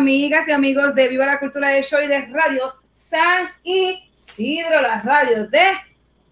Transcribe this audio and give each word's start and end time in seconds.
amigas 0.00 0.48
y 0.48 0.52
amigos 0.52 0.94
de 0.94 1.08
Viva 1.08 1.26
la 1.26 1.38
Cultura 1.38 1.68
de 1.68 1.82
Show 1.82 2.00
y 2.02 2.06
de 2.06 2.24
Radio 2.28 2.72
San 2.90 3.48
Isidro, 3.62 4.80
las 4.80 5.04
radios 5.04 5.50
de 5.50 5.66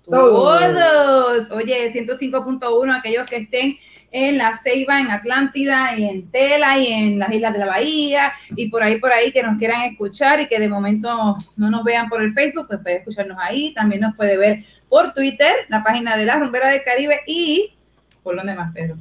todos. 0.07 1.51
Oye, 1.51 1.93
105.1, 1.93 2.99
aquellos 2.99 3.29
que 3.29 3.37
estén 3.37 3.77
en 4.11 4.39
La 4.39 4.55
Ceiba, 4.55 5.01
en 5.01 5.11
Atlántida, 5.11 5.95
y 5.99 6.09
en 6.09 6.31
Tela, 6.31 6.79
y 6.79 6.87
en 6.87 7.19
las 7.19 7.31
Islas 7.31 7.53
de 7.53 7.59
la 7.59 7.67
Bahía, 7.67 8.33
y 8.57 8.71
por 8.71 8.83
ahí, 8.83 8.99
por 8.99 9.13
ahí, 9.13 9.33
que 9.33 9.43
nos 9.43 9.59
quieran 9.59 9.83
escuchar 9.83 10.41
y 10.41 10.49
que 10.49 10.59
de 10.59 10.71
momento 10.71 11.37
no 11.59 11.71
nos 11.71 11.85
vean 11.85 12.09
por 12.09 12.23
el 12.23 12.33
Facebook, 12.33 12.69
pues 12.69 12.81
puede 12.81 12.97
escucharnos 12.97 13.37
ahí. 13.39 13.75
También 13.75 14.01
nos 14.01 14.17
puede 14.17 14.39
ver 14.39 14.65
por 14.89 15.13
Twitter, 15.13 15.53
la 15.69 15.85
página 15.85 16.17
de 16.17 16.25
la 16.25 16.39
Rumbera 16.39 16.71
del 16.71 16.83
Caribe, 16.83 17.21
y 17.27 17.75
por 18.23 18.35
dónde 18.35 18.55
más, 18.55 18.73
Pedro. 18.73 18.97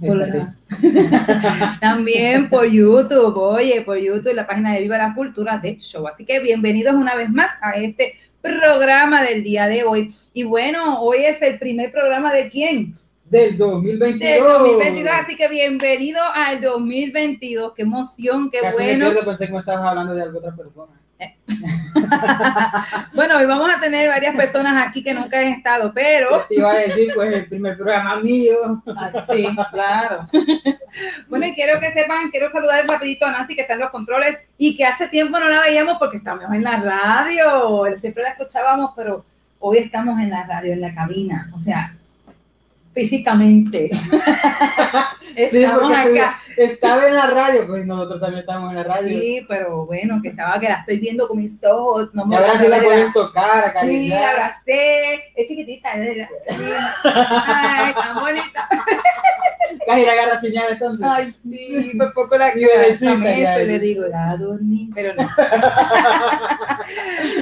Por 0.00 0.26
También 1.80 2.48
por 2.48 2.64
YouTube, 2.64 3.36
oye, 3.36 3.82
por 3.82 3.98
YouTube, 3.98 4.34
la 4.34 4.46
página 4.46 4.74
de 4.74 4.80
Viva 4.80 4.96
la 4.96 5.14
Cultura 5.14 5.58
de 5.58 5.76
Show. 5.76 6.06
Así 6.08 6.24
que 6.24 6.40
bienvenidos 6.40 6.94
una 6.94 7.14
vez 7.14 7.28
más 7.28 7.50
a 7.60 7.72
este 7.72 8.14
programa 8.40 9.22
del 9.22 9.44
día 9.44 9.66
de 9.66 9.84
hoy. 9.84 10.10
Y 10.32 10.44
bueno, 10.44 11.02
hoy 11.02 11.18
es 11.18 11.42
el 11.42 11.58
primer 11.58 11.92
programa 11.92 12.32
de 12.32 12.48
quién? 12.48 12.94
Del 13.26 13.58
2022. 13.58 14.18
Del 14.18 14.42
2022, 14.42 15.12
así 15.12 15.36
que 15.36 15.48
bienvenido 15.48 16.20
al 16.34 16.62
2022. 16.62 17.74
Qué 17.74 17.82
emoción, 17.82 18.50
qué 18.50 18.60
Casi 18.60 18.82
bueno. 18.82 19.10
pierdo, 19.10 19.24
pensé 19.24 19.46
que 19.46 19.52
me 19.52 19.58
estabas 19.58 19.84
hablando 19.84 20.14
de 20.14 20.22
alguna 20.22 20.48
otra 20.48 20.56
persona. 20.56 20.92
Bueno, 23.12 23.36
hoy 23.36 23.46
vamos 23.46 23.68
a 23.70 23.80
tener 23.80 24.08
varias 24.08 24.34
personas 24.34 24.86
aquí 24.86 25.02
que 25.02 25.14
nunca 25.14 25.38
han 25.38 25.48
estado, 25.48 25.92
pero 25.92 26.46
Te 26.48 26.56
iba 26.56 26.70
a 26.70 26.76
decir, 26.76 27.12
pues, 27.14 27.32
el 27.32 27.46
primer 27.46 27.76
programa 27.76 28.16
mío. 28.20 28.82
Ah, 28.96 29.10
Sí, 29.30 29.46
claro. 29.70 30.28
Bueno, 31.28 31.46
y 31.46 31.54
quiero 31.54 31.78
que 31.78 31.92
sepan, 31.92 32.30
quiero 32.30 32.50
saludar 32.50 32.84
rapidito 32.88 33.24
a 33.24 33.30
Nancy 33.30 33.54
que 33.54 33.62
está 33.62 33.74
en 33.74 33.80
los 33.80 33.90
controles 33.90 34.40
y 34.58 34.76
que 34.76 34.84
hace 34.84 35.06
tiempo 35.06 35.38
no 35.38 35.48
la 35.48 35.60
veíamos 35.60 35.98
porque 35.98 36.16
estamos 36.16 36.52
en 36.52 36.64
la 36.64 36.78
radio. 36.78 37.84
Siempre 37.96 38.24
la 38.24 38.30
escuchábamos, 38.30 38.90
pero 38.96 39.24
hoy 39.60 39.78
estamos 39.78 40.18
en 40.18 40.30
la 40.30 40.44
radio, 40.44 40.72
en 40.72 40.80
la 40.80 40.92
cabina. 40.92 41.48
O 41.54 41.60
sea, 41.60 41.94
físicamente. 42.92 43.90
Sí, 45.48 45.62
estamos 45.62 45.90
te- 45.90 45.96
acá. 46.20 46.40
estaba 46.56 47.06
en 47.06 47.14
la 47.14 47.26
radio, 47.28 47.66
pues 47.66 47.86
nosotros 47.86 48.20
también 48.20 48.40
estamos 48.40 48.70
en 48.70 48.76
la 48.76 48.82
radio. 48.82 49.18
Sí, 49.20 49.46
pero 49.48 49.86
bueno, 49.86 50.20
que 50.20 50.28
estaba 50.30 50.58
que 50.60 50.68
la 50.68 50.80
estoy 50.80 50.98
viendo 50.98 51.28
con 51.28 51.38
mis 51.38 51.62
ojos. 51.64 52.12
No 52.14 52.26
y 52.30 52.34
ahora 52.34 52.58
sí 52.58 52.68
la 52.68 52.82
puedes 52.82 53.12
tocar, 53.12 53.62
Sí, 53.62 53.68
acariciar. 53.70 54.20
la 54.20 54.30
abracé. 54.30 55.14
Es 55.36 55.48
chiquitita. 55.48 55.92
es- 55.94 56.28
Ay, 57.04 57.94
tan 57.94 58.16
bonita. 58.20 58.68
Casi 59.86 60.04
la 60.04 60.12
agarra 60.12 60.40
señal 60.40 60.64
entonces. 60.72 61.06
Ay, 61.08 61.34
sí, 61.48 61.92
por 61.96 62.12
poco 62.12 62.36
la 62.36 62.52
que 62.52 62.60
ya. 63.40 63.58
le 63.58 63.78
digo, 63.78 64.04
ya 64.10 64.36
dormí, 64.36 64.90
pero 64.94 65.14
no. 65.14 65.26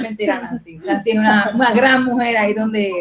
Mentira, 0.03 0.39
Nancy. 0.41 0.77
Nancy 0.77 1.09
es 1.11 1.17
una, 1.17 1.51
una 1.53 1.71
gran 1.73 2.05
mujer 2.05 2.37
ahí 2.37 2.53
donde, 2.53 2.91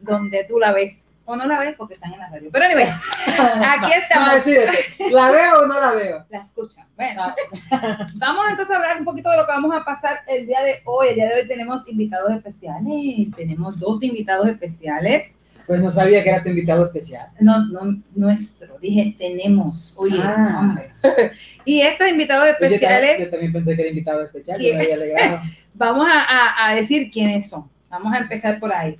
donde 0.00 0.44
tú 0.44 0.58
la 0.58 0.72
ves. 0.72 0.98
O 1.30 1.36
no 1.36 1.44
la 1.44 1.58
ves 1.58 1.74
porque 1.76 1.92
están 1.92 2.14
en 2.14 2.20
la 2.20 2.28
radio. 2.30 2.48
Pero 2.50 2.64
anyway, 2.64 2.86
aquí 3.26 3.86
No, 3.86 3.94
estamos. 3.94 4.34
decídete, 4.36 5.10
¿la 5.10 5.30
veo 5.30 5.62
o 5.62 5.66
no 5.66 5.78
la 5.78 5.90
veo? 5.92 6.24
La 6.30 6.38
escuchan. 6.38 6.86
Bueno, 6.96 7.34
Ah, 7.70 8.06
vamos 8.16 8.46
entonces 8.48 8.74
a 8.74 8.78
hablar 8.78 8.96
un 8.98 9.04
poquito 9.04 9.28
de 9.30 9.36
lo 9.36 9.44
que 9.44 9.52
vamos 9.52 9.76
a 9.76 9.84
pasar 9.84 10.20
el 10.26 10.46
día 10.46 10.62
de 10.62 10.80
hoy. 10.86 11.08
El 11.10 11.14
día 11.16 11.26
de 11.28 11.34
hoy 11.42 11.46
tenemos 11.46 11.86
invitados 11.86 12.30
especiales. 12.32 13.30
Tenemos 13.36 13.76
dos 13.78 14.02
invitados 14.02 14.48
especiales. 14.48 15.32
Pues 15.66 15.82
no 15.82 15.92
sabía 15.92 16.22
que 16.24 16.30
era 16.30 16.42
tu 16.42 16.48
invitado 16.48 16.86
especial. 16.86 17.26
No, 17.40 17.58
no, 17.68 18.02
nuestro, 18.14 18.78
dije 18.78 19.14
tenemos, 19.18 19.94
oye, 19.98 20.18
Ah. 20.22 20.56
hombre. 20.60 20.88
Y 21.66 21.82
estos 21.82 22.08
invitados 22.08 22.48
especiales, 22.48 23.18
yo 23.20 23.28
también 23.28 23.52
pensé 23.52 23.76
que 23.76 23.82
era 23.82 23.90
invitado 23.90 24.22
especial, 24.24 24.58
yo 24.62 24.74
me 24.74 24.80
había 24.82 25.42
vamos 25.74 26.06
a, 26.08 26.22
a- 26.22 26.68
a 26.70 26.74
decir 26.74 27.10
quiénes 27.12 27.50
son. 27.50 27.68
Vamos 27.90 28.12
a 28.14 28.18
empezar 28.18 28.58
por 28.58 28.72
ahí. 28.72 28.98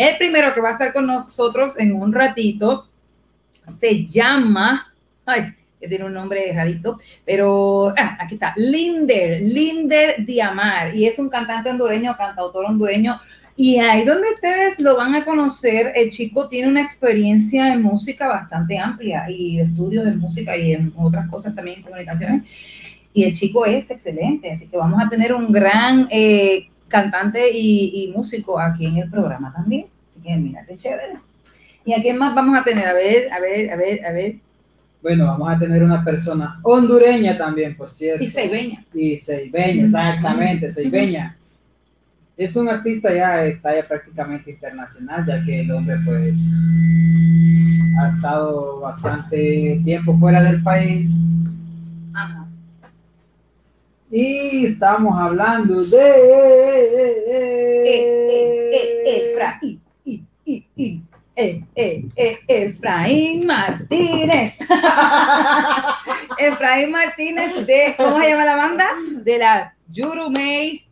El 0.00 0.16
primero 0.16 0.54
que 0.54 0.62
va 0.62 0.70
a 0.70 0.72
estar 0.72 0.94
con 0.94 1.06
nosotros 1.06 1.78
en 1.78 1.92
un 1.92 2.10
ratito 2.10 2.88
se 3.78 4.06
llama, 4.06 4.94
ay, 5.26 5.52
que 5.78 5.88
tiene 5.88 6.06
un 6.06 6.14
nombre 6.14 6.50
rarito, 6.54 6.98
pero 7.22 7.90
ah, 7.90 8.16
aquí 8.18 8.36
está, 8.36 8.54
Linder, 8.56 9.42
Linder 9.42 10.24
Diamar, 10.24 10.96
y 10.96 11.06
es 11.06 11.18
un 11.18 11.28
cantante 11.28 11.68
hondureño, 11.68 12.16
cantautor 12.16 12.64
hondureño, 12.64 13.20
y 13.54 13.78
ahí 13.78 14.06
donde 14.06 14.30
ustedes 14.30 14.80
lo 14.80 14.96
van 14.96 15.16
a 15.16 15.22
conocer, 15.22 15.92
el 15.94 16.08
chico 16.08 16.48
tiene 16.48 16.70
una 16.70 16.80
experiencia 16.80 17.70
en 17.70 17.82
música 17.82 18.26
bastante 18.26 18.78
amplia 18.78 19.28
y 19.28 19.60
estudios 19.60 20.06
en 20.06 20.18
música 20.18 20.56
y 20.56 20.72
en 20.72 20.94
otras 20.96 21.28
cosas 21.28 21.54
también 21.54 21.80
en 21.80 21.82
comunicaciones. 21.82 22.44
Y 23.12 23.24
el 23.24 23.34
chico 23.34 23.66
es 23.66 23.90
excelente, 23.90 24.50
así 24.50 24.66
que 24.66 24.78
vamos 24.78 24.98
a 25.04 25.10
tener 25.10 25.34
un 25.34 25.52
gran 25.52 26.08
eh, 26.10 26.70
cantante 26.90 27.50
y, 27.50 28.04
y 28.04 28.08
músico 28.12 28.60
aquí 28.60 28.84
en 28.84 28.98
el 28.98 29.10
programa 29.10 29.52
también. 29.52 29.86
Así 30.06 30.20
que 30.20 30.36
mira 30.36 30.64
qué 30.66 30.76
chévere. 30.76 31.14
¿Y 31.84 31.94
a 31.94 32.02
quién 32.02 32.18
más 32.18 32.34
vamos 32.34 32.58
a 32.58 32.62
tener? 32.62 32.86
A 32.86 32.92
ver, 32.92 33.32
a 33.32 33.40
ver, 33.40 33.70
a 33.70 33.76
ver, 33.76 34.04
a 34.04 34.12
ver. 34.12 34.36
Bueno, 35.02 35.24
vamos 35.26 35.50
a 35.50 35.58
tener 35.58 35.82
una 35.82 36.04
persona 36.04 36.60
hondureña 36.62 37.38
también, 37.38 37.74
por 37.74 37.88
cierto. 37.88 38.22
Y 38.22 38.26
Seibeña. 38.26 38.84
Y 38.92 39.16
Seibeña, 39.16 39.84
exactamente, 39.84 40.70
Seibeña. 40.70 41.36
Es 42.36 42.54
un 42.56 42.68
artista 42.68 43.12
ya 43.12 43.38
de 43.38 43.56
talla 43.56 43.86
prácticamente 43.86 44.50
internacional, 44.50 45.24
ya 45.26 45.42
que 45.44 45.60
el 45.60 45.70
hombre 45.70 45.96
pues 46.04 46.38
ha 47.98 48.08
estado 48.08 48.80
bastante 48.80 49.80
tiempo 49.84 50.16
fuera 50.18 50.42
del 50.42 50.62
país. 50.62 51.20
Y 54.10 54.66
estamos 54.66 55.16
hablando 55.18 55.84
de... 55.84 55.96
Eh, 55.96 57.24
eh, 57.26 58.72
eh, 58.74 59.32
Efraín. 59.32 59.80
I, 60.04 60.24
I, 60.44 60.66
I. 60.76 61.02
Efraín 62.48 63.46
Martínez. 63.46 64.58
Efraín 66.38 66.90
Martínez 66.90 67.66
de, 67.66 67.94
¿cómo 67.96 68.20
se 68.20 68.30
llama 68.30 68.44
la 68.44 68.56
banda? 68.56 68.88
De 69.22 69.38
la 69.38 69.74
Yurumei 69.88 70.84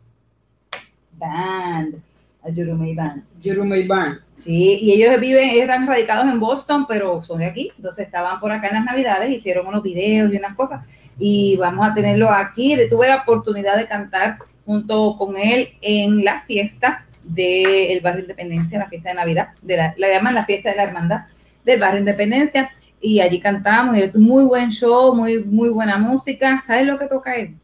Band. 1.11 2.01
La 2.43 2.49
Yurumei 2.51 2.95
Band. 2.95 3.23
Yurumei 3.41 3.85
Band. 3.85 4.19
Sí, 4.37 4.79
y 4.81 4.93
ellos 4.93 5.19
viven, 5.19 5.49
ellos 5.49 5.63
están 5.63 5.85
radicados 5.85 6.25
en 6.25 6.39
Boston, 6.39 6.85
pero 6.87 7.21
son 7.21 7.39
de 7.39 7.45
aquí, 7.45 7.71
entonces 7.75 8.05
estaban 8.05 8.39
por 8.39 8.53
acá 8.53 8.69
en 8.69 8.75
las 8.75 8.85
navidades, 8.85 9.29
hicieron 9.29 9.67
unos 9.67 9.83
videos 9.83 10.33
y 10.33 10.37
unas 10.37 10.55
cosas, 10.55 10.85
y 11.19 11.57
vamos 11.57 11.87
a 11.87 11.93
tenerlo 11.93 12.29
aquí. 12.29 12.75
Tuve 12.89 13.07
la 13.07 13.17
oportunidad 13.17 13.77
de 13.77 13.87
cantar 13.87 14.37
junto 14.65 15.15
con 15.17 15.37
él 15.37 15.69
en 15.81 16.23
la 16.23 16.41
fiesta 16.41 17.05
del 17.23 17.99
barrio 18.01 18.21
Independencia, 18.21 18.79
la 18.79 18.87
fiesta 18.87 19.09
de 19.09 19.15
Navidad, 19.15 19.49
de 19.61 19.77
la, 19.77 19.93
la 19.97 20.07
llaman 20.07 20.33
la 20.33 20.45
fiesta 20.45 20.69
de 20.69 20.77
la 20.77 20.83
hermandad 20.83 21.21
del 21.65 21.79
barrio 21.79 21.99
Independencia, 21.99 22.71
y 23.01 23.19
allí 23.19 23.39
cantamos, 23.39 23.97
y 23.97 24.17
muy 24.17 24.43
buen 24.43 24.69
show, 24.71 25.15
muy, 25.15 25.43
muy 25.43 25.69
buena 25.69 25.97
música. 25.97 26.63
¿Sabes 26.65 26.87
lo 26.87 26.97
que 26.97 27.07
toca 27.07 27.35
él? 27.35 27.55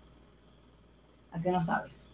¿A 1.32 1.40
qué 1.42 1.52
no 1.52 1.62
sabes? 1.62 2.06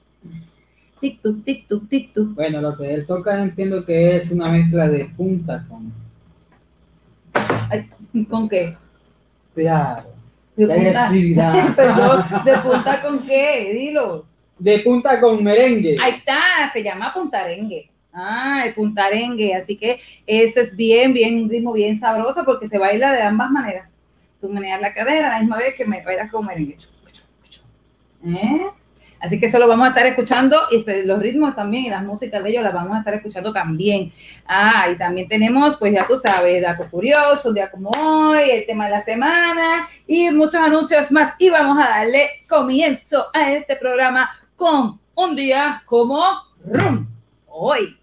Tic-tuc, 0.99 1.43
tic-tuc, 1.43 1.87
tic-tuc. 1.87 2.35
Bueno, 2.35 2.61
lo 2.61 2.75
que 2.77 2.93
él 2.93 3.05
toca 3.05 3.39
entiendo 3.41 3.85
que 3.85 4.15
es 4.15 4.31
una 4.31 4.51
mezcla 4.51 4.87
de 4.87 5.05
punta 5.05 5.65
con... 5.67 5.91
¿Con 8.29 8.49
qué? 8.49 8.75
Claro, 9.55 10.03
¿De 10.67 10.75
punta? 10.75 11.03
agresividad. 11.05 11.75
Perdón, 11.75 12.25
¿de 12.45 12.57
punta 12.57 13.01
con 13.01 13.25
qué? 13.25 13.71
Dilo. 13.73 14.25
De 14.57 14.79
punta 14.79 15.19
con 15.19 15.43
merengue. 15.43 15.95
Ahí 16.01 16.13
está, 16.13 16.71
se 16.71 16.83
llama 16.83 17.13
puntarengue. 17.13 17.89
Ah, 18.13 18.63
el 18.65 18.73
puntarengue. 18.73 19.55
Así 19.55 19.77
que 19.77 19.99
ese 20.27 20.61
es 20.61 20.75
bien, 20.75 21.13
bien, 21.13 21.41
un 21.43 21.49
ritmo 21.49 21.73
bien 21.73 21.97
sabroso 21.99 22.43
porque 22.45 22.67
se 22.67 22.77
baila 22.77 23.13
de 23.13 23.21
ambas 23.21 23.49
maneras. 23.49 23.89
tú 24.39 24.49
meneas 24.49 24.81
la 24.81 24.93
cadera 24.93 25.27
a 25.27 25.31
la 25.33 25.39
misma 25.39 25.57
vez 25.57 25.75
que 25.75 25.85
me 25.85 26.03
bailas 26.03 26.31
como 26.31 26.49
merengue. 26.49 26.77
¿Eh? 28.23 28.67
Así 29.21 29.39
que 29.39 29.45
eso 29.45 29.59
lo 29.59 29.67
vamos 29.67 29.85
a 29.85 29.89
estar 29.89 30.05
escuchando 30.07 30.57
y 30.71 30.77
este, 30.77 31.05
los 31.05 31.19
ritmos 31.19 31.55
también 31.55 31.85
y 31.85 31.89
las 31.89 32.03
músicas 32.03 32.43
de 32.43 32.49
ellos 32.49 32.63
las 32.63 32.73
vamos 32.73 32.95
a 32.95 32.99
estar 32.99 33.13
escuchando 33.13 33.53
también. 33.53 34.11
Ah, 34.47 34.87
y 34.91 34.97
también 34.97 35.27
tenemos, 35.27 35.77
pues 35.77 35.93
ya 35.93 36.07
tú 36.07 36.17
sabes, 36.17 36.59
datos 36.61 36.87
curiosos, 36.87 37.53
día 37.53 37.69
como 37.69 37.91
hoy, 37.91 38.49
el 38.49 38.65
tema 38.65 38.85
de 38.85 38.91
la 38.91 39.03
semana 39.03 39.87
y 40.07 40.31
muchos 40.31 40.55
anuncios 40.55 41.11
más. 41.11 41.35
Y 41.37 41.51
vamos 41.51 41.77
a 41.77 41.89
darle 41.89 42.41
comienzo 42.49 43.27
a 43.31 43.51
este 43.51 43.75
programa 43.75 44.31
con 44.55 44.99
un 45.13 45.35
día 45.35 45.83
como 45.85 46.23
rum, 46.65 47.07
hoy. 47.47 47.97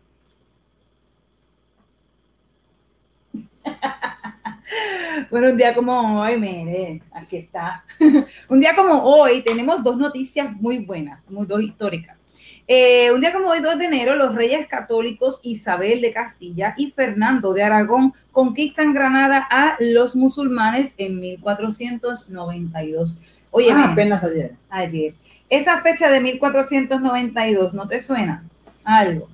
Bueno, 5.30 5.50
un 5.50 5.56
día 5.56 5.74
como 5.74 6.20
hoy, 6.20 6.38
mire, 6.38 7.02
aquí 7.12 7.38
está. 7.38 7.84
un 8.48 8.60
día 8.60 8.74
como 8.76 9.02
hoy 9.02 9.42
tenemos 9.42 9.82
dos 9.82 9.96
noticias 9.96 10.52
muy 10.56 10.78
buenas, 10.78 11.22
muy 11.28 11.46
dos 11.46 11.60
históricas. 11.62 12.24
Eh, 12.70 13.10
un 13.12 13.20
día 13.22 13.32
como 13.32 13.48
hoy, 13.48 13.60
2 13.60 13.78
de 13.78 13.86
enero, 13.86 14.14
los 14.14 14.34
reyes 14.34 14.66
católicos 14.68 15.40
Isabel 15.42 16.02
de 16.02 16.12
Castilla 16.12 16.74
y 16.76 16.90
Fernando 16.90 17.54
de 17.54 17.62
Aragón 17.62 18.12
conquistan 18.30 18.92
Granada 18.92 19.38
a 19.50 19.76
los 19.80 20.14
musulmanes 20.14 20.92
en 20.98 21.18
1492. 21.18 23.18
Oye, 23.50 23.72
Ah, 23.72 23.92
apenas 23.92 24.22
ayer. 24.22 24.52
ayer. 24.68 25.14
Esa 25.48 25.80
fecha 25.80 26.10
de 26.10 26.20
1492, 26.20 27.72
¿no 27.72 27.88
te 27.88 28.02
suena? 28.02 28.44
Algo. 28.84 29.30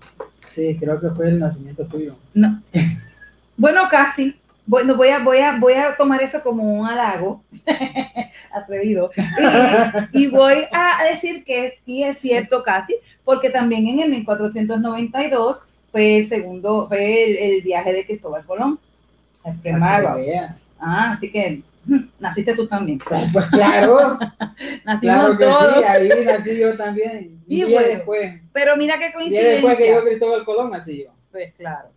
Sí, 0.46 0.76
creo 0.78 1.00
que 1.00 1.10
fue 1.10 1.28
el 1.28 1.40
nacimiento 1.40 1.84
tuyo. 1.86 2.16
No. 2.34 2.62
Bueno, 3.56 3.82
casi. 3.88 4.34
Bueno, 4.66 4.96
voy 4.96 5.08
a, 5.08 5.18
voy 5.18 5.38
a, 5.38 5.56
voy 5.58 5.74
a 5.74 5.94
tomar 5.96 6.22
eso 6.22 6.42
como 6.42 6.62
un 6.62 6.86
halago, 6.86 7.42
atrevido, 8.52 9.10
y, 10.12 10.24
y 10.24 10.26
voy 10.28 10.64
a 10.72 11.04
decir 11.10 11.44
que 11.44 11.74
sí 11.84 12.02
es 12.02 12.18
cierto 12.18 12.62
casi, 12.62 12.96
porque 13.24 13.50
también 13.50 13.86
en 13.88 14.00
el 14.00 14.10
1492 14.10 15.64
fue 15.92 16.18
el 16.18 16.26
segundo, 16.26 16.88
fue 16.88 17.24
el, 17.24 17.36
el 17.36 17.62
viaje 17.62 17.92
de 17.92 18.06
Cristóbal 18.06 18.44
Colón. 18.46 18.78
Ah, 20.78 21.12
así 21.12 21.30
que 21.30 21.62
naciste 22.18 22.54
tú 22.54 22.66
también. 22.66 22.98
Pues 22.98 23.46
claro, 23.46 24.18
Nacimos 24.84 25.36
claro 25.36 25.38
que 25.38 25.44
todos. 25.44 25.74
sí, 25.76 25.82
ahí 25.84 26.08
nací 26.24 26.58
yo 26.58 26.76
también. 26.76 27.42
Y 27.46 27.62
Y 27.62 27.64
bueno, 27.64 27.86
después, 27.88 28.40
Pero 28.52 28.76
mira 28.76 28.94
qué 28.98 29.12
día 29.28 29.42
después 29.42 29.76
que 29.76 29.84
coincidencia. 29.84 29.94
yo 29.94 30.04
Cristóbal 30.04 30.44
Colón 30.44 30.70
nací 30.70 31.04
yo. 31.04 31.10
Pues 31.30 31.52
claro. 31.54 31.88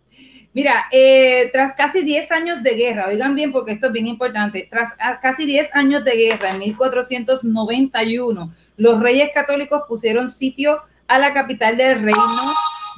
Mira, 0.54 0.86
eh, 0.90 1.50
tras 1.52 1.74
casi 1.74 2.02
10 2.02 2.32
años 2.32 2.62
de 2.62 2.74
guerra, 2.74 3.06
oigan 3.08 3.34
bien 3.34 3.52
porque 3.52 3.72
esto 3.72 3.88
es 3.88 3.92
bien 3.92 4.06
importante, 4.06 4.66
tras 4.68 4.92
a- 4.98 5.20
casi 5.20 5.46
10 5.46 5.68
años 5.74 6.04
de 6.04 6.16
guerra, 6.16 6.50
en 6.50 6.58
1491, 6.58 8.52
los 8.76 9.00
reyes 9.00 9.30
católicos 9.32 9.82
pusieron 9.86 10.28
sitio 10.30 10.78
a 11.06 11.18
la 11.18 11.32
capital 11.32 11.76
del 11.76 12.02
reino 12.02 12.22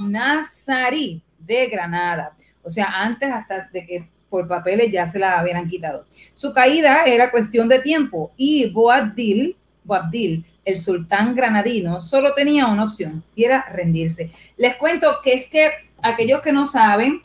nazarí 0.09 1.23
de 1.39 1.67
Granada. 1.67 2.33
O 2.63 2.71
sea, 2.71 2.87
antes 3.03 3.31
hasta 3.31 3.69
de 3.73 3.87
que 3.87 4.09
por 4.29 4.47
papeles 4.47 4.93
ya 4.93 5.07
se 5.07 5.19
la 5.19 5.43
hubieran 5.43 5.69
quitado. 5.69 6.07
Su 6.35 6.53
caída 6.55 7.03
era 7.05 7.31
cuestión 7.31 7.69
de 7.69 7.81
tiempo 7.81 8.33
y 8.37 8.71
Boabdil, 8.71 9.57
Boabdil, 9.83 10.45
el 10.65 10.79
sultán 10.79 11.35
granadino, 11.35 12.01
solo 12.01 12.33
tenía 12.35 12.67
una 12.67 12.85
opción 12.85 13.25
y 13.35 13.45
era 13.45 13.67
rendirse. 13.73 14.31
Les 14.57 14.77
cuento 14.77 15.17
que 15.25 15.33
es 15.33 15.49
que 15.49 15.71
aquellos 16.01 16.43
que 16.43 16.53
no 16.53 16.67
saben, 16.69 17.23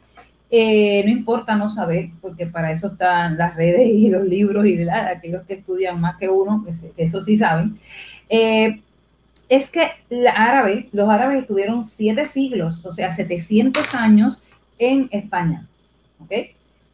eh, 0.58 1.04
no 1.06 1.12
importa 1.12 1.56
no 1.56 1.70
saber, 1.70 2.10
porque 2.22 2.46
para 2.48 2.72
eso 2.72 2.88
están 2.88 3.38
las 3.38 3.56
redes 3.56 3.88
y 3.88 4.10
los 4.10 4.24
libros 4.26 4.66
y 4.66 4.78
¿verdad? 4.78 5.08
aquellos 5.08 5.44
que 5.46 5.56
estudian 5.56 6.00
más 6.00 6.18
que 6.18 6.30
uno, 6.30 6.64
que, 6.66 6.74
se- 6.74 6.92
que 6.92 7.04
eso 7.04 7.22
sí 7.22 7.36
saben, 7.38 7.78
eh, 8.30 8.82
es 9.50 9.70
que 9.72 9.84
la 10.10 10.32
árabe, 10.32 10.90
los 10.92 11.10
árabes 11.10 11.42
estuvieron 11.42 11.86
siete 11.86 12.26
siglos, 12.26 12.86
o 12.86 12.94
sea, 12.94 13.12
700 13.12 13.94
años 13.96 14.44
en 14.80 15.08
España. 15.12 15.68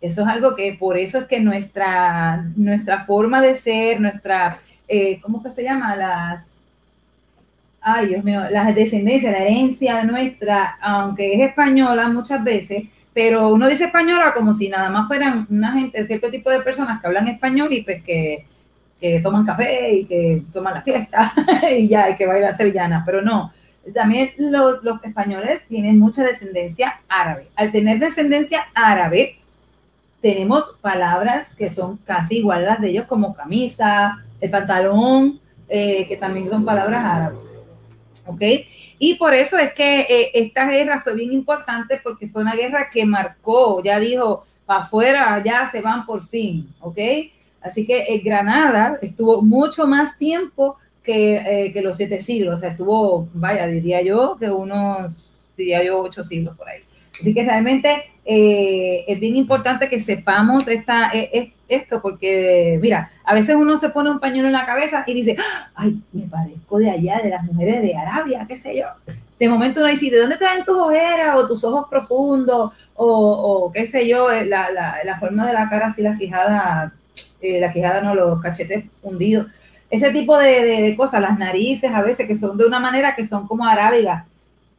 Eso 0.02 0.22
es 0.24 0.28
algo 0.28 0.56
que 0.56 0.74
por 0.74 0.98
eso 0.98 1.20
es 1.20 1.26
que 1.28 1.40
nuestra, 1.40 2.44
nuestra 2.56 3.06
forma 3.06 3.40
de 3.42 3.56
ser, 3.56 4.02
nuestra, 4.02 4.58
eh, 4.88 5.20
¿cómo 5.22 5.44
que 5.44 5.52
se 5.52 5.64
llama? 5.64 5.96
Las, 5.96 6.64
ay 7.82 8.08
Dios 8.08 8.24
mío, 8.24 8.42
la 8.50 8.72
descendencia, 8.74 9.32
la 9.32 9.40
herencia 9.40 10.04
nuestra, 10.04 10.78
aunque 10.82 11.34
es 11.34 11.50
española 11.50 12.10
muchas 12.10 12.44
veces, 12.44 12.84
pero 13.14 13.50
uno 13.50 13.68
dice 13.68 13.86
española 13.86 14.34
como 14.34 14.54
si 14.54 14.70
nada 14.70 14.90
más 14.90 15.08
fueran 15.08 15.48
una 15.50 15.74
gente, 15.74 16.04
cierto 16.06 16.30
tipo 16.30 16.50
de 16.50 16.62
personas 16.62 17.02
que 17.02 17.08
hablan 17.08 17.28
español 17.28 17.72
y 17.74 17.82
pues 17.82 18.04
que, 18.04 18.46
que 19.00 19.20
toman 19.20 19.46
café 19.46 19.94
y 19.94 20.06
que 20.06 20.44
toman 20.54 20.76
la 20.76 20.82
siesta 20.82 21.34
y 21.78 21.88
ya, 21.88 22.10
y 22.10 22.16
que 22.16 22.28
bailan 22.28 22.56
sevillanas, 22.56 23.04
pero 23.06 23.22
no. 23.22 23.52
También 23.94 24.30
los, 24.38 24.84
los 24.84 25.04
españoles 25.04 25.64
tienen 25.68 25.98
mucha 25.98 26.24
descendencia 26.24 27.02
árabe. 27.10 27.48
Al 27.56 27.72
tener 27.72 27.98
descendencia 27.98 28.68
árabe, 28.76 29.40
tenemos 30.22 30.78
palabras 30.82 31.56
que 31.56 31.70
son 31.70 31.98
casi 31.98 32.38
igual 32.38 32.64
las 32.64 32.80
de 32.80 32.90
ellos, 32.90 33.06
como 33.06 33.34
camisa, 33.34 34.24
el 34.40 34.52
pantalón, 34.52 35.40
eh, 35.68 36.06
que 36.08 36.16
también 36.16 36.50
son 36.50 36.64
palabras 36.64 37.04
árabes. 37.04 37.44
¿Ok? 38.28 38.42
Y 39.04 39.16
por 39.16 39.34
eso 39.34 39.58
es 39.58 39.74
que 39.74 40.02
eh, 40.02 40.30
esta 40.36 40.70
guerra 40.70 41.02
fue 41.02 41.16
bien 41.16 41.34
importante 41.34 42.00
porque 42.04 42.28
fue 42.28 42.44
una 42.44 42.54
guerra 42.54 42.88
que 42.88 43.04
marcó, 43.04 43.82
ya 43.84 43.98
dijo, 43.98 44.46
para 44.64 44.84
afuera, 44.84 45.42
ya 45.44 45.68
se 45.72 45.82
van 45.82 46.06
por 46.06 46.28
fin. 46.28 46.72
¿Ok? 46.82 47.00
Así 47.62 47.88
que 47.88 47.98
eh, 47.98 48.22
Granada 48.24 49.00
estuvo 49.02 49.42
mucho 49.42 49.88
más 49.88 50.20
tiempo 50.20 50.78
que, 51.02 51.38
eh, 51.38 51.74
que 51.74 51.82
los 51.82 51.98
siete 51.98 52.22
siglos. 52.22 52.58
O 52.58 52.60
sea, 52.60 52.70
estuvo, 52.70 53.28
vaya, 53.34 53.66
diría 53.66 54.04
yo, 54.04 54.38
que 54.40 54.52
unos, 54.52 55.50
diría 55.58 55.84
yo, 55.84 56.00
ocho 56.02 56.24
siglos 56.24 56.56
por 56.56 56.70
ahí. 56.70 56.84
Así 57.22 57.36
que 57.36 57.46
realmente 57.46 58.12
eh, 58.26 59.06
es 59.08 59.20
bien 59.20 59.36
importante 59.36 59.88
que 59.90 60.00
sepamos 60.00 60.68
esta, 60.68 61.12
eh, 61.14 61.54
esto, 61.68 62.02
porque 62.02 62.80
mira, 62.82 63.12
a 63.24 63.34
veces 63.34 63.56
uno 63.56 63.78
se 63.78 63.90
pone 63.90 64.10
un 64.10 64.20
pañuelo 64.20 64.48
en 64.48 64.54
la 64.54 64.66
cabeza 64.66 65.04
y 65.06 65.14
dice, 65.14 65.38
ay, 65.76 66.02
me 66.12 66.24
parezco 66.24 66.80
de 66.80 66.90
allá, 66.90 67.20
de 67.22 67.30
las 67.30 67.44
mujeres 67.44 67.82
de 67.84 67.96
Arabia, 67.96 68.46
qué 68.48 68.58
sé 68.58 68.76
yo. 68.76 68.88
De 69.40 69.50
momento 69.50 69.80
uno 69.80 69.90
dice, 69.90 70.10
¿de 70.10 70.20
dónde 70.20 70.38
traen 70.38 70.66
tus 70.66 70.78
ojeras 70.78 71.36
o 71.36 71.48
tus 71.48 71.64
ojos 71.64 71.88
profundos? 71.90 72.74
O, 72.96 73.72
qué 73.74 73.88
sé 73.88 74.08
yo, 74.08 74.32
eh, 74.32 74.46
la, 74.46 74.68
la, 74.72 75.20
forma 75.20 75.48
de 75.48 75.54
la 75.54 75.70
cara, 75.70 75.88
así 75.88 76.02
la 76.02 76.18
quijada, 76.18 76.94
eh, 77.42 77.60
la 77.60 77.72
quijada 77.72 78.02
no, 78.02 78.14
los 78.14 78.42
cachetes 78.42 78.86
hundidos. 79.02 79.48
Ese 79.90 80.12
tipo 80.12 80.38
de, 80.38 80.64
de, 80.64 80.82
de 80.82 80.96
cosas, 80.96 81.22
las 81.22 81.38
narices 81.38 81.92
a 81.92 82.02
veces 82.02 82.28
que 82.28 82.36
son 82.36 82.58
de 82.58 82.66
una 82.66 82.80
manera 82.80 83.16
que 83.16 83.26
son 83.26 83.48
como 83.48 83.66
arábigas. 83.66 84.26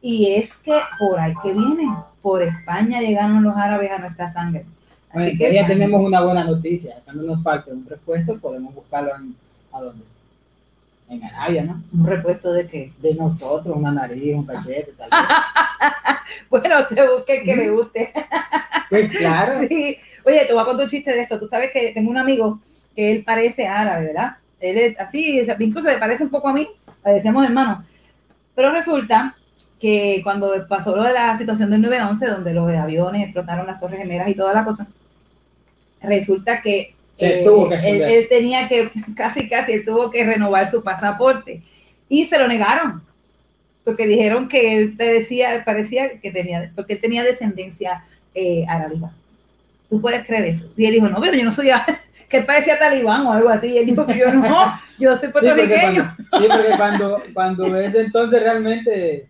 Y 0.01 0.33
es 0.35 0.53
que 0.55 0.77
por 0.99 1.19
ahí 1.19 1.33
que 1.41 1.53
vienen, 1.53 1.89
por 2.23 2.41
España 2.41 3.01
llegaron 3.01 3.43
los 3.43 3.55
árabes 3.55 3.91
a 3.91 3.99
nuestra 3.99 4.31
sangre. 4.31 4.65
Bueno, 5.13 5.27
Así 5.27 5.37
que 5.37 5.53
ya 5.53 5.67
tenemos 5.67 6.01
una 6.01 6.21
buena 6.21 6.45
noticia. 6.45 6.95
Cuando 7.03 7.23
nos 7.23 7.43
falte 7.43 7.71
un 7.71 7.85
repuesto, 7.85 8.39
podemos 8.39 8.73
buscarlo 8.73 9.11
en, 9.15 9.35
¿a 9.73 9.81
dónde? 9.81 10.05
En 11.09 11.23
Arabia, 11.23 11.63
¿no? 11.65 11.83
un 11.91 12.07
repuesto 12.07 12.53
de 12.53 12.65
qué. 12.65 12.93
De 12.99 13.13
nosotros, 13.13 13.75
una 13.75 13.91
nariz, 13.91 14.33
un 14.33 14.45
cachete, 14.45 14.93
tal 14.97 15.09
vez. 15.11 15.19
Bueno, 16.49 16.87
te 16.87 17.07
busque 17.07 17.37
el 17.39 17.43
que 17.43 17.55
le 17.55 17.69
guste. 17.69 18.13
Pues 18.89 19.17
claro. 19.17 19.67
Sí. 19.67 19.97
Oye, 20.23 20.45
te 20.45 20.53
voy 20.53 20.61
a 20.61 20.65
contar 20.65 20.83
un 20.83 20.89
chiste 20.89 21.11
de 21.11 21.21
eso. 21.21 21.39
Tú 21.39 21.47
sabes 21.47 21.71
que 21.71 21.91
tengo 21.93 22.11
un 22.11 22.17
amigo 22.17 22.59
que 22.95 23.11
él 23.11 23.23
parece 23.23 23.65
árabe, 23.65 24.05
¿verdad? 24.05 24.37
Él 24.59 24.77
es 24.77 24.99
así, 24.99 25.41
incluso 25.59 25.89
le 25.89 25.97
parece 25.97 26.23
un 26.23 26.29
poco 26.29 26.49
a 26.49 26.53
mí, 26.53 26.67
le 27.03 27.13
decíamos 27.13 27.43
hermano. 27.43 27.83
Pero 28.53 28.71
resulta 28.71 29.35
que 29.79 30.21
cuando 30.23 30.51
pasó 30.67 30.95
lo 30.95 31.03
de 31.03 31.13
la 31.13 31.37
situación 31.37 31.69
del 31.69 31.81
9-11, 31.83 32.27
donde 32.29 32.53
los 32.53 32.69
aviones 32.71 33.23
explotaron 33.23 33.67
las 33.67 33.79
torres 33.79 33.99
gemelas 33.99 34.29
y 34.29 34.35
toda 34.35 34.53
la 34.53 34.63
cosa, 34.63 34.87
resulta 36.01 36.61
que 36.61 36.93
Se 37.15 37.41
eh, 37.41 37.43
tuvo 37.45 37.69
que 37.69 37.75
él, 37.75 38.01
él 38.01 38.25
tenía 38.29 38.67
que, 38.67 38.91
casi 39.15 39.49
casi, 39.49 39.73
él 39.73 39.85
tuvo 39.85 40.09
que 40.09 40.23
renovar 40.25 40.67
su 40.67 40.83
pasaporte 40.83 41.61
y 42.09 42.25
se 42.25 42.37
lo 42.37 42.47
negaron, 42.47 43.01
porque 43.83 44.07
dijeron 44.07 44.47
que 44.47 44.77
él 44.77 44.97
decía, 44.97 45.63
parecía 45.65 46.19
que 46.19 46.31
tenía, 46.31 46.71
porque 46.75 46.93
él 46.93 47.01
tenía 47.01 47.23
descendencia 47.23 48.03
eh. 48.35 48.65
¿Tú 49.89 50.01
puedes 50.01 50.25
creer 50.25 50.45
eso? 50.45 50.65
Y 50.75 50.85
él 50.85 50.93
dijo, 50.93 51.07
no, 51.07 51.21
pero 51.21 51.35
yo 51.37 51.43
no 51.43 51.51
soy, 51.51 51.69
á- 51.69 51.85
que 52.29 52.41
parecía 52.41 52.79
talibán 52.79 53.25
o 53.27 53.33
algo 53.33 53.49
así, 53.49 53.67
y 53.67 53.77
él 53.77 53.85
dijo, 53.85 54.07
yo 54.11 54.33
no, 54.33 54.79
yo 54.97 55.15
soy 55.15 55.27
Sí, 55.27 55.33
porque 55.33 55.47
puertorriqueño. 55.49 56.15
cuando, 56.29 56.39
sí, 56.39 56.47
porque 56.51 56.77
cuando, 56.77 57.23
cuando 57.33 57.79
ese 57.79 58.01
entonces 58.01 58.41
realmente 58.41 59.27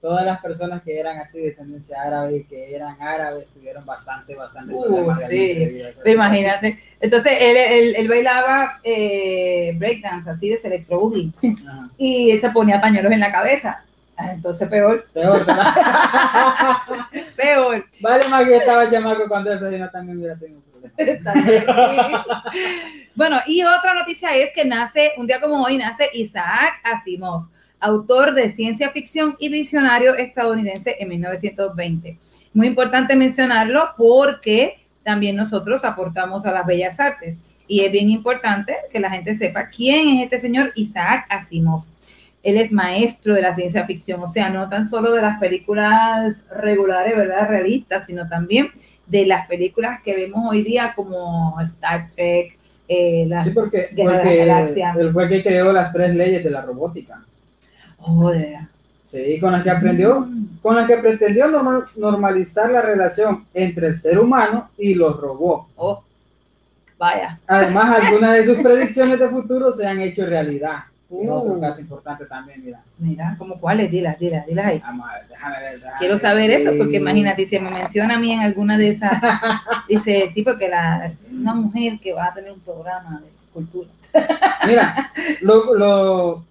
todas 0.00 0.24
las 0.24 0.40
personas 0.40 0.82
que 0.82 0.98
eran 0.98 1.18
así 1.18 1.38
de 1.40 1.46
descendencia 1.46 2.00
árabe 2.02 2.36
y 2.38 2.44
que 2.44 2.74
eran 2.74 3.00
árabes 3.00 3.48
tuvieron 3.48 3.84
bastante, 3.84 4.34
bastante 4.34 4.72
Uh, 4.74 5.14
sí. 5.14 5.82
Pero 6.02 6.14
Imagínate. 6.14 6.78
Entonces 7.00 7.32
él, 7.40 7.56
él, 7.56 7.94
él 7.96 8.08
bailaba 8.08 8.80
eh, 8.84 9.72
breakdance, 9.76 10.30
así 10.30 10.48
de 10.48 10.58
electro 10.62 11.00
boogie. 11.00 11.32
Ajá. 11.66 11.90
y 11.96 12.30
él 12.30 12.40
se 12.40 12.50
ponía 12.50 12.80
pañuelos 12.80 13.12
en 13.12 13.20
la 13.20 13.32
cabeza. 13.32 13.82
Ah, 14.16 14.32
Entonces 14.32 14.68
peor, 14.68 15.06
Peor, 15.14 15.46
peor. 17.36 17.86
Vale 18.00 18.28
más 18.28 18.44
que 18.44 18.56
estaba 18.56 18.90
chamaco 18.90 19.28
cuando 19.28 19.52
eso 19.52 19.70
yo 19.70 19.78
no 19.78 19.88
también 19.90 20.18
hubiera 20.18 20.36
tenido 20.36 20.60
problemas. 20.60 21.34
Bueno, 23.14 23.40
y 23.46 23.64
otra 23.64 23.94
noticia 23.94 24.32
es 24.36 24.52
que 24.54 24.64
nace, 24.64 25.12
un 25.16 25.26
día 25.26 25.40
como 25.40 25.60
hoy, 25.64 25.76
nace 25.76 26.08
Isaac 26.12 26.74
Asimov, 26.84 27.48
autor 27.80 28.34
de 28.34 28.48
ciencia 28.48 28.90
ficción 28.90 29.36
y 29.38 29.48
visionario 29.48 30.14
estadounidense 30.14 30.96
en 30.98 31.08
1920. 31.08 32.18
Muy 32.54 32.66
importante 32.66 33.16
mencionarlo 33.16 33.90
porque 33.96 34.86
también 35.04 35.36
nosotros 35.36 35.84
aportamos 35.84 36.44
a 36.46 36.52
las 36.52 36.66
bellas 36.66 36.98
artes 37.00 37.42
y 37.66 37.80
es 37.80 37.92
bien 37.92 38.10
importante 38.10 38.74
que 38.90 38.98
la 38.98 39.10
gente 39.10 39.34
sepa 39.34 39.68
quién 39.68 40.08
es 40.08 40.24
este 40.24 40.40
señor 40.40 40.72
Isaac 40.74 41.26
Asimov. 41.28 41.84
Él 42.42 42.56
es 42.56 42.72
maestro 42.72 43.34
de 43.34 43.42
la 43.42 43.52
ciencia 43.54 43.84
ficción, 43.84 44.22
o 44.22 44.28
sea, 44.28 44.48
no 44.48 44.68
tan 44.68 44.88
solo 44.88 45.12
de 45.12 45.20
las 45.20 45.38
películas 45.38 46.44
regulares, 46.50 47.16
¿verdad? 47.16 47.48
Realistas, 47.48 48.06
sino 48.06 48.28
también 48.28 48.70
de 49.06 49.26
las 49.26 49.46
películas 49.46 50.00
que 50.02 50.14
vemos 50.14 50.44
hoy 50.48 50.62
día 50.62 50.92
como 50.94 51.60
Star 51.62 52.10
Trek, 52.14 52.56
eh, 52.86 53.26
las 53.28 53.44
Sí, 53.44 53.50
porque, 53.50 53.90
Guerra 53.92 54.12
de 54.12 54.16
las 54.16 54.22
porque 54.22 54.36
Galaxias. 54.36 54.96
él 54.96 55.12
fue 55.12 55.24
el 55.24 55.30
que 55.30 55.42
creó 55.42 55.72
las 55.72 55.92
tres 55.92 56.14
leyes 56.14 56.42
de 56.42 56.50
la 56.50 56.62
robótica. 56.62 57.22
Sí, 59.04 59.40
con 59.40 59.52
las 59.52 59.62
que 59.62 59.70
aprendió, 59.70 60.20
Mm. 60.20 60.58
con 60.60 60.76
las 60.76 60.86
que 60.86 60.98
pretendió 60.98 61.48
normal- 61.48 61.84
normalizar 61.96 62.70
la 62.70 62.82
relación 62.82 63.46
entre 63.54 63.86
el 63.88 63.98
ser 63.98 64.18
humano 64.18 64.68
y 64.76 64.94
los 64.94 65.18
robots. 65.18 65.66
Oh, 65.76 66.02
vaya. 66.98 67.38
Además, 67.46 67.98
algunas 68.02 68.32
de 68.34 68.44
sus 68.46 68.58
predicciones 68.58 69.18
de 69.18 69.28
futuro 69.28 69.72
se 69.72 69.86
han 69.86 70.00
hecho 70.00 70.26
realidad. 70.26 70.78
Uh. 71.10 71.30
otro 71.30 71.58
caso 71.58 71.80
importante 71.80 72.26
también, 72.26 72.62
mira. 72.62 72.82
Mira, 72.98 73.34
como 73.38 73.58
cuáles, 73.58 73.90
dilas, 73.90 74.18
dilas, 74.18 74.46
dilas 74.46 74.66
ahí. 74.66 74.78
Vamos 74.80 75.08
a 75.08 75.14
ver, 75.14 75.28
déjame 75.28 75.58
ver. 75.60 75.74
déjame 75.76 75.98
Quiero 76.00 76.14
ver. 76.14 76.20
saber 76.20 76.50
eso, 76.50 76.70
porque 76.76 76.98
imagínate, 76.98 77.46
si 77.46 77.58
me 77.58 77.70
menciona 77.70 78.16
a 78.16 78.18
mí 78.18 78.30
en 78.32 78.40
alguna 78.40 78.76
de 78.76 78.90
esas, 78.90 79.12
dice, 79.88 80.28
sí, 80.34 80.42
porque 80.42 80.68
la, 80.68 81.10
una 81.32 81.54
mujer 81.54 81.98
que 81.98 82.12
va 82.12 82.26
a 82.26 82.34
tener 82.34 82.52
un 82.52 82.60
programa 82.60 83.22
de 83.22 83.28
cultura. 83.54 83.88
Mira, 84.66 85.10
lo, 85.40 85.74
lo- 85.74 86.44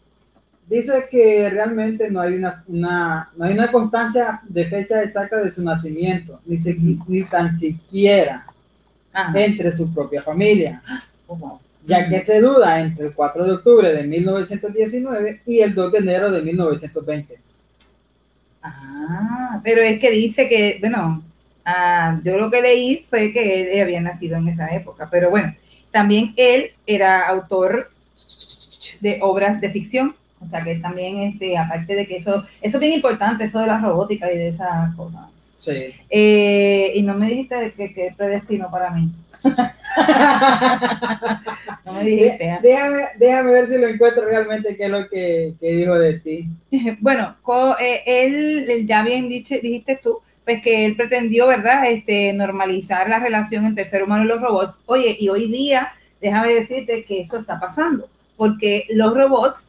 dice 0.68 1.06
que 1.10 1.50
realmente 1.50 2.10
no 2.12 2.22
hay 2.22 2.36
una, 2.36 2.64
una- 2.68 3.30
no 3.36 3.46
hay 3.46 3.54
una 3.54 3.72
constancia 3.72 4.42
de 4.48 4.66
fecha 4.68 5.02
exacta 5.04 5.38
de 5.44 5.52
su 5.52 5.64
nacimiento, 5.64 6.40
ni, 6.46 6.58
siqui- 6.58 7.04
ni 7.08 7.24
tan 7.24 7.54
siquiera 7.56 8.46
entre 9.34 9.72
su 9.76 9.94
propia 9.94 10.22
familia, 10.22 10.82
¿cómo? 11.28 11.62
ya 11.86 12.10
que 12.10 12.20
se 12.20 12.42
duda 12.42 12.82
entre 12.82 13.08
el 13.08 13.14
4 13.14 13.46
de 13.46 13.52
octubre 13.54 13.94
de 13.94 14.04
1919 14.04 15.42
y 15.46 15.62
el 15.62 15.74
2 15.74 15.92
de 15.94 15.98
enero 16.00 16.32
de 16.32 16.42
1920. 16.42 17.38
Ah, 18.62 19.62
pero 19.64 19.82
es 19.82 20.00
que 20.00 20.12
dice 20.12 20.50
que, 20.50 20.78
bueno, 20.82 21.24
ah, 21.66 22.20
yo 22.24 22.38
lo 22.38 22.52
que 22.52 22.62
leí 22.62 23.06
fue 23.10 23.32
que 23.32 23.72
él 23.76 23.82
había 23.82 24.02
nacido 24.02 24.38
en 24.38 24.50
esa 24.50 24.68
época, 24.76 25.08
pero 25.10 25.30
bueno, 25.30 25.56
también 25.92 26.34
él 26.36 26.72
era 26.86 27.28
autor 27.28 27.90
de 29.02 29.20
obras 29.22 29.62
de 29.62 29.70
ficción, 29.72 30.16
o 30.40 30.48
sea 30.48 30.64
que 30.64 30.76
también, 30.76 31.20
este, 31.20 31.58
aparte 31.58 31.96
de 31.96 32.08
que 32.08 32.18
eso, 32.18 32.46
eso 32.62 32.78
es 32.78 32.80
bien 32.80 32.94
importante, 32.94 33.46
eso 33.46 33.60
de 33.60 33.68
la 33.68 33.80
robótica 33.80 34.32
y 34.32 34.38
de 34.38 34.50
esas 34.50 34.96
cosas. 34.96 35.26
Sí. 35.56 35.96
Eh, 36.10 36.92
y 36.94 37.02
no 37.02 37.16
me 37.16 37.28
dijiste 37.28 37.74
que, 37.76 37.94
que 37.94 38.14
predestino 38.16 38.70
para 38.70 38.92
mí. 38.92 39.12
no 41.86 41.94
me 41.94 42.04
dijiste. 42.04 42.52
¿ah? 42.52 42.60
déjame, 42.62 43.04
déjame 43.18 43.52
ver 43.52 43.68
si 43.68 43.78
lo 43.78 43.88
encuentro 43.88 44.26
realmente 44.26 44.76
qué 44.76 44.86
es 44.86 44.90
lo 44.90 45.08
que, 45.10 45.54
que 45.60 45.72
dijo 45.72 45.98
de 45.98 46.20
ti. 46.20 46.48
Bueno, 47.00 47.36
eh, 47.80 48.04
él, 48.06 48.86
ya 48.86 49.04
bien 49.04 49.30
dijiste 49.30 50.00
tú, 50.02 50.20
pues 50.46 50.62
que 50.62 50.86
él 50.86 50.96
pretendió, 50.96 51.48
¿verdad? 51.48 51.90
Este, 51.90 52.34
normalizar 52.34 53.10
la 53.10 53.20
relación 53.20 53.66
entre 53.66 53.84
el 53.84 53.90
ser 53.90 54.04
humano 54.04 54.24
y 54.24 54.28
los 54.28 54.42
robots. 54.42 54.78
Oye, 54.86 55.18
y 55.20 55.30
hoy 55.30 55.52
día, 55.52 55.92
déjame 56.22 56.54
decirte 56.54 57.04
que 57.04 57.22
eso 57.22 57.40
está 57.40 57.60
pasando, 57.60 58.10
porque 58.38 58.86
los 58.90 59.14
robots, 59.14 59.67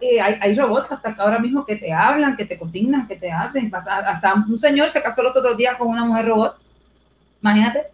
eh, 0.00 0.20
hay, 0.20 0.38
hay 0.40 0.54
robots 0.54 0.92
hasta 0.92 1.14
ahora 1.18 1.38
mismo 1.38 1.64
que 1.64 1.76
te 1.76 1.92
hablan, 1.92 2.36
que 2.36 2.44
te 2.44 2.56
cocinan, 2.56 3.06
que 3.08 3.16
te 3.16 3.30
hacen. 3.32 3.70
Hasta 3.74 4.34
un 4.34 4.58
señor 4.58 4.90
se 4.90 5.02
casó 5.02 5.22
los 5.22 5.36
otros 5.36 5.56
días 5.56 5.76
con 5.76 5.88
una 5.88 6.04
mujer 6.04 6.26
robot. 6.26 6.56
Imagínate. 7.42 7.86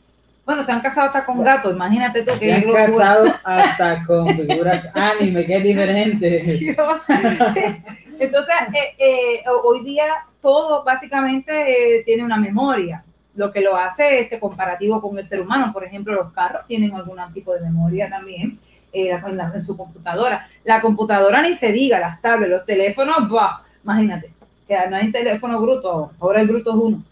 Bueno, 0.44 0.62
se 0.62 0.72
han 0.72 0.80
casado 0.80 1.06
hasta 1.06 1.24
con 1.24 1.42
gatos, 1.42 1.72
imagínate 1.72 2.22
tú 2.22 2.32
Se 2.32 2.40
que 2.40 2.52
han 2.52 2.70
casado 2.70 3.34
hasta 3.44 4.04
con 4.04 4.28
figuras 4.28 4.90
anime, 4.94 5.46
es 5.48 5.62
diferente. 5.62 6.38
Dios. 6.38 7.00
Entonces, 8.18 8.54
eh, 8.74 8.94
eh, 8.98 9.42
hoy 9.64 9.82
día 9.82 10.04
todo 10.42 10.84
básicamente 10.84 11.98
eh, 11.98 12.02
tiene 12.04 12.22
una 12.22 12.36
memoria, 12.36 13.02
lo 13.34 13.50
que 13.50 13.62
lo 13.62 13.74
hace 13.76 14.20
este 14.20 14.38
comparativo 14.38 15.00
con 15.00 15.16
el 15.16 15.26
ser 15.26 15.40
humano. 15.40 15.72
Por 15.72 15.84
ejemplo, 15.84 16.14
los 16.14 16.30
carros 16.32 16.66
tienen 16.66 16.94
algún 16.94 17.18
tipo 17.32 17.54
de 17.54 17.60
memoria 17.60 18.10
también 18.10 18.58
eh, 18.94 19.10
en, 19.10 19.36
la- 19.36 19.52
en 19.54 19.62
su 19.62 19.76
computadora. 19.76 20.48
La 20.64 20.80
computadora 20.80 21.42
ni 21.42 21.52
se 21.54 21.72
diga, 21.72 21.98
las 22.00 22.20
tablets, 22.22 22.50
los 22.52 22.64
teléfonos, 22.64 23.28
bah, 23.28 23.62
imagínate, 23.82 24.32
que 24.66 24.76
no 24.88 24.96
hay 24.96 25.12
teléfono 25.12 25.60
bruto 25.60 25.90
ahora, 25.90 26.12
ahora 26.20 26.40
el 26.40 26.48
bruto 26.48 26.70
es 26.70 26.76
uno. 26.76 27.02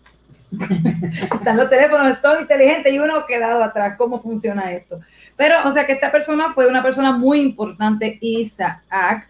Están 1.35 1.57
los 1.57 1.69
teléfonos, 1.71 2.19
son 2.21 2.41
inteligentes 2.43 2.93
y 2.93 2.99
uno 2.99 3.25
quedado 3.27 3.63
atrás. 3.65 3.95
¿Cómo 3.99 4.21
funciona 4.21 4.71
esto? 4.73 5.01
Pero, 5.37 5.57
o 5.67 5.73
sea, 5.73 5.87
que 5.87 5.93
esta 5.93 6.13
persona 6.13 6.53
fue 6.53 6.67
una 6.67 6.83
persona 6.83 7.13
muy 7.17 7.41
importante, 7.41 8.19
Isaac. 8.21 9.29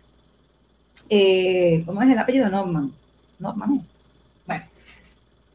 Eh, 1.09 1.83
¿Cómo 1.87 2.03
es 2.03 2.11
el 2.11 2.19
apellido? 2.19 2.49
Norman. 2.49 2.93
Norman. 3.39 3.87
Bueno. 4.47 4.65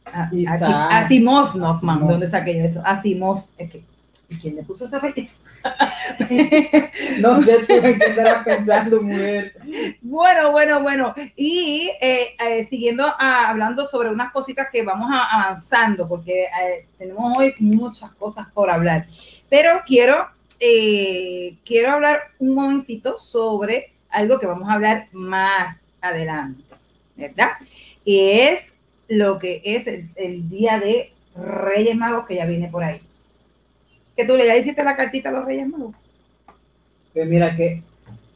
A- 0.06 0.30
Isaac. 0.32 0.62
Asi- 0.62 1.06
Asimov 1.16 1.56
Norman. 1.56 2.08
¿Dónde 2.08 2.28
saqué 2.28 2.58
yo 2.58 2.64
eso? 2.64 2.82
Asimov. 2.86 3.44
Es 3.58 3.72
que, 3.72 3.84
¿y 4.30 4.36
quién 4.38 4.56
le 4.56 4.64
puso 4.64 4.86
ese 4.86 4.96
apellido? 4.96 5.30
No 7.20 7.42
sé 7.42 7.66
tú 7.66 7.74
en 7.74 8.00
qué 8.00 8.16
pensando, 8.46 9.02
mujer. 9.02 9.54
Bueno, 10.02 10.52
bueno, 10.52 10.82
bueno. 10.82 11.14
Y 11.36 11.92
eh, 12.02 12.36
eh, 12.40 12.68
siguiendo 12.70 13.06
hablando 13.20 13.86
sobre 13.86 14.10
unas 14.10 14.32
cositas 14.32 14.68
que 14.72 14.84
vamos 14.84 15.10
a- 15.12 15.44
avanzando, 15.46 16.08
porque 16.08 16.44
eh, 16.46 16.86
tenemos 16.98 17.38
hoy 17.38 17.54
muchas 17.60 18.12
cosas 18.12 18.48
por 18.54 18.70
hablar. 18.70 19.06
Pero 19.50 19.82
quiero, 19.86 20.28
eh, 20.60 21.56
quiero 21.66 21.92
hablar 21.94 22.22
un 22.40 22.56
momentito 22.56 23.18
sobre 23.20 23.92
algo 24.10 24.40
que 24.40 24.48
vamos 24.48 24.70
a 24.70 24.74
hablar 24.74 25.08
más 25.12 25.80
adelante, 26.02 26.64
¿verdad? 27.16 27.52
Y 28.06 28.30
es 28.32 28.74
lo 29.10 29.38
que 29.40 29.62
es 29.64 29.88
el, 29.88 30.08
el 30.16 30.50
día 30.50 30.80
de 30.80 31.12
Reyes 31.36 31.96
Magos 31.96 32.26
que 32.26 32.36
ya 32.36 32.46
viene 32.46 32.68
por 32.70 32.84
ahí. 32.84 33.02
Que 34.18 34.26
tú 34.26 34.36
le 34.36 34.46
ya 34.48 34.58
hiciste 34.58 34.84
la 34.84 34.96
cartita 34.98 35.30
a 35.30 35.32
los 35.32 35.46
Reyes 35.46 35.68
Magos. 35.68 35.96
Pues 37.14 37.28
mira 37.30 37.56
que 37.56 37.82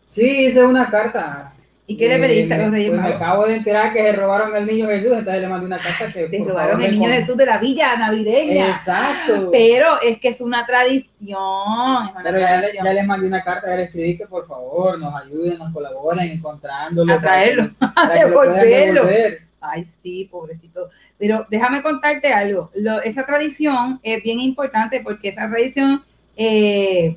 sí 0.04 0.46
hice 0.46 0.64
una 0.66 0.90
carta. 0.90 1.54
¿Y 1.88 1.98
qué 1.98 2.08
le 2.08 2.16
Eh, 2.16 2.20
pediste 2.20 2.54
a 2.54 2.58
los 2.60 2.68
me- 2.68 2.78
Reyes 2.78 2.90
pues 2.92 3.02
Me 3.02 3.08
Magos? 3.10 3.22
acabo 3.22 3.48
de 3.48 3.56
enterar 3.58 3.92
que 3.92 4.00
se 4.02 4.12
robaron 4.14 4.56
el 4.56 4.66
niño 4.66 4.88
Jesús, 4.88 5.12
entonces 5.12 5.42
le 5.42 5.48
mandé 5.50 5.66
una 5.66 5.80
carta 5.80 6.06
que 6.14 6.38
por 6.38 6.48
robaron 6.48 6.82
el 6.82 6.92
niño 6.92 7.04
con- 7.04 7.12
Jesús 7.14 7.36
de 7.38 7.46
la 7.46 7.58
villa 7.58 7.98
navideña. 7.98 8.70
Exacto. 8.70 9.50
Pero 9.52 10.00
es 10.02 10.20
que 10.20 10.30
es 10.30 10.40
una 10.40 10.66
tradición. 10.66 11.10
es 11.20 12.12
una 12.16 12.22
Pero 12.24 12.40
ya 12.40 12.62
le, 12.62 12.68
ya 12.76 12.94
le 12.94 13.04
mandé 13.04 13.28
una 13.28 13.44
carta, 13.44 13.68
ya 13.72 13.76
le 13.76 13.84
escribí 13.84 14.18
que 14.18 14.26
por 14.28 14.48
favor 14.48 14.98
nos 15.00 15.14
ayuden, 15.16 15.58
nos 15.58 15.74
colaboren 15.74 16.30
encontrándolo. 16.32 17.12
A 17.14 17.20
traerlo, 17.20 17.70
puedan 17.80 18.14
devolverlo. 18.20 19.06
devolver. 19.06 19.42
Ay, 19.62 19.84
sí, 19.84 20.28
pobrecito. 20.32 20.90
Pero 21.20 21.46
déjame 21.50 21.82
contarte 21.84 22.34
algo. 22.34 22.72
Lo- 22.76 23.02
esa 23.02 23.26
tradición 23.26 24.00
es 24.04 24.22
bien 24.24 24.40
importante 24.40 25.00
porque 25.02 25.30
esa 25.30 25.48
tradición 25.50 26.04
eh, 26.36 27.16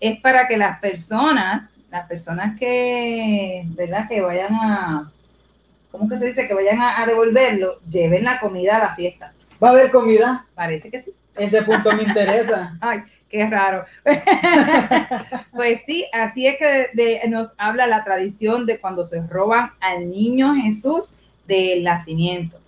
es 0.00 0.20
para 0.20 0.48
que 0.48 0.56
las 0.56 0.80
personas, 0.80 1.68
las 1.90 2.06
personas 2.08 2.58
que, 2.58 3.62
¿verdad? 3.68 4.08
Que 4.08 4.20
vayan 4.20 4.52
a, 4.54 5.12
¿cómo 5.92 6.08
que 6.08 6.18
se 6.18 6.26
dice? 6.26 6.48
Que 6.48 6.54
vayan 6.54 6.80
a, 6.80 7.00
a 7.00 7.06
devolverlo, 7.06 7.78
lleven 7.88 8.24
la 8.24 8.40
comida 8.40 8.76
a 8.76 8.80
la 8.80 8.94
fiesta. 8.96 9.32
Va 9.62 9.68
a 9.68 9.70
haber 9.72 9.90
comida, 9.92 10.44
Parece 10.54 10.90
que 10.90 11.02
sí. 11.02 11.12
ese 11.38 11.62
punto 11.62 11.92
me 11.92 12.02
interesa. 12.02 12.76
Ay, 12.80 13.02
qué 13.30 13.46
raro. 13.48 13.84
pues 15.52 15.82
sí, 15.86 16.04
así 16.12 16.46
es 16.46 16.56
que 16.58 16.64
de- 16.66 16.88
de- 17.22 17.28
nos 17.28 17.52
habla 17.58 17.86
la 17.86 18.04
tradición 18.04 18.66
de 18.66 18.78
cuando 18.80 19.04
se 19.04 19.20
roban 19.26 19.70
al 19.80 20.10
niño 20.10 20.54
Jesús 20.54 21.12
del 21.46 21.84
nacimiento. 21.84 22.58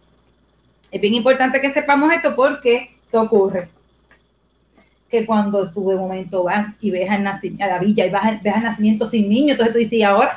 Es 0.91 1.01
bien 1.01 1.15
importante 1.15 1.61
que 1.61 1.71
sepamos 1.71 2.13
esto 2.13 2.35
porque, 2.35 2.95
¿qué 3.11 3.17
ocurre? 3.19 3.69
Que 5.11 5.25
cuando 5.25 5.71
tú 5.71 5.89
de 5.91 5.97
momento 5.97 6.45
vas 6.45 6.67
y 6.81 6.91
ves 6.91 7.11
al 7.11 7.23
nacimiento, 7.23 7.65
a 7.65 7.69
la 7.69 7.79
villa 7.79 8.07
y 8.07 8.11
vas 8.11 8.25
al- 8.25 8.41
ves 8.41 8.55
al 8.55 8.63
nacimiento 8.63 9.07
sin 9.07 9.29
niño, 9.29 9.53
entonces 9.53 9.73
tú 9.73 9.79
dices, 9.79 9.95
¿y 9.95 10.03
ahora? 10.03 10.37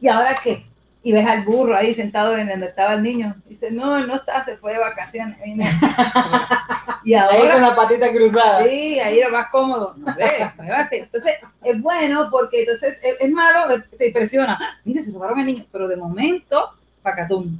¿Y 0.00 0.08
ahora 0.08 0.38
qué? 0.42 0.64
Y 1.02 1.12
ves 1.12 1.26
al 1.26 1.44
burro 1.44 1.76
ahí 1.76 1.94
sentado 1.94 2.36
en 2.36 2.48
donde 2.48 2.66
estaba 2.66 2.94
el 2.94 3.02
niño. 3.02 3.34
Dice, 3.48 3.70
no, 3.70 3.96
él 3.96 4.06
no 4.06 4.16
está, 4.16 4.44
se 4.44 4.56
fue 4.56 4.72
de 4.74 4.78
vacaciones. 4.80 5.38
vine". 5.44 5.64
y 7.04 7.14
Ahí 7.14 7.20
ahora 7.38 7.52
con 7.54 7.62
la 7.62 7.74
patita 7.76 8.10
cruzada. 8.12 8.64
Sí, 8.64 8.98
ahí 9.00 9.18
era 9.18 9.30
más 9.30 9.48
cómodo. 9.50 9.94
No 9.96 10.06
ve, 10.16 10.50
me 10.58 10.70
va 10.70 10.78
a 10.78 10.82
hacer. 10.82 11.02
Entonces, 11.04 11.34
es 11.64 11.80
bueno 11.80 12.28
porque 12.30 12.60
entonces 12.60 12.98
es, 13.02 13.16
es 13.20 13.30
malo, 13.30 13.80
te 13.96 14.08
impresiona. 14.08 14.58
Mire, 14.84 15.02
se 15.02 15.12
robaron 15.12 15.38
al 15.38 15.46
niño, 15.46 15.64
pero 15.72 15.88
de 15.88 15.96
momento 15.96 16.72
pacatum, 17.02 17.58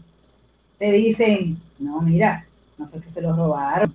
te 0.78 0.92
dicen, 0.92 1.58
no, 1.78 2.00
mira, 2.00 2.46
no 2.76 2.86
fue 2.88 3.00
que 3.00 3.10
se 3.10 3.20
lo 3.20 3.34
robaron, 3.34 3.92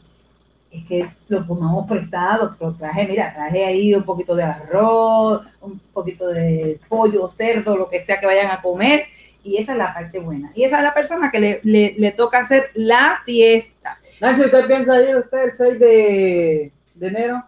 es 0.72 0.84
que 0.86 1.06
lo 1.28 1.46
tomamos 1.46 1.88
prestado, 1.88 2.56
pero 2.58 2.74
traje, 2.74 3.08
mira, 3.08 3.34
traje 3.34 3.64
ahí 3.64 3.94
un 3.94 4.04
poquito 4.04 4.36
de 4.36 4.44
arroz, 4.44 5.46
un 5.62 5.80
poquito 5.94 6.28
de 6.28 6.80
pollo, 6.90 7.28
cerdo, 7.28 7.78
lo 7.78 7.90
que 7.90 8.02
sea 8.02 8.20
que 8.20 8.26
vayan 8.26 8.52
a 8.52 8.62
comer, 8.62 9.06
y 9.44 9.58
esa 9.58 9.74
es 9.74 9.78
la 9.78 9.94
parte 9.94 10.20
buena. 10.20 10.52
Y 10.56 10.64
esa 10.64 10.78
es 10.78 10.84
la 10.84 10.94
persona 10.94 11.30
que 11.30 11.40
le, 11.40 11.60
le, 11.64 11.96
le 11.98 12.12
toca 12.12 12.40
hacer 12.40 12.70
la 12.76 13.20
fiesta. 13.26 14.00
Nancy, 14.22 14.44
¿usted 14.46 14.68
piensa 14.68 15.02
ir 15.02 15.18
usted 15.18 15.44
el 15.46 15.52
6 15.52 15.80
de, 15.80 16.72
de 16.96 17.08
enero? 17.08 17.44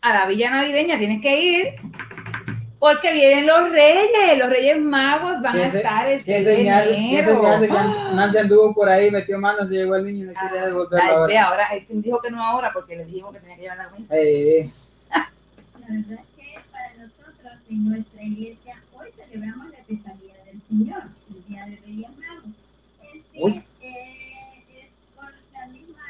A 0.00 0.12
la 0.12 0.26
villa 0.26 0.50
navideña 0.50 0.98
tienes 0.98 1.22
que 1.22 1.40
ir 1.40 1.66
porque 2.78 3.12
vienen 3.12 3.46
los 3.46 3.70
reyes, 3.70 4.38
los 4.38 4.50
reyes 4.50 4.78
magos 4.80 5.40
van 5.40 5.58
a 5.58 5.62
¿Qué 5.64 5.70
se- 5.70 5.76
estar 5.78 6.06
el 6.10 6.18
¿Qué 6.24 6.34
6 6.34 6.46
de 6.46 6.56
señal, 6.56 6.84
¿Qué 6.88 6.96
enero. 7.20 7.58
que 7.60 7.68
Nancy 8.14 8.38
anduvo 8.38 8.74
por 8.74 8.88
ahí, 8.88 9.10
metió 9.10 9.38
manos, 9.38 9.68
se 9.68 9.76
llegó 9.76 9.96
el 9.96 10.04
niño 10.04 10.24
y 10.24 10.26
no 10.28 10.32
quería 10.34 10.62
Ah, 10.62 10.66
devolverlo 10.66 11.02
Ay, 11.24 11.26
ve, 11.28 11.38
ahora? 11.38 11.64
ahora, 11.66 11.66
él 11.88 12.02
dijo 12.02 12.20
que 12.20 12.30
no 12.30 12.42
ahora 12.44 12.70
porque 12.72 12.96
le 12.96 13.04
dijimos 13.06 13.32
que 13.32 13.40
tenía 13.40 13.56
que 13.56 13.62
llevar 13.62 13.78
la 13.78 13.88
cuenta. 13.88 14.14
Eh, 14.16 14.68
La 15.08 15.94
verdad 15.94 16.18
es 16.20 16.36
que 16.36 16.60
para 16.70 16.94
nosotros 16.94 17.52
en 17.70 17.88
nuestra 17.88 18.22
iglesia 18.22 18.82
hoy 18.92 19.08
celebramos 19.16 19.70
la 19.70 19.78
Epifanía 19.78 20.34
del 20.44 20.60
Señor, 20.68 21.02
el 21.30 21.44
Día 21.46 21.64
de 21.66 21.76
Reyes 21.76 22.10
Magos. 22.18 22.44
En 23.02 23.22
sí, 23.22 23.38
Uy. 23.40 23.64
eh, 23.80 24.64
es 24.82 24.88
por 25.14 25.30
la 25.52 25.66
misma, 25.68 26.02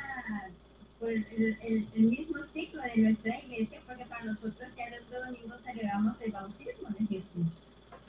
por 0.99 1.11
el, 1.11 1.27
el- 1.63 1.87
el 1.95 2.03
mismo 2.03 2.39
ciclo 2.55 2.81
de 2.83 2.97
nuestra 2.97 3.39
iglesia, 3.41 3.79
porque 3.87 4.05
para 4.07 4.25
nosotros 4.25 4.69
ya 4.77 4.85
el 4.87 4.95
otro 5.03 5.25
domingo 5.27 5.55
celebramos 5.65 6.17
el 6.23 6.33
bautismo 6.33 6.89
de 6.99 7.07
Jesús. 7.07 7.53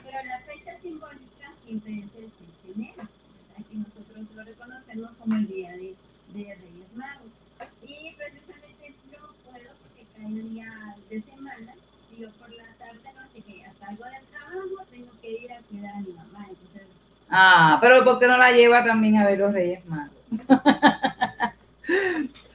Pero 0.02 0.16
la 0.26 0.38
fecha 0.40 0.78
simbólica 0.80 1.52
siempre 1.66 1.92
es 1.92 2.04
el 2.16 2.32
6 2.32 2.32
de 2.64 2.72
enero, 2.72 2.94
¿verdad? 2.96 3.68
que 3.68 3.76
nosotros 3.76 4.24
lo 4.34 4.42
reconocemos 4.44 5.10
como 5.28 5.40
el 5.40 5.46
Día 5.48 5.70
de, 5.72 5.94
de 6.34 6.44
Reyes 6.44 6.92
Magos. 6.94 7.28
Y 7.82 8.14
precisamente 8.16 8.94
no 9.12 9.18
puedo 9.44 9.70
porque 9.82 10.06
cae 10.16 10.26
el 10.26 10.50
día 10.54 10.68
de 11.10 11.22
semana 11.22 11.74
y 12.16 12.22
yo 12.22 12.30
por 12.38 12.48
la 12.50 12.64
tarde 12.78 13.00
no 13.14 13.22
sé 13.34 13.42
qué, 13.46 13.58
ya 13.60 13.72
salgo 13.78 14.04
del 14.04 14.24
trabajo, 14.32 14.86
tengo 14.90 15.10
que 15.20 15.30
ir 15.30 15.52
a 15.52 15.58
cuidar 15.70 15.94
a 15.94 16.00
mi 16.00 16.12
mamá. 16.12 16.46
Entonces, 16.48 16.88
Ah, 17.30 17.78
pero 17.82 18.02
¿por 18.04 18.18
qué 18.18 18.26
no 18.26 18.38
la 18.38 18.52
lleva 18.52 18.82
también 18.84 19.18
a 19.18 19.26
ver 19.26 19.38
los 19.38 19.52
reyes 19.52 19.84
magos? 19.86 20.16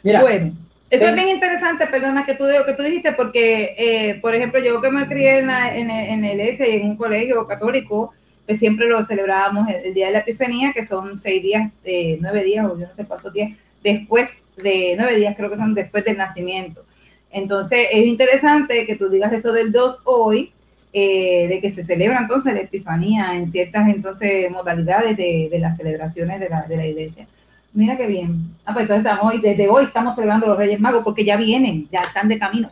mira, 0.03 0.21
Bueno, 0.21 0.53
eso 0.89 1.05
es 1.07 1.15
bien 1.15 1.29
interesante, 1.29 1.85
perdona 1.87 2.25
que 2.25 2.33
tú, 2.35 2.45
que 2.65 2.73
tú 2.73 2.81
dijiste, 2.83 3.11
porque, 3.13 3.75
eh, 3.77 4.15
por 4.19 4.33
ejemplo, 4.33 4.59
yo 4.63 4.81
que 4.81 4.89
me 4.89 5.07
crié 5.07 5.39
en, 5.39 5.47
la, 5.47 5.75
en, 5.75 5.91
el- 5.91 6.07
en 6.09 6.25
el 6.25 6.39
ESE 6.39 6.69
y 6.71 6.81
en 6.81 6.89
un 6.91 6.97
colegio 6.97 7.45
católico, 7.45 8.13
pues 8.45 8.59
siempre 8.59 8.87
lo 8.87 9.03
celebrábamos 9.03 9.69
el, 9.69 9.93
Día 9.93 10.07
de 10.07 10.13
la 10.13 10.19
Epifanía, 10.19 10.73
que 10.73 10.85
son 10.85 11.17
seis 11.17 11.41
días, 11.41 11.71
eh, 11.83 12.17
nueve 12.21 12.43
días, 12.43 12.65
o 12.65 12.77
yo 12.77 12.87
no 12.87 12.93
sé 12.93 13.05
cuántos 13.05 13.33
días, 13.33 13.51
después 13.83 14.41
de, 14.57 14.95
nueve 14.97 15.15
días 15.15 15.35
creo 15.35 15.49
que 15.49 15.57
son 15.57 15.73
después 15.73 16.03
del 16.05 16.17
nacimiento. 16.17 16.85
Entonces, 17.31 17.87
es 17.91 18.05
interesante 18.05 18.85
que 18.85 18.95
tú 18.95 19.09
digas 19.09 19.33
eso 19.33 19.51
del 19.51 19.71
2 19.71 20.01
hoy, 20.03 20.51
eh, 20.93 21.47
de 21.47 21.59
que 21.59 21.71
se 21.71 21.83
celebra 21.83 22.19
entonces 22.19 22.53
la 22.53 22.59
Epifanía 22.59 23.35
en 23.35 23.51
ciertas 23.51 23.89
entonces 23.89 24.51
modalidades 24.51 25.17
de, 25.17 25.49
las 25.59 25.75
celebraciones 25.75 26.39
de 26.39 26.49
la, 26.49 26.85
iglesia. 26.85 27.27
Mira 27.73 27.97
qué 27.97 28.05
bien. 28.05 28.55
Ah, 28.63 28.73
pues 28.73 28.83
entonces 28.83 29.03
estamos 29.03 29.33
hoy, 29.33 29.41
desde 29.41 29.67
hoy 29.67 29.85
estamos 29.85 30.13
celebrando 30.13 30.45
los 30.45 30.57
Reyes 30.57 30.79
Magos 30.79 31.03
porque 31.03 31.25
ya 31.25 31.35
vienen, 31.35 31.87
ya 31.91 32.01
están 32.01 32.27
de 32.27 32.37
camino. 32.37 32.69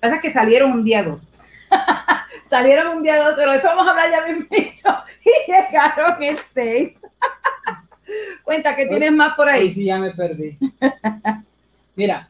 Pasa 0.00 0.18
que 0.18 0.30
salieron 0.30 0.72
un 0.72 0.82
día 0.82 1.02
dos. 1.02 1.20
salieron 2.50 2.96
un 2.96 3.02
día 3.02 3.16
dos, 3.22 3.34
pero 3.36 3.52
eso 3.52 3.68
vamos 3.68 3.86
a 3.86 3.90
hablar 3.92 4.10
ya 4.10 4.26
mismo. 4.26 4.48
Y 5.24 5.52
llegaron 5.52 6.22
el 6.22 6.36
6. 6.52 6.98
Cuenta 8.44 8.74
que 8.74 8.86
tienes 8.86 9.12
más 9.12 9.34
por 9.34 9.48
ahí 9.48 9.70
sí 9.70 9.84
ya 9.84 9.98
me 9.98 10.12
perdí. 10.12 10.58
Mira, 11.94 12.28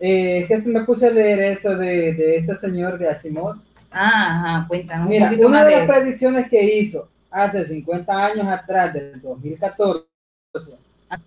eh, 0.00 0.46
es 0.48 0.62
que 0.62 0.68
me 0.68 0.84
puse 0.84 1.06
a 1.06 1.10
leer 1.10 1.40
eso 1.40 1.76
de, 1.76 2.12
de 2.14 2.36
este 2.38 2.54
señor 2.56 2.98
de 2.98 3.08
Asimov. 3.08 3.56
Ajá, 3.90 4.66
cuéntanos 4.66 5.06
un 5.06 5.12
Mira, 5.12 5.28
poquito 5.28 5.46
una 5.46 5.64
de 5.64 5.76
las 5.76 5.86
predicciones 5.86 6.48
que 6.48 6.62
hizo 6.62 7.08
hace 7.30 7.64
50 7.64 8.26
años 8.26 8.46
atrás, 8.48 8.92
del 8.92 9.20
2014, 9.20 10.04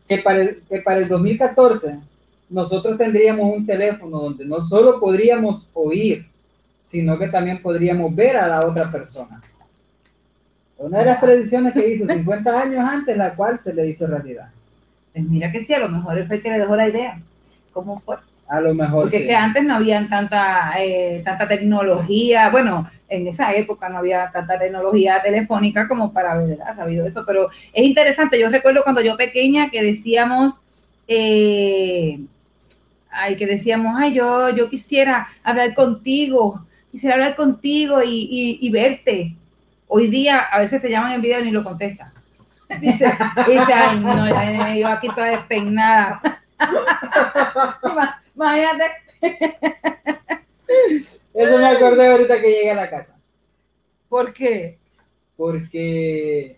que 0.07 0.17
para 0.17 0.41
el, 0.41 0.62
que 0.69 0.79
para 0.79 0.99
el 0.99 1.07
2014 1.07 1.99
nosotros 2.49 2.97
tendríamos 2.97 3.55
un 3.55 3.65
teléfono 3.65 4.19
donde 4.19 4.45
no 4.45 4.62
solo 4.62 4.99
podríamos 4.99 5.67
oír, 5.73 6.30
sino 6.91 7.17
que 7.17 7.30
también 7.30 7.62
podríamos 7.62 8.13
ver 8.13 8.36
a 8.36 8.47
la 8.47 8.65
otra 8.65 8.91
persona. 8.91 9.39
Una 10.77 10.99
de 10.99 11.06
las 11.06 11.19
predicciones 11.19 11.73
que 11.73 11.88
hizo 11.88 12.06
50 12.06 12.62
años 12.62 12.84
antes, 12.84 13.15
la 13.15 13.34
cual 13.34 13.58
se 13.60 13.73
le 13.73 13.88
hizo 13.88 14.08
realidad. 14.08 14.49
Pues 15.13 15.23
mira 15.23 15.49
que 15.54 15.63
sí, 15.63 15.73
a 15.73 15.80
lo 15.80 15.88
mejor 15.88 16.17
él 16.17 16.27
fue 16.27 16.36
el 16.36 16.41
que 16.41 16.51
le 16.51 16.60
dejó 16.60 16.75
la 16.75 16.89
idea. 16.89 17.21
¿Cómo 17.71 17.97
fue? 17.97 18.17
A 18.49 18.60
lo 18.60 18.73
mejor 18.73 19.04
Porque 19.04 19.19
sí. 19.19 19.23
es 19.23 19.30
que 19.30 19.36
antes 19.36 19.63
no 19.63 19.75
había 19.75 20.06
tanta, 20.10 20.73
eh, 20.80 21.21
tanta 21.23 21.47
tecnología, 21.47 22.49
bueno, 22.49 22.89
en 23.08 23.25
esa 23.25 23.54
época 23.54 23.88
no 23.88 23.99
había 23.99 24.30
tanta 24.34 24.60
tecnología 24.60 25.21
telefónica 25.21 25.88
como 25.88 26.12
para 26.12 26.34
haber 26.34 26.58
¿verdad? 26.58 26.75
sabido 26.75 27.06
eso, 27.06 27.23
pero 27.25 27.47
es 27.71 27.86
interesante, 27.86 28.38
yo 28.38 28.49
recuerdo 28.49 28.84
cuando 28.84 28.99
yo 28.99 29.15
pequeña 29.15 29.69
que 29.69 29.82
decíamos, 29.82 30.60
eh, 31.08 32.19
ay, 33.10 33.38
que 33.38 33.47
decíamos, 33.47 33.95
ay, 33.97 34.13
yo, 34.13 34.49
yo 34.49 34.69
quisiera 34.69 35.30
hablar 35.41 35.73
contigo, 35.73 36.65
quisiera 36.91 37.15
hablar 37.15 37.36
contigo 37.36 38.01
y, 38.04 38.10
y- 38.10 38.58
y 38.62 38.69
verte. 38.69 39.36
Hoy 39.88 40.08
día 40.08 40.39
a 40.39 40.60
veces 40.60 40.82
te 40.82 40.89
llaman 40.89 41.13
en 41.13 41.21
video 41.21 41.39
y 41.39 41.45
ni 41.45 41.51
lo 41.51 41.63
contestas. 41.63 42.12
Dice, 42.80 43.06
dice, 43.47 43.73
ay, 43.73 43.99
no, 43.99 44.27
ya- 44.30 44.75
yo 44.75 44.88
aquí 44.88 45.08
toda 45.10 45.27
despeinada. 45.27 46.21
Ima- 47.84 48.21
Imagínate. 48.36 48.86
Eso 51.34 51.58
me 51.58 51.67
acordé 51.67 52.08
ahorita 52.08 52.39
que 52.41 52.47
llegué 52.49 52.71
a 52.71 52.75
la 52.75 52.89
casa. 52.89 53.15
¿Por 54.10 54.34
qué? 54.34 54.77
Porque 55.38 56.58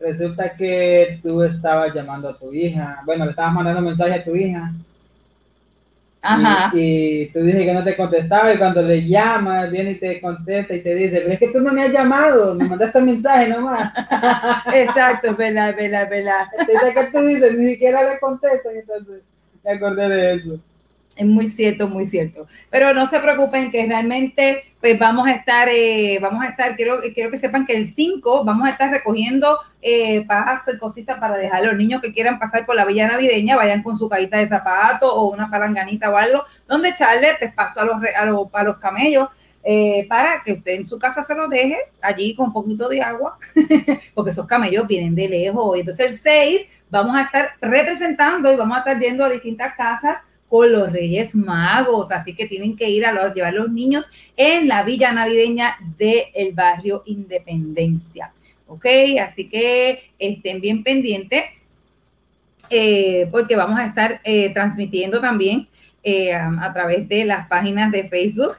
resulta 0.00 0.54
que 0.56 1.18
tú 1.22 1.42
estabas 1.42 1.92
llamando 1.94 2.28
a 2.28 2.38
tu 2.38 2.52
hija, 2.52 3.02
bueno, 3.04 3.24
le 3.24 3.30
estabas 3.32 3.54
mandando 3.54 3.80
mensaje 3.80 4.14
a 4.14 4.24
tu 4.24 4.34
hija 4.36 4.72
Ajá. 6.20 6.76
y, 6.76 7.22
y 7.22 7.26
tú 7.32 7.40
dices 7.42 7.64
que 7.64 7.72
no 7.72 7.84
te 7.84 7.96
contestaba 7.96 8.52
y 8.52 8.58
cuando 8.58 8.82
le 8.82 9.06
llamas 9.06 9.70
viene 9.70 9.92
y 9.92 9.94
te 9.94 10.20
contesta 10.20 10.74
y 10.74 10.82
te 10.82 10.94
dice, 10.94 11.20
pero 11.20 11.32
es 11.32 11.38
que 11.38 11.48
tú 11.48 11.60
no 11.60 11.72
me 11.72 11.82
has 11.82 11.92
llamado, 11.92 12.54
me 12.54 12.64
mandaste 12.64 13.00
mensaje 13.00 13.48
nomás. 13.48 13.92
Exacto, 14.74 15.36
verdad, 15.36 15.70
es 15.78 16.10
verdad. 16.10 16.46
Entonces, 16.58 16.94
¿qué 16.94 17.10
tú 17.12 17.24
dices? 17.24 17.56
Ni 17.56 17.70
siquiera 17.70 18.02
le 18.02 18.18
contestan, 18.18 18.76
entonces 18.76 19.22
me 19.64 19.72
acordé 19.72 20.08
de 20.08 20.34
eso. 20.34 20.60
Es 21.18 21.26
muy 21.26 21.48
cierto, 21.48 21.88
muy 21.88 22.04
cierto. 22.06 22.46
Pero 22.70 22.94
no 22.94 23.08
se 23.08 23.18
preocupen 23.18 23.72
que 23.72 23.84
realmente 23.86 24.72
pues 24.80 24.96
vamos 25.00 25.26
a 25.26 25.32
estar, 25.32 25.68
eh, 25.68 26.20
vamos 26.22 26.44
a 26.44 26.48
estar, 26.50 26.76
quiero, 26.76 27.00
quiero 27.12 27.28
que 27.28 27.36
sepan 27.36 27.66
que 27.66 27.76
el 27.76 27.88
5 27.88 28.44
vamos 28.44 28.68
a 28.68 28.70
estar 28.70 28.88
recogiendo 28.88 29.58
eh, 29.82 30.24
pasto 30.26 30.72
y 30.72 30.78
cositas 30.78 31.18
para 31.18 31.36
dejar 31.36 31.62
a 31.62 31.66
los 31.66 31.76
niños 31.76 32.00
que 32.00 32.12
quieran 32.12 32.38
pasar 32.38 32.64
por 32.64 32.76
la 32.76 32.84
villa 32.84 33.08
navideña, 33.08 33.56
vayan 33.56 33.82
con 33.82 33.98
su 33.98 34.08
cajita 34.08 34.38
de 34.38 34.46
zapatos 34.46 35.10
o 35.12 35.30
una 35.30 35.50
palanganita 35.50 36.08
o 36.08 36.16
algo, 36.16 36.44
donde 36.68 36.90
echarle 36.90 37.34
pues, 37.40 37.52
pasto 37.52 37.80
a 37.80 37.84
los, 37.84 37.96
a 38.16 38.24
los, 38.24 38.46
a 38.52 38.62
los 38.62 38.76
camellos. 38.78 39.28
eh, 39.64 40.06
para 40.08 40.42
que 40.44 40.52
usted 40.52 40.72
en 40.72 40.86
su 40.86 40.98
casa 41.00 41.22
se 41.24 41.34
lo 41.34 41.48
deje 41.48 41.76
allí 42.00 42.34
con 42.34 42.46
un 42.46 42.52
poquito 42.52 42.88
de 42.88 43.02
agua, 43.02 43.38
porque 44.14 44.30
esos 44.30 44.46
camellos 44.46 44.86
vienen 44.86 45.14
de 45.16 45.28
lejos. 45.28 45.76
Entonces 45.78 46.06
el 46.06 46.12
6 46.12 46.68
vamos 46.90 47.16
a 47.16 47.22
estar 47.22 47.50
representando 47.60 48.52
y 48.52 48.56
vamos 48.56 48.76
a 48.76 48.80
estar 48.80 48.98
yendo 49.00 49.24
a 49.24 49.28
distintas 49.28 49.74
casas 49.74 50.18
con 50.48 50.72
los 50.72 50.90
Reyes 50.92 51.34
Magos, 51.34 52.10
así 52.10 52.34
que 52.34 52.46
tienen 52.46 52.76
que 52.76 52.88
ir 52.88 53.04
a 53.04 53.12
los, 53.12 53.34
llevar 53.34 53.54
los 53.54 53.70
niños 53.70 54.08
en 54.36 54.68
la 54.68 54.82
villa 54.82 55.12
navideña 55.12 55.76
del 55.96 56.52
barrio 56.52 57.02
Independencia. 57.06 58.32
¿Ok? 58.66 58.86
Así 59.20 59.48
que 59.48 60.10
estén 60.18 60.60
bien 60.60 60.82
pendientes 60.82 61.44
eh, 62.70 63.28
porque 63.30 63.56
vamos 63.56 63.78
a 63.78 63.86
estar 63.86 64.20
eh, 64.24 64.52
transmitiendo 64.52 65.20
también 65.20 65.66
eh, 66.02 66.34
a, 66.34 66.70
través 66.72 67.08
de 67.08 67.24
las 67.24 67.48
páginas 67.48 67.90
de 67.90 68.04
Facebook 68.04 68.56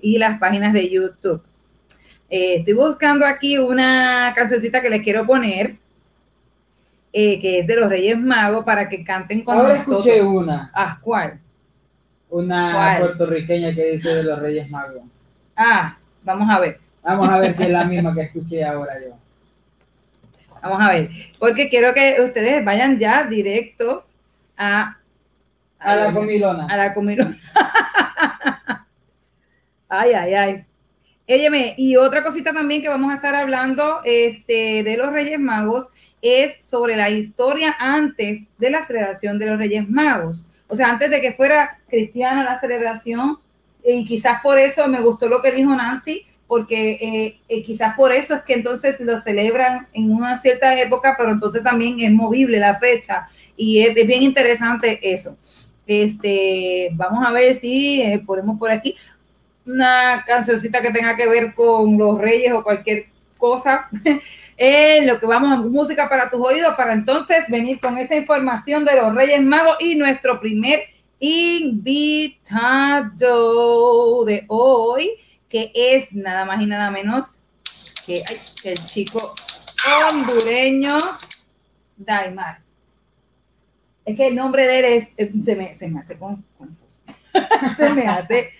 y 0.00 0.18
las 0.18 0.38
páginas 0.38 0.72
de 0.72 0.88
YouTube. 0.88 1.42
Estoy 2.28 2.74
buscando 2.74 3.24
aquí 3.24 3.56
una 3.58 4.32
cancioncita 4.34 4.82
que 4.82 4.90
les 4.90 5.02
quiero 5.02 5.26
poner, 5.26 5.76
eh, 7.12 7.40
que 7.40 7.60
es 7.60 7.66
de 7.66 7.76
los 7.76 7.88
Reyes 7.88 8.18
Magos, 8.18 8.64
para 8.64 8.88
que 8.88 9.02
canten 9.04 9.42
con 9.42 9.56
Ahora 9.56 9.74
nosotros. 9.74 10.06
escuché 10.06 10.22
una, 10.22 10.70
Ah, 10.74 10.98
¿cuál? 11.02 11.40
una 12.28 12.72
¿Cuál? 12.74 12.98
puertorriqueña 12.98 13.74
que 13.74 13.92
dice 13.92 14.14
de 14.16 14.22
los 14.24 14.38
Reyes 14.38 14.68
Magos. 14.70 15.02
Ah, 15.56 15.96
vamos 16.22 16.48
a 16.50 16.58
ver, 16.60 16.78
Vamos 17.02 17.28
a 17.28 17.38
ver 17.38 17.54
si 17.54 17.62
es 17.64 17.70
la 17.70 17.84
misma 17.90 18.14
que 18.14 18.22
escuché 18.22 18.64
ahora 18.64 18.92
yo. 19.00 19.16
vamos 20.62 20.80
a 20.82 20.90
ver, 20.90 21.10
porque 21.38 21.68
quiero 21.68 21.94
que 21.94 22.16
ustedes 22.20 22.64
vayan 22.64 22.98
ya 22.98 23.24
directos 23.24 24.04
a, 24.56 24.96
A 25.78 25.96
la 25.96 26.12
comilona. 26.12 26.66
a 26.68 26.76
la 26.76 26.94
comida. 26.94 27.26
ay, 29.88 30.12
ay, 30.12 30.34
ay. 30.34 30.64
Y 31.28 31.96
otra 31.96 32.22
cosita 32.22 32.52
también 32.52 32.82
que 32.82 32.88
vamos 32.88 33.10
a 33.10 33.16
estar 33.16 33.34
hablando 33.34 34.00
este, 34.04 34.84
de 34.84 34.96
los 34.96 35.10
Reyes 35.10 35.40
Magos 35.40 35.88
es 36.22 36.64
sobre 36.64 36.96
la 36.96 37.10
historia 37.10 37.74
antes 37.78 38.42
de 38.58 38.70
la 38.70 38.84
celebración 38.84 39.38
de 39.38 39.46
los 39.46 39.58
Reyes 39.58 39.88
Magos. 39.88 40.46
O 40.68 40.76
sea, 40.76 40.88
antes 40.88 41.10
de 41.10 41.20
que 41.20 41.32
fuera 41.32 41.80
cristiana 41.88 42.44
la 42.44 42.58
celebración, 42.58 43.38
y 43.84 44.04
quizás 44.04 44.40
por 44.42 44.58
eso 44.58 44.86
me 44.88 45.00
gustó 45.00 45.28
lo 45.28 45.42
que 45.42 45.52
dijo 45.52 45.74
Nancy, 45.74 46.22
porque 46.46 46.92
eh, 46.92 47.40
eh, 47.48 47.62
quizás 47.64 47.96
por 47.96 48.12
eso 48.12 48.34
es 48.34 48.42
que 48.42 48.54
entonces 48.54 49.00
lo 49.00 49.18
celebran 49.18 49.88
en 49.92 50.12
una 50.12 50.40
cierta 50.40 50.80
época, 50.80 51.16
pero 51.18 51.32
entonces 51.32 51.62
también 51.62 52.00
es 52.00 52.12
movible 52.12 52.58
la 52.60 52.78
fecha 52.78 53.26
y 53.56 53.80
es, 53.80 53.96
es 53.96 54.06
bien 54.06 54.22
interesante 54.22 54.98
eso. 55.02 55.36
Este, 55.86 56.90
vamos 56.92 57.24
a 57.24 57.30
ver 57.30 57.54
si 57.54 58.02
eh, 58.02 58.20
ponemos 58.24 58.58
por 58.58 58.70
aquí 58.70 58.96
una 59.66 60.24
cancioncita 60.26 60.80
que 60.80 60.90
tenga 60.92 61.16
que 61.16 61.28
ver 61.28 61.54
con 61.54 61.98
los 61.98 62.18
reyes 62.20 62.52
o 62.52 62.62
cualquier 62.62 63.06
cosa. 63.38 63.88
Eh, 64.58 65.04
lo 65.04 65.20
que 65.20 65.26
vamos 65.26 65.52
a 65.52 65.56
música 65.56 66.08
para 66.08 66.30
tus 66.30 66.40
oídos 66.40 66.74
para 66.76 66.94
entonces 66.94 67.44
venir 67.48 67.78
con 67.78 67.98
esa 67.98 68.16
información 68.16 68.86
de 68.86 68.96
los 68.96 69.14
Reyes 69.14 69.42
Magos 69.42 69.76
y 69.80 69.96
nuestro 69.96 70.40
primer 70.40 70.80
invitado 72.78 74.24
de 74.24 74.46
hoy, 74.48 75.10
que 75.50 75.70
es 75.74 76.10
nada 76.14 76.46
más 76.46 76.62
y 76.62 76.66
nada 76.66 76.90
menos 76.90 77.40
que, 78.06 78.14
el 78.64 78.78
chico 78.86 79.20
hondureño 80.10 80.98
Daimar. 81.96 82.60
Es 84.06 84.16
que 84.16 84.28
el 84.28 84.36
nombre 84.36 84.66
de 84.66 84.78
él 84.78 84.84
es, 84.86 85.08
eh, 85.16 85.32
se, 85.44 85.56
me, 85.56 85.74
se 85.74 85.88
me 85.88 86.00
hace 86.00 86.16
con- 86.16 86.44
confuso. 86.56 86.98
se 87.76 87.90
me 87.90 88.06
hace, 88.06 88.52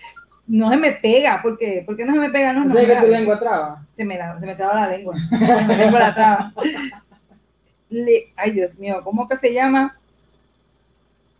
no 0.47 0.69
se 0.71 0.77
me 0.77 0.91
pega, 0.93 1.39
porque 1.41 1.83
¿por 1.85 1.95
qué 1.97 2.05
no 2.05 2.13
se 2.13 2.19
me 2.19 2.29
pega? 2.29 2.53
No, 2.53 2.63
no 2.65 2.73
me 2.73 2.85
que 2.85 2.95
tu 2.95 3.07
lengua 3.07 3.39
traba. 3.39 3.85
se 3.93 4.05
me, 4.05 4.17
la- 4.17 4.39
se 4.39 4.45
me 4.45 4.55
traba 4.55 4.75
la 4.81 4.87
lengua. 4.87 5.15
Se 5.29 5.37
me 5.65 5.75
lengua 5.77 5.99
la 5.99 6.13
traba. 6.15 6.53
Le- 7.89 8.33
ay, 8.35 8.51
Dios 8.51 8.77
mío, 8.77 9.01
¿cómo 9.03 9.27
que 9.27 9.37
se 9.37 9.53
llama? 9.53 9.97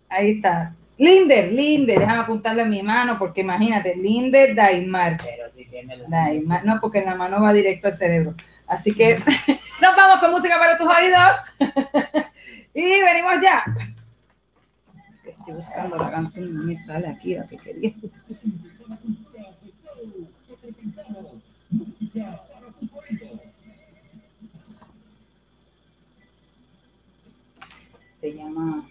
Ahí 0.09 0.31
está. 0.31 0.73
Linder, 0.97 1.51
Linder, 1.53 1.99
déjame 1.99 2.21
apuntarle 2.21 2.63
en 2.63 2.69
mi 2.69 2.81
mano, 2.81 3.19
porque 3.19 3.41
imagínate, 3.41 3.95
Linder 3.95 4.55
Daimar. 4.55 5.17
Pero 5.23 5.49
si 5.51 5.65
tiene 5.65 5.95
la. 5.97 6.07
Daimar, 6.09 6.65
no, 6.65 6.79
porque 6.81 6.99
en 6.99 7.05
la 7.05 7.15
mano 7.15 7.41
va 7.41 7.53
directo 7.53 7.87
al 7.87 7.93
cerebro. 7.93 8.33
Así 8.65 8.93
que 8.93 9.17
nos 9.81 9.95
vamos 9.95 10.19
con 10.19 10.31
música 10.31 10.57
para 10.57 10.77
tus 10.77 10.87
oídos. 10.87 11.37
y 12.73 12.83
venimos 13.01 13.33
ya. 13.41 13.63
Estoy 15.25 15.53
buscando 15.53 15.97
la 15.97 16.09
canción, 16.09 16.53
no 16.55 16.63
me 16.63 16.83
sale 16.85 17.07
aquí 17.07 17.35
la 17.35 17.45
que 17.47 17.57
quería. 17.57 17.93
Se 28.27 28.33
llama. 28.35 28.85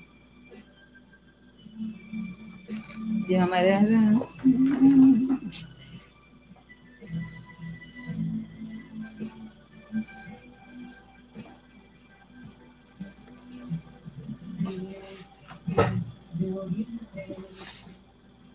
Se 3.27 3.35
llama. 3.35 4.27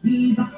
Busca 0.04 0.52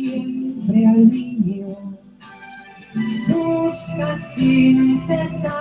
siempre 0.00 0.86
al 0.86 1.10
niño, 1.10 1.76
busca 3.28 4.16
sin 4.16 5.06
cesar. 5.06 5.58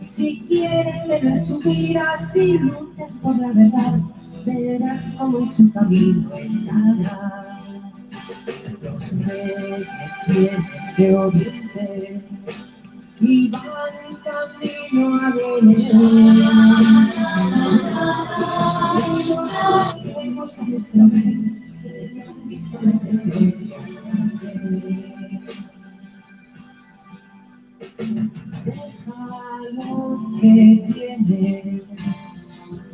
Si 0.00 0.42
quieres 0.48 1.06
tener 1.06 1.40
su 1.40 1.58
vida, 1.60 2.18
si 2.26 2.58
luchas 2.58 3.12
por 3.22 3.38
la 3.38 3.48
verdad, 3.48 4.00
verás 4.44 5.14
cómo 5.16 5.46
su 5.46 5.72
camino 5.72 6.34
estará. 6.34 7.46
Los 8.82 9.10
reyes 9.26 9.86
vienen 10.26 10.66
de 10.96 11.16
oriente 11.16 12.22
y 13.20 13.50
van 13.50 13.62
camino 14.24 15.16
a 15.16 15.30
Belén. 15.30 15.90
Busquemos 20.04 20.58
a 20.58 20.62
nuestro 20.62 21.08
rey, 21.08 21.69
visto 22.60 22.78
las 22.82 23.04
estrellas. 23.04 23.90
Deja 28.64 29.20
lo 29.72 30.38
que 30.40 30.84
tienes, 30.92 31.82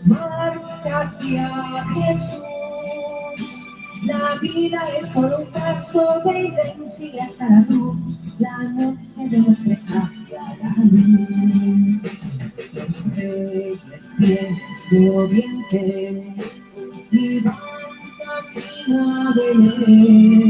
marcha 0.04 1.00
hacia 1.00 1.84
Jesús. 1.84 2.42
La 4.04 4.38
vida 4.40 4.88
es 5.00 5.08
solo 5.08 5.40
un 5.40 5.52
paso 5.52 6.20
de 6.24 6.42
invencible 6.42 7.20
hasta 7.22 7.48
la 7.48 7.60
luz. 7.68 7.96
La 8.38 8.58
noche 8.64 9.28
de 9.30 9.38
nos 9.38 9.58
presagia 9.58 10.56
la 10.62 10.74
luz. 10.84 12.02
Los 12.72 13.16
reyes 13.16 13.80
vienen 14.18 14.58
de 14.90 15.10
oriente 15.10 16.35
camino 19.36 20.45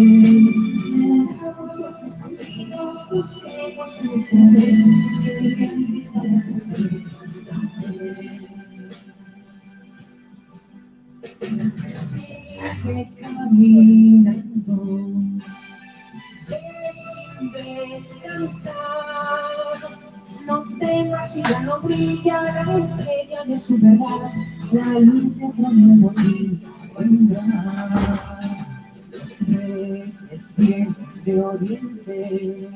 Reyes 29.48 30.12
vienen 30.56 30.96
de 31.24 31.40
oriente 31.40 32.68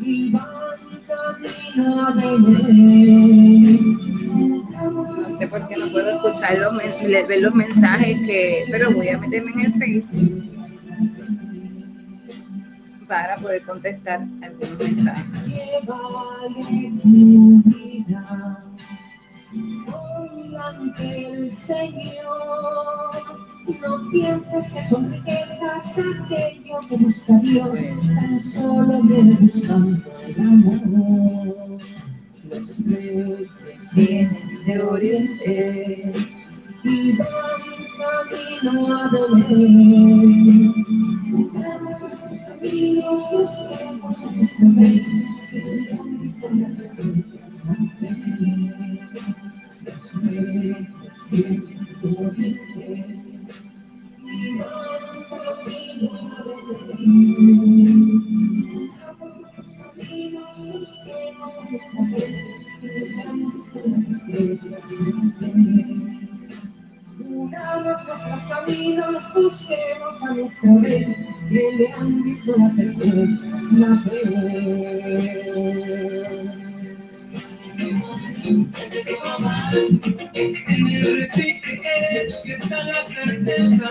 y 0.00 0.30
van 0.30 0.44
camino 1.06 2.06
a. 2.06 2.14
No 4.80 5.38
sé 5.38 5.46
por 5.48 5.68
qué 5.68 5.76
no 5.76 5.88
puedo 5.90 6.10
escuchar 6.10 6.58
los, 6.58 6.72
los 7.40 7.54
mensajes 7.54 8.16
que, 8.26 8.64
pero 8.70 8.92
voy 8.92 9.08
a 9.08 9.18
meterme 9.18 9.50
en 9.52 9.60
el 9.60 9.72
Facebook 9.74 10.58
para 13.08 13.36
poder 13.38 13.62
contestar 13.62 14.20
algunos 14.42 14.78
mensajes. 14.78 15.24
El 20.98 21.50
Señor. 21.50 22.28
No 23.68 24.10
pienses 24.10 24.72
que 24.72 24.82
son 24.82 25.12
riquezas 25.12 25.98
aquello 25.98 26.80
que 26.88 26.96
busca 26.96 27.38
Dios, 27.40 27.78
tan 28.14 28.42
solo 28.42 29.02
viene 29.02 29.36
buscando 29.40 30.10
el 30.26 30.40
amor. 30.40 31.78
Los 32.48 32.84
reyes 32.86 33.50
vienen 33.92 34.64
de 34.66 34.82
oriente 34.82 36.12
y 36.82 37.12
van 37.12 37.28
camino 37.98 38.96
a 38.96 39.08
Belén. 39.08 40.74
Nuestros 41.82 42.40
caminos, 42.46 43.20
busquemos 43.30 44.24
a 44.24 44.30
nuestro 44.30 44.66
rey, 44.76 45.04
que 45.50 45.92
han 45.92 46.22
visto 46.22 46.48
las 46.54 46.78
estrellas. 46.78 47.52
Los 49.84 50.22
reyes 50.22 50.86
vienen 51.30 51.68
de 52.00 52.08
oriente 52.26 53.07
Unamos 67.20 68.06
nuestros 68.06 68.42
caminos, 68.48 69.34
busquemos 69.34 70.22
a 70.22 70.34
nuestro 70.34 70.78
rey, 70.80 71.04
que 71.48 71.72
le 71.76 71.92
han 71.92 72.22
visto 72.22 72.56
las 72.56 72.78
estrellas 72.78 73.72
nacer. 73.72 74.28
En 78.48 78.72
el 80.88 81.20
repique 81.20 81.82
es 82.12 82.36
que 82.42 82.52
está 82.54 82.82
la 82.82 83.02
certeza 83.02 83.90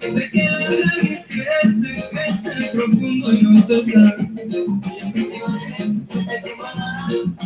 de 0.00 0.30
que 0.30 0.44
la 0.44 0.58
raíz 0.60 1.28
crece, 1.28 2.04
crece 2.10 2.52
profundo 2.72 3.32
y 3.34 3.42
no 3.42 3.62
cesa. 3.62 4.16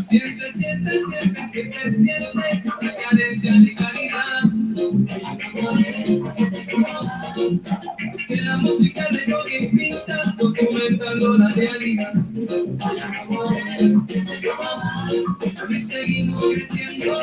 Siente, 0.01 0.53
siente, 0.53 0.93
siente, 1.11 1.49
siente, 1.49 1.91
siente 1.91 2.63
la 2.81 2.95
cadencia 3.11 3.53
de 3.55 3.75
calidad. 3.75 4.43
La 8.55 8.61
música 8.61 9.05
recoge 9.11 9.65
y 9.65 9.67
pinta, 9.67 10.37
documentando 10.39 11.39
la 11.39 11.49
realidad. 11.49 12.13
Y 15.69 15.79
seguimos 15.81 16.45
creciendo. 16.55 17.19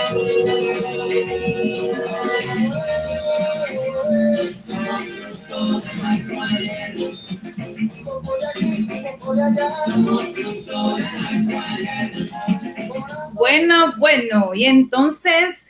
Bueno, 13.31 13.93
bueno, 13.97 14.53
y 14.53 14.65
entonces 14.65 15.60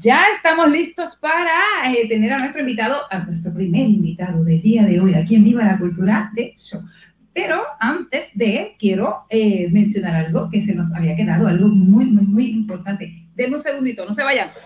ya 0.00 0.24
estamos 0.34 0.70
listos 0.70 1.14
para 1.16 1.52
eh, 1.92 2.08
tener 2.08 2.32
a 2.32 2.38
nuestro 2.38 2.60
invitado, 2.60 3.02
a 3.10 3.18
nuestro 3.18 3.52
primer 3.52 3.86
invitado 3.86 4.42
del 4.42 4.62
día 4.62 4.82
de 4.84 4.98
hoy, 4.98 5.12
aquí 5.14 5.34
en 5.34 5.44
Viva 5.44 5.62
la 5.62 5.78
Cultura 5.78 6.30
de 6.34 6.54
Show. 6.56 6.82
Pero 7.34 7.62
antes 7.78 8.30
de, 8.34 8.76
quiero 8.78 9.26
eh, 9.28 9.68
mencionar 9.70 10.16
algo 10.16 10.48
que 10.50 10.62
se 10.62 10.74
nos 10.74 10.90
había 10.94 11.14
quedado, 11.14 11.46
algo 11.46 11.68
muy, 11.68 12.06
muy, 12.06 12.24
muy 12.24 12.46
importante. 12.50 13.12
Denme 13.34 13.56
un 13.56 13.62
segundito, 13.62 14.06
no 14.06 14.14
se 14.14 14.22
vayan. 14.22 14.48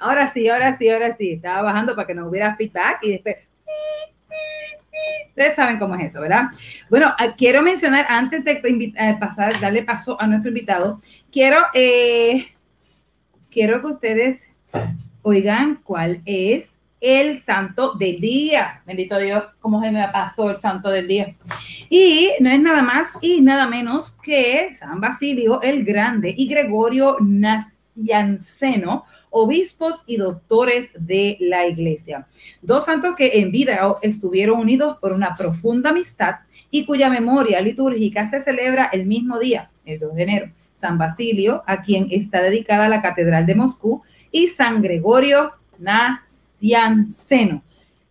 Ahora 0.00 0.30
sí, 0.30 0.46
ahora 0.50 0.76
sí, 0.76 0.90
ahora 0.90 1.14
sí. 1.14 1.30
Estaba 1.30 1.62
bajando 1.62 1.94
para 1.94 2.06
que 2.06 2.14
no 2.14 2.28
hubiera 2.28 2.54
feedback 2.56 2.98
y 3.02 3.12
después. 3.12 3.48
Ustedes 5.28 5.56
saben 5.56 5.78
cómo 5.78 5.96
es 5.96 6.06
eso, 6.06 6.20
¿verdad? 6.20 6.44
Bueno, 6.88 7.12
ah, 7.18 7.34
quiero 7.36 7.62
mencionar 7.62 8.06
antes 8.08 8.44
de 8.44 8.52
eh, 8.62 9.16
pasar, 9.18 9.60
darle 9.60 9.82
paso 9.82 10.20
a 10.20 10.26
nuestro 10.26 10.50
invitado, 10.50 11.00
quiero, 11.32 11.58
eh, 11.74 12.46
quiero 13.50 13.80
que 13.80 13.86
ustedes 13.88 14.48
oigan 15.22 15.80
cuál 15.82 16.22
es 16.24 16.74
el 17.04 17.38
santo 17.38 17.94
del 17.94 18.20
día. 18.20 18.82
Bendito 18.86 19.18
Dios, 19.18 19.44
cómo 19.60 19.82
se 19.82 19.90
me 19.90 20.08
pasó 20.08 20.50
el 20.50 20.56
santo 20.56 20.88
del 20.88 21.06
día. 21.06 21.34
Y 21.90 22.30
no 22.40 22.48
es 22.48 22.60
nada 22.60 22.82
más 22.82 23.12
y 23.20 23.42
nada 23.42 23.66
menos 23.66 24.12
que 24.22 24.74
San 24.74 25.00
Basilio 25.00 25.60
el 25.60 25.84
Grande 25.84 26.34
y 26.34 26.48
Gregorio 26.48 27.16
Nacianceno, 27.20 29.04
obispos 29.36 29.96
y 30.06 30.16
doctores 30.16 30.92
de 30.96 31.36
la 31.40 31.66
iglesia. 31.66 32.26
Dos 32.62 32.84
santos 32.84 33.16
que 33.16 33.40
en 33.40 33.50
vida 33.50 33.96
estuvieron 34.00 34.60
unidos 34.60 34.98
por 34.98 35.12
una 35.12 35.34
profunda 35.34 35.90
amistad 35.90 36.36
y 36.70 36.86
cuya 36.86 37.10
memoria 37.10 37.60
litúrgica 37.60 38.26
se 38.26 38.40
celebra 38.40 38.88
el 38.92 39.06
mismo 39.06 39.40
día, 39.40 39.72
el 39.84 39.98
2 39.98 40.14
de 40.14 40.22
enero. 40.22 40.52
San 40.76 40.98
Basilio, 40.98 41.64
a 41.66 41.82
quien 41.82 42.06
está 42.10 42.42
dedicada 42.42 42.88
la 42.88 43.02
Catedral 43.02 43.44
de 43.44 43.56
Moscú, 43.56 44.02
y 44.30 44.48
San 44.48 44.82
Gregorio 44.82 45.52
Nacianceno. 45.78 47.62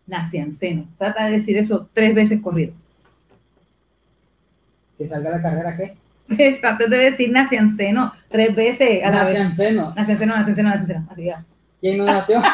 Nacianceno. 0.05 0.89
Trata 0.97 1.25
de 1.25 1.31
decir 1.33 1.57
eso 1.57 1.89
tres 1.93 2.13
veces 2.13 2.41
corrido. 2.41 2.73
Que 4.97 5.07
salga 5.07 5.31
la 5.31 5.41
carrera, 5.41 5.77
¿qué? 5.77 6.02
Trata 6.61 6.87
de 6.87 6.97
decir 6.97 7.31
Nacianceno 7.31 8.13
tres 8.29 8.55
veces 8.55 9.03
a 9.03 9.09
la 9.11 9.23
vez. 9.23 9.33
Nacianceno. 9.33 9.93
Nacianceno, 9.95 10.35
Nacianceno, 10.35 10.69
Nacianceno. 10.69 11.07
Así 11.11 11.25
ya. 11.25 11.43
¿Quién 11.81 11.97
no 11.97 12.05
nació? 12.05 12.41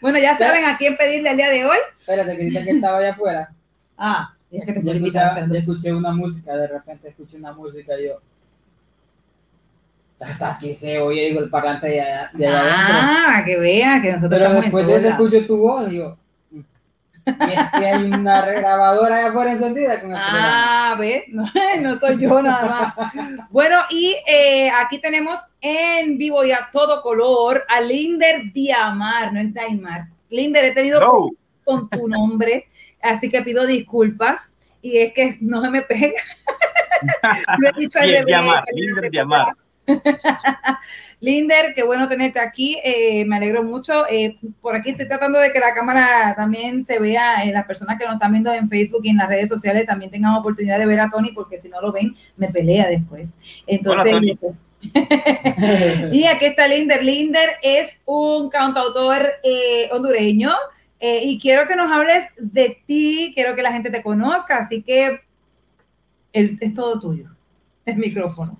Bueno, 0.00 0.18
ya 0.18 0.36
saben 0.36 0.64
a 0.64 0.76
quién 0.76 0.96
pedirle 0.96 1.30
el 1.30 1.36
día 1.36 1.48
de 1.48 1.64
hoy. 1.64 1.76
Espérate, 1.96 2.36
que 2.36 2.50
que 2.50 2.70
estaba 2.70 2.98
allá 2.98 3.10
afuera. 3.12 3.48
Ah, 4.04 4.34
ya 4.50 4.62
que 4.64 4.72
te 4.72 4.82
Yo, 4.82 4.92
escuchaba- 4.94 5.38
escuché 5.56 5.92
una 5.92 6.10
música, 6.10 6.56
de 6.56 6.66
repente 6.66 7.08
escuché 7.10 7.36
una 7.36 7.52
música 7.52 7.92
y 8.00 8.06
yo. 8.08 8.14
Hasta 10.18 10.54
aquí 10.54 10.74
se 10.74 10.98
oye 10.98 11.26
digo, 11.26 11.40
el 11.40 11.48
parlante 11.50 11.86
de 11.88 12.00
allá, 12.00 12.30
de 12.32 12.46
allá 12.48 12.60
adentro. 12.60 12.96
Ah, 12.98 13.42
que 13.44 13.56
vea 13.58 14.02
que 14.02 14.12
nosotros 14.12 14.40
Pero 14.40 14.60
después 14.60 14.86
de 14.88 14.96
eso 14.96 15.08
escucho 15.10 15.46
tu 15.46 15.56
voz 15.58 15.92
y 15.92 15.96
yo. 15.98 16.16
Y 17.26 17.52
es 17.52 17.70
que 17.78 17.86
hay 17.86 18.04
una 18.04 18.42
regrabadora 18.42 19.16
allá 19.16 19.28
afuera 19.28 19.52
encendida 19.52 20.00
con 20.00 20.10
el. 20.10 20.16
Ah, 20.18 20.96
ve, 20.98 21.24
no, 21.28 21.44
no 21.80 21.94
soy 21.94 22.18
yo 22.18 22.42
nada 22.42 22.94
más. 22.94 23.48
Bueno, 23.50 23.78
y 23.90 24.16
eh, 24.26 24.70
aquí 24.70 25.00
tenemos 25.00 25.38
en 25.60 26.18
vivo 26.18 26.44
y 26.44 26.52
a 26.52 26.68
todo 26.72 27.00
color 27.02 27.64
a 27.68 27.80
Linder 27.80 28.52
Diamar, 28.52 29.32
no 29.32 29.40
es 29.40 29.54
Daimar. 29.54 30.08
Linder, 30.30 30.64
he 30.64 30.72
tenido 30.72 30.98
Hello. 30.98 31.30
con 31.64 31.88
tu 31.88 32.08
nombre, 32.08 32.68
así 33.00 33.30
que 33.30 33.42
pido 33.42 33.66
disculpas. 33.66 34.54
Y 34.80 34.98
es 34.98 35.12
que 35.12 35.36
no 35.40 35.62
se 35.62 35.70
me 35.70 35.82
pega. 35.82 36.20
Lo 37.58 37.68
he 37.68 37.72
dicho 37.80 38.00
al 38.00 38.10
revés, 38.10 38.26
Linder 38.74 39.10
Diamar. 39.10 39.56
Linder, 41.22 41.72
qué 41.72 41.84
bueno 41.84 42.08
tenerte 42.08 42.40
aquí, 42.40 42.76
eh, 42.84 43.24
me 43.26 43.36
alegro 43.36 43.62
mucho. 43.62 44.08
Eh, 44.10 44.36
por 44.60 44.74
aquí 44.74 44.90
estoy 44.90 45.06
tratando 45.06 45.38
de 45.38 45.52
que 45.52 45.60
la 45.60 45.72
cámara 45.72 46.34
también 46.34 46.84
se 46.84 46.98
vea, 46.98 47.44
eh, 47.44 47.52
las 47.52 47.64
personas 47.64 47.96
que 47.96 48.04
nos 48.04 48.14
están 48.14 48.32
viendo 48.32 48.52
en 48.52 48.68
Facebook 48.68 49.02
y 49.04 49.10
en 49.10 49.18
las 49.18 49.28
redes 49.28 49.48
sociales 49.48 49.86
también 49.86 50.10
tengan 50.10 50.34
oportunidad 50.34 50.80
de 50.80 50.86
ver 50.86 50.98
a 50.98 51.08
Tony, 51.10 51.30
porque 51.32 51.60
si 51.60 51.68
no 51.68 51.80
lo 51.80 51.92
ven, 51.92 52.16
me 52.36 52.48
pelea 52.48 52.88
después. 52.88 53.30
Entonces, 53.68 54.16
Hola, 54.16 54.56
y 56.12 56.24
aquí 56.24 56.44
está 56.46 56.66
Linder. 56.66 57.04
Linder 57.04 57.50
es 57.62 58.02
un 58.04 58.50
cantautor 58.50 59.24
hondureño 59.92 60.50
y 61.00 61.38
quiero 61.40 61.68
que 61.68 61.76
nos 61.76 61.88
hables 61.92 62.24
de 62.36 62.82
ti, 62.84 63.30
quiero 63.32 63.54
que 63.54 63.62
la 63.62 63.72
gente 63.72 63.90
te 63.90 64.02
conozca, 64.02 64.56
así 64.56 64.82
que 64.82 65.20
el- 66.32 66.58
es 66.60 66.74
todo 66.74 66.98
tuyo, 66.98 67.28
el 67.86 67.96
micrófono. 67.98 68.58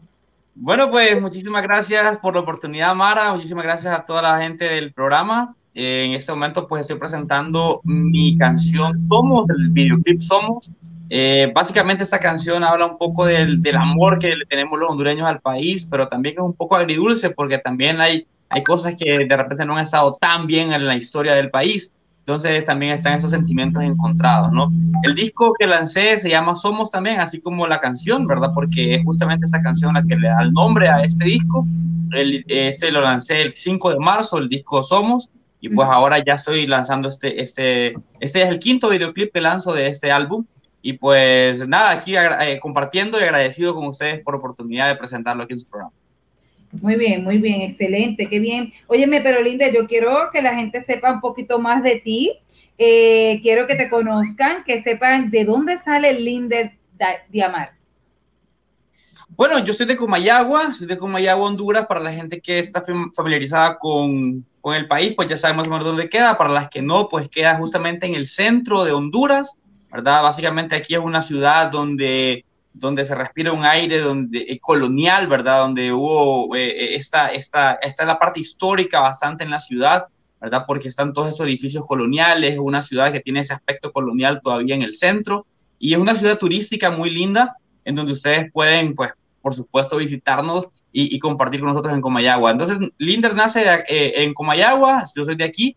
Bueno, 0.54 0.90
pues 0.90 1.20
muchísimas 1.20 1.62
gracias 1.62 2.18
por 2.18 2.34
la 2.34 2.40
oportunidad, 2.40 2.94
Mara. 2.94 3.32
Muchísimas 3.32 3.64
gracias 3.64 3.94
a 3.94 4.04
toda 4.04 4.22
la 4.22 4.40
gente 4.40 4.66
del 4.66 4.92
programa. 4.92 5.54
Eh, 5.74 6.04
en 6.04 6.12
este 6.12 6.32
momento, 6.32 6.68
pues 6.68 6.82
estoy 6.82 6.98
presentando 6.98 7.80
mi 7.84 8.36
canción 8.36 8.92
Somos, 9.08 9.48
el 9.48 9.70
videoclip 9.70 10.20
Somos. 10.20 10.72
Eh, 11.08 11.50
básicamente 11.54 12.02
esta 12.02 12.18
canción 12.18 12.64
habla 12.64 12.86
un 12.86 12.98
poco 12.98 13.24
del, 13.24 13.62
amor 13.74 14.18
que 14.18 14.28
le 14.28 14.44
tenemos 14.46 14.78
los 14.78 14.90
hondureños 14.90 15.26
al 15.26 15.40
país, 15.40 15.86
pero 15.90 16.08
también 16.08 16.36
es 16.36 16.42
un 16.42 16.54
poco 16.54 16.76
agridulce 16.76 17.30
porque 17.30 17.58
también 17.58 18.00
hay, 18.00 18.26
hay 18.50 18.62
cosas 18.62 18.94
que 18.96 19.26
de 19.26 19.36
repente 19.36 19.64
no 19.64 19.76
han 19.76 19.82
estado 19.82 20.14
tan 20.20 20.46
bien 20.46 20.72
en 20.72 20.86
la 20.86 20.96
historia 20.96 21.34
del 21.34 21.50
país. 21.50 21.92
Entonces 22.22 22.64
también 22.64 22.92
están 22.92 23.18
esos 23.18 23.32
sentimientos 23.32 23.82
encontrados, 23.82 24.52
¿no? 24.52 24.72
El 25.02 25.16
disco 25.16 25.52
que 25.58 25.66
lancé 25.66 26.16
se 26.18 26.30
llama 26.30 26.54
Somos 26.54 26.88
también, 26.88 27.18
así 27.18 27.40
como 27.40 27.66
la 27.66 27.80
canción, 27.80 28.28
¿verdad? 28.28 28.52
Porque 28.54 28.94
es 28.94 29.04
justamente 29.04 29.44
esta 29.44 29.60
canción 29.60 29.94
la 29.94 30.04
que 30.04 30.14
le 30.14 30.28
da 30.28 30.40
el 30.42 30.52
nombre 30.52 30.88
a 30.88 31.02
este 31.02 31.24
disco. 31.24 31.66
El, 32.12 32.44
este 32.46 32.92
lo 32.92 33.00
lancé 33.00 33.42
el 33.42 33.54
5 33.54 33.94
de 33.94 33.98
marzo, 33.98 34.38
el 34.38 34.48
disco 34.48 34.84
Somos, 34.84 35.30
y 35.60 35.68
pues 35.68 35.88
ahora 35.88 36.18
ya 36.24 36.34
estoy 36.34 36.66
lanzando 36.68 37.08
este, 37.08 37.40
este, 37.40 37.94
este 38.20 38.42
es 38.42 38.48
el 38.48 38.60
quinto 38.60 38.88
videoclip 38.88 39.32
que 39.32 39.40
lanzo 39.40 39.72
de 39.72 39.88
este 39.88 40.12
álbum. 40.12 40.44
Y 40.80 40.94
pues 40.94 41.66
nada, 41.66 41.90
aquí 41.90 42.16
eh, 42.16 42.58
compartiendo 42.60 43.18
y 43.18 43.22
agradecido 43.22 43.74
con 43.74 43.86
ustedes 43.86 44.20
por 44.22 44.34
la 44.34 44.38
oportunidad 44.38 44.88
de 44.88 44.96
presentarlo 44.96 45.44
aquí 45.44 45.54
en 45.54 45.60
su 45.60 45.66
programa. 45.66 45.92
Muy 46.80 46.96
bien, 46.96 47.22
muy 47.22 47.38
bien, 47.38 47.60
excelente, 47.60 48.28
qué 48.28 48.38
bien. 48.38 48.72
Óyeme, 48.86 49.20
pero 49.20 49.42
Linda, 49.42 49.68
yo 49.70 49.86
quiero 49.86 50.30
que 50.32 50.40
la 50.40 50.54
gente 50.54 50.80
sepa 50.80 51.12
un 51.12 51.20
poquito 51.20 51.58
más 51.58 51.82
de 51.82 52.00
ti. 52.00 52.32
Eh, 52.78 53.40
quiero 53.42 53.66
que 53.66 53.74
te 53.74 53.90
conozcan, 53.90 54.64
que 54.64 54.82
sepan 54.82 55.30
de 55.30 55.44
dónde 55.44 55.76
sale 55.76 56.18
Linder 56.18 56.72
Da- 56.98 57.22
Diamar. 57.28 57.72
Bueno, 59.28 59.62
yo 59.64 59.72
soy 59.72 59.86
de 59.86 59.96
Comayagua, 59.96 60.72
soy 60.72 60.86
de 60.86 60.96
Comayagua, 60.96 61.46
Honduras. 61.46 61.86
Para 61.86 62.00
la 62.00 62.12
gente 62.12 62.40
que 62.40 62.58
está 62.58 62.82
fam- 62.82 63.12
familiarizada 63.14 63.78
con, 63.78 64.44
con 64.60 64.74
el 64.74 64.88
país, 64.88 65.12
pues 65.14 65.28
ya 65.28 65.36
saben 65.36 65.56
más 65.68 65.84
dónde 65.84 66.08
queda. 66.08 66.36
Para 66.38 66.50
las 66.50 66.68
que 66.70 66.80
no, 66.82 67.08
pues 67.08 67.28
queda 67.28 67.56
justamente 67.56 68.06
en 68.06 68.14
el 68.14 68.26
centro 68.26 68.84
de 68.84 68.92
Honduras, 68.92 69.56
¿verdad? 69.90 70.22
Básicamente 70.22 70.74
aquí 70.74 70.94
es 70.94 71.00
una 71.00 71.20
ciudad 71.20 71.70
donde, 71.70 72.44
donde 72.74 73.04
se 73.04 73.14
respira 73.14 73.52
un 73.52 73.64
aire 73.64 73.98
donde, 73.98 74.38
eh, 74.40 74.58
colonial, 74.60 75.26
¿verdad? 75.26 75.60
Donde 75.60 75.92
hubo 75.92 76.54
eh, 76.56 76.94
esta, 76.94 77.28
esta, 77.28 77.72
esta 77.74 78.02
es 78.02 78.06
la 78.06 78.18
parte 78.18 78.40
histórica 78.40 79.00
bastante 79.00 79.44
en 79.44 79.50
la 79.50 79.60
ciudad, 79.60 80.06
¿verdad? 80.40 80.64
Porque 80.66 80.88
están 80.88 81.12
todos 81.12 81.28
estos 81.28 81.46
edificios 81.46 81.84
coloniales, 81.86 82.58
una 82.58 82.82
ciudad 82.82 83.12
que 83.12 83.20
tiene 83.20 83.40
ese 83.40 83.54
aspecto 83.54 83.92
colonial 83.92 84.40
todavía 84.42 84.74
en 84.74 84.82
el 84.82 84.94
centro. 84.94 85.46
y 85.78 85.94
es 85.94 85.98
una 85.98 86.14
ciudad 86.14 86.38
turística 86.38 86.90
muy 86.92 87.10
linda 87.10 87.56
en 87.84 87.96
donde 87.96 88.12
ustedes 88.12 88.50
pueden, 88.52 88.94
pues, 88.94 89.10
por 89.40 89.54
supuesto, 89.54 89.96
visitarnos 89.96 90.70
y, 90.92 91.18
compartir 91.18 91.60
con 91.60 91.70
nosotros 91.70 91.92
en 91.92 92.00
Comayagua. 92.00 92.52
Entonces, 92.52 92.78
Linder 92.98 93.34
nace 93.34 93.64
eh, 93.88 94.22
en 94.22 94.34
Comayagua, 94.34 95.04
yo 95.16 95.24
soy 95.24 95.34
de 95.34 95.44
aquí, 95.44 95.76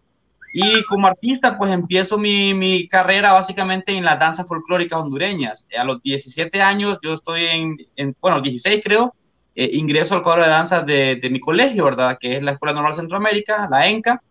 y 0.58 0.86
como 0.86 1.08
artista, 1.08 1.58
pues 1.58 1.74
empiezo 1.74 2.18
mi, 2.18 2.54
mi, 2.54 2.88
carrera 2.88 3.34
básicamente 3.34 3.92
en 3.92 4.06
las 4.06 4.18
danzas 4.18 4.48
folclóricas 4.48 5.02
hondureñas. 5.02 5.68
A 5.78 5.84
los 5.84 6.02
17 6.02 6.62
años, 6.62 6.98
yo 7.04 7.14
estoy 7.14 7.44
en, 7.44 7.76
en 7.98 8.16
bueno, 8.22 8.40
16 8.40 8.80
creo, 8.82 9.14
eh, 9.54 9.72
ingreso 9.74 10.16
al 10.16 10.24
cuadro 10.24 10.44
de 10.44 10.50
danzas 10.50 10.86
de, 10.86 11.18
de, 11.18 11.30
mi 11.30 11.42
colegio, 11.42 11.84
¿verdad? 11.84 12.18
Que 12.18 12.38
es 12.38 12.42
la 12.42 12.54
Escuela 12.54 12.74
Normal 12.74 12.94
Centroamérica, 12.94 13.68
la 13.70 13.86
ENCA. 13.86 14.22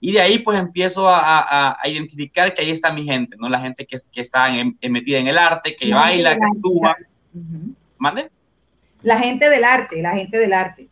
Y 0.00 0.12
de 0.12 0.22
ahí 0.22 0.38
pues 0.38 0.58
empiezo 0.58 1.10
a, 1.10 1.18
a, 1.20 1.76
a 1.78 1.88
identificar 1.88 2.54
que 2.54 2.62
ahí 2.62 2.70
está 2.70 2.90
mi 2.94 3.04
gente, 3.04 3.36
¿no? 3.38 3.50
La 3.50 3.60
gente 3.60 3.84
que, 3.84 3.98
que 4.10 4.20
está 4.22 4.48
en, 4.56 4.78
en, 4.80 4.92
metida 4.92 5.18
en 5.18 5.26
el 5.26 5.36
arte, 5.36 5.76
que 5.76 5.88
la 5.88 5.96
baila, 5.96 6.36
que 6.36 6.44
actúa. 6.56 6.96
Uh 7.34 7.38
-huh. 7.38 7.74
¿Mande? 7.98 8.30
La 9.02 9.18
gente 9.18 9.50
del 9.50 9.64
arte, 9.64 10.00
la 10.00 10.12
gente 10.12 10.38
del 10.38 10.54
arte. 10.54 10.88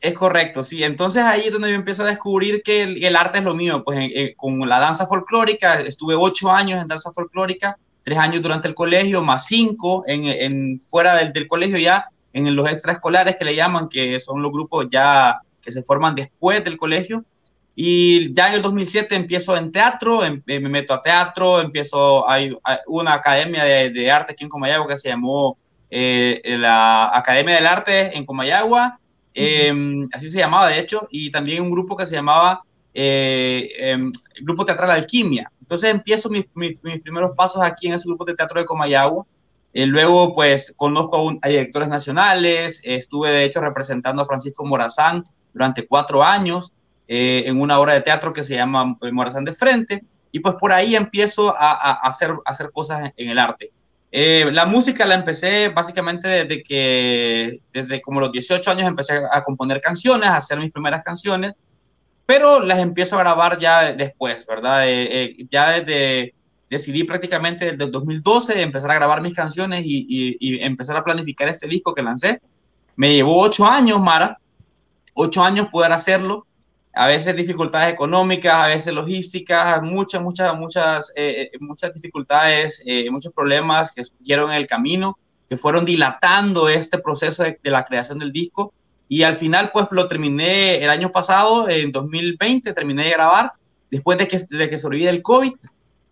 Es 0.00 0.14
correcto, 0.14 0.62
sí. 0.62 0.84
Entonces 0.84 1.22
ahí 1.24 1.42
es 1.46 1.52
donde 1.52 1.70
yo 1.70 1.74
empiezo 1.74 2.04
a 2.04 2.06
descubrir 2.06 2.62
que 2.62 2.82
el, 2.82 3.16
arte 3.16 3.38
es 3.38 3.44
lo 3.44 3.54
mío. 3.54 3.82
Pues 3.84 3.98
eh, 4.00 4.34
con 4.36 4.60
la 4.68 4.78
danza 4.78 5.06
folclórica, 5.06 5.80
estuve 5.80 6.14
ocho 6.14 6.50
años 6.50 6.80
en 6.80 6.88
danza 6.88 7.12
folclórica, 7.12 7.76
tres 8.02 8.18
años 8.18 8.40
durante 8.42 8.68
el 8.68 8.74
colegio, 8.74 9.22
más 9.22 9.46
cinco 9.46 10.04
en, 10.06 10.80
fuera 10.80 11.16
del, 11.16 11.46
colegio 11.48 11.78
ya, 11.78 12.06
en 12.32 12.54
los 12.54 12.68
extraescolares 12.70 13.36
que 13.36 13.44
le 13.44 13.56
llaman, 13.56 13.88
que 13.88 14.20
son 14.20 14.40
los 14.40 14.52
grupos 14.52 14.86
ya 14.88 15.40
que 15.60 15.72
se 15.72 15.82
forman 15.82 16.14
después 16.14 16.62
del 16.62 16.76
colegio. 16.76 17.24
Y 17.74 18.32
ya 18.34 18.48
en 18.48 18.54
el 18.54 18.62
2007 18.62 19.14
empiezo 19.14 19.56
en 19.56 19.72
teatro, 19.72 20.24
en, 20.24 20.42
me 20.46 20.60
meto 20.60 20.94
a 20.94 21.02
teatro, 21.02 21.60
empiezo, 21.60 22.28
hay, 22.28 22.56
una 22.86 23.14
academia 23.14 23.64
de, 23.64 23.90
de, 23.90 24.10
arte 24.10 24.32
aquí 24.32 24.44
en 24.44 24.50
Comayagua 24.50 24.88
que 24.88 24.96
se 24.96 25.08
llamó 25.08 25.56
eh, 25.90 26.40
la 26.44 27.16
Academia 27.16 27.54
del 27.54 27.66
Arte 27.66 28.16
en 28.16 28.26
Comayagua, 28.26 29.00
eh, 29.38 30.08
así 30.12 30.28
se 30.28 30.38
llamaba 30.38 30.68
de 30.68 30.80
hecho, 30.80 31.08
y 31.10 31.30
también 31.30 31.62
un 31.62 31.70
grupo 31.70 31.96
que 31.96 32.06
se 32.06 32.14
llamaba 32.14 32.62
eh, 32.94 33.68
eh, 33.78 34.00
Grupo 34.40 34.64
Teatral 34.64 34.90
Alquimia. 34.90 35.50
Entonces 35.60 35.90
empiezo 35.90 36.30
mis, 36.30 36.46
primeros 37.02 37.32
pasos 37.36 37.62
aquí 37.62 37.86
en 37.86 37.94
ese 37.94 38.08
grupo 38.08 38.24
de 38.24 38.34
teatro 38.34 38.60
de 38.60 38.66
Comayagua. 38.66 39.26
Eh, 39.72 39.86
luego, 39.86 40.32
pues, 40.32 40.72
conozco 40.76 41.16
a, 41.16 41.22
un, 41.22 41.38
a, 41.42 41.48
directores 41.48 41.88
nacionales, 41.88 42.80
estuve 42.82 43.30
de 43.30 43.44
hecho 43.44 43.60
representando 43.60 44.22
a 44.22 44.26
Francisco 44.26 44.64
Morazán 44.64 45.22
durante 45.52 45.86
cuatro 45.86 46.24
años 46.24 46.72
eh, 47.06 47.44
en 47.46 47.60
una 47.60 47.78
obra 47.78 47.94
de 47.94 48.00
teatro 48.00 48.32
que 48.32 48.42
se 48.42 48.54
llama 48.54 48.96
Morazán 49.12 49.44
de 49.44 49.52
Frente, 49.52 50.02
y 50.32 50.40
pues 50.40 50.56
por 50.58 50.72
ahí 50.72 50.96
empiezo 50.96 51.54
a, 51.56 51.92
hacer, 52.06 52.32
cosas 52.72 53.12
en 53.16 53.30
el 53.30 53.38
arte. 53.38 53.70
Eh, 54.10 54.50
la 54.52 54.64
música 54.64 55.04
la 55.04 55.14
empecé 55.14 55.68
básicamente 55.68 56.28
desde 56.28 56.62
que, 56.62 57.60
desde 57.72 58.00
como 58.00 58.20
los 58.20 58.32
18 58.32 58.70
años 58.70 58.88
empecé 58.88 59.20
a 59.30 59.44
componer 59.44 59.80
canciones, 59.80 60.28
a 60.28 60.36
hacer 60.36 60.58
mis 60.58 60.72
primeras 60.72 61.04
canciones, 61.04 61.54
pero 62.24 62.60
las 62.60 62.78
empiezo 62.78 63.16
a 63.16 63.20
grabar 63.20 63.58
ya 63.58 63.92
después, 63.92 64.46
¿verdad? 64.46 64.88
Eh, 64.88 65.24
eh, 65.24 65.46
ya 65.50 65.80
desde, 65.80 66.34
decidí 66.70 67.04
prácticamente 67.04 67.72
desde 67.72 67.84
el 67.84 67.90
2012 67.90 68.60
empezar 68.60 68.90
a 68.90 68.94
grabar 68.94 69.22
mis 69.22 69.34
canciones 69.34 69.82
y, 69.84 70.36
empezar 70.62 70.96
a 70.96 71.04
planificar 71.04 71.48
este 71.48 71.66
disco 71.66 71.94
que 71.94 72.02
lancé. 72.02 72.40
Me 72.96 73.14
llevó 73.14 73.40
ocho 73.40 73.66
años, 73.66 74.00
Mara, 74.00 74.38
ocho 75.14 75.42
años 75.42 75.68
poder 75.70 75.92
hacerlo, 75.92 76.46
a 76.98 77.06
veces 77.06 77.36
dificultades 77.36 77.92
económicas, 77.92 78.54
a 78.54 78.66
veces 78.66 78.92
logísticas, 78.92 79.80
muchas, 79.82 80.20
muchas, 80.20 80.58
muchas, 80.58 81.12
eh, 81.14 81.48
muchas 81.60 81.94
dificultades, 81.94 82.82
eh, 82.84 83.08
muchos 83.08 83.32
problemas 83.32 83.92
que 83.92 84.02
surgieron 84.02 84.50
en 84.50 84.56
el 84.56 84.66
camino, 84.66 85.16
que 85.48 85.56
fueron 85.56 85.84
dilatando 85.84 86.68
este 86.68 86.98
proceso 86.98 87.44
de, 87.44 87.56
de, 87.62 87.70
la 87.70 87.84
creación 87.84 88.18
del 88.18 88.32
disco. 88.32 88.72
Y 89.08 89.22
al 89.22 89.34
final, 89.34 89.70
pues 89.72 89.86
lo 89.92 90.08
terminé 90.08 90.82
el 90.82 90.90
año 90.90 91.12
pasado, 91.12 91.68
en 91.68 91.92
2020, 91.92 92.72
terminé 92.72 93.04
de 93.04 93.10
grabar, 93.10 93.52
después 93.92 94.18
de 94.18 94.26
que, 94.26 94.40
de 94.50 94.68
que 94.68 94.76
sobreviví 94.76 95.06
el 95.06 95.22
COVID, 95.22 95.52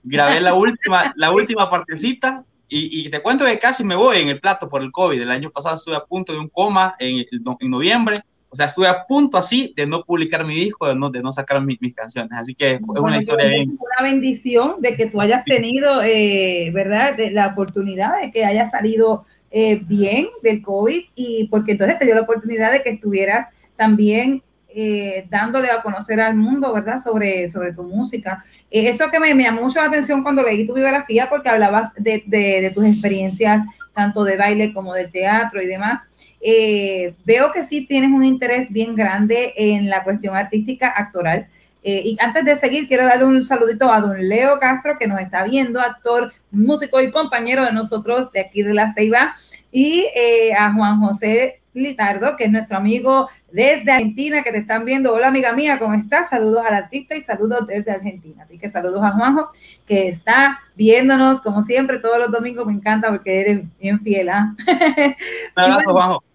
grabé 0.04 0.40
la 0.40 0.54
última, 0.54 1.12
la 1.16 1.32
última 1.32 1.68
partecita 1.68 2.44
y, 2.68 3.06
y, 3.06 3.10
te 3.10 3.20
cuento 3.22 3.44
que 3.44 3.58
casi 3.58 3.82
me 3.82 3.96
voy 3.96 4.18
en 4.18 4.28
el 4.28 4.38
plato 4.38 4.68
por 4.68 4.82
el 4.82 4.92
COVID. 4.92 5.20
El 5.20 5.32
año 5.32 5.50
pasado 5.50 5.74
estuve 5.74 5.96
a 5.96 6.04
punto 6.04 6.32
de 6.32 6.38
un 6.38 6.48
coma 6.48 6.94
en, 7.00 7.26
en 7.32 7.70
noviembre 7.70 8.22
o 8.56 8.58
sea, 8.58 8.66
estuve 8.66 8.86
a 8.86 9.04
punto 9.06 9.36
así 9.36 9.74
de 9.76 9.86
no 9.86 10.02
publicar 10.02 10.46
mi 10.46 10.54
disco, 10.54 10.88
de 10.88 10.96
no, 10.96 11.10
de 11.10 11.22
no 11.22 11.30
sacar 11.30 11.62
mis, 11.62 11.78
mis 11.82 11.94
canciones. 11.94 12.32
Así 12.32 12.54
que 12.54 12.78
bueno, 12.78 13.00
es 13.00 13.12
una 13.12 13.18
historia 13.18 13.50
bien. 13.50 13.78
Una 13.78 14.08
bendición 14.08 14.76
de 14.80 14.96
que 14.96 15.06
tú 15.06 15.20
hayas 15.20 15.44
tenido, 15.44 16.02
eh, 16.02 16.70
¿verdad?, 16.72 17.14
de 17.14 17.30
la 17.32 17.48
oportunidad 17.48 18.18
de 18.22 18.30
que 18.30 18.46
hayas 18.46 18.70
salido 18.70 19.26
eh, 19.50 19.82
bien 19.86 20.28
del 20.42 20.62
COVID 20.62 21.04
y 21.14 21.48
porque 21.48 21.72
entonces 21.72 21.98
te 21.98 22.06
dio 22.06 22.14
la 22.14 22.22
oportunidad 22.22 22.72
de 22.72 22.82
que 22.82 22.90
estuvieras 22.90 23.48
también 23.76 24.42
eh, 24.68 25.26
dándole 25.28 25.70
a 25.70 25.82
conocer 25.82 26.18
al 26.18 26.34
mundo, 26.34 26.72
¿verdad?, 26.72 26.98
sobre, 26.98 27.48
sobre 27.50 27.74
tu 27.74 27.82
música. 27.82 28.42
Eh, 28.70 28.88
eso 28.88 29.10
que 29.10 29.20
me, 29.20 29.34
me, 29.34 29.42
llamó 29.42 29.64
mucho 29.64 29.82
la 29.82 29.88
atención 29.88 30.22
cuando 30.22 30.42
leí 30.42 30.66
tu 30.66 30.72
biografía 30.72 31.28
porque 31.28 31.50
hablabas 31.50 31.92
de, 31.94 32.24
de, 32.26 32.62
de 32.62 32.70
tus 32.70 32.86
experiencias 32.86 33.66
tanto 33.96 34.22
de 34.24 34.36
baile 34.36 34.74
como 34.74 34.92
de 34.92 35.08
teatro 35.08 35.62
y 35.62 35.66
demás. 35.66 36.02
Eh, 36.48 37.16
veo 37.24 37.50
que 37.50 37.64
sí 37.64 37.88
tienes 37.88 38.12
un 38.12 38.24
interés 38.24 38.72
bien 38.72 38.94
grande 38.94 39.52
en 39.56 39.90
la 39.90 40.04
cuestión 40.04 40.36
artística 40.36 40.86
actoral. 40.96 41.48
Eh, 41.82 42.02
y 42.04 42.16
antes 42.20 42.44
de 42.44 42.54
seguir, 42.54 42.86
quiero 42.86 43.04
darle 43.04 43.24
un 43.24 43.42
saludito 43.42 43.90
a 43.90 44.00
don 44.00 44.28
Leo 44.28 44.60
Castro, 44.60 44.96
que 44.96 45.08
nos 45.08 45.18
está 45.18 45.42
viendo, 45.42 45.80
actor, 45.80 46.32
músico 46.52 47.00
y 47.00 47.10
compañero 47.10 47.64
de 47.64 47.72
nosotros 47.72 48.30
de 48.30 48.42
aquí 48.42 48.62
de 48.62 48.74
La 48.74 48.94
Ceiba, 48.94 49.34
y 49.72 50.06
eh, 50.14 50.54
a 50.54 50.72
Juan 50.72 51.00
José 51.00 51.62
Litardo, 51.74 52.36
que 52.36 52.44
es 52.44 52.52
nuestro 52.52 52.76
amigo 52.76 53.28
desde 53.50 53.90
Argentina, 53.90 54.44
que 54.44 54.52
te 54.52 54.58
están 54.58 54.84
viendo. 54.84 55.12
Hola, 55.12 55.26
amiga 55.26 55.52
mía, 55.52 55.80
¿cómo 55.80 55.94
estás? 55.94 56.28
Saludos 56.28 56.64
al 56.64 56.74
artista 56.74 57.16
y 57.16 57.22
saludos 57.22 57.66
desde 57.66 57.90
Argentina. 57.90 58.44
Así 58.44 58.56
que 58.56 58.68
saludos 58.68 59.02
a 59.02 59.10
Juanjo, 59.10 59.50
que 59.84 60.06
está 60.06 60.60
viéndonos, 60.76 61.40
como 61.40 61.64
siempre, 61.64 61.98
todos 61.98 62.20
los 62.20 62.30
domingos. 62.30 62.66
Me 62.66 62.72
encanta 62.72 63.08
porque 63.08 63.40
eres 63.40 63.64
bien 63.80 63.98
fiel. 64.00 64.28
¿ah? 64.28 64.54
Un 65.56 65.64
abrazo, 65.64 65.92
Juanjo. 65.92 66.25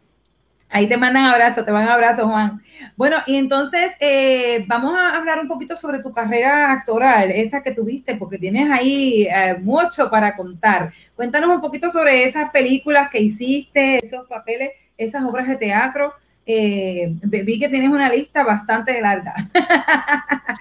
Ahí 0.73 0.87
te 0.87 0.95
mandan 0.95 1.25
abrazos, 1.25 1.65
te 1.65 1.71
van 1.71 1.89
abrazos, 1.89 2.23
Juan. 2.23 2.61
Bueno, 2.95 3.17
y 3.27 3.35
entonces 3.35 3.91
eh, 3.99 4.63
vamos 4.67 4.95
a 4.95 5.17
hablar 5.17 5.39
un 5.39 5.49
poquito 5.49 5.75
sobre 5.75 5.99
tu 5.99 6.13
carrera 6.13 6.71
actoral, 6.71 7.29
esa 7.29 7.61
que 7.61 7.73
tuviste, 7.73 8.15
porque 8.15 8.37
tienes 8.37 8.71
ahí 8.71 9.27
eh, 9.29 9.57
mucho 9.61 10.09
para 10.09 10.35
contar. 10.35 10.93
Cuéntanos 11.13 11.49
un 11.49 11.59
poquito 11.59 11.91
sobre 11.91 12.23
esas 12.23 12.51
películas 12.51 13.09
que 13.11 13.19
hiciste, 13.19 14.05
esos 14.05 14.25
papeles, 14.29 14.71
esas 14.97 15.25
obras 15.25 15.49
de 15.49 15.57
teatro. 15.57 16.13
Eh, 16.45 17.15
vi 17.21 17.59
que 17.59 17.67
tienes 17.67 17.89
una 17.89 18.09
lista 18.09 18.43
bastante 18.43 18.99
larga. 19.01 19.35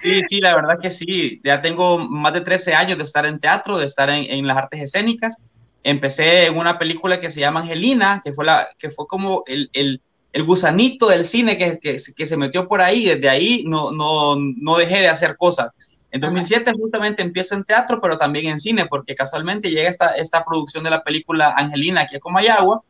Sí, 0.01 0.19
sí, 0.27 0.39
la 0.39 0.55
verdad 0.55 0.79
que 0.81 0.89
sí. 0.89 1.41
Ya 1.43 1.61
tengo 1.61 1.99
más 1.99 2.33
de 2.33 2.41
13 2.41 2.73
años 2.73 2.97
de 2.97 3.03
estar 3.03 3.25
en 3.25 3.39
teatro, 3.39 3.77
de 3.77 3.85
estar 3.85 4.09
en, 4.09 4.23
en 4.23 4.47
las 4.47 4.57
artes 4.57 4.81
escénicas 4.81 5.37
empecé 5.83 6.45
en 6.47 6.57
una 6.57 6.77
película 6.77 7.19
que 7.19 7.31
se 7.31 7.39
llama 7.39 7.61
Angelina, 7.61 8.21
que 8.23 8.33
fue, 8.33 8.45
la, 8.45 8.69
que 8.77 8.89
fue 8.89 9.07
como 9.07 9.43
el, 9.47 9.69
el, 9.73 10.01
el 10.33 10.43
gusanito 10.43 11.07
del 11.07 11.25
cine 11.25 11.57
que, 11.57 11.79
que, 11.79 11.97
que, 12.15 12.25
se 12.25 12.37
metió 12.37 12.67
por 12.67 12.81
ahí. 12.81 13.05
Desde 13.05 13.29
ahí 13.29 13.63
no, 13.67 13.91
no, 13.91 14.35
no 14.37 14.77
dejé 14.77 14.99
de 14.99 15.09
hacer 15.09 15.35
cosas. 15.37 15.71
En 16.11 16.19
2007 16.19 16.73
justamente 16.77 17.21
empiezo 17.21 17.55
en 17.55 17.63
teatro, 17.63 17.99
pero 18.01 18.17
también 18.17 18.47
en 18.47 18.59
cine, 18.59 18.85
porque 18.85 19.15
casualmente 19.15 19.69
llega 19.69 19.89
esta, 19.89 20.09
esta 20.11 20.43
producción 20.43 20.83
de 20.83 20.89
la 20.89 21.03
película 21.03 21.53
Angelina 21.55 22.01
aquí 22.01 22.17
a 22.17 22.19
Comayagua. 22.19 22.83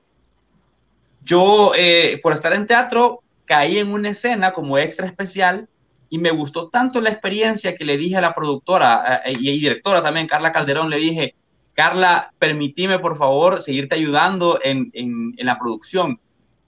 Yo, 1.24 1.72
eh, 1.78 2.20
por 2.24 2.34
estar 2.34 2.52
en 2.54 2.66
teatro, 2.66 3.22
caí 3.46 3.78
en 3.78 3.92
una 3.92 4.10
escena 4.10 4.54
como 4.54 4.78
extra 4.78 5.06
especial 5.06 5.68
y 6.10 6.18
me 6.18 6.32
gustó 6.32 6.70
tanto 6.70 7.00
la 7.00 7.12
experiencia 7.12 7.76
que 7.76 7.86
le 7.86 7.96
dije 7.96 8.18
a 8.18 8.22
la 8.22 8.34
productora 8.34 9.22
eh, 9.24 9.34
y, 9.40 9.50
y 9.52 9.60
directora 9.60 10.02
también, 10.02 10.28
Carla 10.28 10.52
Calderón, 10.52 10.90
le 10.90 10.98
dije, 10.98 11.36
Carla, 11.74 12.34
permitime 12.38 13.00
por 13.00 13.18
favor 13.18 13.62
seguirte 13.62 13.96
ayudando 13.96 14.60
en, 14.62 14.92
en, 14.94 15.34
en 15.38 15.46
la 15.46 15.58
producción. 15.58 16.20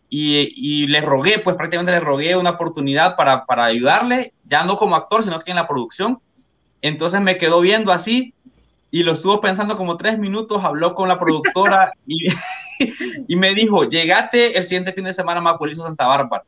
Y, 0.10 0.54
y, 0.56 0.88
le 0.88 1.02
rogué, 1.02 1.40
pues 1.40 1.56
prácticamente 1.56 1.92
le 1.92 2.00
rogué 2.00 2.36
una 2.36 2.52
oportunidad 2.52 3.16
para, 3.16 3.46
para, 3.46 3.66
ayudarle, 3.66 4.32
ya 4.44 4.64
no 4.64 4.78
como 4.78 4.96
actor, 4.96 5.24
sino 5.24 5.40
que 5.40 5.50
en 5.50 5.58
la 5.58 5.68
producción. 5.68 6.20
Entonces 6.84 7.20
me 7.20 7.40
quedó 7.40 7.62
viendo 7.62 7.92
así 7.92 8.36
y 8.92 9.02
lo 9.02 9.14
estuvo 9.14 9.42
pensando 9.42 9.76
como 9.76 9.98
tres 9.98 10.20
minutos, 10.20 10.64
habló 10.64 10.94
con 10.94 11.08
la 11.08 11.18
productora 11.18 11.94
y, 12.06 12.28
y 13.28 13.36
me 13.36 13.56
dijo, 13.56 13.86
llegate 13.90 14.56
el 14.58 14.64
siguiente 14.66 14.94
fin 14.94 15.06
de 15.06 15.14
semana 15.14 15.40
a 15.40 15.44
Maculizo, 15.44 15.84
Santa 15.84 16.06
Bárbara. 16.06 16.44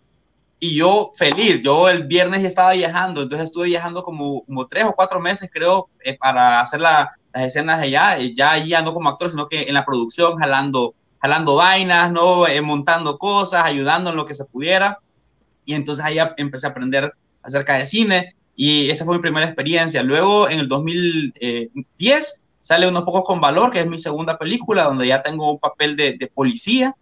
Y 0.59 0.75
yo 0.75 1.11
feliz, 1.17 1.59
yo 1.61 1.89
el 1.89 2.03
viernes 2.03 2.43
ya 2.43 2.47
estaba 2.47 2.73
viajando, 2.73 3.23
entonces 3.23 3.49
estuve 3.49 3.67
viajando 3.67 4.03
como, 4.03 4.45
como 4.45 4.67
tres 4.67 4.85
o 4.85 4.93
cuatro 4.93 5.19
meses, 5.19 5.49
creo, 5.51 5.89
eh, 6.03 6.17
para 6.17 6.61
hacer 6.61 6.79
la, 6.79 7.11
las 7.35 7.47
escenas 7.47 7.81
allá, 7.81 8.17
ya 8.17 8.51
allí 8.51 8.73
ando 8.73 8.93
como 8.93 9.09
actor, 9.09 9.29
sino 9.29 9.49
que 9.49 9.63
en 9.63 9.73
la 9.73 9.85
producción, 9.85 10.37
jalando, 10.37 10.95
jalando 11.19 11.55
vainas, 11.55 12.09
¿no? 12.09 12.47
Eh, 12.47 12.61
montando 12.61 13.17
cosas, 13.17 13.65
ayudando 13.65 14.11
en 14.11 14.15
lo 14.15 14.25
que 14.25 14.33
se 14.33 14.45
pudiera. 14.45 14.99
Y 15.65 15.73
entonces 15.73 16.05
ahí 16.05 16.17
empecé 16.37 16.67
a 16.67 16.69
aprender 16.69 17.13
acerca 17.43 17.73
de 17.77 17.85
cine 17.85 18.35
y 18.55 18.89
esa 18.89 19.03
fue 19.03 19.17
mi 19.17 19.21
primera 19.21 19.45
experiencia. 19.45 20.01
Luego, 20.01 20.49
en 20.49 20.59
el 20.59 20.69
2010, 20.69 22.41
sale 22.61 22.87
Unos 22.87 23.03
Pocos 23.03 23.23
con 23.25 23.41
Valor, 23.41 23.69
que 23.69 23.81
es 23.81 23.87
mi 23.87 23.97
segunda 23.97 24.37
película, 24.37 24.85
donde 24.85 25.07
ya 25.07 25.21
tengo 25.21 25.51
un 25.51 25.59
papel 25.59 25.97
de, 25.97 26.13
de 26.13 26.27
policía. 26.27 26.95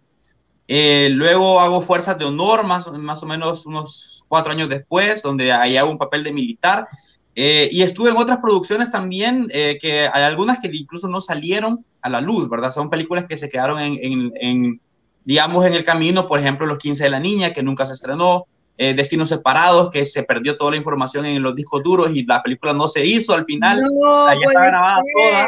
Eh, 0.66 1.10
luego 1.12 1.60
hago 1.60 1.80
Fuerzas 1.80 2.18
de 2.18 2.24
Honor, 2.24 2.64
más, 2.64 2.90
más 2.90 3.22
o 3.22 3.26
menos 3.26 3.66
unos 3.66 4.24
cuatro 4.26 4.50
años 4.50 4.68
después, 4.68 5.22
donde 5.22 5.52
ahí 5.52 5.76
hago 5.76 5.92
un 5.92 5.98
papel 5.98 6.24
de 6.24 6.32
militar. 6.32 6.88
Eh, 7.36 7.68
y 7.72 7.82
estuve 7.82 8.10
en 8.10 8.16
otras 8.16 8.38
producciones 8.38 8.90
también, 8.90 9.48
eh, 9.50 9.76
que 9.80 10.06
hay 10.06 10.22
algunas 10.22 10.60
que 10.60 10.68
incluso 10.72 11.08
no 11.08 11.20
salieron 11.20 11.84
a 12.00 12.08
la 12.08 12.20
luz, 12.20 12.48
¿verdad? 12.48 12.70
Son 12.70 12.90
películas 12.90 13.24
que 13.24 13.36
se 13.36 13.48
quedaron 13.48 13.80
en, 13.80 13.98
en, 14.00 14.32
en 14.40 14.80
digamos, 15.24 15.66
en 15.66 15.74
el 15.74 15.82
camino, 15.82 16.26
por 16.26 16.38
ejemplo, 16.38 16.66
Los 16.66 16.78
15 16.78 17.04
de 17.04 17.10
la 17.10 17.20
Niña, 17.20 17.52
que 17.52 17.62
nunca 17.62 17.86
se 17.86 17.94
estrenó, 17.94 18.46
eh, 18.76 18.94
Destinos 18.94 19.28
Separados, 19.28 19.90
que 19.90 20.04
se 20.04 20.22
perdió 20.22 20.56
toda 20.56 20.72
la 20.72 20.76
información 20.76 21.26
en 21.26 21.42
los 21.42 21.54
discos 21.54 21.82
duros 21.82 22.10
y 22.14 22.24
la 22.24 22.42
película 22.42 22.72
no 22.72 22.88
se 22.88 23.04
hizo 23.04 23.34
al 23.34 23.44
final. 23.44 23.80
No, 23.80 24.28
ya 24.28 24.46
está 24.48 24.66
grabada 24.66 25.02
toda. 25.16 25.46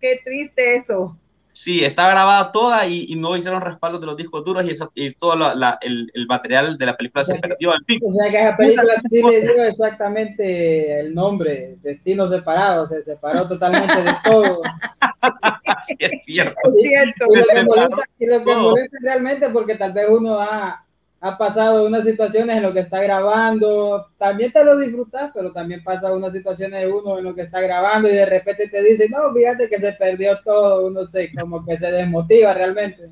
Qué 0.00 0.20
triste 0.24 0.76
eso. 0.76 1.16
Sí, 1.56 1.84
está 1.84 2.10
grabada 2.10 2.50
toda 2.50 2.84
y, 2.84 3.06
y, 3.08 3.14
no 3.14 3.36
hicieron 3.36 3.60
respaldo 3.60 4.00
de 4.00 4.06
los 4.06 4.16
discos 4.16 4.44
duros 4.44 4.64
y, 4.64 4.70
eso, 4.70 4.90
y 4.92 5.12
todo 5.12 5.36
la, 5.36 5.54
la, 5.54 5.78
el, 5.82 6.10
el, 6.12 6.26
material 6.26 6.76
de 6.76 6.84
la 6.84 6.96
película 6.96 7.22
o 7.22 7.24
sea 7.24 7.36
se 7.36 7.40
perdió. 7.40 7.70
En 7.72 7.84
fin. 7.86 8.00
O 8.04 8.10
sea 8.10 8.28
que 8.28 8.38
esa 8.40 8.56
película 8.56 8.94
sí 9.08 9.22
le 9.22 9.40
dio 9.40 9.64
exactamente 9.64 10.98
el 10.98 11.14
nombre, 11.14 11.76
Destinos 11.80 12.30
Separados, 12.30 12.88
se 12.88 13.04
separó 13.04 13.46
totalmente 13.46 14.02
de 14.02 14.16
todo. 14.24 14.62
sí, 15.86 15.96
es 16.00 16.24
cierto. 16.24 16.60
Es 16.64 16.82
cierto. 16.82 17.24
Y 17.30 17.36
lo 17.36 17.44
que 17.46 17.62
molesta, 17.62 18.02
y 18.18 18.26
lo 18.26 18.44
que 18.44 18.54
molesta 18.56 18.96
realmente 19.00 19.48
porque 19.50 19.76
tal 19.76 19.92
vez 19.92 20.08
uno 20.08 20.40
ha, 20.40 20.83
ha 21.26 21.38
pasado 21.38 21.86
unas 21.86 22.04
situaciones 22.04 22.58
en 22.58 22.62
lo 22.62 22.74
que 22.74 22.80
está 22.80 23.00
grabando, 23.00 24.10
también 24.18 24.52
te 24.52 24.62
lo 24.62 24.76
disfrutas, 24.76 25.30
pero 25.32 25.52
también 25.52 25.82
pasa 25.82 26.12
unas 26.12 26.34
situaciones 26.34 26.82
de 26.82 26.92
uno 26.92 27.16
en 27.16 27.24
lo 27.24 27.34
que 27.34 27.40
está 27.40 27.62
grabando 27.62 28.10
y 28.10 28.12
de 28.12 28.26
repente 28.26 28.68
te 28.68 28.82
dice, 28.82 29.08
no, 29.08 29.32
fíjate 29.32 29.70
que 29.70 29.80
se 29.80 29.94
perdió 29.94 30.38
todo, 30.44 30.86
uno 30.86 31.06
sé, 31.06 31.32
como 31.32 31.64
que 31.64 31.78
se 31.78 31.90
desmotiva 31.90 32.52
realmente. 32.52 33.08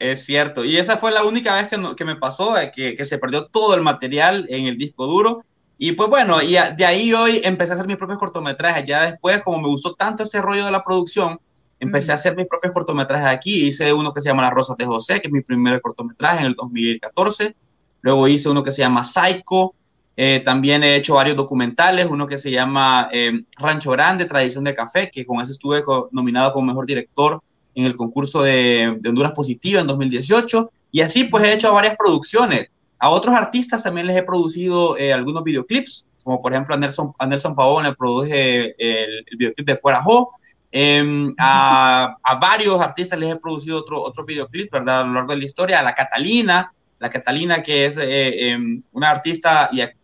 Es 0.00 0.24
cierto, 0.24 0.64
y 0.64 0.78
esa 0.78 0.96
fue 0.96 1.12
la 1.12 1.22
única 1.22 1.54
vez 1.54 1.68
que, 1.68 1.78
no, 1.78 1.94
que 1.94 2.04
me 2.04 2.16
pasó, 2.16 2.58
eh, 2.58 2.72
que, 2.74 2.96
que, 2.96 3.04
se 3.04 3.18
perdió 3.18 3.46
todo 3.46 3.76
el 3.76 3.82
material 3.82 4.46
en 4.48 4.66
el 4.66 4.76
disco 4.76 5.06
duro. 5.06 5.44
Y 5.78 5.92
pues 5.92 6.10
bueno, 6.10 6.42
y 6.42 6.56
de 6.76 6.84
ahí 6.84 7.12
hoy 7.12 7.40
empecé 7.44 7.70
a 7.70 7.74
hacer 7.76 7.86
mis 7.86 7.96
propios 7.96 8.18
cortometrajes. 8.18 8.82
Ya 8.84 9.12
después, 9.12 9.42
como 9.42 9.60
me 9.60 9.68
gustó 9.68 9.94
tanto 9.94 10.24
este 10.24 10.42
rollo 10.42 10.64
de 10.64 10.72
la 10.72 10.82
producción, 10.82 11.38
empecé 11.80 12.12
a 12.12 12.16
hacer 12.16 12.36
mis 12.36 12.46
propios 12.46 12.72
cortometrajes 12.72 13.28
aquí. 13.28 13.66
Hice 13.66 13.92
uno 13.92 14.12
que 14.12 14.20
se 14.20 14.28
llama 14.28 14.42
Las 14.42 14.52
Rosas 14.52 14.76
de 14.76 14.86
José, 14.86 15.20
que 15.20 15.28
es 15.28 15.32
mi 15.32 15.42
primer 15.42 15.80
cortometraje 15.80 16.40
en 16.40 16.46
el 16.46 16.54
2014. 16.54 17.54
Luego 18.02 18.28
hice 18.28 18.48
uno 18.48 18.62
que 18.62 18.72
se 18.72 18.82
llama 18.82 19.04
Psycho. 19.04 19.74
Eh, 20.16 20.40
también 20.44 20.84
he 20.84 20.94
hecho 20.94 21.14
varios 21.14 21.36
documentales, 21.36 22.06
uno 22.08 22.26
que 22.26 22.38
se 22.38 22.50
llama 22.50 23.08
eh, 23.12 23.32
Rancho 23.58 23.90
Grande, 23.90 24.26
Tradición 24.26 24.62
de 24.62 24.74
Café, 24.74 25.10
que 25.10 25.24
con 25.24 25.40
ese 25.40 25.52
estuve 25.52 25.82
nominado 26.12 26.52
como 26.52 26.66
mejor 26.66 26.86
director 26.86 27.40
en 27.74 27.84
el 27.84 27.96
concurso 27.96 28.42
de, 28.42 28.96
de, 29.00 29.08
Honduras 29.08 29.32
Positiva 29.32 29.80
en 29.80 29.86
2018. 29.86 30.70
Y 30.92 31.00
así 31.00 31.24
pues 31.24 31.44
he 31.44 31.54
hecho 31.54 31.72
varias 31.74 31.96
producciones. 31.96 32.70
A 32.98 33.10
otros 33.10 33.34
artistas 33.34 33.82
también 33.82 34.06
les 34.06 34.16
he 34.16 34.22
producido 34.22 34.96
eh, 34.96 35.12
algunos 35.12 35.42
videoclips, 35.42 36.06
como 36.22 36.40
por 36.40 36.52
ejemplo 36.52 36.74
a 36.74 36.78
Nelson, 36.78 37.12
a 37.18 37.26
Nelson 37.26 37.54
Pavón 37.54 37.84
le 37.84 37.94
produje 37.94 38.74
el, 38.78 39.24
el 39.26 39.36
videoclip 39.36 39.66
de 39.66 39.76
Fuera 39.76 40.02
Jo. 40.02 40.32
Eh, 40.76 41.32
a, 41.38 42.16
a, 42.20 42.34
varios 42.34 42.80
artistas 42.80 43.16
les 43.16 43.30
he 43.30 43.36
producido 43.36 43.78
otro, 43.78 44.02
otro 44.02 44.24
videoclip, 44.24 44.72
¿verdad? 44.72 45.02
A 45.02 45.04
lo 45.04 45.12
largo 45.12 45.30
de 45.30 45.38
la 45.38 45.44
historia, 45.44 45.78
a 45.78 45.84
la 45.84 45.94
Catalina, 45.94 46.72
la 46.98 47.10
Catalina 47.10 47.62
que 47.62 47.86
es 47.86 47.98
eh, 47.98 48.04
eh, 48.08 48.58
una 48.92 49.10
artista 49.10 49.68
y 49.70 49.82
eh, 49.82 49.94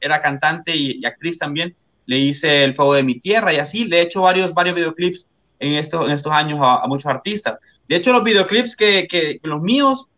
era 0.00 0.20
cantante 0.20 0.74
y, 0.76 0.98
y, 1.00 1.06
actriz 1.06 1.38
también, 1.38 1.74
le 2.04 2.18
hice 2.18 2.64
El 2.64 2.74
Fuego 2.74 2.94
de 2.94 3.04
mi 3.04 3.20
Tierra 3.20 3.54
y 3.54 3.56
así, 3.56 3.86
le 3.86 3.98
he 3.98 4.02
hecho 4.02 4.22
varios, 4.22 4.52
varios 4.52 4.76
videoclips 4.76 5.28
en, 5.60 5.72
esto, 5.72 6.04
en 6.04 6.12
estos 6.12 6.32
años 6.32 6.58
a, 6.60 6.82
a 6.82 6.88
muchos 6.88 7.06
artistas. 7.06 7.56
De 7.88 7.96
hecho, 7.96 8.12
los 8.12 8.24
videoclips 8.24 8.76
que, 8.76 9.06
que, 9.08 9.38
que, 9.40 9.48
los 9.48 9.62
míos, 9.62 10.08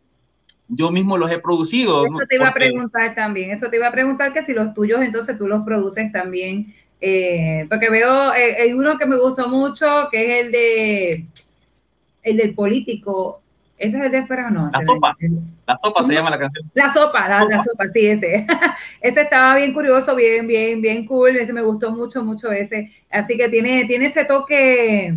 yo 0.66 0.90
mismo 0.90 1.18
los 1.18 1.30
he 1.30 1.38
producido. 1.38 2.06
Eso 2.06 2.18
te 2.28 2.36
iba 2.36 2.46
porque... 2.46 2.64
a 2.64 2.68
preguntar 2.70 3.14
también, 3.14 3.50
eso 3.50 3.68
te 3.68 3.76
iba 3.76 3.88
a 3.88 3.92
preguntar 3.92 4.32
que 4.32 4.44
si 4.44 4.54
los 4.54 4.72
tuyos 4.72 5.02
entonces 5.02 5.36
tú 5.38 5.46
los 5.46 5.62
produces 5.62 6.10
también 6.10 6.74
eh, 7.00 7.66
porque 7.68 7.90
veo, 7.90 8.34
eh, 8.34 8.56
hay 8.62 8.72
uno 8.72 8.96
que 8.98 9.06
me 9.06 9.18
gustó 9.18 9.48
mucho, 9.48 10.08
que 10.10 10.40
es 10.40 10.46
el 10.46 10.52
de 10.52 11.26
el 12.22 12.36
del 12.36 12.54
político. 12.54 13.40
¿Ese 13.76 13.98
es 13.98 14.04
el 14.04 14.12
de 14.12 14.18
Espera 14.18 14.46
o 14.48 14.50
no? 14.50 14.70
La 14.72 14.84
sopa. 14.84 15.16
La 15.66 15.78
sopa 15.82 16.02
se 16.02 16.14
llama 16.14 16.30
la 16.30 16.38
canción. 16.38 16.70
La 16.74 16.92
sopa, 16.92 17.28
la, 17.28 17.44
la 17.44 17.62
sopa, 17.62 17.84
sí, 17.92 18.06
ese. 18.06 18.46
ese 19.00 19.20
estaba 19.20 19.56
bien 19.56 19.74
curioso, 19.74 20.14
bien, 20.14 20.46
bien, 20.46 20.80
bien 20.80 21.04
cool. 21.06 21.36
Ese 21.36 21.52
me 21.52 21.62
gustó 21.62 21.90
mucho, 21.90 22.22
mucho 22.24 22.50
ese. 22.50 22.92
Así 23.10 23.36
que 23.36 23.48
tiene, 23.48 23.84
tiene 23.84 24.06
ese 24.06 24.24
toque 24.24 25.14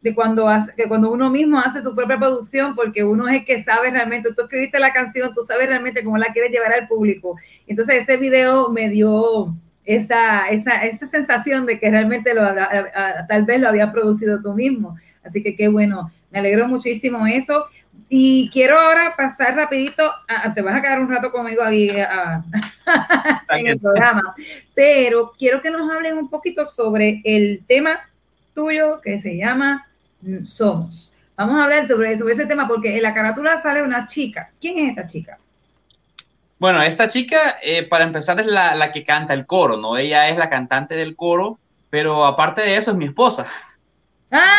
de 0.00 0.14
cuando, 0.14 0.48
hace, 0.48 0.72
que 0.76 0.86
cuando 0.86 1.10
uno 1.10 1.30
mismo 1.30 1.58
hace 1.58 1.82
su 1.82 1.94
propia 1.94 2.18
producción, 2.18 2.76
porque 2.76 3.02
uno 3.02 3.28
es 3.28 3.40
el 3.40 3.44
que 3.44 3.62
sabe 3.62 3.90
realmente, 3.90 4.32
tú 4.32 4.42
escribiste 4.42 4.78
la 4.78 4.92
canción, 4.92 5.34
tú 5.34 5.42
sabes 5.42 5.68
realmente 5.68 6.04
cómo 6.04 6.16
la 6.16 6.32
quieres 6.32 6.52
llevar 6.52 6.72
al 6.72 6.86
público. 6.86 7.36
Entonces 7.66 8.02
ese 8.02 8.16
video 8.16 8.70
me 8.70 8.88
dio 8.88 9.54
esa, 9.86 10.48
esa, 10.48 10.84
esa 10.84 11.06
sensación 11.06 11.64
de 11.64 11.78
que 11.78 11.90
realmente 11.90 12.34
lo 12.34 12.44
habrá, 12.44 12.64
a, 12.64 13.20
a, 13.20 13.26
tal 13.26 13.44
vez 13.44 13.60
lo 13.60 13.68
había 13.68 13.92
producido 13.92 14.42
tú 14.42 14.52
mismo. 14.52 14.96
Así 15.22 15.42
que 15.42 15.56
qué 15.56 15.68
bueno, 15.68 16.10
me 16.30 16.40
alegro 16.40 16.68
muchísimo 16.68 17.26
eso. 17.26 17.66
Y 18.08 18.50
quiero 18.52 18.78
ahora 18.78 19.14
pasar 19.16 19.56
rapidito, 19.56 20.08
a, 20.28 20.52
te 20.52 20.62
vas 20.62 20.76
a 20.76 20.82
quedar 20.82 21.00
un 21.00 21.10
rato 21.10 21.32
conmigo 21.32 21.62
ahí 21.62 21.90
en 23.48 23.66
el 23.66 23.80
programa, 23.80 24.34
pero 24.74 25.32
quiero 25.36 25.60
que 25.60 25.70
nos 25.70 25.90
hablen 25.90 26.16
un 26.16 26.30
poquito 26.30 26.66
sobre 26.66 27.20
el 27.24 27.64
tema 27.66 28.00
tuyo 28.54 29.00
que 29.00 29.18
se 29.18 29.36
llama 29.36 29.88
Somos. 30.44 31.12
Vamos 31.36 31.58
a 31.58 31.64
hablar 31.64 31.88
sobre, 31.88 32.16
sobre 32.18 32.34
ese 32.34 32.46
tema 32.46 32.68
porque 32.68 32.96
en 32.96 33.02
la 33.02 33.12
carátula 33.12 33.60
sale 33.60 33.82
una 33.82 34.06
chica. 34.06 34.50
¿Quién 34.60 34.78
es 34.78 34.90
esta 34.90 35.06
chica? 35.06 35.38
Bueno, 36.58 36.82
esta 36.82 37.08
chica, 37.08 37.38
eh, 37.62 37.82
para 37.86 38.04
empezar, 38.04 38.40
es 38.40 38.46
la, 38.46 38.74
la, 38.74 38.90
que 38.90 39.04
canta 39.04 39.34
el 39.34 39.44
coro, 39.44 39.76
¿no? 39.76 39.98
Ella 39.98 40.28
es 40.28 40.38
la 40.38 40.48
cantante 40.48 40.94
del 40.94 41.14
coro, 41.14 41.58
pero 41.90 42.24
aparte 42.24 42.62
de 42.62 42.76
eso 42.76 42.92
es 42.92 42.96
mi 42.96 43.04
esposa. 43.04 43.46
¡Ah! 44.30 44.58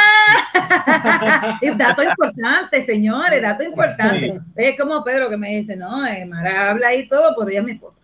dato 1.75 2.03
importante, 2.03 2.83
señores, 2.83 3.41
dato 3.41 3.63
importante. 3.63 4.33
Sí. 4.33 4.39
Es 4.55 4.79
como 4.79 5.03
Pedro 5.03 5.29
que 5.29 5.37
me 5.37 5.49
dice, 5.49 5.75
no, 5.75 6.05
eh, 6.05 6.25
Mara 6.25 6.71
habla 6.71 6.89
ahí 6.89 7.07
todo, 7.07 7.35
pero 7.37 7.49
ella 7.49 7.59
es 7.59 7.65
mi 7.65 7.71
esposa. 7.73 7.97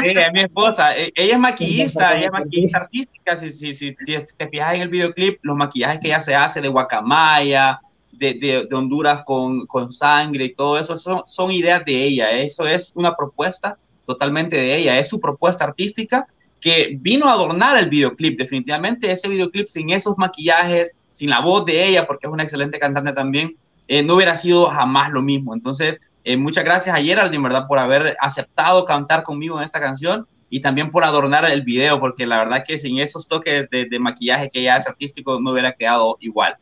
Sí, 0.00 0.06
es 0.06 0.32
mi 0.32 0.42
esposa. 0.42 0.94
Ella 0.94 1.34
es 1.34 1.38
maquillista, 1.38 2.10
ella 2.10 2.26
es 2.26 2.32
maquillista 2.32 2.78
artística. 2.78 3.36
Si, 3.36 3.50
si, 3.50 3.74
si, 3.74 3.96
si 4.04 4.26
te 4.36 4.48
fijas 4.48 4.74
en 4.74 4.82
el 4.82 4.88
videoclip, 4.88 5.38
los 5.42 5.56
maquillajes 5.56 5.98
que 6.00 6.08
ella 6.08 6.20
se 6.20 6.34
hace 6.34 6.60
de 6.60 6.68
guacamaya, 6.68 7.80
de, 8.18 8.66
de, 8.68 8.74
Honduras 8.74 9.22
con, 9.24 9.66
con, 9.66 9.90
sangre 9.90 10.46
y 10.46 10.54
todo 10.54 10.78
eso, 10.78 10.96
son, 10.96 11.22
son 11.26 11.50
ideas 11.50 11.84
de 11.84 12.04
ella. 12.04 12.30
Eso 12.32 12.66
es 12.66 12.92
una 12.94 13.14
propuesta 13.14 13.78
totalmente 14.06 14.56
de 14.56 14.76
ella. 14.76 14.98
Es 14.98 15.08
su 15.08 15.20
propuesta 15.20 15.64
artística 15.64 16.26
que 16.60 16.96
vino 16.98 17.28
a 17.28 17.32
adornar 17.32 17.76
el 17.76 17.88
videoclip. 17.88 18.38
Definitivamente 18.38 19.10
ese 19.10 19.28
videoclip 19.28 19.66
sin 19.66 19.90
esos 19.90 20.16
maquillajes, 20.16 20.92
sin 21.12 21.30
la 21.30 21.40
voz 21.40 21.64
de 21.66 21.86
ella, 21.86 22.06
porque 22.06 22.26
es 22.26 22.32
una 22.32 22.42
excelente 22.42 22.78
cantante 22.78 23.12
también, 23.12 23.54
eh, 23.86 24.02
no 24.02 24.14
hubiera 24.14 24.36
sido 24.36 24.66
jamás 24.66 25.10
lo 25.10 25.22
mismo. 25.22 25.54
Entonces, 25.54 25.96
eh, 26.24 26.36
muchas 26.36 26.64
gracias 26.64 26.96
a 26.96 27.02
Geraldine, 27.02 27.42
¿verdad? 27.42 27.66
Por 27.68 27.78
haber 27.78 28.16
aceptado 28.20 28.84
cantar 28.84 29.22
conmigo 29.22 29.58
en 29.58 29.64
esta 29.64 29.80
canción 29.80 30.26
y 30.48 30.60
también 30.60 30.90
por 30.90 31.04
adornar 31.04 31.44
el 31.50 31.62
video, 31.62 32.00
porque 32.00 32.26
la 32.26 32.38
verdad 32.38 32.64
que 32.66 32.78
sin 32.78 32.98
esos 32.98 33.26
toques 33.26 33.68
de, 33.70 33.84
de 33.86 33.98
maquillaje 33.98 34.48
que 34.50 34.60
ella 34.60 34.76
hace 34.76 34.88
artístico 34.88 35.40
no 35.40 35.50
hubiera 35.50 35.72
quedado 35.72 36.16
igual. 36.20 36.56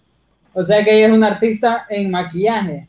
O 0.55 0.65
sea 0.65 0.85
que 0.85 0.97
ella 0.97 1.07
es 1.07 1.13
una 1.13 1.29
artista 1.29 1.87
en 1.89 2.11
maquillaje. 2.11 2.89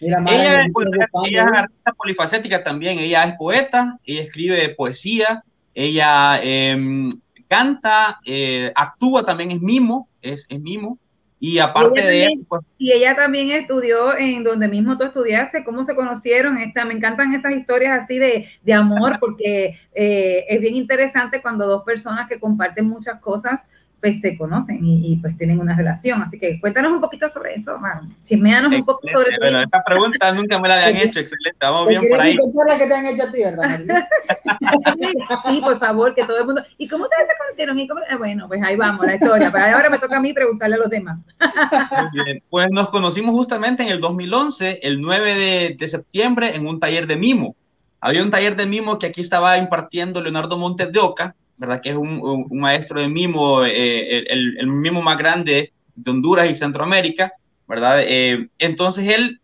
Mira, 0.00 0.22
ella, 0.28 0.52
es, 0.64 0.72
pues, 0.72 0.88
ella 1.26 1.42
es 1.42 1.48
una 1.48 1.60
artista 1.60 1.92
polifacética 1.92 2.62
también. 2.62 2.98
Ella 2.98 3.24
es 3.24 3.34
poeta, 3.34 3.96
ella 4.04 4.22
escribe 4.22 4.68
poesía, 4.70 5.42
ella 5.74 6.40
eh, 6.42 7.08
canta, 7.48 8.20
eh, 8.26 8.72
actúa 8.74 9.24
también, 9.24 9.52
es 9.52 9.60
mimo, 9.60 10.08
es, 10.20 10.46
es 10.48 10.60
mimo. 10.60 10.98
Y 11.40 11.58
aparte 11.58 12.00
y 12.00 12.04
de 12.04 12.22
eso, 12.22 12.44
pues, 12.48 12.62
y 12.78 12.92
ella 12.92 13.14
también 13.14 13.50
estudió 13.50 14.16
en 14.16 14.44
donde 14.44 14.66
mismo 14.66 14.96
tú 14.96 15.04
estudiaste, 15.04 15.62
cómo 15.62 15.84
se 15.84 15.94
conocieron, 15.94 16.56
esta, 16.56 16.86
me 16.86 16.94
encantan 16.94 17.34
esas 17.34 17.52
historias 17.52 18.02
así 18.02 18.18
de, 18.18 18.48
de 18.62 18.72
amor, 18.72 19.18
porque 19.20 19.78
eh, 19.94 20.44
es 20.48 20.60
bien 20.60 20.74
interesante 20.74 21.42
cuando 21.42 21.66
dos 21.66 21.84
personas 21.84 22.30
que 22.30 22.40
comparten 22.40 22.88
muchas 22.88 23.20
cosas, 23.20 23.60
pues 24.04 24.20
se 24.20 24.36
conocen 24.36 24.84
y, 24.84 25.12
y, 25.12 25.16
pues 25.16 25.34
tienen 25.38 25.58
una 25.58 25.74
relación. 25.74 26.20
Así 26.20 26.38
que 26.38 26.60
cuéntanos 26.60 26.92
un 26.92 27.00
poquito 27.00 27.26
sobre 27.30 27.54
eso, 27.54 27.78
man. 27.78 28.14
Chismeanos 28.22 28.74
un 28.74 28.84
poco 28.84 29.00
sobre 29.10 29.30
eso. 29.30 29.38
Bueno, 29.40 29.62
esta 29.62 29.82
pregunta 29.82 30.30
nunca 30.34 30.60
me 30.60 30.68
la 30.68 30.74
habían 30.74 30.96
hecho, 30.98 31.20
excelente, 31.20 31.56
vamos 31.58 31.88
bien 31.88 32.02
por 32.10 32.20
ahí. 32.20 32.36
la 32.68 32.76
que 32.76 32.86
te 32.86 32.94
han 32.94 33.06
hecho 33.06 33.22
a 33.22 33.32
ti, 33.32 33.38
¿verdad, 33.38 33.80
sí, 35.48 35.60
por 35.62 35.78
favor, 35.78 36.14
que 36.14 36.22
todo 36.24 36.38
el 36.38 36.44
mundo... 36.44 36.62
¿Y 36.76 36.86
cómo 36.86 37.04
ustedes 37.04 37.28
se 37.28 37.32
conocieron? 37.38 37.78
¿Y 37.78 37.88
cómo... 37.88 38.02
bueno, 38.18 38.46
pues 38.46 38.62
ahí 38.62 38.76
vamos, 38.76 39.06
la 39.06 39.14
historia. 39.14 39.50
Pero 39.50 39.74
ahora 39.74 39.88
me 39.88 39.98
toca 39.98 40.18
a 40.18 40.20
mí 40.20 40.34
preguntarle 40.34 40.74
a 40.74 40.78
los 40.80 40.90
demás. 40.90 41.20
Muy 41.40 42.24
bien. 42.24 42.42
Pues 42.50 42.66
nos 42.72 42.90
conocimos 42.90 43.34
justamente 43.34 43.84
en 43.84 43.88
el 43.88 44.02
2011, 44.02 44.80
el 44.82 45.00
9 45.00 45.34
de, 45.34 45.76
de 45.78 45.88
septiembre, 45.88 46.54
en 46.54 46.66
un 46.66 46.78
taller 46.78 47.06
de 47.06 47.16
mimo. 47.16 47.56
Había 48.02 48.22
un 48.22 48.30
taller 48.30 48.54
de 48.54 48.66
mimo 48.66 48.98
que 48.98 49.06
aquí 49.06 49.22
estaba 49.22 49.56
impartiendo 49.56 50.20
Leonardo 50.20 50.58
Montes 50.58 50.92
de 50.92 51.00
Oca, 51.00 51.34
¿verdad? 51.56 51.80
Que 51.82 51.90
es 51.90 51.96
un, 51.96 52.20
un- 52.20 52.46
un 52.50 52.60
maestro 52.60 53.00
de 53.00 53.08
mimo, 53.08 53.64
eh, 53.64 54.24
el, 54.28 54.66
mimo 54.68 55.02
más 55.02 55.18
grande 55.18 55.72
de 55.94 56.10
Honduras 56.10 56.50
y 56.50 56.56
Centroamérica, 56.56 57.32
¿verdad? 57.68 58.00
Eh, 58.04 58.48
entonces 58.58 59.08
él 59.08 59.40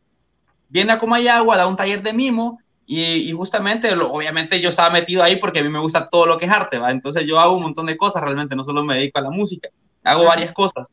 viene 0.69 0.93
a 0.93 0.99
Comayagua, 0.99 1.57
da 1.57 1.67
un 1.67 1.77
taller 1.77 2.03
de 2.03 2.13
mimo 2.13 2.61
y, 2.87 3.03
y 3.05 3.33
justamente, 3.33 3.93
obviamente 3.95 4.61
yo 4.61 4.69
estaba 4.69 4.91
metido 4.91 5.23
ahí 5.23 5.37
porque 5.37 5.61
a 5.61 5.63
mí 5.63 5.69
me 5.71 5.81
gusta 5.81 6.07
todo 6.07 6.27
lo 6.27 6.39
que 6.39 6.47
es 6.47 6.51
arte, 6.53 6.79
¿va? 6.79 6.91
Entonces 6.91 7.27
yo 7.27 7.41
hago 7.41 7.57
un 7.57 7.63
montón 7.63 7.87
de 7.87 7.97
cosas, 7.97 8.23
realmente 8.23 8.57
no 8.57 8.65
solo 8.65 8.85
me 8.85 8.97
dedico 8.97 9.19
a 9.19 9.23
la 9.23 9.31
música, 9.31 9.69
hago 10.05 10.25
varias 10.27 10.53
cosas. 10.53 10.89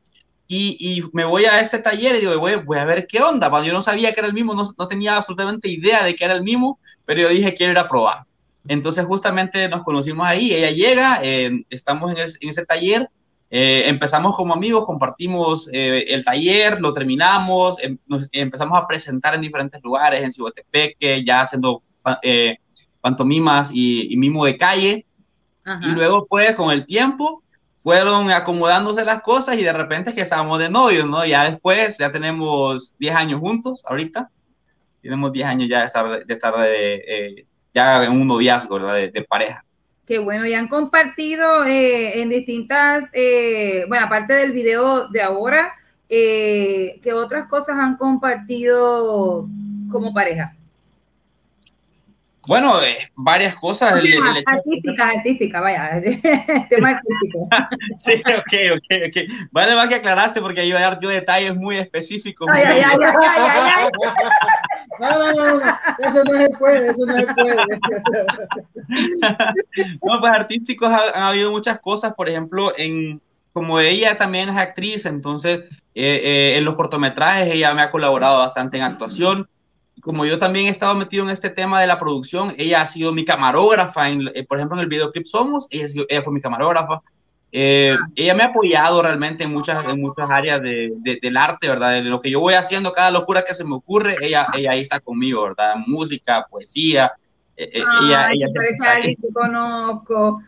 Y, 0.49 0.77
y 0.79 1.03
me 1.13 1.25
voy 1.25 1.45
a 1.45 1.59
este 1.61 1.79
taller 1.79 2.15
y 2.15 2.19
digo, 2.21 2.39
voy, 2.39 2.55
voy 2.57 2.77
a 2.79 2.85
ver 2.85 3.07
qué 3.07 3.21
onda, 3.21 3.49
¿va? 3.49 3.63
Yo 3.65 3.73
no 3.73 3.83
sabía 3.83 4.13
que 4.13 4.21
era 4.21 4.27
el 4.27 4.33
mimo, 4.35 4.55
no, 4.55 4.63
no 4.77 4.87
tenía 4.89 5.17
absolutamente 5.17 5.69
idea 5.69 6.03
de 6.05 6.15
que 6.15 6.25
era 6.25 6.35
el 6.35 6.43
mimo, 6.43 6.79
pero 7.05 7.21
yo 7.21 7.29
dije, 7.29 7.53
quiero 7.55 7.73
ir 7.73 7.79
a 7.79 7.87
probar. 7.89 8.26
Entonces 8.67 9.05
justamente 9.05 9.67
nos 9.69 9.83
conocimos 9.83 10.27
ahí, 10.27 10.53
ella 10.53 10.71
llega, 10.71 11.19
eh, 11.23 11.63
estamos 11.69 12.11
en, 12.11 12.17
el- 12.17 12.31
en 12.41 12.49
ese 12.49 12.65
taller, 12.65 13.09
eh, 13.49 13.83
empezamos 13.87 14.35
como 14.35 14.53
amigos, 14.53 14.85
compartimos 14.85 15.69
eh, 15.71 16.05
el 16.09 16.23
taller, 16.25 16.81
lo 16.81 16.91
terminamos, 16.91 17.81
em- 17.81 17.97
nos 18.05 18.27
empezamos 18.31 18.77
a 18.77 18.85
presentar 18.87 19.35
en 19.35 19.41
diferentes 19.41 19.81
lugares, 19.83 20.21
en 20.23 20.31
Cihuatepeque, 20.31 21.23
ya 21.23 21.41
haciendo 21.41 21.81
eh, 22.23 22.57
pantomimas 23.01 23.71
y, 23.73 24.13
y 24.13 24.17
mimo 24.17 24.45
de 24.45 24.57
calle. 24.57 25.05
Ajá. 25.65 25.79
Y 25.83 25.91
luego, 25.91 26.25
pues, 26.27 26.55
con 26.55 26.71
el 26.71 26.85
tiempo, 26.85 27.43
fueron 27.77 28.31
acomodándose 28.31 29.05
las 29.05 29.21
cosas 29.21 29.57
y 29.57 29.63
de 29.63 29.71
repente 29.71 30.13
que 30.13 30.21
estábamos 30.21 30.59
de 30.59 30.69
novios, 30.69 31.05
¿no? 31.05 31.25
Ya 31.25 31.49
después, 31.49 31.97
ya 31.97 32.11
tenemos 32.11 32.95
10 32.97 33.15
años 33.15 33.39
juntos 33.39 33.83
ahorita. 33.87 34.29
Tenemos 35.01 35.31
10 35.31 35.47
años 35.47 35.69
ya 35.69 35.81
de 35.81 35.85
estar, 35.85 36.25
de 36.25 36.33
estar 36.33 36.53
eh, 36.65 36.95
eh, 37.07 37.45
ya 37.77 38.03
en 38.03 38.11
un 38.11 38.25
noviazgo, 38.27 38.75
¿verdad? 38.75 38.95
De, 38.95 39.09
de 39.11 39.21
pareja. 39.23 39.63
Qué 40.07 40.17
bueno, 40.19 40.45
y 40.47 40.53
han 40.53 40.67
compartido 40.67 41.63
eh, 41.65 42.21
en 42.21 42.29
distintas, 42.29 43.05
eh, 43.13 43.85
bueno, 43.87 44.05
aparte 44.05 44.33
del 44.33 44.51
video 44.51 45.07
de 45.09 45.21
ahora, 45.21 45.73
eh, 46.09 46.99
¿qué 47.03 47.13
otras 47.13 47.47
cosas 47.47 47.75
han 47.77 47.97
compartido 47.97 49.47
como 49.91 50.13
pareja? 50.13 50.53
Bueno, 52.47 52.81
eh, 52.81 52.97
varias 53.15 53.55
cosas. 53.55 53.99
el- 53.99 54.13
artísticas, 54.45 55.15
artísticas, 55.17 55.61
vaya, 55.61 56.01
tema 56.69 56.89
artístico. 56.91 57.49
Sí, 57.99 58.13
ok, 58.13 58.53
ok, 58.77 58.89
ok. 59.07 59.49
Vale, 59.51 59.75
más 59.75 59.89
que 59.89 59.95
aclaraste 59.95 60.39
porque 60.39 60.65
iba 60.65 60.79
a 60.79 60.83
dar 60.83 60.99
yo 61.01 61.09
detalles 61.09 61.55
muy 61.55 61.75
específicos. 61.77 62.47
Ay, 62.49 62.63
ay, 62.65 62.81
ay, 62.85 62.97
ay, 63.01 63.15
ay, 63.21 63.47
ay, 63.51 63.71
ay. 63.75 63.89
No, 64.99 65.19
no, 65.19 65.33
no, 65.33 65.59
eso 65.99 66.23
no 66.23 66.37
se 66.37 66.49
puede, 66.57 66.89
eso 66.89 67.05
no 67.05 67.15
se 67.15 67.27
puede. 67.33 67.57
No, 70.03 70.19
pues 70.19 70.31
artísticos 70.31 70.89
ha, 70.89 71.29
habido 71.29 71.51
muchas 71.51 71.79
cosas, 71.79 72.13
por 72.13 72.29
ejemplo, 72.29 72.71
en 72.77 73.21
como 73.53 73.79
ella 73.79 74.17
también 74.17 74.49
es 74.49 74.57
actriz, 74.57 75.05
entonces 75.07 75.61
eh, 75.95 76.21
eh, 76.23 76.57
en 76.57 76.63
los 76.63 76.75
cortometrajes 76.75 77.53
ella 77.53 77.73
me 77.73 77.81
ha 77.81 77.89
colaborado 77.89 78.37
bastante 78.39 78.77
en 78.77 78.83
actuación. 78.83 79.49
Como 79.99 80.25
yo 80.25 80.37
también 80.37 80.67
he 80.67 80.69
estado 80.69 80.93
metido 80.93 81.23
en 81.23 81.31
este 81.31 81.49
tema 81.49 81.81
de 81.81 81.87
la 81.87 81.97
producción, 81.97 82.53
ella 82.59 82.81
ha 82.81 82.85
sido 82.85 83.13
mi 83.13 83.25
camarógrafa, 83.25 84.09
en, 84.09 84.29
eh, 84.35 84.43
por 84.43 84.59
ejemplo 84.59 84.77
en 84.77 84.83
el 84.83 84.89
videoclip 84.89 85.25
Somos, 85.25 85.65
ella, 85.71 85.87
ella 86.07 86.21
fue 86.21 86.33
mi 86.33 86.39
camarógrafa. 86.39 87.01
Eh, 87.51 87.95
ella 88.15 88.33
me 88.35 88.43
ha 88.43 88.47
apoyado 88.47 89.01
realmente 89.01 89.45
en 89.45 89.51
muchas, 89.51 89.87
en 89.89 90.01
muchas 90.01 90.29
áreas 90.29 90.61
de, 90.61 90.91
de- 90.97 91.19
del 91.21 91.37
arte, 91.37 91.69
¿verdad? 91.69 91.93
De 91.93 92.01
lo 92.01 92.19
que 92.19 92.29
yo 92.29 92.39
voy 92.39 92.55
haciendo, 92.55 92.91
cada 92.91 93.09
locura 93.11 93.43
que 93.43 93.53
se 93.53 93.63
me 93.63 93.75
ocurre, 93.75 94.17
ella, 94.21 94.47
ella 94.55 94.71
ahí 94.71 94.81
está 94.81 94.99
conmigo, 94.99 95.43
¿verdad? 95.43 95.75
Música, 95.87 96.45
poesía. 96.49 97.11
eh, 97.55 97.69
eh, 97.73 97.83
ella, 98.01 98.25
Ay, 98.27 98.37
ella 98.37 98.47
me 98.47 98.53
parece 98.53 98.87
a 98.87 98.91
alguien 98.91 99.15
que 99.15 99.33
conozco. 99.33 100.41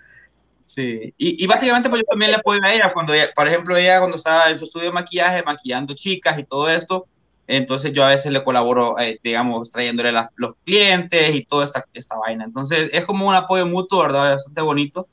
Sí, 0.66 1.14
y, 1.18 1.44
y 1.44 1.48
básicamente 1.48 1.90
pues 1.90 2.02
yo 2.02 2.06
también 2.12 2.30
le 2.32 2.38
apoyo 2.38 2.60
a 2.64 2.72
ella 2.72 2.92
cuando, 2.94 3.14
ella- 3.14 3.32
por 3.36 3.48
ejemplo, 3.48 3.76
ella 3.76 3.98
cuando 4.00 4.18
estaba 4.18 4.50
en 4.50 4.58
su 4.58 4.66
estudio 4.66 4.88
de 4.88 4.92
maquillaje, 4.92 5.42
maquillando 5.42 5.96
chicas 5.96 6.38
y 6.38 6.44
todo 6.44 6.70
esto, 6.70 7.08
entonces 7.48 7.92
yo 7.92 8.04
a 8.04 8.10
veces 8.10 8.32
le 8.32 8.44
colaboro, 8.44 9.00
eh, 9.00 9.18
digamos, 9.24 9.72
trayéndole 9.72 10.12
las- 10.12 10.30
los 10.36 10.54
clientes 10.64 11.34
y 11.34 11.44
toda 11.46 11.66
esta, 11.66 11.84
esta 11.94 12.18
vaina. 12.18 12.44
Entonces 12.44 12.90
es 12.94 13.04
como 13.06 13.28
un 13.28 13.34
apoyo 13.34 13.66
mutuo, 13.66 14.04
¿verdad? 14.04 14.34
Bastante 14.34 14.62
bonito 14.62 15.08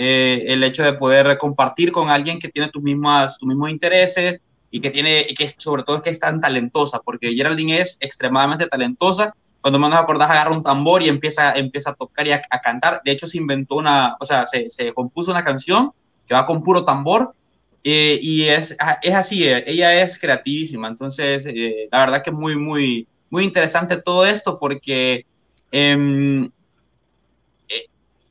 eh, 0.00 0.44
el 0.46 0.62
hecho 0.62 0.84
de 0.84 0.92
poder 0.92 1.36
compartir 1.38 1.90
con 1.90 2.08
alguien 2.08 2.38
que 2.38 2.48
tiene 2.48 2.68
tus, 2.68 2.80
mismas, 2.80 3.36
tus 3.36 3.48
mismos 3.48 3.68
intereses 3.68 4.40
y 4.70 4.80
que 4.80 4.90
tiene, 4.90 5.26
y 5.28 5.34
que 5.34 5.48
sobre 5.48 5.82
todo 5.82 5.96
es 5.96 6.02
que 6.02 6.10
es 6.10 6.20
tan 6.20 6.40
talentosa, 6.40 7.00
porque 7.00 7.34
Geraldine 7.34 7.80
es 7.80 7.96
extremadamente 7.98 8.66
talentosa. 8.66 9.34
Cuando 9.60 9.80
menos 9.80 9.98
acordás, 9.98 10.30
agarra 10.30 10.52
un 10.52 10.62
tambor 10.62 11.02
y 11.02 11.08
empieza, 11.08 11.52
empieza 11.52 11.90
a 11.90 11.94
tocar 11.94 12.28
y 12.28 12.30
a, 12.30 12.40
cantar. 12.62 13.00
De 13.04 13.10
hecho, 13.10 13.26
se 13.26 13.38
inventó 13.38 13.74
una, 13.74 14.16
o 14.20 14.24
sea, 14.24 14.46
se, 14.46 14.68
se 14.68 14.92
compuso 14.94 15.32
una 15.32 15.42
canción 15.42 15.90
que 16.28 16.34
va 16.34 16.46
con 16.46 16.62
puro 16.62 16.84
tambor. 16.84 17.34
eh, 17.82 18.18
y 18.22 18.44
es, 18.44 18.76
es 19.02 19.14
así, 19.14 19.44
eh, 19.48 19.64
ella 19.66 20.00
es 20.00 20.16
creativísima. 20.16 20.86
Entonces, 20.86 21.46
eh, 21.46 21.88
la 21.90 22.00
verdad 22.00 22.22
que 22.22 22.30
muy, 22.30 22.56
muy, 22.56 23.08
muy 23.30 23.42
interesante 23.42 24.00
todo 24.00 24.26
esto 24.26 24.56
porque 24.56 25.26
em, 25.72 26.50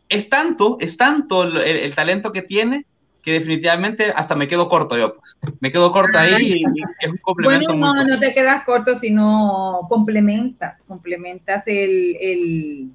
es 0.09 0.29
tanto, 0.29 0.77
es 0.79 0.97
tanto 0.97 1.43
el, 1.43 1.93
talento 1.95 2.31
que 2.31 2.41
tiene 2.41 2.85
que 3.21 3.33
definitivamente 3.33 4.05
hasta 4.15 4.35
me 4.35 4.47
quedo 4.47 4.69
corto 4.69 4.97
yo, 4.97 5.11
pues. 5.13 5.35
Me 5.59 5.69
quedo 5.69 5.91
corto 5.91 6.17
ahí 6.17 6.35
y, 6.39 6.61
y 6.61 6.83
es 7.01 7.11
un 7.11 7.17
complemento 7.17 7.73
Bueno, 7.73 7.93
muy 7.93 8.05
no, 8.05 8.15
no 8.15 8.19
te 8.19 8.33
quedas 8.33 8.63
corto, 8.63 8.97
sino 8.97 9.81
complementas, 9.89 10.79
complementas 10.87 11.63
el, 11.67 12.15
el 12.21 12.89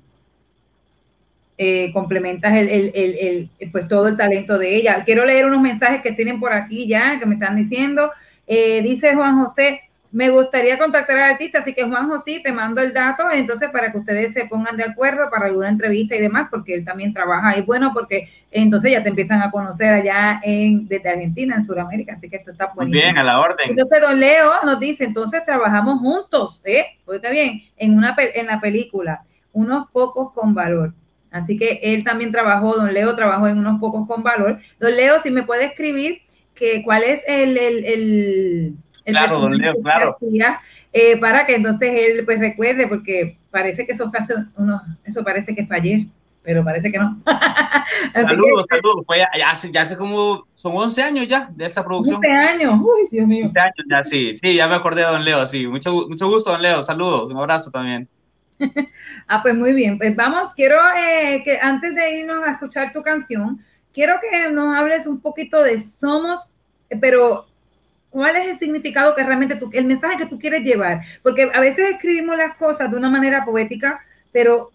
eh, 1.59 1.93
complementas 1.93 2.57
el, 2.57 2.69
el- 2.69 2.93
el- 2.95 3.51
el- 3.59 3.71
pues 3.71 3.87
todo 3.89 4.09
el 4.09 4.17
talento 4.17 4.57
de 4.59 4.75
ella. 4.75 5.05
Quiero 5.05 5.27
leer 5.27 5.47
unos 5.47 5.61
mensajes 5.61 6.03
que 6.03 6.13
tienen 6.13 6.41
por 6.41 6.53
aquí 6.53 6.87
ya, 6.89 7.19
que 7.19 7.27
me 7.27 7.35
están 7.35 7.55
diciendo. 7.57 8.11
Eh, 8.47 8.81
dice 8.83 9.15
Juan 9.15 9.39
José, 9.45 9.83
me 10.13 10.29
gustaría 10.29 10.77
contactar 10.79 11.17
al 11.19 11.31
artista, 11.33 11.61
así 11.61 11.73
que 11.73 11.85
Juan 11.85 12.07
José, 12.07 12.41
te 12.45 12.53
mando 12.53 12.83
el 12.83 12.93
dato, 12.93 13.31
entonces 13.33 13.71
para 13.71 13.91
que 13.91 13.97
ustedes 13.99 14.35
se 14.35 14.45
pongan 14.45 14.77
de 14.77 14.85
acuerdo 14.85 15.31
para 15.31 15.47
alguna 15.47 15.71
entrevista 15.71 16.15
y 16.15 16.21
demás, 16.21 16.49
porque 16.51 16.75
él 16.75 16.85
también 16.85 17.15
trabaja. 17.15 17.57
Y 17.57 17.63
bueno, 17.63 17.93
porque 17.95 18.29
entonces 18.51 18.93
ya 18.93 19.03
te 19.03 19.09
empiezan 19.09 19.41
a 19.41 19.51
conocer 19.51 19.89
allá 19.89 20.39
en, 20.45 20.87
desde 20.87 21.09
Argentina, 21.09 21.57
en 21.57 21.65
Sudamérica, 21.65 22.13
así 22.13 22.29
que 22.29 22.37
esto 22.37 22.51
está 22.51 22.67
Muy 22.67 22.75
buenísimo. 22.75 23.05
bien, 23.05 23.19
a 23.19 23.25
la 23.25 23.41
orden. 23.41 23.71
Entonces 23.71 24.03
don 24.03 24.21
Leo 24.21 24.51
nos 24.65 24.79
dice, 24.79 25.05
entonces 25.05 25.43
trabajamos 25.47 25.99
juntos, 26.01 26.61
¿eh? 26.67 26.85
Oiga 27.07 27.31
bien, 27.31 27.63
en, 27.79 27.97
una, 27.97 28.15
en 28.19 28.47
la 28.47 28.61
película, 28.61 29.25
unos 29.53 29.91
pocos 29.91 30.33
con 30.35 30.53
valor. 30.55 30.93
Así 31.31 31.57
que 31.57 31.81
él 31.83 32.05
también 32.05 32.33
trabajó, 32.33 32.77
don 32.77 32.93
Leo 32.93 33.17
trabajó 33.17 33.49
en 33.49 33.57
unos 33.57 33.81
pocos 33.81 34.07
con 34.07 34.23
valor. 34.23 34.59
Don 34.79 34.95
Leo, 34.95 35.21
si 35.21 35.31
me 35.31 35.43
puede 35.45 35.65
escribir 35.65 36.21
que 36.55 36.83
cuál 36.85 37.03
es 37.03 37.23
el... 37.27 37.57
el, 37.57 37.85
el, 37.87 38.75
el 39.05 39.15
Claro, 39.15 39.39
don 39.39 39.57
Leo, 39.57 39.75
que 39.75 39.83
claro. 39.83 40.17
hacía, 40.17 40.61
eh, 40.93 41.17
para 41.19 41.47
que 41.47 41.55
entonces 41.55 41.91
él 41.93 42.25
pues 42.25 42.39
recuerde, 42.39 42.87
porque 42.87 43.39
parece 43.51 43.87
que 43.87 43.93
eso 43.93 44.11
fue 44.11 44.21
hace 44.21 44.35
unos, 44.57 44.83
eso 45.05 45.25
parece 45.25 45.55
que 45.55 45.67
fue 45.67 45.77
ayer, 45.77 46.01
pero 46.43 46.65
parece 46.65 46.91
que 46.91 46.99
no. 46.99 47.23
Saludos, 48.13 48.67
que, 48.69 48.77
saludos. 48.77 49.05
Ya, 49.37 49.51
hace, 49.51 49.71
ya 49.71 49.83
hace 49.83 49.97
como, 49.97 50.47
son 50.55 50.73
11 50.75 51.03
años 51.03 51.29
ya 51.29 51.49
de 51.55 51.67
esa 51.67 51.85
producción. 51.85 52.17
11 52.17 52.31
años, 52.31 52.81
uy, 52.81 53.09
Dios 53.11 53.27
mío. 53.27 53.47
11 53.47 53.61
años 53.61 53.87
ya, 53.89 54.03
sí. 54.03 54.37
Sí, 54.43 54.57
ya 54.57 54.67
me 54.67 54.75
acordé 54.75 55.03
de 55.03 55.09
don 55.09 55.25
Leo, 55.25 55.47
sí. 55.47 55.67
Mucho, 55.67 56.09
mucho 56.09 56.29
gusto, 56.29 56.51
don 56.51 56.63
Leo. 56.63 56.83
Saludos, 56.83 57.33
un 57.33 57.39
abrazo 57.39 57.71
también. 57.71 58.09
Ah, 59.29 59.41
pues 59.43 59.55
muy 59.55 59.73
bien. 59.73 59.99
Pues 59.99 60.15
vamos, 60.15 60.53
quiero 60.55 60.77
eh, 60.97 61.43
que 61.45 61.59
antes 61.59 61.95
de 61.95 62.19
irnos 62.19 62.45
a 62.45 62.53
escuchar 62.53 62.93
tu 62.93 63.03
canción, 63.03 63.65
quiero 63.93 64.15
que 64.21 64.51
nos 64.51 64.77
hables 64.77 65.07
un 65.07 65.21
poquito 65.21 65.63
de 65.63 65.81
Somos, 65.81 66.41
eh, 66.91 66.97
pero 67.01 67.47
¿cuál 68.13 68.37
es 68.37 68.47
el 68.47 68.59
significado 68.59 69.17
que 69.17 69.25
realmente 69.25 69.57
tú, 69.57 69.69
el 69.73 69.87
mensaje 69.87 70.19
que 70.19 70.27
tú 70.27 70.39
quieres 70.39 70.63
llevar? 70.63 71.01
Porque 71.25 71.51
a 71.53 71.59
veces 71.59 71.91
escribimos 71.91 72.39
las 72.39 72.55
cosas 72.57 72.89
de 72.89 72.97
una 72.97 73.11
manera 73.11 73.45
poética, 73.45 74.01
pero 74.31 74.71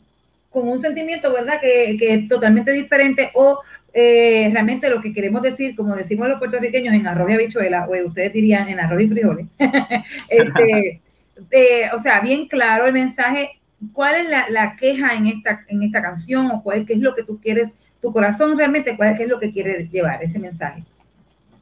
con 0.50 0.68
un 0.68 0.80
sentimiento, 0.80 1.32
¿verdad? 1.32 1.62
Que, 1.62 1.96
que 1.98 2.14
es 2.14 2.28
totalmente 2.28 2.74
diferente 2.74 3.30
o 3.34 3.62
eh, 3.94 4.50
realmente 4.52 4.90
lo 4.90 5.02
que 5.02 5.14
queremos 5.14 5.42
decir, 5.42 5.76
como 5.76 5.96
decimos 5.96 6.28
los 6.28 6.40
puertorriqueños, 6.40 6.94
en 6.94 7.08
arroz 7.08 7.30
y 7.30 7.34
habichuela, 7.34 7.88
o 7.88 8.08
ustedes 8.08 8.34
dirían 8.34 8.68
en 8.68 8.80
arroz 8.80 9.02
y 9.02 9.08
frijoles. 9.08 9.46
este, 10.30 11.02
eh, 11.52 11.90
o 11.94 12.00
sea, 12.00 12.20
bien 12.20 12.48
claro 12.48 12.88
el 12.88 12.94
mensaje 12.94 13.58
¿cuál 13.94 14.16
es 14.16 14.30
la, 14.30 14.50
la 14.50 14.76
queja 14.76 15.16
en 15.16 15.28
esta, 15.28 15.64
en 15.68 15.84
esta 15.84 16.02
canción 16.02 16.52
o 16.52 16.64
cuál, 16.64 16.86
qué 16.86 16.94
es 16.94 17.00
lo 17.00 17.16
que 17.16 17.24
tú 17.24 17.40
quieres, 17.40 17.72
tu 18.02 18.12
corazón 18.12 18.58
realmente, 18.58 18.96
cuál 18.98 19.16
qué 19.16 19.24
es 19.24 19.30
lo 19.30 19.40
que 19.40 19.52
quiere 19.52 19.88
llevar 19.88 20.24
ese 20.24 20.40
mensaje? 20.40 20.84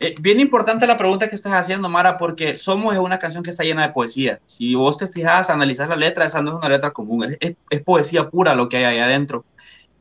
Eh, 0.07 0.15
bien 0.19 0.39
importante 0.39 0.85
la 0.87 0.97
pregunta 0.97 1.29
que 1.29 1.35
estás 1.35 1.53
haciendo, 1.53 1.89
Mara, 1.89 2.17
porque 2.17 2.57
Somos 2.57 2.97
una 2.97 3.17
canción 3.19 3.43
que 3.43 3.49
está 3.51 3.63
llena 3.63 3.87
de 3.87 3.93
poesía. 3.93 4.39
Si 4.45 4.75
vos 4.75 4.97
te 4.97 5.07
fijas, 5.07 5.49
analizas 5.49 5.87
la 5.89 5.95
letra, 5.95 6.25
esa 6.25 6.41
no 6.41 6.51
es 6.51 6.57
una 6.57 6.69
letra 6.69 6.91
común, 6.91 7.23
es, 7.25 7.37
es- 7.39 7.55
es 7.69 7.83
poesía 7.83 8.29
pura 8.29 8.55
lo 8.55 8.67
que 8.69 8.77
hay 8.77 8.83
ahí 8.85 8.99
adentro. 8.99 9.45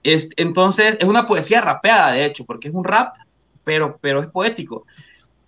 Es, 0.03 0.31
entonces, 0.37 0.97
es 1.01 1.09
una 1.09 1.27
poesía 1.27 1.61
rapeada, 1.63 2.13
de 2.13 2.27
hecho, 2.27 2.45
porque 2.47 2.69
es 2.69 2.75
un 2.75 2.85
rap, 2.85 3.15
pero, 3.65 3.99
es 4.21 4.29
poético. 4.29 4.87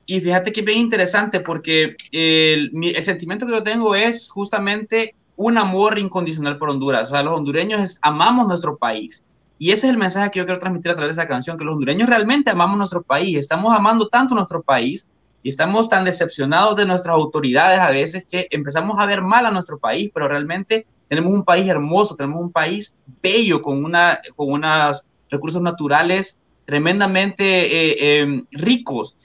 Y 0.06 0.20
fíjate 0.20 0.52
que 0.52 0.60
es 0.60 0.66
bien 0.66 0.78
interesante 0.80 1.40
porque 1.40 1.96
el, 2.12 2.70
mi- 2.72 2.90
el 2.90 3.02
sentimiento 3.04 3.46
que 3.46 3.52
yo 3.52 3.62
tengo 3.64 3.94
es 3.96 4.30
justamente 4.30 5.16
un 5.36 5.58
amor 5.58 5.98
incondicional 5.98 6.58
por 6.58 6.70
Honduras. 6.70 7.04
O 7.10 7.14
sea, 7.14 7.22
los 7.24 7.34
hondureños 7.36 7.98
amamos 8.02 8.48
nuestro 8.48 8.76
país. 8.78 9.24
Y 9.58 9.70
ese 9.70 9.86
es 9.86 9.92
el 9.92 9.98
mensaje 9.98 10.30
que 10.30 10.38
yo 10.38 10.44
quiero 10.44 10.60
transmitir 10.60 10.90
a 10.90 10.94
través 10.94 11.16
de 11.16 11.22
esa 11.22 11.28
canción, 11.28 11.56
que 11.56 11.64
los 11.64 11.74
hondureños 11.74 12.08
realmente 12.08 12.50
amamos 12.50 12.76
nuestro 12.76 13.02
país, 13.02 13.38
estamos 13.38 13.74
amando 13.74 14.08
tanto 14.08 14.34
nuestro 14.34 14.62
país 14.62 15.06
y 15.42 15.48
estamos 15.48 15.88
tan 15.88 16.04
decepcionados 16.04 16.76
de 16.76 16.86
nuestras 16.86 17.14
autoridades 17.14 17.80
a 17.80 17.90
veces 17.90 18.26
que 18.26 18.48
empezamos 18.50 18.98
a 18.98 19.06
ver 19.06 19.22
mal 19.22 19.46
a 19.46 19.50
nuestro 19.50 19.78
país, 19.78 20.10
pero 20.12 20.28
realmente 20.28 20.86
tenemos 21.08 21.32
un 21.32 21.44
país 21.44 21.68
hermoso, 21.68 22.16
tenemos 22.16 22.40
un 22.40 22.52
país 22.52 22.96
bello 23.22 23.62
con, 23.62 23.84
una, 23.84 24.18
con 24.34 24.52
unos 24.52 25.04
recursos 25.30 25.62
naturales 25.62 26.38
tremendamente 26.64 27.44
eh, 27.44 27.96
eh, 28.00 28.42
ricos 28.50 29.16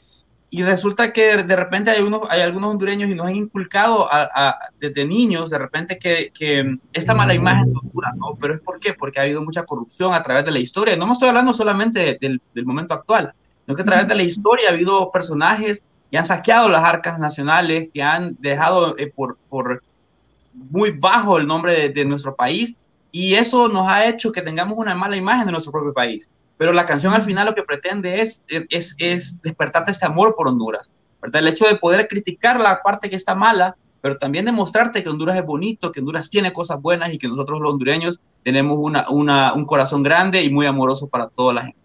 y 0.53 0.63
resulta 0.63 1.13
que 1.13 1.43
de 1.43 1.55
repente 1.55 1.91
hay, 1.91 2.01
unos, 2.01 2.29
hay 2.29 2.41
algunos 2.41 2.71
hondureños 2.71 3.09
y 3.09 3.15
nos 3.15 3.27
han 3.27 3.37
inculcado 3.37 4.09
desde 4.81 5.07
niños, 5.07 5.49
de 5.49 5.57
repente, 5.57 5.97
que, 5.97 6.77
esta 6.91 7.15
mala 7.15 7.33
imagen 7.33 7.71
dura, 7.93 8.11
¿no? 8.17 8.35
Pero 8.37 8.55
es 8.55 8.59
por 8.59 8.77
qué? 8.77 8.93
Porque 8.93 9.19
ha 9.19 9.23
habido 9.23 9.41
mucha 9.41 9.63
corrupción 9.63 10.13
a 10.13 10.21
través 10.21 10.43
de 10.43 10.51
la 10.51 10.59
historia. 10.59 10.97
No 10.97 11.07
me 11.07 11.13
estoy 11.13 11.29
hablando 11.29 11.53
solamente 11.53 12.17
del, 12.19 12.41
momento 12.65 12.93
actual, 12.93 13.33
sino 13.65 13.75
que 13.77 13.81
a 13.81 13.85
través 13.85 14.09
de 14.09 14.15
la 14.15 14.23
historia 14.23 14.69
ha 14.69 14.73
habido 14.73 15.09
personajes 15.09 15.81
que 16.11 16.17
han 16.17 16.25
saqueado 16.25 16.67
las 16.67 16.83
arcas 16.83 17.17
nacionales, 17.17 17.87
que 17.93 18.03
han 18.03 18.35
dejado 18.41 18.97
eh, 18.97 19.07
por 19.07 19.37
muy 20.53 20.91
bajo 20.91 21.37
el 21.37 21.47
nombre 21.47 21.73
de, 21.73 21.89
de 21.89 22.03
nuestro 22.03 22.35
país, 22.35 22.75
y 23.09 23.35
eso 23.35 23.69
nos 23.69 23.87
ha 23.87 24.05
hecho 24.05 24.33
que 24.33 24.41
tengamos 24.41 24.77
una 24.77 24.95
mala 24.95 25.15
imagen 25.15 25.45
de 25.45 25.53
nuestro 25.53 25.71
propio 25.71 25.93
país 25.93 26.27
pero 26.61 26.73
la 26.73 26.85
canción 26.85 27.15
al 27.15 27.23
final 27.23 27.47
lo 27.47 27.55
que 27.55 27.63
pretende 27.63 28.21
es, 28.21 28.45
es, 28.69 28.95
es 28.99 29.41
despertarte 29.41 29.89
este 29.89 30.05
amor 30.05 30.35
por 30.37 30.47
Honduras, 30.47 30.91
¿verdad? 31.19 31.41
El 31.41 31.47
hecho 31.47 31.65
de 31.65 31.75
poder 31.75 32.07
criticar 32.07 32.59
la 32.59 32.83
parte 32.83 33.09
que 33.09 33.15
está 33.15 33.33
mala, 33.33 33.75
pero 33.99 34.19
también 34.19 34.45
demostrarte 34.45 35.01
que 35.01 35.09
Honduras 35.09 35.35
es 35.37 35.43
bonito, 35.43 35.91
que 35.91 36.01
Honduras 36.01 36.29
tiene 36.29 36.53
cosas 36.53 36.79
buenas 36.79 37.11
y 37.11 37.17
que 37.17 37.27
nosotros 37.27 37.59
los 37.61 37.71
hondureños 37.71 38.21
tenemos 38.43 38.77
una, 38.79 39.09
una, 39.09 39.53
un 39.53 39.65
corazón 39.65 40.03
grande 40.03 40.43
y 40.43 40.53
muy 40.53 40.67
amoroso 40.67 41.07
para 41.07 41.29
toda 41.29 41.55
la 41.55 41.61
gente. 41.63 41.79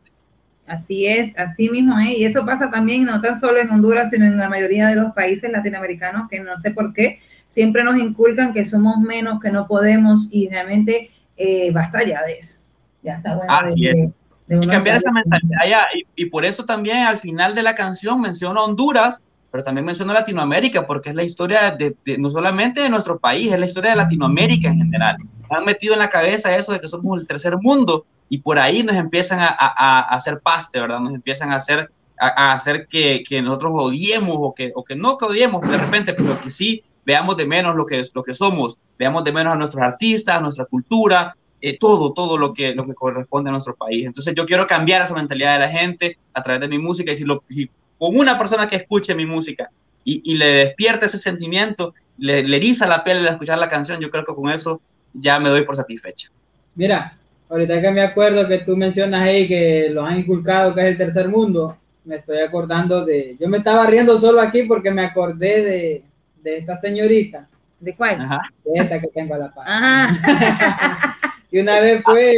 Así 0.66 1.06
es, 1.06 1.32
así 1.38 1.70
mismo 1.70 1.98
es. 1.98 2.18
Y 2.18 2.26
eso 2.26 2.44
pasa 2.44 2.70
también 2.70 3.06
no 3.06 3.18
tan 3.22 3.40
solo 3.40 3.58
en 3.58 3.70
Honduras, 3.70 4.10
sino 4.10 4.26
en 4.26 4.36
la 4.36 4.50
mayoría 4.50 4.88
de 4.88 4.96
los 4.96 5.14
países 5.14 5.50
latinoamericanos 5.50 6.28
que 6.28 6.40
no 6.40 6.58
sé 6.58 6.72
por 6.72 6.92
qué 6.92 7.20
siempre 7.48 7.82
nos 7.82 7.96
inculcan 7.96 8.52
que 8.52 8.66
somos 8.66 8.98
menos, 8.98 9.40
que 9.40 9.50
no 9.50 9.66
podemos 9.66 10.28
y 10.30 10.50
realmente 10.50 11.12
eh, 11.38 11.70
basta 11.72 12.04
ya 12.04 12.22
de 12.24 12.40
eso. 12.40 12.60
Ya 13.02 13.14
está 13.14 13.36
bueno. 13.36 13.50
Así 13.50 13.80
de, 13.80 14.02
es 14.02 14.14
y 14.48 14.66
cambiar 14.66 14.96
esa 14.96 15.10
mentalidad 15.10 15.60
ya. 15.68 15.86
Y, 16.14 16.26
por 16.26 16.44
eso 16.44 16.64
también 16.64 16.98
al 16.98 17.18
final 17.18 17.54
de 17.54 17.62
la 17.62 17.74
canción 17.74 18.20
menciona 18.20 18.62
Honduras, 18.62 19.22
pero 19.50 19.62
también 19.62 19.84
menciona 19.84 20.12
Latinoamérica, 20.12 20.86
porque 20.86 21.10
es 21.10 21.14
la 21.14 21.24
historia 21.24 21.72
de, 21.72 21.96
no 22.18 22.30
solamente 22.30 22.80
de 22.80 22.90
nuestro 22.90 23.18
país, 23.18 23.52
es 23.52 23.58
la 23.58 23.66
historia 23.66 23.90
de 23.90 23.96
Latinoamérica 23.96 24.68
en 24.68 24.78
general. 24.78 25.16
Han 25.50 25.64
metido 25.64 25.94
en 25.94 26.00
la 26.00 26.10
cabeza 26.10 26.56
eso 26.56 26.72
de 26.72 26.80
que 26.80 26.88
somos 26.88 27.18
el 27.18 27.26
tercer 27.26 27.56
mundo 27.58 28.04
y 28.28 28.38
por 28.38 28.58
ahí 28.58 28.82
nos 28.82 28.96
empiezan 28.96 29.40
a, 29.40 29.48
a, 29.48 30.00
a 30.00 30.00
hacer 30.00 30.40
paste, 30.40 30.80
¿verdad? 30.80 31.00
Nos 31.00 31.14
empiezan 31.14 31.52
a 31.52 31.56
hacer, 31.56 31.90
a, 32.18 32.52
hacer 32.52 32.86
que, 32.88 33.22
que, 33.26 33.42
nosotros 33.42 33.72
odiemos 33.74 34.36
o 34.38 34.54
que, 34.54 34.72
o 34.74 34.84
que 34.84 34.96
no 34.96 35.16
que 35.16 35.26
odiemos 35.26 35.66
de 35.68 35.76
repente, 35.76 36.12
pero 36.12 36.38
que 36.40 36.50
sí 36.50 36.82
veamos 37.04 37.36
de 37.36 37.46
menos 37.46 37.76
lo 37.76 37.86
que, 37.86 38.04
lo 38.14 38.22
que 38.22 38.34
somos, 38.34 38.78
veamos 38.98 39.22
de 39.24 39.32
menos 39.32 39.54
a 39.54 39.56
nuestros 39.56 39.82
artistas, 39.82 40.36
a 40.36 40.40
nuestra 40.40 40.64
cultura, 40.64 41.36
eh, 41.60 41.78
todo, 41.78 42.12
todo 42.12 42.38
lo 42.38 42.52
que, 42.52 42.74
lo 42.74 42.84
que 42.84 42.94
corresponde 42.94 43.50
a 43.50 43.52
nuestro 43.52 43.74
país. 43.74 44.06
Entonces 44.06 44.34
yo 44.34 44.46
quiero 44.46 44.66
cambiar 44.66 45.02
esa 45.02 45.14
mentalidad 45.14 45.54
de 45.54 45.60
la 45.60 45.68
gente 45.68 46.18
a 46.34 46.42
través 46.42 46.60
de 46.60 46.68
mi 46.68 46.78
música 46.78 47.12
y 47.12 47.16
si, 47.16 47.24
lo, 47.24 47.42
si 47.48 47.70
con 47.98 48.16
una 48.16 48.38
persona 48.38 48.68
que 48.68 48.76
escuche 48.76 49.14
mi 49.14 49.26
música 49.26 49.70
y, 50.04 50.22
y 50.24 50.36
le 50.36 50.46
despierta 50.46 51.06
ese 51.06 51.18
sentimiento, 51.18 51.94
le, 52.18 52.42
le 52.42 52.56
eriza 52.56 52.86
la 52.86 53.02
piel 53.02 53.18
al 53.18 53.28
escuchar 53.28 53.58
la 53.58 53.68
canción, 53.68 54.00
yo 54.00 54.10
creo 54.10 54.24
que 54.24 54.34
con 54.34 54.50
eso 54.50 54.80
ya 55.12 55.40
me 55.40 55.48
doy 55.48 55.62
por 55.62 55.76
satisfecha. 55.76 56.28
Mira, 56.74 57.16
ahorita 57.48 57.80
que 57.80 57.90
me 57.90 58.02
acuerdo 58.02 58.46
que 58.46 58.58
tú 58.58 58.76
mencionas 58.76 59.22
ahí 59.22 59.48
que 59.48 59.88
los 59.90 60.06
han 60.06 60.18
inculcado 60.18 60.74
que 60.74 60.82
es 60.82 60.86
el 60.88 60.98
tercer 60.98 61.28
mundo, 61.28 61.76
me 62.04 62.16
estoy 62.16 62.38
acordando 62.38 63.04
de, 63.04 63.36
yo 63.40 63.48
me 63.48 63.58
estaba 63.58 63.86
riendo 63.86 64.18
solo 64.18 64.40
aquí 64.40 64.62
porque 64.62 64.90
me 64.90 65.04
acordé 65.04 65.62
de, 65.62 66.04
de 66.42 66.56
esta 66.56 66.76
señorita. 66.76 67.48
¿De 67.80 67.94
cuál? 67.94 68.20
Ajá. 68.20 68.42
De 68.64 68.72
esta 68.74 69.00
que 69.00 69.08
tengo 69.08 69.34
a 69.34 69.38
la 69.38 69.52
par. 69.52 71.16
y 71.56 71.60
una 71.60 71.80
vez 71.80 72.02
fue, 72.04 72.34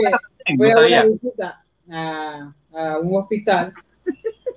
fue 0.56 0.70
a 0.70 0.86
una 0.86 1.04
visita 1.06 1.64
a, 1.90 2.52
a, 2.72 2.98
un 2.98 3.16
hospital 3.16 3.72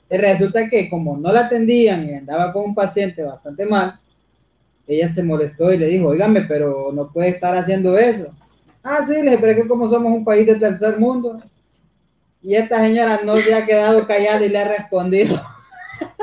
y 0.08 0.18
resulta 0.18 0.70
que 0.70 0.88
como 0.88 1.18
no 1.18 1.32
la 1.32 1.48
atendían 1.48 2.08
y 2.08 2.14
andaba 2.14 2.54
con 2.54 2.66
un 2.66 2.76
paciente 2.76 3.24
bastante 3.24 3.66
mal, 3.66 4.00
ella 4.86 5.10
se 5.10 5.24
molestó 5.24 5.74
y 5.74 5.80
le 5.80 5.88
dijo, 5.88 6.10
oígame, 6.10 6.42
pero 6.42 6.92
no 6.94 7.12
puede 7.12 7.30
estar 7.30 7.58
haciendo 7.58 7.98
eso. 7.98 8.32
Ah, 8.84 9.04
sí, 9.04 9.16
le 9.16 9.22
dije, 9.22 9.38
pero 9.40 9.52
es 9.54 9.58
que 9.64 9.68
como 9.68 9.88
somos 9.88 10.14
un 10.14 10.24
país 10.24 10.46
de 10.46 10.56
tercer 10.56 11.00
mundo. 11.00 11.42
Y 12.44 12.54
esta 12.54 12.82
señora 12.82 13.22
no 13.24 13.38
se 13.38 13.56
ha 13.56 13.66
quedado 13.66 14.06
callada 14.06 14.46
y 14.46 14.50
le 14.50 14.60
ha 14.60 14.68
respondido. 14.68 15.42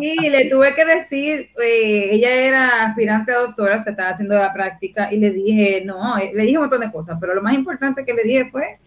Sí, 0.00 0.16
le 0.28 0.48
tuve 0.50 0.74
que 0.74 0.84
decir, 0.84 1.50
eh, 1.62 2.08
ella 2.12 2.30
era 2.30 2.86
aspirante 2.86 3.32
a 3.32 3.38
doctora, 3.38 3.82
se 3.82 3.90
estaba 3.90 4.10
haciendo 4.10 4.34
la 4.34 4.52
práctica 4.52 5.12
y 5.12 5.18
le 5.18 5.30
dije, 5.30 5.82
no, 5.84 6.18
eh, 6.18 6.32
le 6.34 6.42
dije 6.42 6.58
un 6.58 6.64
montón 6.64 6.80
de 6.80 6.92
cosas, 6.92 7.18
pero 7.20 7.34
lo 7.34 7.42
más 7.42 7.54
importante 7.54 8.04
que 8.04 8.14
le 8.14 8.24
dije 8.24 8.50
fue 8.50 8.78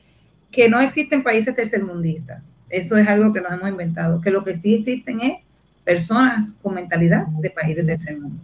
que 0.52 0.70
no 0.70 0.80
existen 0.82 1.24
países 1.24 1.56
tercermundistas. 1.56 2.44
Eso 2.70 2.98
es 2.98 3.08
algo 3.08 3.34
que 3.34 3.42
nos 3.42 3.52
hemos 3.52 3.70
inventado, 3.70 4.22
que 4.22 4.32
lo 4.32 4.44
que 4.44 4.56
sí 4.56 4.76
existen 4.76 5.22
es 5.22 5.38
personas 5.84 6.58
con 6.62 6.76
mentalidad 6.76 7.26
de 7.28 7.50
países 7.50 7.86
tercer 7.86 8.20
mundo. 8.20 8.42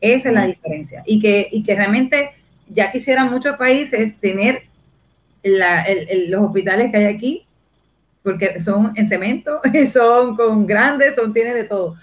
Esa 0.00 0.28
es 0.28 0.34
la 0.34 0.46
diferencia. 0.46 1.02
Y 1.06 1.20
que, 1.20 1.48
y 1.50 1.62
que 1.62 1.74
realmente 1.74 2.30
ya 2.68 2.92
quisieran 2.92 3.30
muchos 3.30 3.56
países 3.56 4.18
tener 4.20 4.62
la, 5.42 5.82
el, 5.84 6.08
el, 6.08 6.30
los 6.30 6.42
hospitales 6.42 6.90
que 6.90 6.98
hay 6.98 7.04
aquí 7.04 7.46
porque 8.24 8.58
son 8.58 8.92
en 8.96 9.06
cemento, 9.06 9.60
son 9.92 10.34
con 10.34 10.66
grandes, 10.66 11.14
son, 11.14 11.32
tienen 11.32 11.54
de 11.54 11.64
todo. 11.64 11.94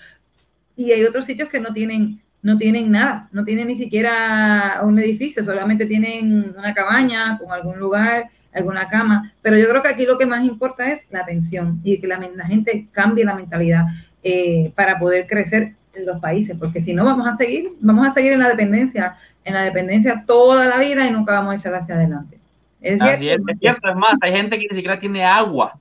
Y 0.75 0.91
hay 0.91 1.03
otros 1.03 1.25
sitios 1.25 1.49
que 1.49 1.59
no 1.59 1.73
tienen, 1.73 2.21
no 2.43 2.57
tienen 2.59 2.91
nada, 2.91 3.27
no 3.31 3.43
tienen 3.43 3.67
ni 3.67 3.75
siquiera 3.75 4.81
un 4.83 4.99
edificio, 4.99 5.43
solamente 5.43 5.87
tienen 5.87 6.53
una 6.55 6.75
cabaña 6.75 7.39
con 7.39 7.51
algún 7.51 7.79
lugar, 7.79 8.29
alguna 8.53 8.87
cama. 8.87 9.33
Pero 9.41 9.57
yo 9.57 9.67
creo 9.67 9.81
que 9.81 9.89
aquí 9.89 10.05
lo 10.05 10.19
que 10.19 10.27
más 10.27 10.45
importa 10.45 10.91
es 10.91 11.01
la 11.09 11.21
atención 11.21 11.81
y 11.83 11.99
que 11.99 12.05
la, 12.05 12.19
la 12.35 12.45
gente 12.45 12.87
cambie 12.91 13.25
la 13.25 13.33
mentalidad 13.33 13.85
eh, 14.23 14.71
para 14.75 14.99
poder 14.99 15.25
crecer 15.25 15.73
en 15.93 16.05
los 16.05 16.19
países, 16.21 16.55
porque 16.57 16.81
si 16.81 16.93
no 16.93 17.03
vamos 17.03 17.27
a 17.27 17.33
seguir, 17.33 17.69
vamos 17.81 18.07
a 18.07 18.11
seguir 18.11 18.33
en 18.33 18.39
la 18.39 18.47
dependencia, 18.47 19.17
en 19.43 19.55
la 19.55 19.63
dependencia 19.63 20.23
toda 20.25 20.67
la 20.67 20.77
vida 20.77 21.05
y 21.05 21.11
nunca 21.11 21.33
vamos 21.33 21.55
a 21.55 21.57
echar 21.57 21.73
hacia 21.73 21.95
adelante. 21.95 22.37
¿Es 22.79 23.01
Así 23.01 23.27
es, 23.27 23.37
es 23.45 23.59
cierto, 23.59 23.89
es 23.89 23.95
más, 23.95 24.13
hay 24.21 24.31
gente 24.31 24.57
que 24.57 24.67
ni 24.69 24.75
siquiera 24.75 24.97
tiene 24.97 25.25
agua 25.25 25.80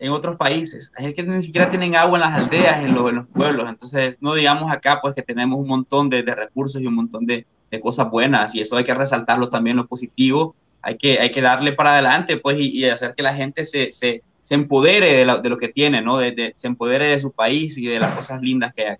en 0.00 0.12
otros 0.12 0.36
países. 0.36 0.90
Hay 0.96 1.12
que 1.12 1.22
ni 1.22 1.42
siquiera 1.42 1.68
tienen 1.68 1.94
agua 1.94 2.18
en 2.18 2.22
las 2.22 2.40
aldeas, 2.40 2.82
en 2.82 2.94
los, 2.94 3.10
en 3.10 3.16
los 3.16 3.26
pueblos. 3.28 3.68
Entonces, 3.68 4.16
no 4.20 4.34
digamos 4.34 4.72
acá 4.72 4.98
pues 5.00 5.14
que 5.14 5.22
tenemos 5.22 5.60
un 5.60 5.68
montón 5.68 6.08
de, 6.08 6.22
de 6.22 6.34
recursos 6.34 6.80
y 6.80 6.86
un 6.86 6.94
montón 6.94 7.26
de, 7.26 7.46
de, 7.70 7.80
cosas 7.80 8.10
buenas 8.10 8.54
y 8.54 8.60
eso 8.60 8.76
hay 8.76 8.84
que 8.84 8.94
resaltarlo 8.94 9.50
también 9.50 9.76
lo 9.76 9.86
positivo. 9.86 10.56
Hay 10.82 10.96
que, 10.96 11.18
hay 11.18 11.30
que 11.30 11.42
darle 11.42 11.72
para 11.72 11.92
adelante 11.92 12.38
pues 12.38 12.58
y, 12.58 12.78
y 12.78 12.86
hacer 12.86 13.14
que 13.14 13.22
la 13.22 13.34
gente 13.34 13.66
se, 13.66 13.90
se, 13.90 14.22
se 14.40 14.54
empodere 14.54 15.18
de, 15.18 15.26
la, 15.26 15.38
de, 15.38 15.50
lo 15.50 15.58
que 15.58 15.68
tiene, 15.68 16.00
¿no? 16.00 16.16
De, 16.16 16.54
se 16.56 16.66
empodere 16.66 17.06
de 17.06 17.20
su 17.20 17.30
país 17.30 17.76
y 17.76 17.86
de 17.86 18.00
las 18.00 18.14
cosas 18.14 18.40
lindas 18.40 18.72
que 18.72 18.88
hay. 18.88 18.96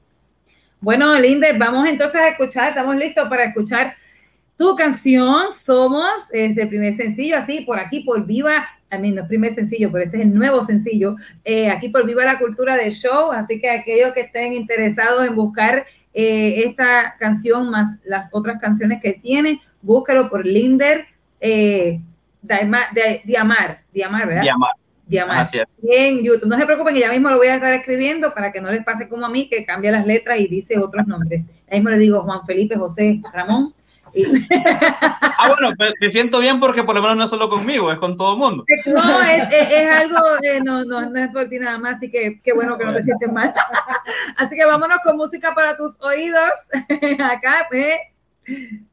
Bueno, 0.83 1.19
Linde, 1.19 1.55
vamos 1.55 1.89
entonces 1.89 2.21
a 2.21 2.29
escuchar, 2.29 2.69
estamos 2.69 2.97
listos 2.97 3.27
para 3.29 3.45
escuchar 3.45 3.95
tu 4.59 4.77
canción, 4.77 5.47
Somos, 5.59 6.11
es 6.31 6.57
el 6.59 6.69
primer 6.69 6.95
sencillo, 6.95 7.39
así 7.39 7.63
por 7.63 7.79
aquí, 7.79 8.01
por 8.01 8.27
Viva 8.27 8.67
a 8.91 8.99
mí 8.99 9.13
no 9.13 9.23
es 9.23 9.29
primer 9.29 9.55
sencillo, 9.55 9.91
pero 9.91 10.05
este 10.05 10.19
es 10.19 10.23
el 10.25 10.35
nuevo 10.35 10.63
sencillo, 10.63 11.17
eh, 11.45 11.71
aquí 11.71 11.89
por 11.89 12.05
Viva 12.05 12.25
la 12.25 12.39
Cultura 12.39 12.77
de 12.77 12.91
Show, 12.91 13.31
así 13.33 13.61
que 13.61 13.71
aquellos 13.71 14.13
que 14.13 14.23
estén 14.23 14.53
interesados 14.53 15.27
en 15.27 15.35
buscar 15.35 15.87
eh, 16.13 16.65
esta 16.67 17.15
canción 17.19 17.71
más 17.71 18.01
las 18.05 18.29
otras 18.33 18.61
canciones 18.61 19.01
que 19.01 19.13
tiene, 19.13 19.61
búsquelo 19.81 20.29
por 20.29 20.45
Linder 20.45 21.07
eh, 21.41 22.01
Diamar, 22.43 22.87
Diamar, 23.25 23.83
Diamar, 23.93 24.27
¿verdad? 24.27 24.43
Diamar. 24.43 24.71
Diamar. 25.07 25.47
En 25.83 26.23
YouTube. 26.23 26.49
No 26.49 26.57
se 26.57 26.65
preocupen, 26.67 26.95
que 26.95 27.01
ya 27.01 27.11
mismo 27.11 27.31
lo 27.31 27.37
voy 27.37 27.49
a 27.49 27.57
estar 27.57 27.73
escribiendo 27.73 28.33
para 28.33 28.53
que 28.53 28.61
no 28.61 28.71
les 28.71 28.85
pase 28.85 29.09
como 29.09 29.27
a 29.27 29.29
mí, 29.29 29.49
que 29.49 29.65
cambia 29.65 29.91
las 29.91 30.07
letras 30.07 30.39
y 30.39 30.47
dice 30.47 30.79
otros 30.79 31.05
nombres. 31.07 31.43
Ahí 31.69 31.81
mismo 31.81 31.91
le 31.91 31.99
digo 31.99 32.23
Juan 32.23 32.47
Felipe, 32.47 32.77
José, 32.77 33.21
Ramón, 33.33 33.75
ah, 35.39 35.49
bueno, 35.49 35.75
me 36.01 36.11
siento 36.11 36.41
bien 36.41 36.61
porque 36.61 36.83
por 36.83 36.95
lo 36.95 37.03
menos 37.03 37.17
no 37.17 37.25
es 37.25 37.31
solo 37.31 37.49
conmigo, 37.49 37.91
es 37.93 37.99
con 37.99 38.17
todo 38.17 38.35
el 38.35 38.39
mundo. 38.39 38.65
No, 38.87 39.23
es, 39.23 39.49
es, 39.53 39.71
es 39.71 39.91
algo, 39.91 40.19
eh, 40.43 40.61
no, 40.63 40.85
no, 40.85 41.09
no, 41.09 41.19
es 41.19 41.31
por 41.31 41.49
ti 41.49 41.59
nada 41.59 41.79
más, 41.79 41.97
así 41.97 42.11
que 42.11 42.41
qué 42.43 42.53
bueno 42.53 42.77
que 42.77 42.85
no 42.85 42.95
te 42.95 43.03
sientes 43.03 43.31
mal. 43.33 43.55
así 44.37 44.57
que 44.57 44.65
vámonos 44.65 44.99
con 45.05 45.17
música 45.17 45.55
para 45.55 45.77
tus 45.77 45.95
oídos. 46.01 46.51
Acá, 47.21 47.69
eh. 47.73 48.85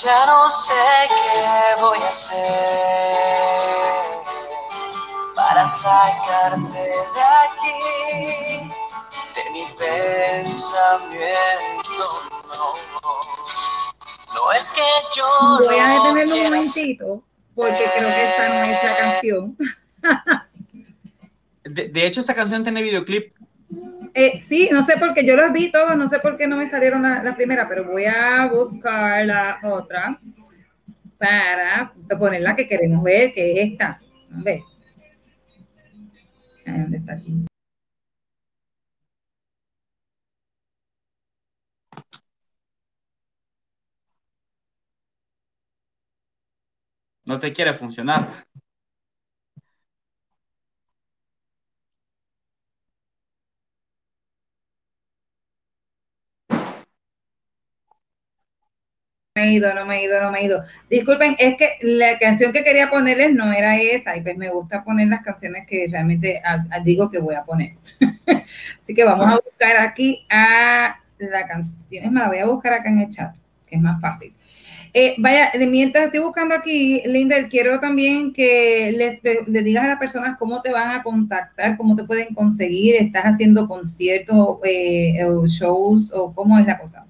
Ya 0.00 0.26
no 0.26 0.48
sé 0.48 1.08
qué 1.08 1.80
voy 1.80 1.98
a 2.00 2.08
hacer 2.08 2.38
para 5.34 5.66
sacarte 5.66 6.78
de 6.78 7.22
aquí, 7.44 8.70
de 9.34 9.50
mi 9.50 9.64
pensamiento 9.76 11.38
es 14.52 14.72
que 14.74 14.80
yo 15.16 15.24
Voy 15.58 15.78
a 15.78 15.94
detenerlo 15.94 16.36
un 16.36 16.44
momentito 16.44 17.24
porque 17.54 17.84
creo 17.96 18.08
que 18.08 18.24
esta 18.24 18.48
no 18.48 18.64
es 18.64 18.82
la 18.84 18.96
canción. 18.96 19.56
De, 21.64 21.88
de 21.88 22.06
hecho, 22.06 22.20
esta 22.20 22.34
canción 22.34 22.62
tiene 22.62 22.82
videoclip. 22.82 23.30
Eh, 24.14 24.40
sí, 24.40 24.70
no 24.72 24.82
sé 24.82 24.96
por 24.96 25.12
qué 25.12 25.24
yo 25.24 25.36
los 25.36 25.52
vi 25.52 25.70
todos, 25.70 25.96
no 25.96 26.08
sé 26.08 26.18
por 26.18 26.38
qué 26.38 26.46
no 26.46 26.56
me 26.56 26.70
salieron 26.70 27.02
la, 27.02 27.22
la 27.22 27.36
primera, 27.36 27.68
pero 27.68 27.84
voy 27.84 28.06
a 28.06 28.46
buscar 28.46 29.26
la 29.26 29.60
otra 29.64 30.18
para 31.18 31.92
poner 32.18 32.40
la 32.42 32.56
que 32.56 32.66
queremos 32.66 33.02
ver, 33.02 33.32
que 33.32 33.60
es 33.60 33.72
esta. 33.72 34.00
A 34.34 34.42
ver. 34.42 34.60
Ay, 36.64 36.80
¿Dónde 36.80 36.98
está 36.98 37.12
aquí? 37.12 37.47
No 47.28 47.38
te 47.38 47.52
quiere 47.52 47.74
funcionar. 47.74 48.28
me 59.38 59.44
he 59.44 59.52
ido, 59.52 59.72
no 59.72 59.86
me 59.86 59.98
he 60.00 60.04
ido, 60.04 60.20
no 60.20 60.30
me 60.32 60.40
he 60.40 60.44
ido. 60.46 60.64
Disculpen, 60.90 61.36
es 61.38 61.56
que 61.56 61.78
la 61.82 62.18
canción 62.18 62.52
que 62.52 62.64
quería 62.64 62.90
ponerles 62.90 63.32
no 63.34 63.52
era 63.52 63.78
esa, 63.80 64.16
y 64.16 64.20
pues 64.20 64.36
me 64.36 64.50
gusta 64.50 64.82
poner 64.82 65.08
las 65.08 65.22
canciones 65.22 65.66
que 65.66 65.86
realmente 65.90 66.42
digo 66.84 67.10
que 67.10 67.18
voy 67.18 67.36
a 67.36 67.44
poner. 67.44 67.74
Así 68.82 68.94
que 68.94 69.04
vamos 69.04 69.30
a 69.32 69.36
buscar 69.44 69.76
aquí 69.78 70.26
a 70.28 70.98
la 71.18 71.46
canción, 71.46 72.04
es 72.04 72.10
más, 72.12 72.24
la 72.24 72.28
voy 72.28 72.38
a 72.38 72.46
buscar 72.46 72.72
acá 72.72 72.88
en 72.88 72.98
el 73.00 73.10
chat, 73.10 73.34
que 73.66 73.76
es 73.76 73.82
más 73.82 74.00
fácil. 74.00 74.34
Eh, 75.00 75.14
vaya, 75.16 75.52
mientras 75.68 76.06
estoy 76.06 76.18
buscando 76.18 76.56
aquí, 76.56 77.00
Linda, 77.06 77.48
quiero 77.48 77.78
también 77.78 78.32
que 78.32 78.90
les, 78.90 79.64
digas 79.64 79.84
a 79.84 79.88
las 79.90 79.98
personas 80.00 80.36
cómo 80.36 80.60
te 80.60 80.72
van 80.72 80.90
a 80.90 81.04
contactar, 81.04 81.76
cómo 81.76 81.94
te 81.94 82.02
pueden 82.02 82.34
conseguir, 82.34 82.96
estás 82.96 83.26
haciendo 83.26 83.68
conciertos, 83.68 84.58
eh, 84.64 85.22
o 85.22 85.46
shows, 85.46 86.10
o 86.12 86.34
cómo 86.34 86.58
es 86.58 86.66
la 86.66 86.80
cosa. 86.80 87.06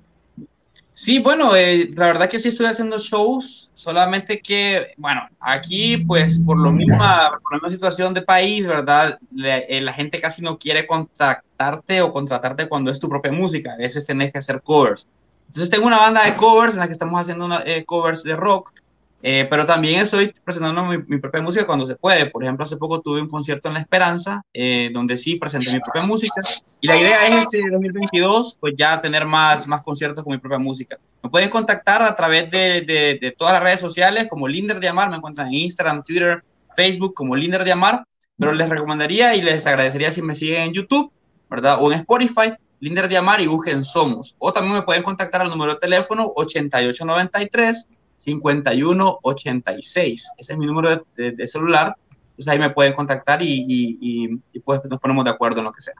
Sí, 0.92 1.18
bueno, 1.18 1.56
eh, 1.56 1.86
la 1.96 2.08
verdad 2.08 2.28
que 2.28 2.38
sí 2.38 2.50
estoy 2.50 2.66
haciendo 2.66 2.98
shows, 2.98 3.70
solamente 3.72 4.38
que, 4.38 4.88
bueno, 4.98 5.22
aquí 5.40 5.96
pues 5.96 6.40
por 6.40 6.60
lo 6.60 6.70
misma, 6.70 7.40
por 7.40 7.62
la 7.62 7.70
situación 7.70 8.12
de 8.12 8.20
país, 8.20 8.66
¿verdad? 8.66 9.18
La, 9.34 9.62
la 9.66 9.92
gente 9.94 10.20
casi 10.20 10.42
no 10.42 10.58
quiere 10.58 10.86
contactarte 10.86 12.02
o 12.02 12.10
contratarte 12.10 12.68
cuando 12.68 12.90
es 12.90 13.00
tu 13.00 13.08
propia 13.08 13.32
música, 13.32 13.72
a 13.72 13.76
veces 13.78 14.04
tenés 14.04 14.30
que 14.30 14.40
hacer 14.40 14.60
covers. 14.60 15.08
Entonces 15.48 15.70
tengo 15.70 15.86
una 15.86 15.98
banda 15.98 16.24
de 16.24 16.36
covers 16.36 16.74
en 16.74 16.80
la 16.80 16.86
que 16.86 16.92
estamos 16.92 17.20
haciendo 17.20 17.44
una, 17.44 17.62
eh, 17.64 17.84
covers 17.84 18.22
de 18.22 18.36
rock, 18.36 18.72
eh, 19.20 19.46
pero 19.50 19.66
también 19.66 20.00
estoy 20.00 20.32
presentando 20.44 20.84
mi, 20.84 20.98
mi 21.06 21.18
propia 21.18 21.40
música 21.40 21.66
cuando 21.66 21.86
se 21.86 21.96
puede. 21.96 22.26
Por 22.26 22.44
ejemplo, 22.44 22.64
hace 22.64 22.76
poco 22.76 23.00
tuve 23.00 23.20
un 23.20 23.28
concierto 23.28 23.68
en 23.68 23.74
La 23.74 23.80
Esperanza, 23.80 24.42
eh, 24.52 24.90
donde 24.92 25.16
sí 25.16 25.36
presenté 25.36 25.72
mi 25.72 25.80
propia 25.80 26.04
música. 26.06 26.40
Y 26.80 26.86
la 26.86 26.98
idea 26.98 27.26
es 27.26 27.46
este 27.52 27.68
2022, 27.70 28.58
pues 28.60 28.74
ya 28.76 29.00
tener 29.00 29.26
más, 29.26 29.66
más 29.66 29.82
conciertos 29.82 30.22
con 30.22 30.32
mi 30.32 30.38
propia 30.38 30.58
música. 30.58 30.98
Me 31.22 31.30
pueden 31.30 31.50
contactar 31.50 32.02
a 32.02 32.14
través 32.14 32.50
de, 32.50 32.82
de, 32.82 33.18
de 33.20 33.34
todas 33.36 33.54
las 33.54 33.62
redes 33.62 33.80
sociales, 33.80 34.28
como 34.28 34.46
Linder 34.46 34.78
de 34.78 34.88
Amar, 34.88 35.10
me 35.10 35.16
encuentran 35.16 35.48
en 35.48 35.54
Instagram, 35.54 36.02
Twitter, 36.04 36.44
Facebook, 36.76 37.14
como 37.14 37.34
Linder 37.34 37.64
de 37.64 37.72
Amar. 37.72 38.04
Pero 38.38 38.52
les 38.52 38.68
recomendaría 38.68 39.34
y 39.34 39.42
les 39.42 39.66
agradecería 39.66 40.12
si 40.12 40.22
me 40.22 40.36
siguen 40.36 40.62
en 40.62 40.72
YouTube, 40.72 41.10
¿verdad? 41.50 41.78
O 41.80 41.90
en 41.90 41.98
Spotify, 41.98 42.52
Linder 42.80 43.08
de 43.08 43.16
Amar 43.16 43.40
y 43.40 43.46
busquen 43.46 43.84
Somos. 43.84 44.34
O 44.38 44.52
también 44.52 44.74
me 44.74 44.82
pueden 44.82 45.02
contactar 45.02 45.42
al 45.42 45.50
número 45.50 45.74
de 45.74 45.80
teléfono 45.80 46.32
8893 46.36 47.88
5186. 48.16 50.32
Ese 50.38 50.52
es 50.52 50.58
mi 50.58 50.66
número 50.66 51.04
de, 51.16 51.46
celular. 51.46 51.94
Entonces 52.10 52.48
ahí 52.48 52.58
me 52.58 52.70
pueden 52.70 52.92
contactar 52.92 53.40
y, 53.42 54.40
pues 54.64 54.80
nos 54.88 55.00
ponemos 55.00 55.24
de 55.24 55.30
acuerdo 55.30 55.60
en 55.60 55.64
lo 55.64 55.72
que 55.72 55.80
sea. 55.80 55.94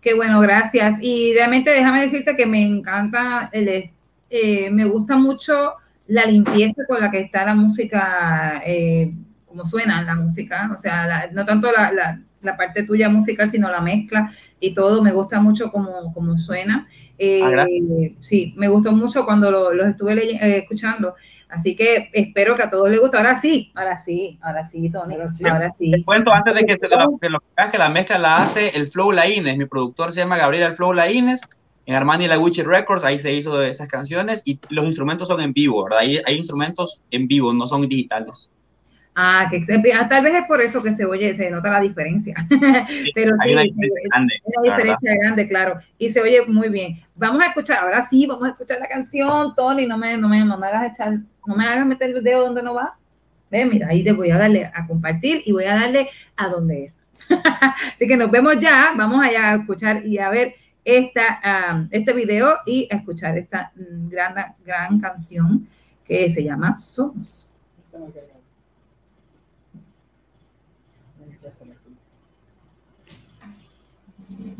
Qué 0.00 0.14
bueno, 0.14 0.40
gracias. 0.40 0.96
Y 1.00 1.32
realmente 1.34 1.70
déjame 1.70 2.02
decirte 2.02 2.36
que 2.36 2.46
me 2.46 2.66
encanta, 2.66 3.48
el, 3.52 3.90
eh, 4.30 4.70
me 4.70 4.84
gusta 4.84 5.16
mucho 5.16 5.74
la 6.08 6.26
limpieza 6.26 6.82
con 6.88 7.00
la 7.00 7.10
que 7.10 7.20
está 7.20 7.44
la 7.44 7.54
música, 7.54 8.60
eh, 8.66 9.12
como 9.46 9.64
suena 9.66 10.02
la 10.02 10.16
música, 10.16 10.68
o 10.72 10.76
sea, 10.76 11.30
no 11.32 11.44
tanto 11.44 11.70
la- 11.70 12.20
la 12.42 12.56
parte 12.56 12.82
tuya 12.84 13.08
musical, 13.08 13.48
sino 13.48 13.70
la 13.70 13.80
mezcla 13.80 14.32
y 14.60 14.74
todo, 14.74 15.02
me 15.02 15.12
gusta 15.12 15.40
mucho 15.40 15.70
como, 15.70 16.12
como 16.12 16.38
suena. 16.38 16.88
Eh, 17.18 17.40
Ah, 17.42 17.66
sí, 18.20 18.54
me 18.56 18.68
gustó 18.68 18.92
mucho 18.92 19.24
cuando 19.24 19.50
lo- 19.50 19.72
los 19.72 19.88
estuve 19.88 20.14
ley- 20.14 20.38
eh, 20.40 20.58
escuchando, 20.58 21.14
así 21.48 21.76
que 21.76 22.10
espero 22.12 22.54
que 22.54 22.62
a 22.62 22.70
todos 22.70 22.90
les 22.90 23.00
guste. 23.00 23.16
Ahora 23.16 23.40
sí, 23.40 23.70
ahora 23.74 23.98
sí, 23.98 24.38
ahora 24.42 24.64
sí, 24.66 24.90
Tony, 24.90 25.14
Ahora 25.14 25.28
sí. 25.28 25.48
ahora 25.48 25.70
sí. 25.72 25.86
Les 25.88 26.04
cuento 26.04 26.32
antes 26.32 26.54
de 26.54 26.60
que, 26.64 26.72
de 26.76 26.88
lo, 26.96 27.18
de 27.20 27.30
lo 27.30 27.42
que 27.70 27.78
la 27.78 27.88
mezcla 27.88 28.18
la 28.18 28.38
hace 28.38 28.70
el 28.76 28.86
Flow 28.86 29.12
Laines. 29.12 29.56
Mi 29.56 29.66
productor 29.66 30.12
se 30.12 30.20
llama 30.20 30.36
Gabriel 30.36 30.64
El 30.70 30.74
Flow 30.76 30.92
Laines. 30.92 31.40
En 31.84 31.96
Armani 31.96 32.28
La 32.28 32.36
Gucci 32.36 32.62
Records, 32.62 33.02
ahí 33.02 33.18
se 33.18 33.32
hizo 33.34 33.58
de 33.58 33.68
esas 33.68 33.88
canciones 33.88 34.42
y 34.44 34.56
los 34.70 34.84
instrumentos 34.86 35.26
son 35.26 35.40
en 35.40 35.52
vivo, 35.52 35.82
¿verdad? 35.82 35.98
Hay, 35.98 36.20
hay 36.24 36.36
instrumentos 36.36 37.02
en 37.10 37.26
vivo, 37.26 37.52
no 37.52 37.66
son 37.66 37.88
digitales. 37.88 38.48
Ah, 39.14 39.46
que 39.50 39.62
ah, 39.92 40.08
tal 40.08 40.24
vez 40.24 40.34
es 40.34 40.46
por 40.46 40.62
eso 40.62 40.82
que 40.82 40.92
se 40.92 41.04
oye, 41.04 41.34
se 41.34 41.50
nota 41.50 41.70
la 41.70 41.80
diferencia. 41.80 42.34
Pero 43.14 43.36
sí, 43.42 43.48
Hay 43.48 43.52
una 43.52 43.62
diferencia 43.62 44.00
grande, 44.10 44.34
una 44.44 44.62
diferencia 44.62 45.14
grande, 45.20 45.48
claro. 45.48 45.78
Y 45.98 46.08
se 46.10 46.20
oye 46.22 46.46
muy 46.46 46.70
bien. 46.70 47.02
Vamos 47.14 47.42
a 47.42 47.48
escuchar, 47.48 47.82
ahora 47.82 48.08
sí, 48.08 48.26
vamos 48.26 48.44
a 48.44 48.50
escuchar 48.50 48.80
la 48.80 48.88
canción, 48.88 49.54
Tony, 49.54 49.86
no 49.86 49.98
me, 49.98 50.16
no 50.16 50.28
me, 50.28 50.42
no 50.44 50.56
me 50.56 50.66
hagas 50.66 50.92
echar, 50.92 51.12
no 51.46 51.54
me 51.54 51.66
hagas 51.66 51.86
meter 51.86 52.10
el 52.10 52.24
dedo 52.24 52.44
donde 52.44 52.62
no 52.62 52.74
va. 52.74 52.96
Ve, 53.50 53.66
mira, 53.66 53.88
ahí 53.88 54.02
te 54.02 54.12
voy 54.12 54.30
a 54.30 54.38
darle 54.38 54.70
a 54.72 54.86
compartir 54.86 55.42
y 55.44 55.52
voy 55.52 55.64
a 55.64 55.74
darle 55.74 56.08
a 56.36 56.48
donde 56.48 56.84
es. 56.84 56.96
Así 57.94 58.06
que 58.06 58.16
nos 58.16 58.30
vemos 58.30 58.58
ya, 58.60 58.94
vamos 58.96 59.22
allá 59.22 59.50
a 59.50 59.56
escuchar 59.56 60.06
y 60.06 60.18
a 60.18 60.30
ver 60.30 60.54
esta, 60.84 61.38
ah, 61.44 61.86
este 61.90 62.14
video 62.14 62.56
y 62.64 62.88
a 62.90 62.96
escuchar 62.96 63.36
esta 63.36 63.72
mm, 63.76 64.08
gran, 64.08 64.34
gran 64.64 64.98
canción 64.98 65.68
que 66.02 66.30
se 66.30 66.42
llama 66.42 66.78
Somos. 66.78 67.50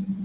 Somos 0.02 0.18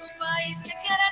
un 0.00 0.10
país 0.18 0.58
que 0.62 0.74
quiere 0.82 1.06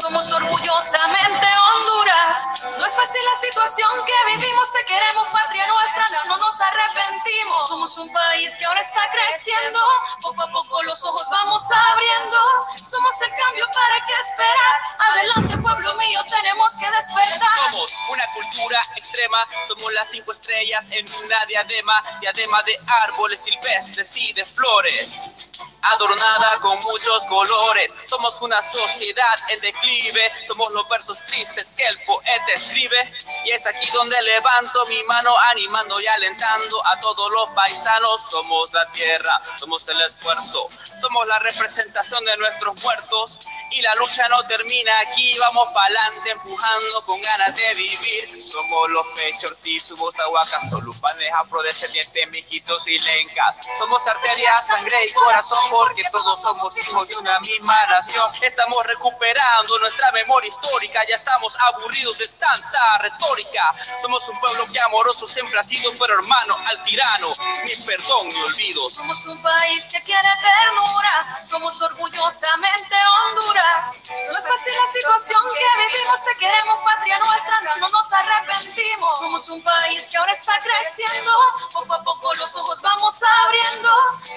somos 0.00 0.30
orgullosamente 0.32 1.46
Honduras. 1.74 2.46
No 2.78 2.86
es 2.86 2.94
fácil 2.94 3.20
la 3.24 3.40
situación 3.40 3.90
que 4.04 4.36
vivimos, 4.36 4.72
te 4.72 4.84
queremos 4.84 5.30
patria 5.30 5.66
nuestra, 5.66 6.04
no, 6.10 6.24
no 6.24 6.36
nos 6.38 6.60
arrepentimos. 6.60 7.68
Somos 7.68 7.98
un 7.98 8.12
país 8.12 8.56
que 8.56 8.64
ahora 8.64 8.80
está 8.80 9.08
creciendo, 9.10 9.80
poco 10.22 10.42
a 10.42 10.50
poco 10.50 10.82
los 10.82 11.02
ojos 11.04 11.26
vamos 11.30 11.64
abriendo. 11.70 12.36
Somos 12.84 13.20
el 13.22 13.30
cambio, 13.30 13.66
¿para 13.72 14.04
qué 14.04 14.12
esperar? 14.20 14.80
Adelante 15.10 15.56
pueblo 15.58 15.94
mío, 15.94 16.20
tenemos 16.28 16.76
que 16.76 16.90
despertar. 16.90 17.70
Somos 17.70 17.94
una 18.10 18.26
cultura 18.28 18.80
extrema, 18.96 19.46
somos 19.66 19.92
las 19.92 20.10
cinco 20.10 20.32
estrellas 20.32 20.86
en 20.90 21.06
una 21.24 21.46
diadema, 21.46 22.02
diadema 22.20 22.62
de 22.62 22.78
árboles 23.02 23.42
silvestres 23.42 24.16
y 24.16 24.32
de 24.32 24.44
flores, 24.44 25.50
adornada 25.82 26.58
con 26.60 26.78
muchos 26.80 27.24
colores. 27.26 27.94
Somos 28.04 28.40
una 28.42 28.62
sociedad 28.62 29.36
en 29.48 29.60
declive, 29.60 30.30
somos 30.46 30.72
los 30.72 30.88
versos 30.88 31.24
tristes 31.24 31.68
que 31.76 31.84
el 31.84 31.98
poeta 32.06 32.52
escribe. 32.54 33.12
Y 33.44 33.50
es 33.50 33.66
aquí 33.66 33.88
donde 33.92 34.20
levanto 34.22 34.86
mi 34.86 35.02
mano 35.04 35.30
animando 35.50 36.00
y 36.00 36.06
alentando 36.06 36.86
a 36.86 37.00
todos 37.00 37.30
los 37.30 37.48
paisanos. 37.50 38.30
Somos 38.30 38.72
la 38.72 38.90
tierra, 38.92 39.40
somos 39.56 39.86
el 39.88 40.00
esfuerzo, 40.02 40.68
somos 41.00 41.26
la 41.26 41.38
representación 41.38 42.24
de 42.24 42.36
nuestros 42.38 42.82
muertos. 42.82 43.38
y 43.70 43.82
la 43.82 43.94
lucha 43.96 44.28
no 44.28 44.46
termina 44.46 44.92
aquí, 45.00 45.36
vamos 45.38 45.68
pa'lante 45.70 46.30
empujando 46.30 47.04
con 47.04 47.20
ganas 47.20 47.56
de 47.56 47.74
vivir. 47.74 48.40
Somos 48.40 48.90
los 48.90 49.06
pechortis, 49.16 49.82
somos 49.82 50.16
aguacas, 50.20 50.70
solupanes, 50.70 51.32
afrodescendientes, 51.34 52.30
mijitos 52.30 52.86
y 52.86 52.98
lencas. 52.98 53.58
Somos 53.78 54.06
arteria, 54.06 54.62
sangre 54.62 55.04
y 55.04 55.12
corazón 55.12 55.58
porque 55.70 56.02
todos 56.12 56.40
somos 56.40 56.76
hijos 56.78 57.08
de 57.08 57.16
una 57.16 57.40
misma 57.40 57.86
nación. 57.86 58.30
Estamos 58.42 58.86
recuperando 58.86 59.33
nuestra 59.80 60.10
memoria 60.12 60.48
histórica, 60.48 61.00
ya 61.08 61.16
estamos 61.16 61.56
aburridos 61.60 62.18
de 62.18 62.28
tanta 62.28 62.98
retórica. 62.98 63.74
Somos 64.00 64.26
un 64.28 64.38
pueblo 64.40 64.64
que 64.72 64.80
amoroso 64.80 65.26
siempre 65.26 65.58
ha 65.58 65.62
sido, 65.62 65.90
pero 65.98 66.14
hermano 66.14 66.56
al 66.66 66.82
tirano, 66.84 67.28
ni 67.64 67.74
perdón 67.84 68.28
ni 68.28 68.40
olvido. 68.40 68.88
Somos 68.88 69.26
un 69.26 69.42
país 69.42 69.86
que 69.86 70.02
quiere 70.02 70.28
ternura, 70.40 71.44
somos 71.44 71.80
orgullosamente 71.82 72.94
Honduras. 73.26 73.92
No 73.94 74.38
es 74.38 74.44
fácil 74.48 74.72
la 74.72 74.92
situación 74.92 75.42
que 75.52 75.86
vivimos, 75.86 76.24
te 76.24 76.36
queremos 76.38 76.78
patria 76.84 77.18
nuestra, 77.18 77.60
no, 77.62 77.76
no 77.76 77.88
nos 77.88 78.12
arrepentimos. 78.12 79.18
Somos 79.18 79.48
un 79.50 79.62
país 79.62 80.08
que 80.10 80.16
ahora 80.16 80.32
está 80.32 80.58
creciendo, 80.60 81.32
poco 81.72 81.94
a 81.94 82.02
poco 82.02 82.34
los 82.34 82.54
ojos 82.56 82.80
vamos 82.80 83.20
abriendo. 83.44 83.90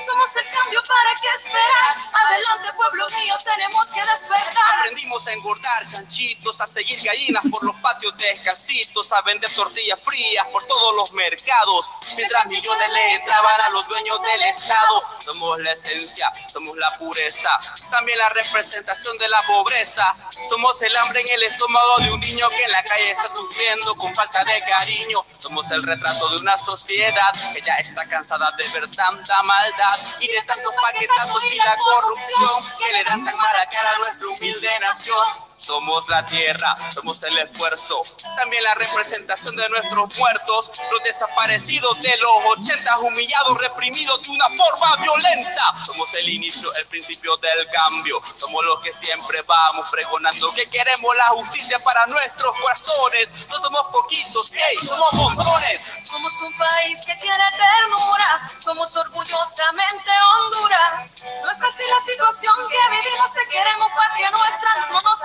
Somos 0.06 0.36
el 0.36 0.50
cambio 0.50 0.82
para 0.88 1.16
qué 1.22 1.28
esperar. 1.36 1.96
Adelante 2.26 2.74
pueblo 2.74 3.06
mío, 3.10 3.36
tenemos 3.44 3.92
que 3.92 4.02
despertar. 4.02 4.87
Aprendimos 4.88 5.28
a 5.28 5.34
engordar 5.34 5.86
chanchitos, 5.86 6.62
a 6.62 6.66
seguir 6.66 6.98
gallinas 7.04 7.44
por 7.52 7.62
los 7.62 7.76
patios 7.82 8.16
descalcitos, 8.16 9.12
a 9.12 9.22
vender 9.24 9.54
tortillas 9.54 10.00
frías 10.02 10.48
por 10.48 10.66
todos 10.66 10.96
los 10.96 11.12
mercados, 11.12 11.92
mientras 12.16 12.46
millones 12.46 12.94
le 12.94 13.16
entraban 13.16 13.62
a 13.66 13.70
los 13.72 13.86
dueños 13.90 14.18
del 14.22 14.44
Estado. 14.44 15.04
Somos 15.20 15.60
la 15.60 15.74
esencia, 15.74 16.32
somos 16.48 16.78
la 16.78 16.98
pureza, 16.98 17.50
también 17.92 18.18
la 18.18 18.30
representación 18.30 19.18
de 19.18 19.28
la 19.28 19.46
pobreza. 19.46 20.16
Somos 20.48 20.82
el 20.82 20.96
hambre 20.96 21.20
en 21.20 21.30
el 21.32 21.44
estómago 21.44 21.98
de 21.98 22.14
un 22.14 22.22
niño 22.22 22.48
que 22.48 22.64
en 22.64 22.72
la 22.72 22.84
calle 22.84 23.12
está 23.12 23.28
sufriendo 23.28 23.94
con 23.96 24.16
falta 24.16 24.46
de 24.46 24.62
cariño. 24.62 25.26
Somos 25.38 25.70
el 25.72 25.84
retrato 25.84 26.30
de 26.30 26.38
una 26.38 26.58
sociedad 26.58 27.34
que 27.54 27.62
ya 27.62 27.76
está 27.76 28.08
cansada 28.08 28.54
de 28.58 28.66
ver 28.70 28.90
tanta 28.96 29.44
maldad 29.44 30.00
y 30.22 30.28
de 30.28 30.42
tantos 30.44 30.74
paquetazos 30.82 31.44
y 31.52 31.58
la 31.58 31.76
corrupción 31.76 32.78
que 32.78 32.94
le 32.94 33.04
dan 33.04 33.26
tan 33.26 33.36
mala 33.36 33.68
cara 33.70 33.92
a 33.92 33.98
nuestra 34.00 34.28
humilde 34.28 34.77
nación. 34.80 35.47
Somos 35.58 36.08
la 36.08 36.24
tierra, 36.24 36.76
somos 36.94 37.22
el 37.24 37.36
esfuerzo, 37.40 38.04
también 38.38 38.64
la 38.64 38.76
representación 38.76 39.56
de 39.56 39.68
nuestros 39.70 40.16
muertos, 40.20 40.72
los 40.92 41.04
desaparecidos 41.04 42.00
de 42.00 42.16
los 42.18 42.60
80, 42.60 43.00
humillados, 43.00 43.58
reprimidos 43.58 44.22
de 44.22 44.30
una 44.34 44.46
forma 44.56 44.96
violenta. 44.98 45.74
Somos 45.84 46.14
el 46.14 46.30
inicio, 46.30 46.72
el 46.76 46.86
principio 46.86 47.36
del 47.38 47.68
cambio, 47.70 48.22
somos 48.36 48.64
los 48.66 48.80
que 48.82 48.94
siempre 48.94 49.42
vamos 49.42 49.90
pregonando 49.90 50.54
que 50.54 50.70
queremos 50.70 51.16
la 51.18 51.28
justicia 51.30 51.80
para 51.80 52.06
nuestros 52.06 52.56
corazones. 52.62 53.48
No 53.50 53.60
somos 53.60 53.82
poquitos, 53.92 54.52
hey, 54.54 54.78
somos 54.80 55.14
montones. 55.14 55.82
Somos 56.02 56.40
un 56.42 56.56
país 56.56 57.00
que 57.04 57.16
tiene 57.16 57.46
ternura, 57.52 58.52
somos 58.60 58.96
orgullosamente 58.96 60.12
Honduras. 60.38 61.14
No 61.44 61.50
es 61.50 61.58
fácil 61.58 61.86
la 61.90 62.14
situación 62.14 62.54
que 62.70 62.96
vivimos, 62.96 63.34
te 63.34 63.50
queremos 63.50 63.90
patria 63.96 64.30
nuestra, 64.30 64.88
no 64.92 65.02
nos 65.02 65.24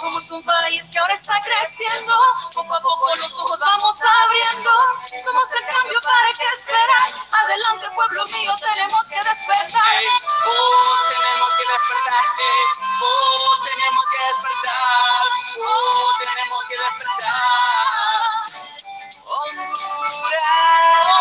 Somos 0.00 0.30
un 0.30 0.42
país 0.42 0.88
que 0.90 0.98
ahora 0.98 1.14
está 1.14 1.40
creciendo, 1.40 2.14
poco 2.52 2.74
a 2.74 2.80
poco 2.82 3.16
los 3.16 3.32
ojos 3.38 3.58
vamos 3.60 3.98
abriendo. 4.02 4.70
Somos 5.24 5.52
el 5.54 5.64
cambio 5.66 6.00
para 6.02 6.32
qué 6.34 6.44
esperar. 6.54 7.10
Adelante 7.32 7.90
pueblo 7.94 8.26
mío, 8.26 8.54
tenemos 8.60 9.08
que 9.08 9.16
despertar. 9.16 9.96
Hey, 9.96 10.06
oh, 10.46 10.98
tenemos 11.08 11.48
que 11.56 11.64
despertar, 11.72 12.24
hey, 12.38 12.66
oh, 13.00 13.56
tenemos 13.64 14.04
que 14.10 14.18
despertar, 14.18 15.26
oh, 15.64 16.12
tenemos 16.18 16.60
que 16.68 16.76
despertar. 16.76 17.36
Honduras. 19.24 21.15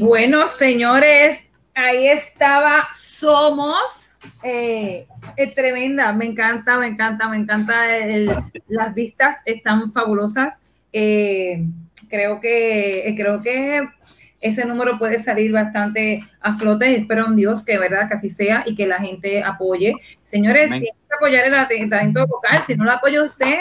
Bueno, 0.00 0.48
señores, 0.48 1.46
ahí 1.74 2.08
estaba 2.08 2.88
Somos. 2.92 4.06
Eh, 4.42 5.06
es 5.36 5.54
tremenda, 5.54 6.12
me 6.14 6.24
encanta, 6.24 6.78
me 6.78 6.86
encanta, 6.86 7.28
me 7.28 7.36
encanta. 7.36 7.96
el- 7.98 8.30
las 8.68 8.94
vistas 8.94 9.36
están 9.44 9.92
fabulosas. 9.92 10.58
Eh, 10.92 11.64
creo 12.08 12.40
que 12.40 13.14
creo 13.16 13.42
que 13.42 13.86
ese 14.40 14.64
número 14.64 14.98
puede 14.98 15.18
salir 15.18 15.52
bastante 15.52 16.22
a 16.40 16.54
flote. 16.56 16.96
Espero 16.96 17.26
en 17.26 17.36
Dios 17.36 17.62
que 17.62 17.76
verdad 17.76 18.08
que 18.08 18.14
así 18.14 18.30
sea 18.30 18.64
y 18.66 18.74
que 18.74 18.86
la 18.86 18.98
gente 19.00 19.42
apoye. 19.42 19.94
Señores, 20.24 20.70
tienen 20.70 20.94
que 21.08 21.14
apoyar 21.14 21.44
el 21.70 21.90
talento 21.90 22.26
vocal. 22.26 22.62
Si 22.62 22.74
no 22.74 22.84
lo 22.84 22.92
apoya 22.92 23.22
usted, 23.22 23.58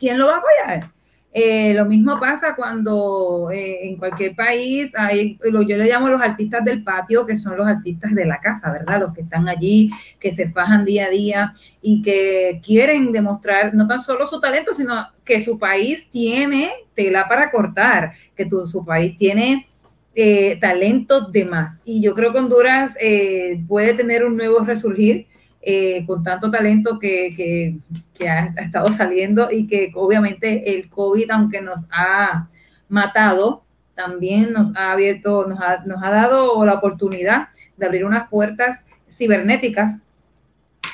¿quién 0.00 0.18
lo 0.18 0.26
va 0.26 0.34
a 0.34 0.38
apoyar? 0.38 0.95
Eh, 1.38 1.74
lo 1.74 1.84
mismo 1.84 2.18
pasa 2.18 2.54
cuando 2.56 3.50
eh, 3.52 3.86
en 3.88 3.96
cualquier 3.96 4.34
país 4.34 4.90
hay, 4.96 5.38
lo- 5.44 5.60
yo 5.60 5.76
le 5.76 5.84
llamo 5.86 6.08
los 6.08 6.22
artistas 6.22 6.64
del 6.64 6.82
patio, 6.82 7.26
que 7.26 7.36
son 7.36 7.58
los 7.58 7.66
artistas 7.66 8.14
de 8.14 8.24
la 8.24 8.40
casa, 8.40 8.72
¿verdad? 8.72 9.00
Los 9.00 9.12
que 9.12 9.20
están 9.20 9.46
allí, 9.46 9.90
que 10.18 10.30
se 10.30 10.48
fajan 10.48 10.86
día 10.86 11.04
a 11.06 11.10
día 11.10 11.52
y 11.82 12.00
que 12.00 12.62
quieren 12.64 13.12
demostrar 13.12 13.74
no 13.74 13.86
tan 13.86 14.00
solo 14.00 14.26
su 14.26 14.40
talento, 14.40 14.72
sino 14.72 14.94
que 15.26 15.42
su 15.42 15.58
país 15.58 16.08
tiene 16.08 16.70
tela 16.94 17.28
para 17.28 17.50
cortar, 17.50 18.12
que 18.34 18.48
su 18.64 18.82
país 18.86 19.18
tiene 19.18 19.66
eh, 20.14 20.56
talentos 20.58 21.30
de 21.32 21.44
más. 21.44 21.82
Y 21.84 22.00
yo 22.00 22.14
creo 22.14 22.32
que 22.32 22.38
Honduras 22.38 22.92
eh, 22.98 23.60
puede 23.68 23.92
tener 23.92 24.24
un 24.24 24.38
nuevo 24.38 24.60
resurgir 24.60 25.26
eh, 25.68 26.06
con 26.06 26.22
tanto 26.22 26.48
talento 26.48 27.00
que, 27.00 27.34
que- 27.36 28.28
ha 28.28 28.46
estado 28.62 28.86
saliendo 28.92 29.50
y 29.50 29.66
que 29.66 29.90
obviamente 29.94 30.74
el 30.76 30.88
COVID, 30.88 31.28
aunque 31.32 31.60
nos 31.60 31.86
ha 31.92 32.48
matado, 32.88 33.64
también 33.96 34.52
nos 34.52 34.74
ha 34.76 34.92
abierto, 34.92 35.44
nos 35.46 35.60
ha, 35.60 35.84
nos 35.84 36.02
ha 36.04 36.10
dado 36.10 36.64
la 36.64 36.74
oportunidad 36.74 37.48
de 37.76 37.84
abrir 37.84 38.04
unas 38.04 38.28
puertas 38.30 38.84
cibernéticas 39.10 39.98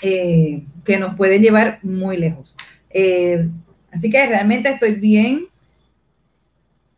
eh, 0.02 0.64
que 0.84 0.98
nos 0.98 1.14
pueden 1.16 1.42
llevar 1.42 1.78
muy 1.82 2.16
lejos. 2.16 2.56
Eh, 2.90 3.46
así 3.92 4.08
que 4.08 4.26
realmente 4.26 4.70
estoy 4.70 4.92
bien, 4.94 5.48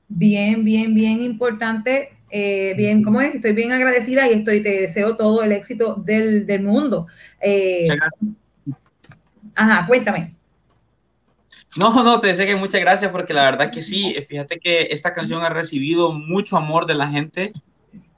bien, 0.09 0.65
bien, 0.65 0.95
bien 0.95 1.21
importante, 1.23 2.14
eh, 2.37 2.75
bien, 2.77 3.05
¿cómo 3.05 3.21
es? 3.21 3.33
Estoy 3.37 3.53
bien 3.53 3.71
agradecida 3.71 4.29
y 4.29 4.33
estoy, 4.35 4.61
te 4.61 4.81
deseo 4.81 5.17
todo 5.17 5.45
el 5.45 5.53
éxito 5.53 5.95
del, 5.95 6.47
del 6.47 6.63
mundo. 6.63 7.07
Eh, 7.41 7.83
ajá, 9.55 9.87
cuéntame. 9.87 10.29
No, 11.77 12.03
no, 12.05 12.21
te 12.21 12.29
decía 12.29 12.47
que 12.47 12.57
muchas 12.57 12.81
gracias 12.81 13.11
porque 13.11 13.35
la 13.35 13.45
verdad 13.45 13.71
que 13.71 13.83
sí, 13.83 14.15
fíjate 14.29 14.59
que 14.59 14.89
esta 14.91 15.13
canción 15.13 15.43
ha 15.43 15.49
recibido 15.49 16.13
mucho 16.13 16.57
amor 16.57 16.87
de 16.87 16.95
la 16.95 17.09
gente, 17.09 17.53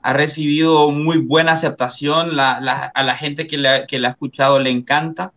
ha 0.01 0.13
recibido 0.13 0.91
muy 0.91 1.17
buena 1.19 1.53
aceptación, 1.53 2.35
la, 2.35 2.59
la- 2.59 2.91
a 2.93 3.03
la 3.03 3.15
gente 3.15 3.47
que 3.47 3.57
la, 3.57 3.87
que 3.87 3.99
la 3.99 4.09
ha 4.09 4.11
escuchado 4.11 4.59
le 4.59 4.69
encanta. 4.69 5.33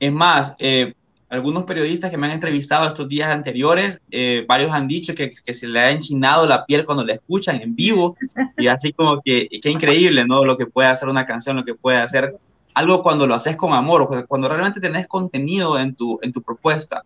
Es 0.00 0.12
más, 0.12 0.56
eh, 0.58 0.94
algunos 1.28 1.64
periodistas 1.64 2.10
que 2.10 2.16
me 2.18 2.26
han 2.26 2.32
entrevistado 2.34 2.86
estos 2.86 3.08
días 3.08 3.28
anteriores, 3.30 4.00
eh, 4.10 4.44
varios 4.48 4.72
han 4.72 4.86
dicho 4.86 5.14
que, 5.14 5.30
que 5.30 5.54
se 5.54 5.66
le 5.66 5.80
ha 5.80 5.90
enchinado 5.90 6.46
la 6.46 6.64
piel 6.64 6.84
cuando 6.84 7.04
la 7.04 7.14
escuchan 7.14 7.60
en 7.60 7.74
vivo 7.74 8.16
y 8.56 8.68
así 8.68 8.92
como 8.92 9.20
que, 9.24 9.48
qué 9.62 9.70
increíble, 9.70 10.24
¿no? 10.26 10.44
Lo 10.44 10.56
que 10.56 10.66
puede 10.66 10.88
hacer 10.88 11.08
una 11.08 11.26
canción, 11.26 11.56
lo 11.56 11.64
que 11.64 11.74
puede 11.74 11.98
hacer 11.98 12.36
algo 12.74 13.02
cuando 13.02 13.26
lo 13.26 13.34
haces 13.34 13.56
con 13.56 13.72
amor, 13.72 14.02
o 14.02 14.26
cuando 14.26 14.48
realmente 14.48 14.80
tenés 14.80 15.06
contenido 15.06 15.78
en 15.78 15.94
tu, 15.94 16.18
en 16.22 16.32
tu 16.32 16.42
propuesta. 16.42 17.02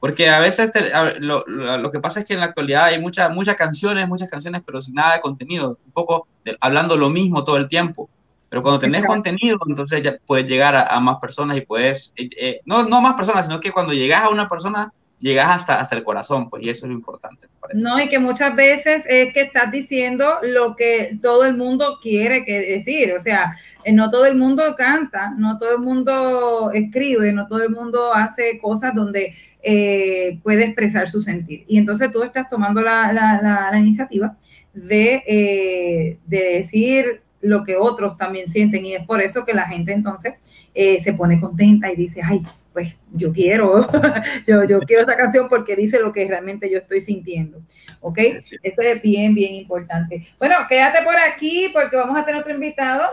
Porque 0.00 0.30
a 0.30 0.40
veces 0.40 0.72
te- 0.72 0.92
a- 0.94 1.14
lo, 1.18 1.44
lo- 1.46 1.76
lo 1.76 1.90
que 1.90 2.00
pasa 2.00 2.20
es 2.20 2.26
que 2.26 2.32
en 2.34 2.40
la 2.40 2.46
actualidad 2.46 2.84
hay 2.84 3.00
muchas 3.00 3.30
muchas 3.32 3.54
canciones, 3.56 4.08
muchas 4.08 4.30
canciones, 4.30 4.62
pero 4.64 4.80
sin 4.80 4.94
nada 4.94 5.14
de 5.14 5.20
contenido, 5.20 5.78
un 5.84 5.92
poco 5.92 6.26
de- 6.44 6.56
hablando 6.60 6.96
lo 6.96 7.10
mismo 7.10 7.44
todo 7.44 7.56
el 7.58 7.68
tiempo. 7.68 8.08
Pero 8.50 8.62
cuando 8.62 8.80
tenés 8.80 8.98
Exacto. 9.04 9.14
contenido, 9.22 9.58
entonces 9.68 10.02
ya 10.02 10.16
puedes 10.26 10.44
llegar 10.46 10.74
a, 10.76 10.82
a 10.88 11.00
más 11.00 11.16
personas 11.18 11.56
y 11.56 11.60
puedes, 11.62 12.12
eh, 12.16 12.28
eh, 12.36 12.60
no, 12.66 12.82
no 12.86 13.00
más 13.00 13.14
personas, 13.14 13.46
sino 13.46 13.60
que 13.60 13.70
cuando 13.72 13.92
llegas 13.94 14.24
a 14.24 14.28
una 14.28 14.46
persona, 14.48 14.92
llegas 15.20 15.48
hasta, 15.50 15.78
hasta 15.80 15.94
el 15.96 16.02
corazón, 16.02 16.50
pues, 16.50 16.62
y 16.64 16.68
eso 16.70 16.86
es 16.86 16.90
lo 16.90 16.96
importante, 16.96 17.46
me 17.46 17.60
parece. 17.60 17.80
No, 17.82 18.00
y 18.00 18.08
que 18.08 18.18
muchas 18.18 18.56
veces 18.56 19.04
es 19.08 19.32
que 19.32 19.42
estás 19.42 19.70
diciendo 19.70 20.34
lo 20.42 20.74
que 20.76 21.16
todo 21.22 21.44
el 21.44 21.56
mundo 21.56 21.98
quiere 22.02 22.44
que 22.44 22.58
decir. 22.60 23.12
O 23.16 23.20
sea, 23.20 23.56
eh, 23.84 23.92
no 23.92 24.10
todo 24.10 24.26
el 24.26 24.36
mundo 24.36 24.74
canta, 24.76 25.30
no 25.36 25.58
todo 25.58 25.72
el 25.72 25.78
mundo 25.78 26.72
escribe, 26.74 27.32
no 27.32 27.46
todo 27.46 27.62
el 27.62 27.70
mundo 27.70 28.12
hace 28.14 28.58
cosas 28.60 28.94
donde 28.94 29.34
eh, 29.62 30.40
puede 30.42 30.64
expresar 30.64 31.08
su 31.08 31.20
sentir. 31.20 31.64
Y 31.68 31.76
entonces 31.78 32.10
tú 32.10 32.22
estás 32.22 32.48
tomando 32.48 32.80
la, 32.82 33.12
la- 33.12 33.40
la- 33.42 33.68
la 33.70 33.78
iniciativa 33.78 34.36
de, 34.72 35.22
eh, 35.26 36.18
de 36.26 36.38
decir 36.56 37.22
lo 37.42 37.64
que 37.64 37.76
otros 37.76 38.16
también 38.18 38.50
sienten 38.50 38.84
y 38.84 38.94
es 38.94 39.04
por 39.06 39.20
eso 39.22 39.44
que 39.44 39.54
la 39.54 39.66
gente 39.66 39.92
entonces 39.92 40.34
eh, 40.74 41.00
se 41.02 41.12
pone 41.14 41.40
contenta 41.40 41.90
y 41.90 41.96
dice, 41.96 42.20
ay, 42.24 42.42
pues 42.72 42.96
yo 43.12 43.32
quiero, 43.32 43.86
yo, 44.46 44.64
yo 44.64 44.78
quiero 44.80 45.02
esa 45.02 45.16
canción 45.16 45.48
porque 45.48 45.74
dice 45.74 45.98
lo 46.00 46.12
que 46.12 46.28
realmente 46.28 46.70
yo 46.70 46.78
estoy 46.78 47.00
sintiendo, 47.00 47.60
¿ok? 48.00 48.18
Sí. 48.42 48.56
Eso 48.62 48.80
es 48.82 49.02
bien, 49.02 49.34
bien 49.34 49.54
importante. 49.54 50.28
Bueno, 50.38 50.54
quédate 50.68 51.02
por 51.02 51.16
aquí 51.16 51.70
porque 51.72 51.96
vamos 51.96 52.16
a 52.16 52.24
tener 52.24 52.40
otro 52.40 52.52
invitado. 52.54 53.08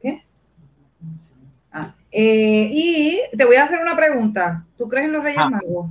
¿Qué? 0.00 0.22
Ah, 1.72 1.94
eh, 2.12 2.68
y 2.70 3.18
te 3.36 3.44
voy 3.44 3.56
a 3.56 3.64
hacer 3.64 3.80
una 3.80 3.96
pregunta. 3.96 4.64
¿Tú 4.78 4.88
crees 4.88 5.06
en 5.06 5.12
los 5.12 5.24
Reyes 5.24 5.40
Ah. 5.42 5.48
Magos? 5.48 5.86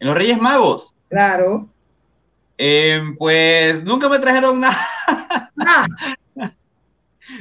En 0.00 0.06
los 0.08 0.16
Reyes 0.16 0.38
Magos, 0.38 0.94
Claro. 1.08 1.68
eh, 2.58 3.00
pues 3.18 3.84
nunca 3.84 4.08
me 4.08 4.18
trajeron 4.18 4.58
nada, 4.60 4.76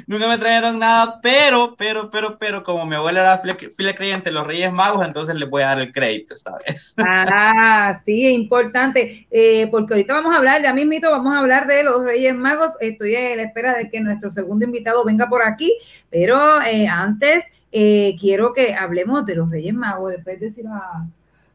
Nunca 0.08 0.28
me 0.28 0.38
trajeron 0.38 0.80
nada, 0.80 1.20
pero, 1.22 1.76
pero, 1.78 2.10
pero, 2.10 2.38
pero, 2.38 2.64
como 2.64 2.86
mi 2.86 2.96
abuela 2.96 3.22
era 3.22 3.38
fiel, 3.38 3.96
creyente 3.96 4.30
de 4.30 4.34
los 4.34 4.46
Reyes 4.46 4.72
Magos, 4.72 5.06
entonces 5.06 5.36
le 5.36 5.46
voy 5.46 5.64
a 5.64 5.68
dar 5.68 5.80
el 5.80 5.92
crédito 5.92 6.34
esta 6.34 6.56
vez. 6.66 6.94
Ah, 6.98 8.00
sí, 8.06 8.28
es 8.28 8.34
importante, 8.34 9.28
eh, 9.32 9.68
porque 9.72 9.94
ahorita 9.94 10.14
vamos 10.14 10.34
a 10.34 10.38
hablar, 10.38 10.62
ya 10.62 10.74
mismito 10.74 11.10
vamos 11.10 11.34
a 11.34 11.40
hablar 11.40 11.66
de 11.68 11.84
los 11.84 12.04
Reyes 12.04 12.36
Magos. 12.36 12.72
Estoy 12.80 13.16
a 13.16 13.36
la 13.36 13.44
espera 13.44 13.76
de 13.78 13.90
que 13.90 14.00
nuestro 14.00 14.32
segundo 14.32 14.66
invitado 14.66 15.04
venga 15.04 15.28
por 15.28 15.44
aquí, 15.44 15.74
pero 16.10 16.62
eh, 16.62 16.88
antes 16.88 17.44
eh, 17.72 18.16
quiero 18.20 18.54
que 18.54 18.76
hablemos 18.76 19.26
de 19.26 19.36
los 19.36 19.50
Reyes 19.50 19.74
Magos. 19.74 20.12
Después 20.12 20.40
decir, 20.40 20.66
ah, 20.68 21.06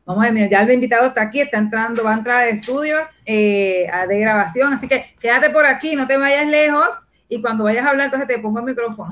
vamos 0.04 0.24
a 0.24 0.30
ver, 0.30 0.48
ya 0.48 0.62
el 0.62 0.72
invitado 0.72 1.06
está 1.06 1.22
aquí, 1.22 1.40
está 1.40 1.58
entrando, 1.58 2.04
va 2.04 2.12
a 2.12 2.18
entrar 2.18 2.42
al 2.42 2.50
estudio 2.50 2.98
eh, 3.24 3.86
de 4.08 4.20
grabación, 4.20 4.72
así 4.72 4.86
que 4.88 5.14
quédate 5.20 5.50
por 5.50 5.66
aquí, 5.66 5.96
no 5.96 6.06
te 6.06 6.16
vayas 6.16 6.46
lejos. 6.46 6.88
Y 7.28 7.40
cuando 7.40 7.64
vayas 7.64 7.86
a 7.86 7.90
hablar, 7.90 8.06
entonces 8.06 8.28
te 8.28 8.38
pongo 8.38 8.58
el 8.58 8.66
micrófono. 8.66 9.10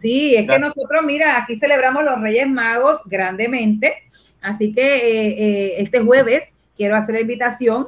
Sí, 0.00 0.34
es 0.36 0.48
que 0.48 0.58
nosotros, 0.58 1.02
mira, 1.04 1.38
aquí 1.38 1.56
celebramos 1.56 2.04
los 2.04 2.20
Reyes 2.20 2.48
Magos 2.48 3.00
grandemente, 3.06 4.02
así 4.42 4.72
que 4.72 4.96
eh, 4.96 5.26
eh, 5.38 5.74
este 5.78 6.00
jueves 6.00 6.52
quiero 6.76 6.96
hacer 6.96 7.14
la 7.14 7.20
invitación 7.20 7.86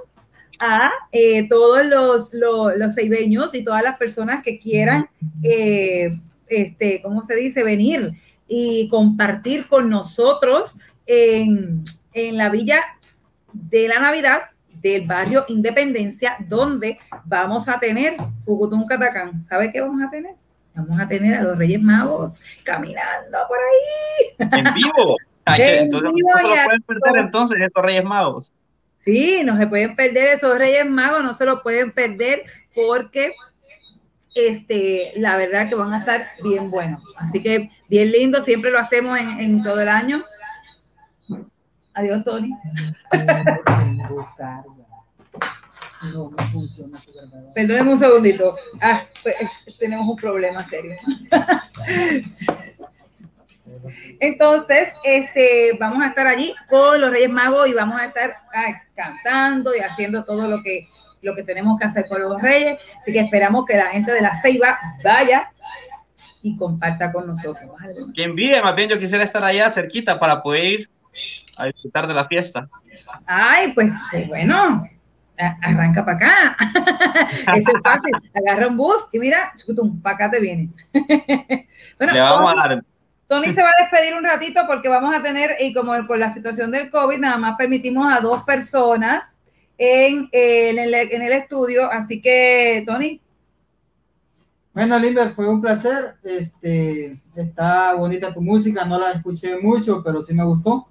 a 0.60 0.90
eh, 1.10 1.48
todos 1.48 1.84
los, 1.86 2.32
los, 2.34 2.76
los 2.76 2.94
ceibeños 2.94 3.54
y 3.54 3.64
todas 3.64 3.82
las 3.82 3.96
personas 3.96 4.44
que 4.44 4.58
quieran, 4.58 5.08
este, 5.42 7.02
¿cómo 7.02 7.22
se 7.22 7.34
dice?, 7.34 7.62
venir 7.62 8.12
y 8.52 8.88
compartir 8.88 9.68
con 9.68 9.88
nosotros 9.88 10.76
en, 11.06 11.84
en 12.12 12.36
la 12.36 12.48
Villa 12.48 12.82
de 13.52 13.86
la 13.86 14.00
Navidad 14.00 14.42
del 14.82 15.06
barrio 15.06 15.44
Independencia, 15.48 16.36
donde 16.48 16.98
vamos 17.24 17.68
a 17.68 17.78
tener 17.78 18.16
Fucutún 18.44 18.86
Catacán. 18.86 19.44
¿Sabe 19.46 19.70
qué 19.70 19.80
vamos 19.80 20.02
a 20.02 20.10
tener? 20.10 20.34
Vamos 20.74 20.98
a 20.98 21.06
tener 21.06 21.34
a 21.36 21.42
los 21.42 21.56
Reyes 21.56 21.80
Magos 21.80 22.32
caminando 22.64 23.38
por 23.46 23.58
ahí. 23.58 24.58
En 24.58 24.74
vivo. 24.74 25.16
Ay, 25.44 25.62
En 25.62 25.84
entonces 25.84 26.10
vivo 26.12 26.28
no 26.32 26.38
se 26.38 26.56
lo 26.56 26.64
pueden 26.64 26.82
perder 26.82 27.20
entonces 27.24 27.58
estos 27.64 27.84
Reyes 27.84 28.04
Magos. 28.04 28.52
Sí, 28.98 29.42
no 29.44 29.56
se 29.56 29.66
pueden 29.68 29.94
perder 29.94 30.34
esos 30.34 30.58
Reyes 30.58 30.88
Magos, 30.88 31.22
no 31.22 31.34
se 31.34 31.44
lo 31.44 31.62
pueden 31.62 31.92
perder 31.92 32.42
porque 32.74 33.34
este, 34.34 35.12
la 35.16 35.36
verdad 35.36 35.68
que 35.68 35.74
van 35.74 35.92
a 35.92 35.98
estar 35.98 36.26
bien 36.42 36.70
buenos. 36.70 37.02
Así 37.16 37.42
que 37.42 37.70
bien 37.88 38.12
lindo, 38.12 38.40
siempre 38.42 38.70
lo 38.70 38.78
hacemos 38.78 39.18
en, 39.18 39.62
todo 39.62 39.80
el 39.80 39.88
año. 39.88 40.22
Adiós, 41.94 42.24
Tony. 42.24 42.50
Perdónenme 47.54 47.92
un 47.92 47.98
segundito. 47.98 48.56
Ah, 48.80 49.02
pues, 49.22 49.34
eh, 49.40 49.48
tenemos 49.78 50.08
un 50.08 50.16
problema 50.16 50.66
serio. 50.68 50.96
Entonces, 54.18 54.94
este, 55.04 55.76
vamos 55.78 56.02
a 56.02 56.08
estar 56.08 56.26
allí 56.26 56.54
con 56.68 57.00
los 57.00 57.10
Reyes 57.10 57.30
Magos 57.30 57.68
y 57.68 57.72
vamos 57.72 58.00
a 58.00 58.06
estar 58.06 58.36
ay, 58.52 58.74
cantando 58.94 59.74
y 59.74 59.80
haciendo 59.80 60.24
todo 60.24 60.48
lo 60.48 60.62
que, 60.62 60.86
lo 61.22 61.34
que 61.34 61.42
tenemos 61.42 61.78
que 61.78 61.86
hacer 61.86 62.06
con 62.08 62.20
los 62.20 62.40
Reyes. 62.40 62.78
Así 63.00 63.12
que 63.12 63.20
esperamos 63.20 63.64
que 63.66 63.76
la 63.76 63.86
gente 63.88 64.12
de 64.12 64.20
la 64.22 64.34
Ceiba 64.34 64.78
vaya 65.04 65.50
y 66.42 66.56
comparta 66.56 67.12
con 67.12 67.26
nosotros. 67.26 67.70
Que 68.14 68.22
envidia, 68.22 68.62
más 68.62 68.74
bien 68.74 68.88
yo 68.88 68.98
quisiera 68.98 69.24
estar 69.24 69.44
allá 69.44 69.70
cerquita 69.70 70.18
para 70.18 70.42
poder 70.42 70.64
ir 70.64 70.90
a 71.58 71.66
disfrutar 71.66 72.06
de 72.06 72.14
la 72.14 72.24
fiesta. 72.24 72.68
Ay, 73.26 73.72
pues, 73.74 73.92
pues, 74.10 74.28
bueno, 74.28 74.88
arranca 75.62 76.04
para 76.04 76.16
acá. 76.16 76.56
Eso 77.56 77.70
es 77.74 77.82
fácil. 77.82 78.12
Agarra 78.34 78.68
un 78.68 78.76
bus 78.76 79.08
y 79.12 79.18
mira, 79.18 79.52
para 80.02 80.14
acá 80.16 80.30
te 80.30 80.40
viene. 80.40 80.68
bueno, 81.98 82.12
Le 82.12 82.20
vamos 82.20 82.50
Tony- 82.50 82.60
a 82.64 82.68
dar. 82.68 82.84
Tony 83.28 83.46
se 83.52 83.62
va 83.62 83.68
a 83.68 83.82
despedir 83.82 84.14
un 84.14 84.24
ratito 84.24 84.62
porque 84.66 84.88
vamos 84.88 85.14
a 85.14 85.22
tener, 85.22 85.54
y 85.60 85.72
como 85.72 85.92
por 86.06 86.18
la 86.18 86.30
situación 86.30 86.72
del 86.72 86.90
COVID, 86.90 87.18
nada 87.18 87.36
más 87.36 87.56
permitimos 87.56 88.12
a 88.12 88.20
dos 88.20 88.42
personas 88.42 89.36
en, 89.82 90.28
en, 90.30 90.78
el, 90.78 90.92
en 90.92 91.22
el 91.22 91.32
estudio. 91.32 91.90
Así 91.90 92.20
que, 92.20 92.84
Tony, 92.86 93.18
Bueno, 94.74 94.98
Limber, 94.98 95.30
fue 95.32 95.48
un 95.48 95.60
placer. 95.62 96.16
Este, 96.22 97.16
está 97.34 97.94
bonita 97.94 98.32
tu 98.32 98.42
música, 98.42 98.84
no 98.84 99.00
la 99.00 99.12
escuché 99.12 99.56
mucho, 99.58 100.02
pero 100.04 100.22
sí 100.22 100.34
me 100.34 100.44
gustó. 100.44 100.86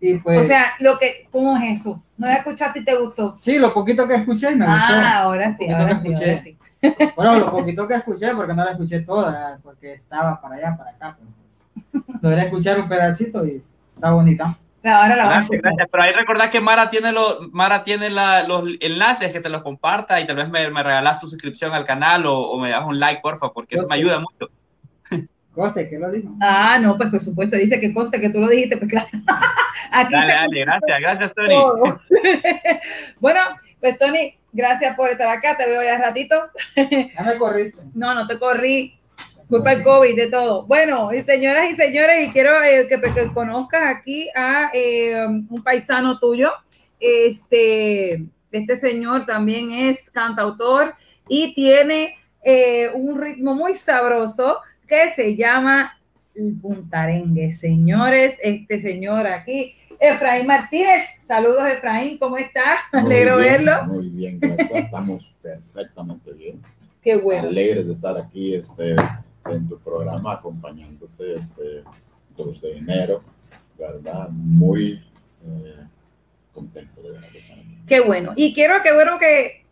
Y 0.00 0.16
pues, 0.16 0.40
o 0.40 0.44
sea, 0.44 0.72
lo 0.80 0.98
que, 0.98 1.28
¿cómo 1.30 1.56
es 1.56 1.80
eso? 1.80 2.02
¿No 2.16 2.26
la 2.26 2.34
escuchaste 2.34 2.80
y 2.80 2.84
te 2.84 2.96
gustó? 2.96 3.36
sí, 3.40 3.58
lo 3.58 3.72
poquito 3.72 4.06
que 4.06 4.16
escuché 4.16 4.54
me 4.54 4.64
Ah, 4.68 5.22
ahora 5.22 5.56
sí, 5.56 5.68
ahora 5.70 6.00
sí, 6.00 6.12
ahora 6.12 6.42
sí. 6.42 6.56
gustó. 6.80 7.12
Bueno, 7.16 7.38
lo 7.38 7.50
poquito 7.50 7.86
que 7.88 7.94
escuché, 7.94 8.34
porque 8.34 8.54
no 8.54 8.64
la 8.64 8.72
escuché 8.72 9.00
toda, 9.00 9.58
porque 9.62 9.94
estaba 9.94 10.40
para 10.40 10.56
allá, 10.56 10.76
para 10.76 10.90
acá. 10.90 11.18
Pues, 11.90 12.12
logré 12.20 12.42
escuchar 12.42 12.80
un 12.80 12.88
pedacito 12.88 13.46
y 13.46 13.62
está 13.94 14.10
bonita. 14.10 14.56
Ahora 14.84 15.16
la 15.16 15.24
vamos 15.26 15.34
a 15.34 15.38
Gracias, 15.38 15.62
gracias. 15.62 15.88
Pero 15.90 16.02
ahí 16.04 16.12
recordad 16.12 16.50
que 16.50 16.60
Mara 16.60 16.88
tiene, 16.90 17.12
los, 17.12 17.50
Mara 17.52 17.82
tiene 17.84 18.10
la- 18.10 18.44
los 18.44 18.62
enlaces 18.80 19.32
que 19.32 19.40
te 19.40 19.48
los 19.48 19.62
comparta 19.62 20.20
y 20.20 20.26
tal 20.26 20.36
vez 20.36 20.48
me, 20.48 20.70
me 20.70 20.82
regalas 20.82 21.20
tu 21.20 21.26
suscripción 21.26 21.72
al 21.74 21.84
canal 21.84 22.26
o, 22.26 22.38
o 22.38 22.60
me 22.60 22.70
das 22.70 22.84
un 22.86 22.98
like, 22.98 23.20
porfa, 23.20 23.50
porque 23.52 23.74
eso 23.74 23.86
me 23.88 23.96
ayuda 23.96 24.20
mucho. 24.20 24.50
Coste, 25.54 25.86
¿qué 25.90 25.98
lo 25.98 26.08
dijo? 26.12 26.28
Ah, 26.40 26.78
no, 26.80 26.96
pues 26.96 27.10
por 27.10 27.20
supuesto, 27.20 27.56
dice 27.56 27.80
que 27.80 27.92
conste 27.92 28.20
que 28.20 28.30
tú 28.30 28.38
lo 28.40 28.46
dijiste, 28.48 28.76
pues 28.76 28.88
claro. 28.90 29.08
Aquí 29.90 30.12
Dale, 30.12 30.32
dale, 30.34 30.60
gracias, 30.60 31.00
gracias, 31.00 31.34
Tony. 31.34 31.54
todo. 31.54 32.00
bueno, 33.20 33.40
pues 33.80 33.98
Tony, 33.98 34.38
gracias 34.52 34.94
por 34.94 35.10
estar 35.10 35.26
acá, 35.28 35.56
te 35.56 35.66
veo 35.66 35.82
ya 35.82 35.98
ratito. 35.98 36.36
Ya 36.76 37.22
me 37.24 37.36
corriste. 37.38 37.82
No, 37.94 38.14
no 38.14 38.26
te 38.28 38.38
corrí. 38.38 38.97
Culpa 39.48 39.70
del 39.70 39.82
COVID, 39.82 40.14
de 40.14 40.26
todo. 40.26 40.66
Bueno, 40.66 41.12
y 41.12 41.22
señoras 41.22 41.70
y 41.70 41.74
señores, 41.74 42.28
y 42.28 42.32
quiero 42.32 42.62
eh, 42.62 42.86
que, 42.86 43.00
que 43.00 43.32
conozcas 43.32 43.96
aquí 43.96 44.28
a 44.36 44.70
eh, 44.74 45.24
un 45.26 45.62
paisano 45.64 46.18
tuyo. 46.18 46.50
Este, 47.00 48.24
este 48.52 48.76
señor 48.76 49.24
también 49.24 49.72
es 49.72 50.10
cantautor 50.10 50.94
y 51.28 51.54
tiene 51.54 52.16
eh, 52.44 52.90
un 52.92 53.20
ritmo 53.20 53.54
muy 53.54 53.76
sabroso 53.76 54.58
que 54.86 55.10
se 55.10 55.34
llama 55.34 55.98
el 56.34 56.54
puntarengue. 56.60 57.52
Señores, 57.54 58.36
este 58.42 58.80
señor 58.82 59.26
aquí, 59.26 59.74
Efraín 59.98 60.46
Martínez. 60.46 61.04
Saludos, 61.26 61.66
Efraín, 61.66 62.18
¿cómo 62.18 62.36
estás? 62.36 62.80
Alegro 62.92 63.38
bien, 63.38 63.64
verlo. 63.64 63.84
Muy 63.86 64.08
bien, 64.08 64.40
gracias. 64.40 64.84
Estamos 64.84 65.34
perfectamente 65.40 66.32
bien. 66.32 66.60
Qué 67.02 67.16
bueno. 67.16 67.48
Alegres 67.48 67.86
de 67.86 67.92
estar 67.92 68.16
aquí 68.18 68.54
este, 68.54 68.96
en 69.52 69.68
tu 69.68 69.78
programa 69.78 70.34
acompañándote 70.34 71.34
este 71.36 71.82
2 72.36 72.60
de 72.60 72.76
enero, 72.78 73.22
¿verdad? 73.78 74.28
Muy 74.30 75.02
eh, 75.44 75.74
contento 76.52 77.02
de 77.02 77.10
ver 77.12 77.30
que 77.30 77.38
están 77.38 77.58
aquí. 77.58 77.78
Qué 77.86 78.00
bueno. 78.00 78.32
Y 78.36 78.54
quiero 78.54 78.82
que 78.82 78.92
bueno 78.92 79.18
que, 79.18 79.64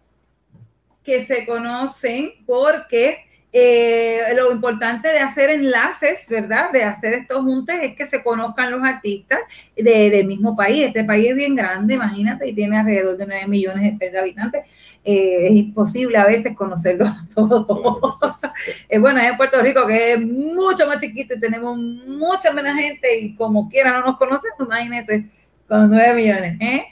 que 1.03 1.25
se 1.25 1.47
conocen 1.47 2.31
porque 2.47 3.19
eh, 3.53 4.21
lo 4.35 4.53
importante 4.53 5.09
de 5.09 5.19
hacer 5.19 5.51
enlaces, 5.51 6.27
¿verdad? 6.29 6.71
De 6.73 6.83
hacer 6.83 7.15
estos 7.15 7.43
juntos 7.43 7.75
es 7.81 7.95
que 7.97 8.07
se 8.07 8.23
conozcan 8.23 8.71
los 8.71 8.83
artistas 8.83 9.39
de- 9.77 10.11
del 10.11 10.27
mismo 10.27 10.55
país. 10.57 10.85
Este 10.85 11.05
país 11.05 11.31
es 11.31 11.37
bien 11.37 11.55
grande, 11.55 11.95
imagínate, 11.95 12.49
y 12.49 12.55
tiene 12.55 12.77
alrededor 12.79 13.17
de 13.17 13.27
9 13.27 13.47
millones 13.47 13.99
de 13.99 14.19
habitantes. 14.19 14.65
Eh, 15.07 15.47
es 15.49 15.53
imposible 15.53 16.19
a 16.19 16.27
veces 16.27 16.55
conocerlos 16.57 17.09
a 17.09 17.27
todos. 17.35 18.17
Eh, 18.89 18.99
bueno, 18.99 19.21
es 19.21 19.29
en 19.31 19.37
Puerto 19.37 19.61
Rico 19.61 19.87
que 19.87 20.15
es 20.15 20.21
mucho 20.21 20.87
más 20.87 20.99
chiquito 21.01 21.35
y 21.35 21.41
tenemos 21.41 21.79
mucha 21.79 22.53
menos 22.53 22.75
gente 22.77 23.19
y 23.21 23.35
como 23.37 23.69
quiera 23.69 23.93
no 23.93 24.05
nos 24.07 24.17
conocen, 24.19 24.51
imagínense, 24.59 25.27
con 25.69 25.91
9 25.91 26.15
millones. 26.15 26.57
¿eh? 26.61 26.85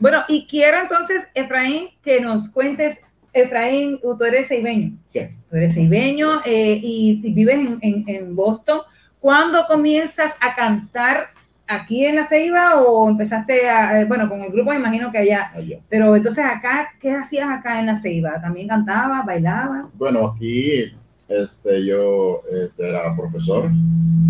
Bueno, 0.00 0.24
y 0.28 0.46
quiero 0.48 0.78
entonces, 0.80 1.24
Efraín, 1.34 1.88
que 2.02 2.20
nos 2.20 2.48
cuentes, 2.48 2.98
Efraín, 3.32 4.00
tú 4.00 4.22
eres 4.24 4.48
ceibeño, 4.48 4.98
Sí. 5.06 5.20
tú 5.48 5.56
eres 5.56 5.74
ceibeño 5.74 6.40
eh, 6.44 6.78
y, 6.82 7.20
y 7.22 7.32
vives 7.32 7.54
en, 7.56 7.78
en- 7.80 8.04
en 8.08 8.34
Boston. 8.36 8.80
¿Cuándo 9.20 9.64
comienzas 9.68 10.34
a 10.40 10.54
cantar 10.56 11.28
aquí 11.74 12.04
en 12.04 12.16
la 12.16 12.24
Ceiba 12.24 12.80
o 12.80 13.08
empezaste 13.08 13.68
a, 13.68 14.00
eh, 14.00 14.04
bueno, 14.04 14.28
con 14.28 14.42
el 14.42 14.52
grupo 14.52 14.70
me 14.70 14.76
imagino 14.76 15.10
que 15.10 15.18
allá, 15.18 15.50
allá. 15.54 15.78
pero 15.88 16.14
entonces 16.14 16.44
acá, 16.44 16.88
¿qué 17.00 17.12
hacías 17.12 17.50
acá 17.50 17.80
en 17.80 17.86
la 17.86 18.00
Ceiba? 18.00 18.40
¿También 18.40 18.68
cantabas, 18.68 19.24
bailabas? 19.24 19.86
Bueno, 19.94 20.26
aquí 20.26 20.92
este, 21.28 21.84
yo 21.84 22.42
este, 22.50 22.88
era 22.88 23.14
profesor 23.16 23.70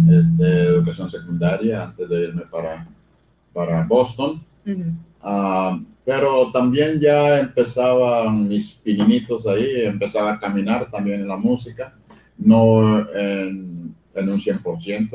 este, 0.09 0.43
de 0.43 0.64
educación 0.66 1.11
secundaria 1.11 1.84
antes 1.84 2.09
de 2.09 2.22
irme 2.24 2.43
para, 2.51 2.86
para 3.53 3.82
Boston. 3.84 4.43
Ah, 5.20 5.78
pero 6.05 6.51
también 6.53 6.99
ya 7.01 7.38
empezaban 7.38 8.49
mis 8.49 8.72
pininitos 8.72 9.47
ahí, 9.47 9.82
empezaba 9.84 10.32
a 10.32 10.40
caminar 10.40 10.90
también 10.90 11.20
en 11.20 11.28
la 11.28 11.36
música, 11.36 11.95
no 12.38 13.01
en, 13.14 13.95
en 14.14 14.28
un 14.28 14.38
100%, 14.38 15.11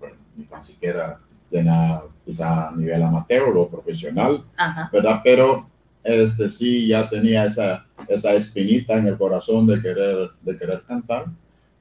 bueno, 0.00 0.16
ni 0.36 0.44
tan 0.44 0.62
siquiera 0.62 1.20
nada, 1.62 2.04
quizá 2.24 2.68
a 2.68 2.72
nivel 2.72 3.02
amateur 3.02 3.56
o 3.56 3.68
profesional, 3.68 4.42
Ajá. 4.56 4.90
¿verdad? 4.92 5.20
Pero 5.22 5.66
este, 6.02 6.48
sí 6.48 6.86
ya 6.86 7.08
tenía 7.08 7.46
esa, 7.46 7.86
esa 8.08 8.34
espinita 8.34 8.94
en 8.94 9.06
el 9.08 9.16
corazón 9.16 9.66
de 9.66 9.80
querer, 9.80 10.30
de 10.42 10.58
querer 10.58 10.82
cantar. 10.86 11.26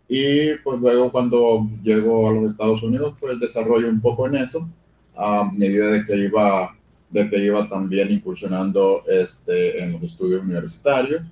Y 0.07 0.55
pues 0.63 0.79
luego 0.79 1.11
cuando 1.11 1.67
llego 1.81 2.29
a 2.29 2.33
los 2.33 2.51
Estados 2.51 2.83
Unidos, 2.83 3.15
pues 3.19 3.39
desarrollo 3.39 3.89
un 3.89 4.01
poco 4.01 4.27
en 4.27 4.35
eso, 4.35 4.67
a 5.15 5.49
medida 5.51 5.87
de 5.87 6.05
que 6.05 6.15
iba, 6.15 6.75
de 7.09 7.29
que 7.29 7.37
iba 7.39 7.67
también 7.67 8.11
incursionando 8.11 9.03
este, 9.07 9.81
en 9.81 9.93
los 9.93 10.03
estudios 10.03 10.43
universitarios. 10.43 11.23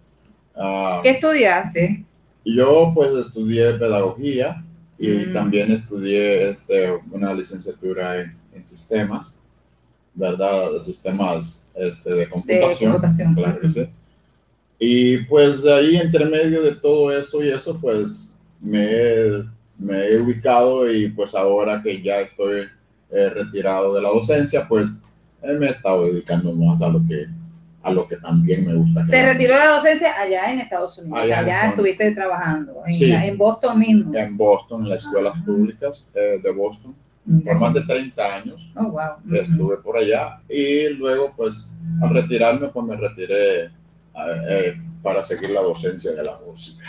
Ah, 0.55 0.99
¿Qué 1.03 1.11
estudiaste? 1.11 2.05
yo 2.43 2.91
pues 2.93 3.11
estudié 3.25 3.73
pedagogía 3.73 4.63
y 5.01 5.25
Mm. 5.25 5.33
también 5.33 5.71
estudié 5.71 6.51
este, 6.51 6.91
una 7.11 7.33
licenciatura 7.33 8.21
en, 8.21 8.31
en 8.53 8.63
sistemas, 8.65 9.39
¿verdad? 10.13 10.77
Sistemas 10.79 11.67
este, 11.75 12.13
de 12.13 12.29
computación. 12.29 12.91
computación. 12.91 13.33
Claro 13.35 13.59
que 13.61 13.69
sí. 13.69 13.89
Y 14.79 15.17
pues 15.25 15.65
ahí 15.65 15.95
entre 15.95 16.25
medio 16.25 16.61
de 16.63 16.75
todo 16.75 17.11
eso 17.17 17.43
y 17.43 17.49
eso, 17.49 17.77
pues 17.79 18.35
me 18.59 18.83
he, 18.91 19.43
me 19.77 20.07
he 20.09 20.19
ubicado 20.19 20.91
y 20.91 21.09
pues 21.09 21.33
ahora 21.35 21.81
que 21.83 22.01
ya 22.01 22.21
estoy 22.21 22.67
eh, 23.11 23.29
retirado 23.29 23.93
de 23.95 24.01
la 24.01 24.09
docencia, 24.09 24.67
pues 24.67 24.89
eh, 25.43 25.53
me 25.53 25.67
he 25.67 25.71
estado 25.71 26.05
dedicando 26.05 26.51
más 26.53 26.81
a 26.81 26.89
lo 26.89 27.01
que, 27.07 27.25
a 27.83 27.91
lo 27.91 28.07
que 28.07 28.17
también 28.17 28.65
me 28.65 28.75
gusta. 28.75 29.05
Se 29.07 29.25
retiró 29.25 29.53
de 29.53 29.59
la 29.59 29.67
docencia 29.71 30.19
allá 30.19 30.51
en 30.53 30.59
Estados 30.59 30.97
Unidos, 30.99 31.19
Allá 31.23 31.39
allá 31.39 31.69
estuviste 31.69 32.11
trabajando, 32.13 32.81
en, 32.85 32.93
Sí. 32.93 33.07
la- 33.07 33.25
en 33.25 33.37
Boston 33.37 33.79
mismo. 33.79 34.15
en 34.15 34.37
Boston, 34.37 34.83
en 34.83 34.89
las 34.89 35.03
escuelas 35.05 35.33
públicas 35.45 36.09
eh, 36.13 36.39
de 36.43 36.51
Boston, 36.51 36.93
por 37.45 37.55
más 37.59 37.73
de 37.73 37.81
30 37.81 38.35
años. 38.35 38.71
Oh, 38.75 38.89
wow. 38.91 39.35
Estuve 39.35 39.77
por 39.77 39.97
allá 39.97 40.39
y 40.49 40.89
luego, 40.89 41.33
pues, 41.35 41.71
al 42.01 42.09
retirarme, 42.13 42.67
pues 42.67 42.85
me 42.85 42.95
retiré 42.95 43.65
eh, 43.65 43.69
eh, 44.49 44.81
para 45.01 45.23
seguir 45.23 45.49
la 45.51 45.61
docencia 45.61 46.11
de 46.11 46.23
la 46.23 46.37
música. 46.45 46.83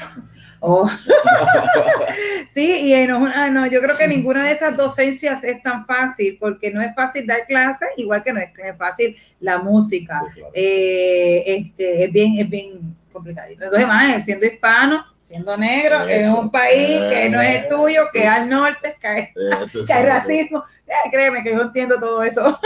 Oh. 0.65 0.89
sí, 2.55 2.83
y 2.87 2.95
en 2.95 3.13
un- 3.13 3.29
ah, 3.29 3.51
no, 3.51 3.67
yo 3.67 3.81
creo 3.81 3.97
que 3.97 4.07
ninguna 4.07 4.45
de 4.47 4.53
esas 4.53 4.77
docencias 4.77 5.43
es 5.43 5.61
tan 5.63 5.85
fácil, 5.87 6.37
porque 6.39 6.71
no 6.71 6.81
es 6.81 6.95
fácil 6.95 7.27
dar 7.27 7.47
clases, 7.47 7.89
igual 7.97 8.23
que 8.23 8.33
no 8.33 8.39
es, 8.41 8.53
no 8.57 8.65
es 8.65 8.77
fácil 8.77 9.17
la 9.41 9.59
música. 9.59 10.23
Sí, 10.29 10.35
claro. 10.41 10.53
Eh, 10.55 11.43
este, 11.47 12.05
es 12.05 12.13
bien, 12.13 12.39
es 12.39 12.49
bien 12.49 12.97
complicadito. 13.13 13.65
Entonces, 13.65 13.89
más, 13.89 14.25
siendo 14.25 14.47
hispano, 14.47 15.05
siendo 15.23 15.57
negro, 15.57 16.07
Eso. 16.07 16.41
un 16.41 16.51
país 16.51 17.01
que 17.11 17.29
no 17.31 17.41
es 17.41 17.63
el 17.65 17.69
tuyo, 17.69 18.03
que 18.13 18.23
es 18.23 18.29
al 18.29 18.49
norte, 18.49 18.95
que 19.01 19.07
hay, 19.09 19.29
que 19.87 20.07
racismo. 20.07 20.63
Eh, 20.87 21.11
créeme 21.11 21.43
que 21.43 21.53
yo 21.55 21.63
entiendo 21.63 21.99
todo 21.99 22.23
eso. 22.23 22.59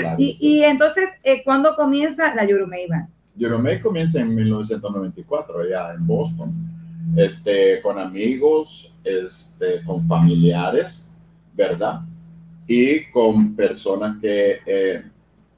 claro 0.00 0.16
Y, 0.18 0.32
sí. 0.34 0.38
y 0.58 0.64
entonces, 0.64 1.10
eh, 1.24 1.42
¿cuándo 1.42 1.74
comienza 1.74 2.34
la 2.34 2.44
Yurumei 2.44 2.86
Band? 2.86 3.08
Euromake 3.40 3.80
comienza 3.80 4.20
en 4.20 4.34
1994, 4.34 5.60
allá 5.60 5.94
en 5.94 6.06
Boston, 6.06 6.52
este, 7.16 7.80
con 7.82 7.98
amigos, 7.98 8.94
este, 9.04 9.82
con 9.84 10.06
familiares, 10.06 11.12
¿verdad? 11.54 12.00
Y 12.66 13.10
con 13.10 13.54
personas 13.54 14.18
que 14.20 14.60
eh, 14.66 15.04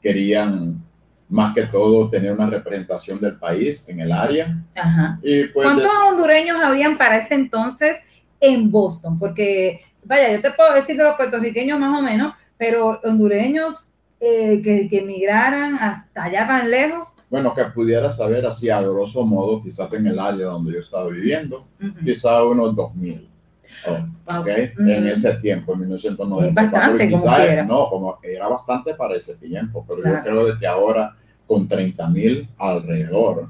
querían 0.03 0.83
más 1.29 1.55
que 1.55 1.63
todo 1.65 2.09
tener 2.11 2.33
una 2.33 2.47
representación 2.47 3.21
del 3.21 3.37
país 3.37 3.89
en 3.89 4.01
el 4.01 4.13
área. 4.13 4.57
Ajá. 4.75 5.19
Y 5.23 5.45
pues 5.45 5.67
¿Cuántos 5.67 5.91
hondureños 6.09 6.61
habían 6.63 6.97
para 6.97 7.19
ese 7.19 7.35
entonces 7.35 7.97
en 8.41 8.71
Boston? 8.71 9.19
Porque, 9.19 9.81
vaya, 10.05 10.33
yo 10.33 10.41
te 10.41 10.53
puedo 10.53 10.75
decir 10.75 10.97
de 10.97 11.05
los 11.05 11.17
puertorriqueños 11.17 11.79
más 11.79 11.99
o 11.99 12.03
menos, 12.03 12.35
pero 12.57 13.01
hondureños 13.03 13.75
eh, 14.21 14.61
que, 14.63 14.89
que 14.89 15.01
emigraran 15.01 15.77
hasta 15.77 16.25
allá 16.25 16.47
tan 16.47 16.71
lejos. 16.71 17.09
Bueno, 17.31 17.55
que 17.55 17.65
pudiera 17.65 18.11
saber 18.11 18.47
así 18.47 18.71
a 18.71 18.81
grosso 18.81 19.25
modo, 19.25 19.63
quizás 19.63 19.93
en 19.93 20.07
el 20.07 20.19
área 20.19 20.47
donde 20.47 20.73
yo 20.75 20.79
estaba 20.81 21.09
viviendo, 21.09 21.65
Ujú. 21.81 22.05
quizás 22.05 22.43
unos 22.43 22.75
2000. 22.77 23.29
Oh, 23.87 23.91
Wow. 23.91 24.41
¿ok? 24.41 24.49
Ujú. 24.79 24.89
En 24.91 25.07
ese 25.09 25.35
tiempo, 25.35 25.73
en 25.75 25.81
1990. 25.81 26.49
Es 26.63 26.71
bastante, 26.71 27.11
como. 27.11 27.27
No, 27.67 27.89
como 27.91 28.19
era 28.23 28.49
bastante 28.49 28.95
para 28.95 29.17
ese 29.17 29.35
tiempo, 29.37 29.85
pero 29.89 30.01
Claro. 30.01 30.17
yo 30.17 30.23
creo 30.45 30.59
que 30.59 30.67
ahora 30.67 31.15
con 31.47 31.69
30 31.69 32.09
mil 32.09 32.49
alrededor 32.57 33.49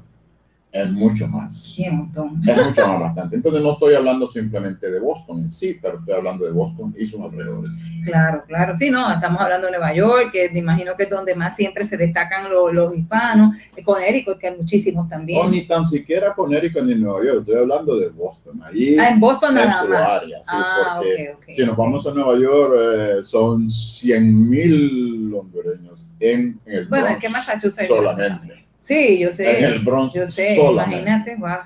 es 0.77 0.91
mucho 0.91 1.27
más. 1.27 1.73
Qué 1.75 1.89
montón. 1.89 2.41
Es 2.45 2.57
mucho 2.65 2.87
más 2.87 2.99
bastante. 2.99 3.35
Entonces 3.37 3.61
no 3.63 3.71
estoy 3.73 3.95
hablando 3.95 4.29
simplemente 4.29 4.91
de 4.91 4.99
Boston 4.99 5.39
en 5.43 5.51
sí, 5.51 5.77
pero 5.81 5.99
estoy 5.99 6.13
hablando 6.15 6.45
de 6.45 6.51
Boston 6.51 6.93
y 6.99 7.07
sus 7.07 7.21
alrededores. 7.21 7.71
Claro, 8.03 8.43
claro. 8.45 8.75
Sí, 8.75 8.89
no, 8.91 9.11
estamos 9.13 9.39
hablando 9.41 9.67
de 9.67 9.71
Nueva 9.71 9.93
York, 9.95 10.31
que 10.33 10.49
me 10.51 10.59
imagino 10.59 10.95
que 10.97 11.03
es 11.03 11.09
donde 11.09 11.33
más 11.33 11.55
siempre 11.55 11.87
se 11.87 11.95
destacan 11.97 12.51
los, 12.51 12.73
los 12.73 12.95
hispanos, 12.95 13.55
con 13.83 14.01
Eric, 14.01 14.37
que 14.37 14.47
hay 14.49 14.57
muchísimos 14.57 15.07
también. 15.07 15.49
ni 15.49 15.65
tan 15.65 15.85
siquiera 15.85 16.33
con 16.33 16.53
Erika 16.53 16.81
ni 16.81 16.95
Nueva 16.95 17.23
York, 17.25 17.39
estoy 17.39 17.55
hablando 17.55 17.97
de 17.97 18.09
Boston. 18.09 18.61
Ahí 18.63 18.97
Ah, 18.99 19.09
en 19.09 19.19
Boston 19.19 19.57
en 19.57 19.67
nada 19.69 19.81
su 19.83 19.89
más. 19.89 20.09
área, 20.23 20.37
sí, 20.43 20.49
Ah, 20.51 20.95
porque. 20.97 21.55
Si 21.55 21.65
nos 21.65 21.77
vamos 21.77 22.05
a 22.05 22.13
Nueva 22.13 22.37
York, 22.37 22.73
eh, 22.77 23.15
son 23.23 23.69
100 23.71 24.49
mil 24.49 25.33
hondureños 25.33 26.09
en, 26.19 26.59
en 26.65 26.73
el 26.75 26.87
Bueno, 26.87 27.05
Bronx 27.05 27.23
es 27.23 27.23
que 27.23 27.29
Massachusetts. 27.33 27.87
solamente. 27.87 28.64
Sí, 28.85 29.17
yo 29.17 29.33
sé. 29.33 29.57
En 29.57 29.63
el 29.65 29.79
Bronx 29.79 30.13
Yo 30.13 30.27
sé, 30.27 30.55
solamente. 30.55 31.09
imagínate, 31.09 31.35
wow. 31.37 31.57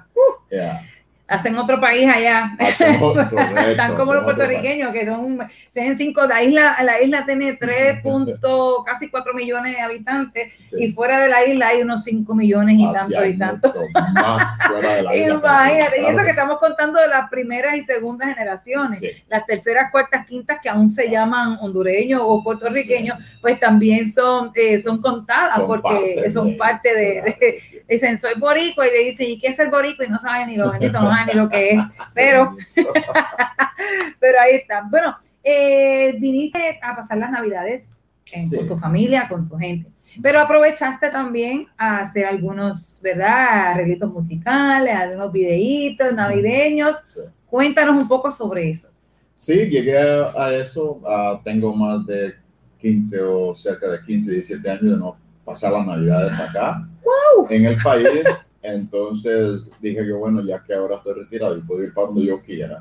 Yeah. 0.50 0.86
Hacen 1.28 1.58
otro 1.58 1.80
país 1.80 2.08
allá. 2.08 2.56
Hacen 2.58 2.96
otro, 3.02 3.30
correcto, 3.30 3.60
Están 3.60 3.96
como 3.96 4.14
los 4.14 4.24
puertorriqueños, 4.24 4.94
que 4.94 5.06
son, 5.06 5.38
cinco, 5.74 6.24
la 6.26 6.42
isla, 6.44 6.78
la 6.84 7.02
isla 7.02 7.26
tiene 7.26 7.54
3 7.54 8.02
punto, 8.02 8.84
casi 8.86 9.10
4 9.10 9.34
millones 9.34 9.76
de 9.76 9.82
habitantes, 9.82 10.52
Sí. 10.70 10.76
y 10.86 10.92
fuera 10.92 11.20
de 11.20 11.30
la 11.30 11.46
isla 11.46 11.68
hay 11.70 11.82
unos 11.82 12.04
5 12.04 12.36
millones 12.36 12.78
y 12.78 12.86
Hacia 12.86 13.00
tanto 13.02 13.26
y 13.26 13.38
tanto. 13.38 13.68
mucho 13.68 14.14
más 14.14 14.58
fuera 14.68 14.96
de 14.96 15.02
la 15.04 15.16
isla. 15.16 15.34
Imagínate, 15.36 16.02
y 16.02 16.06
eso 16.06 16.24
que 16.24 16.30
estamos 16.30 16.60
contando 16.60 17.00
de 17.00 17.08
las 17.08 17.30
primeras 17.30 17.76
y 17.78 17.84
segundas 17.84 18.30
generaciones. 18.30 19.00
Sí. 19.00 19.12
Las 19.28 19.46
terceras, 19.46 19.92
cuartas, 19.92 20.26
quintas 20.26 20.60
que 20.62 20.70
aún 20.70 20.90
se 20.90 21.10
llaman 21.10 21.58
hondureños 21.62 22.22
o 22.24 22.44
puertorriqueños, 22.44 23.18
pues 23.42 23.60
también 23.60 24.12
son, 24.12 24.52
eh, 24.56 24.82
son 24.84 25.02
contadas 25.02 25.56
Son 25.58 25.68
porque 25.68 25.90
parte 26.18 26.32
son 26.32 26.48
de- 26.52 26.56
parte 26.58 26.94
de, 26.94 27.22
de- 27.40 27.58
sí. 27.62 27.80
dicen 27.88 28.20
soy 28.20 28.34
boricua 28.40 28.88
y 28.88 28.92
le 28.92 29.00
dicen 29.12 29.28
¿y 29.30 29.40
qué 29.40 29.48
es 29.48 29.60
el 29.60 29.70
boricua? 29.70 30.06
y 30.06 30.10
no 30.10 30.20
saben 30.20 30.48
ni 30.48 30.56
lo 30.58 30.72
bendito, 30.72 31.00
no 31.00 31.10
saben 31.10 31.28
ni 31.28 31.34
lo 31.34 31.50
que 31.50 31.70
es, 31.72 31.82
pero, 32.14 32.56
pero 34.20 34.40
ahí 34.42 34.56
está. 34.56 34.82
Bueno, 34.90 35.18
eh, 35.44 36.16
viniste 36.20 36.80
a 36.82 36.96
pasar 36.96 37.18
las 37.18 37.32
navidades 37.32 37.86
en- 38.32 38.48
Sí. 38.48 38.58
con 38.58 38.68
tu 38.68 38.78
familia, 38.78 39.28
con 39.28 39.48
tu 39.50 39.58
gente, 39.58 39.90
pero 40.22 40.40
aprovechaste 40.40 41.10
también 41.10 41.68
a 41.78 42.00
hacer 42.02 42.26
algunos, 42.26 43.00
¿verdad? 43.02 43.72
Arreglitos 43.74 44.12
musicales, 44.12 44.96
algunos 44.96 45.32
videitos 45.32 46.14
navideños. 46.14 46.96
Sí. 47.08 47.22
Cuéntanos 47.48 48.02
un 48.02 48.08
poco 48.08 48.30
sobre 48.30 48.70
eso. 48.72 48.90
Sí, 49.36 49.54
llegué 49.68 49.98
a, 49.98 50.54
eso. 50.54 51.02
ah, 51.08 51.40
tengo 51.44 51.74
más 51.76 52.06
de 52.06 52.34
15 52.80 53.22
o 53.22 53.56
cerca 53.56 53.88
de 53.88 54.04
15, 54.06 54.32
17 54.34 54.70
años 54.70 54.84
de 54.84 54.98
no 54.98 55.18
pasar 55.46 55.72
las 55.74 55.86
navidades 55.88 56.38
acá 56.40 56.88
en 57.50 57.66
el 57.66 57.78
país. 57.82 58.08
Entonces 58.62 59.70
dije 59.82 60.06
yo, 60.06 60.20
bueno, 60.20 60.42
ya 60.44 60.62
que 60.64 60.74
ahora 60.74 60.98
estoy 60.98 61.14
retirado 61.24 61.58
y 61.58 61.62
puedo 61.62 61.84
ir 61.84 61.94
para 61.94 62.08
donde 62.08 62.26
yo 62.26 62.42
quiera, 62.42 62.80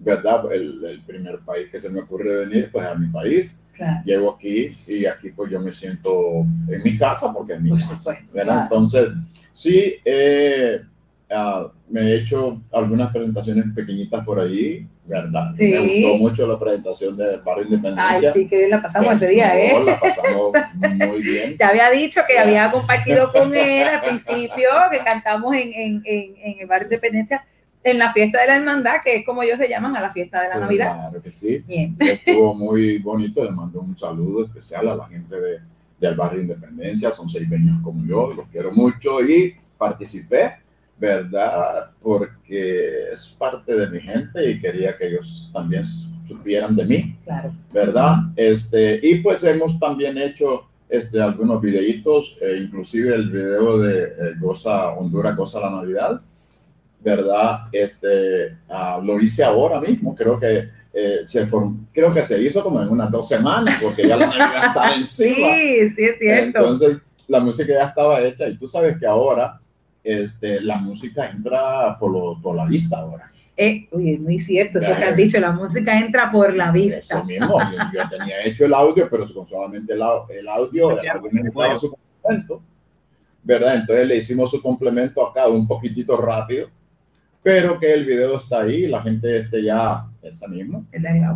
¿verdad? 0.00 0.50
El, 0.52 0.84
el 0.84 1.00
primer 1.02 1.38
país 1.40 1.68
que 1.70 1.78
se 1.80 1.90
me 1.90 2.00
ocurre 2.00 2.46
venir, 2.46 2.70
pues 2.72 2.86
a 2.86 2.94
mi 2.94 3.06
país. 3.06 3.64
Claro. 3.74 4.02
Llego 4.04 4.34
aquí 4.34 4.72
y 4.86 5.06
aquí 5.06 5.30
pues 5.30 5.50
yo 5.50 5.58
me 5.60 5.72
siento 5.72 6.44
en 6.68 6.82
mi 6.82 6.98
casa 6.98 7.32
porque 7.32 7.54
es 7.54 7.60
mi 7.62 7.70
Por 7.70 7.80
casa, 7.80 8.18
claro. 8.30 8.62
Entonces, 8.62 9.08
sí, 9.54 9.94
eh, 10.04 10.82
ah, 11.30 11.66
me 11.88 12.00
he 12.02 12.16
hecho 12.16 12.60
algunas 12.72 13.10
presentaciones 13.10 13.64
pequeñitas 13.74 14.22
por 14.24 14.38
ahí, 14.38 14.86
¿verdad? 15.06 15.52
Sí. 15.56 15.64
Me 15.70 15.78
gustó 15.80 16.16
mucho 16.18 16.46
la 16.46 16.58
presentación 16.58 17.16
de 17.16 17.38
Barrio 17.38 17.64
Ay, 17.68 17.74
Independencia. 17.74 18.32
sí, 18.34 18.48
que 18.48 18.58
bien 18.58 18.70
la 18.70 18.82
pasamos 18.82 19.08
Pues, 19.08 19.22
ese 19.22 19.30
día, 19.32 19.58
¿eh? 19.58 19.84
La 19.84 19.98
pasamos 19.98 20.52
muy 20.74 21.22
bien. 21.22 21.56
Te 21.58 21.64
había 21.64 21.90
dicho 21.90 22.20
que 22.28 22.38
había 22.38 22.70
compartido 22.70 23.32
con 23.32 23.54
él 23.54 23.88
al 23.88 24.00
principio, 24.02 24.68
que 24.90 24.98
cantamos 24.98 25.54
en, 25.54 25.72
en, 25.72 26.02
en, 26.04 26.34
en 26.36 26.58
el 26.60 26.66
barrio 26.66 26.84
Independencia, 26.84 27.44
en 27.82 27.98
la 27.98 28.12
fiesta 28.12 28.40
de 28.40 28.46
la 28.46 28.56
hermandad, 28.56 28.96
que 29.02 29.16
es 29.16 29.26
como 29.26 29.42
ellos 29.42 29.58
se 29.58 29.68
llaman 29.68 29.96
a 29.96 30.00
la 30.02 30.12
fiesta 30.12 30.42
de 30.42 30.48
la 30.48 30.54
Pues, 30.54 30.62
Navidad. 30.62 30.94
Claro 31.10 31.22
que 31.22 31.32
sí. 31.32 31.58
Bien. 31.66 31.96
Estuvo 32.00 32.54
muy 32.54 32.98
bonito. 32.98 33.44
Le 33.44 33.50
mando 33.50 33.80
un 33.80 33.96
saludo 33.96 34.44
especial 34.44 34.88
a 34.88 34.96
la 34.96 35.06
gente 35.08 35.34
de, 35.40 35.58
del 35.98 36.14
barrio 36.14 36.42
Independencia. 36.42 37.10
Son 37.10 37.28
seis 37.28 37.48
veños 37.48 37.80
como 37.82 38.04
yo. 38.06 38.32
Los 38.36 38.46
quiero 38.48 38.70
mucho 38.72 39.22
y 39.22 39.54
participé, 39.78 40.56
¿verdad? 40.98 41.90
Porque 42.02 43.12
es 43.12 43.34
parte 43.38 43.74
de 43.74 43.88
mi 43.88 44.00
gente 44.00 44.50
y 44.50 44.60
quería 44.60 44.96
que 44.96 45.08
ellos 45.08 45.48
también 45.52 45.84
supieran 46.28 46.76
de 46.76 46.84
mí, 46.84 47.16
Claro. 47.24 47.52
¿verdad? 47.72 48.16
Este, 48.36 49.00
y 49.02 49.16
pues 49.16 49.42
hemos 49.44 49.78
también 49.80 50.16
hecho 50.18 50.68
este, 50.88 51.20
algunos 51.20 51.60
videitos, 51.60 52.38
eh, 52.40 52.60
inclusive 52.62 53.14
el 53.14 53.30
video 53.30 53.78
de 53.78 54.02
eh, 54.04 54.10
Goza 54.38 54.90
Honduras, 54.90 55.36
Goza 55.36 55.60
la 55.60 55.70
Navidad, 55.70 56.20
¿verdad? 57.00 57.60
Este, 57.72 58.56
ah, 58.68 59.00
lo 59.02 59.20
hice 59.20 59.42
ahora 59.44 59.80
mismo, 59.80 60.14
creo 60.14 60.38
que 60.38 60.68
eh, 60.92 61.18
se 61.24 61.46
form- 61.48 61.86
creo 61.92 62.12
que 62.12 62.22
se 62.22 62.42
hizo 62.42 62.62
como 62.62 62.82
en 62.82 62.88
unas 62.88 63.10
dos 63.10 63.28
semanas, 63.28 63.78
porque 63.82 64.06
ya 64.08 64.16
la 64.16 64.26
Navidad 64.38 64.66
está 64.66 64.94
encima. 64.94 65.34
Sí, 65.54 65.90
sí, 65.96 66.04
es 66.04 66.18
cierto. 66.18 66.58
Entonces, 66.58 66.98
la 67.28 67.40
música 67.40 67.72
ya 67.72 67.84
estaba 67.86 68.20
hecha 68.22 68.48
y 68.48 68.56
tú 68.56 68.66
sabes 68.68 68.98
que 68.98 69.06
ahora 69.06 69.60
este, 70.02 70.60
la 70.62 70.76
música 70.78 71.30
entra 71.30 71.96
por, 71.98 72.10
lo- 72.10 72.40
por 72.42 72.56
la 72.56 72.64
vista 72.66 72.98
ahora. 72.98 73.30
Eh, 73.56 73.86
oye, 73.92 74.14
es 74.14 74.20
muy 74.20 74.38
cierto 74.38 74.78
eso 74.78 74.96
que 74.96 75.04
has 75.04 75.16
dicho, 75.16 75.38
la 75.38 75.52
música 75.52 75.98
entra 76.00 76.30
por 76.32 76.54
la 76.54 76.64
Eso 76.66 76.72
vista. 76.72 77.22
mismo, 77.24 77.58
yo, 77.60 77.78
yo 77.92 78.08
tenía 78.08 78.42
hecho 78.44 78.64
el 78.64 78.72
audio, 78.72 79.06
pero 79.10 79.32
con 79.34 79.46
solamente 79.46 79.92
el, 79.92 80.00
el 80.30 80.48
audio, 80.48 80.90
el 80.92 80.96
necesitaba 81.30 81.50
bueno. 81.52 81.78
su 81.78 81.90
complemento, 81.90 82.62
¿verdad? 83.42 83.74
Entonces 83.76 84.06
le 84.08 84.16
hicimos 84.16 84.50
su 84.50 84.62
complemento 84.62 85.26
acá 85.26 85.46
un 85.46 85.68
poquitito 85.68 86.16
rápido, 86.16 86.68
pero 87.42 87.78
que 87.80 87.92
el 87.92 88.04
video 88.04 88.36
está 88.36 88.60
ahí, 88.62 88.86
la 88.86 89.02
gente 89.02 89.38
este 89.38 89.62
ya 89.62 90.04
está 90.22 90.46
mismo, 90.48 90.84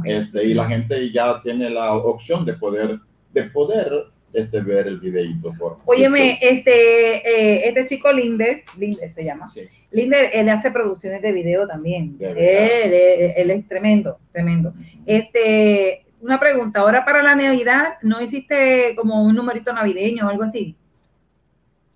este, 0.05 0.44
y 0.44 0.55
la 0.55 0.66
gente 0.66 1.10
ya 1.10 1.40
tiene 1.43 1.70
la 1.70 1.94
opción 1.94 2.44
de 2.44 2.55
poder, 2.55 2.98
de 3.32 3.43
poder 3.44 3.90
este, 4.32 4.60
ver 4.60 4.86
el 4.89 5.01
videito. 5.01 5.52
Por, 5.59 5.78
Óyeme, 5.86 6.39
este, 6.43 7.16
eh, 7.16 7.68
este 7.68 7.86
chico 7.86 8.12
Linder, 8.12 8.62
Linder 8.76 9.10
se 9.12 9.24
llama. 9.24 9.47
Sí. 9.48 9.62
Linder, 9.93 10.28
él 10.32 10.48
hace 10.48 10.72
producciones 10.72 11.22
de 11.22 11.31
video 11.32 11.66
también. 11.68 12.18
De 12.18 12.26
Él, 12.31 12.35
verdad. 12.35 12.70
él- 12.85 13.32
él 13.36 13.51
es 13.51 13.68
tremendo, 13.68 14.18
tremendo. 14.32 14.74
Este, 15.06 16.05
una 16.20 16.40
pregunta, 16.40 16.81
ahora 16.81 17.05
para 17.05 17.22
la 17.22 17.36
Navidad, 17.36 17.94
¿no 18.02 18.20
hiciste 18.20 18.94
como 18.97 19.22
un 19.24 19.36
numerito 19.36 19.72
navideño 19.72 20.26
o 20.26 20.31
algo 20.31 20.43
así? 20.43 20.74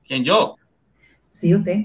¿Quién 0.07 0.23
yo? 0.25 0.57
Sí, 1.39 1.55
usted. 1.55 1.83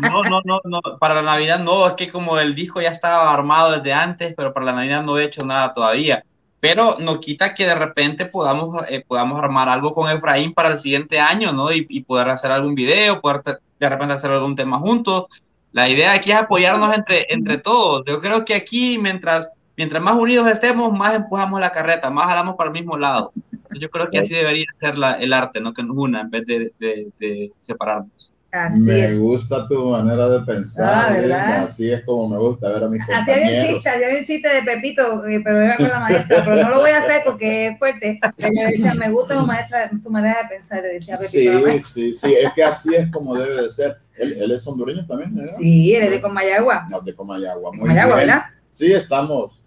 No, 0.00 0.22
no, 0.22 0.40
no, 0.46 0.60
no, 0.64 0.80
para 0.98 1.16
la 1.16 1.22
Navidad 1.22 1.58
no, 1.60 1.86
es 1.88 1.92
que 1.92 2.08
como 2.08 2.38
el 2.38 2.54
disco 2.54 2.80
ya 2.80 2.88
estaba 2.88 3.34
armado 3.34 3.72
desde 3.72 3.92
antes, 3.92 4.32
pero 4.34 4.54
para 4.54 4.64
la 4.64 4.72
Navidad 4.72 5.02
no 5.02 5.18
he 5.18 5.24
hecho 5.24 5.44
nada 5.44 5.74
todavía. 5.74 6.24
Pero 6.60 6.96
no 6.98 7.20
quita 7.20 7.52
que 7.52 7.66
de 7.66 7.74
repente 7.74 8.24
podamos, 8.24 8.82
eh, 8.88 9.04
podamos 9.06 9.38
armar 9.38 9.68
algo 9.68 9.92
con 9.92 10.10
Efraín 10.10 10.54
para 10.54 10.70
el 10.70 10.78
siguiente 10.78 11.20
año, 11.20 11.52
¿no? 11.52 11.70
Y, 11.70 11.86
y 11.90 12.02
poder 12.02 12.30
hacer 12.30 12.50
algún 12.50 12.74
video, 12.74 13.20
poder 13.20 13.42
te- 13.42 13.58
de 13.78 13.88
repente 13.90 14.14
hacer 14.14 14.30
algún 14.30 14.56
tema 14.56 14.78
juntos. 14.78 15.26
La 15.72 15.86
idea 15.90 16.12
aquí 16.14 16.32
es 16.32 16.38
apoyarnos 16.38 16.96
entre, 16.96 17.26
entre 17.28 17.58
todos. 17.58 18.02
Yo 18.06 18.20
creo 18.20 18.42
que 18.46 18.54
aquí, 18.54 18.98
mientras, 18.98 19.50
mientras 19.76 20.02
más 20.02 20.14
unidos 20.16 20.48
estemos, 20.48 20.90
más 20.94 21.14
empujamos 21.14 21.60
la 21.60 21.70
carreta, 21.72 22.08
más 22.08 22.26
jalamos 22.26 22.56
para 22.56 22.68
el 22.68 22.72
mismo 22.74 22.96
lado. 22.96 23.32
Yo 23.78 23.90
creo 23.90 24.08
que 24.10 24.18
así 24.18 24.32
debería 24.34 24.64
ser 24.76 24.96
la- 24.96 25.12
el 25.20 25.34
arte, 25.34 25.60
¿no? 25.60 25.74
Que 25.74 25.82
nos 25.82 25.94
una 25.94 26.22
en 26.22 26.30
vez 26.30 26.46
de, 26.46 26.72
de- 26.78 27.08
de 27.18 27.52
separarnos. 27.60 28.32
Así 28.50 28.78
Me 28.80 29.04
es. 29.04 29.18
gusta 29.18 29.68
tu 29.68 29.90
manera 29.90 30.26
de 30.28 30.40
pensar. 30.40 31.12
Ah, 31.12 31.18
¿eh? 31.18 31.32
Así 31.64 31.92
es 31.92 32.02
como 32.04 32.28
me 32.30 32.38
gusta 32.38 32.70
ver 32.70 32.84
a 32.84 32.88
mis 32.88 33.02
Así 33.02 33.10
había 33.12 33.34
un 33.34 33.40
compañeros. 33.42 33.68
chiste, 33.74 33.88
había 33.90 34.08
un 34.18 34.24
chiste 34.24 34.48
de 34.48 34.62
Pepito, 34.62 35.26
eh, 35.26 35.40
pero 35.44 35.60
era 35.60 35.76
con 35.76 35.88
la 35.88 36.00
maestra, 36.00 36.44
pero 36.44 36.56
no 36.62 36.68
lo 36.70 36.80
voy 36.80 36.90
a 36.90 36.98
hacer 36.98 37.22
porque 37.26 37.66
es 37.68 37.78
fuerte. 37.78 38.18
Pero 38.38 38.48
yo 38.54 38.62
decía, 38.68 38.94
me 38.94 39.10
gusta 39.10 39.38
su, 39.38 39.46
maestra, 39.46 39.90
su 40.02 40.10
manera 40.10 40.38
de 40.44 40.48
pensar, 40.56 40.82
le 40.82 40.88
decía 40.94 41.16
Pepito. 41.18 41.50
a 41.50 41.60
la 41.60 41.72
Sí, 41.82 41.82
sí, 41.82 42.14
sí, 42.14 42.34
es 42.40 42.52
que 42.54 42.64
así 42.64 42.94
es 42.94 43.10
como 43.10 43.34
debe 43.34 43.62
de 43.64 43.70
ser. 43.70 43.98
Él, 44.16 44.36
él 44.40 44.50
es 44.52 44.66
hondureño 44.66 45.06
también, 45.06 45.34
¿verdad? 45.36 45.52
Sí, 45.58 45.94
él 45.94 46.04
es 46.04 46.10
de 46.10 46.20
Comayagua. 46.22 46.86
No, 46.90 47.00
de 47.02 47.14
Comayagua. 47.14 47.70
Muy 47.70 47.80
Comayagua, 47.80 48.16
bien. 48.16 48.28
¿verdad? 48.28 48.42
Sí, 48.72 48.92
estamos. 48.92 49.60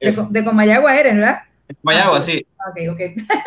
De, 0.00 0.14
Co- 0.14 0.28
de 0.30 0.44
Comayagua 0.44 0.96
eres, 0.96 1.14
¿verdad? 1.16 1.38
Mayagua, 1.82 2.20
sí. 2.20 2.46
Ok, 2.70 2.92
ok. 2.92 3.00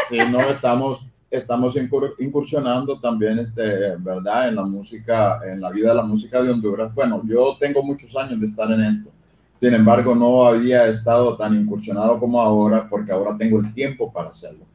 Sí, 0.09 0.19
no, 0.29 0.49
estamos, 0.49 1.07
estamos 1.31 1.75
incur- 1.77 2.13
incursionando 2.19 2.99
también, 2.99 3.39
este, 3.39 3.95
¿verdad? 3.97 4.49
En 4.49 4.55
la 4.57 4.63
música, 4.63 5.39
en 5.49 5.61
la 5.61 5.71
vida 5.71 5.89
de 5.89 5.95
la 5.95 6.03
música 6.03 6.43
de 6.43 6.51
Honduras. 6.51 6.93
Bueno, 6.93 7.21
yo 7.25 7.55
tengo 7.59 7.81
muchos 7.81 8.15
años 8.17 8.39
de 8.39 8.45
estar 8.45 8.69
en 8.71 8.81
esto. 8.81 9.09
Sin 9.55 9.73
embargo, 9.73 10.13
no 10.13 10.45
había 10.45 10.87
estado 10.87 11.37
tan 11.37 11.55
incursionado 11.55 12.19
como 12.19 12.41
ahora, 12.41 12.87
porque 12.89 13.11
ahora 13.11 13.37
tengo 13.37 13.59
el 13.59 13.73
tiempo 13.73 14.11
para 14.11 14.29
hacerlo. 14.29 14.65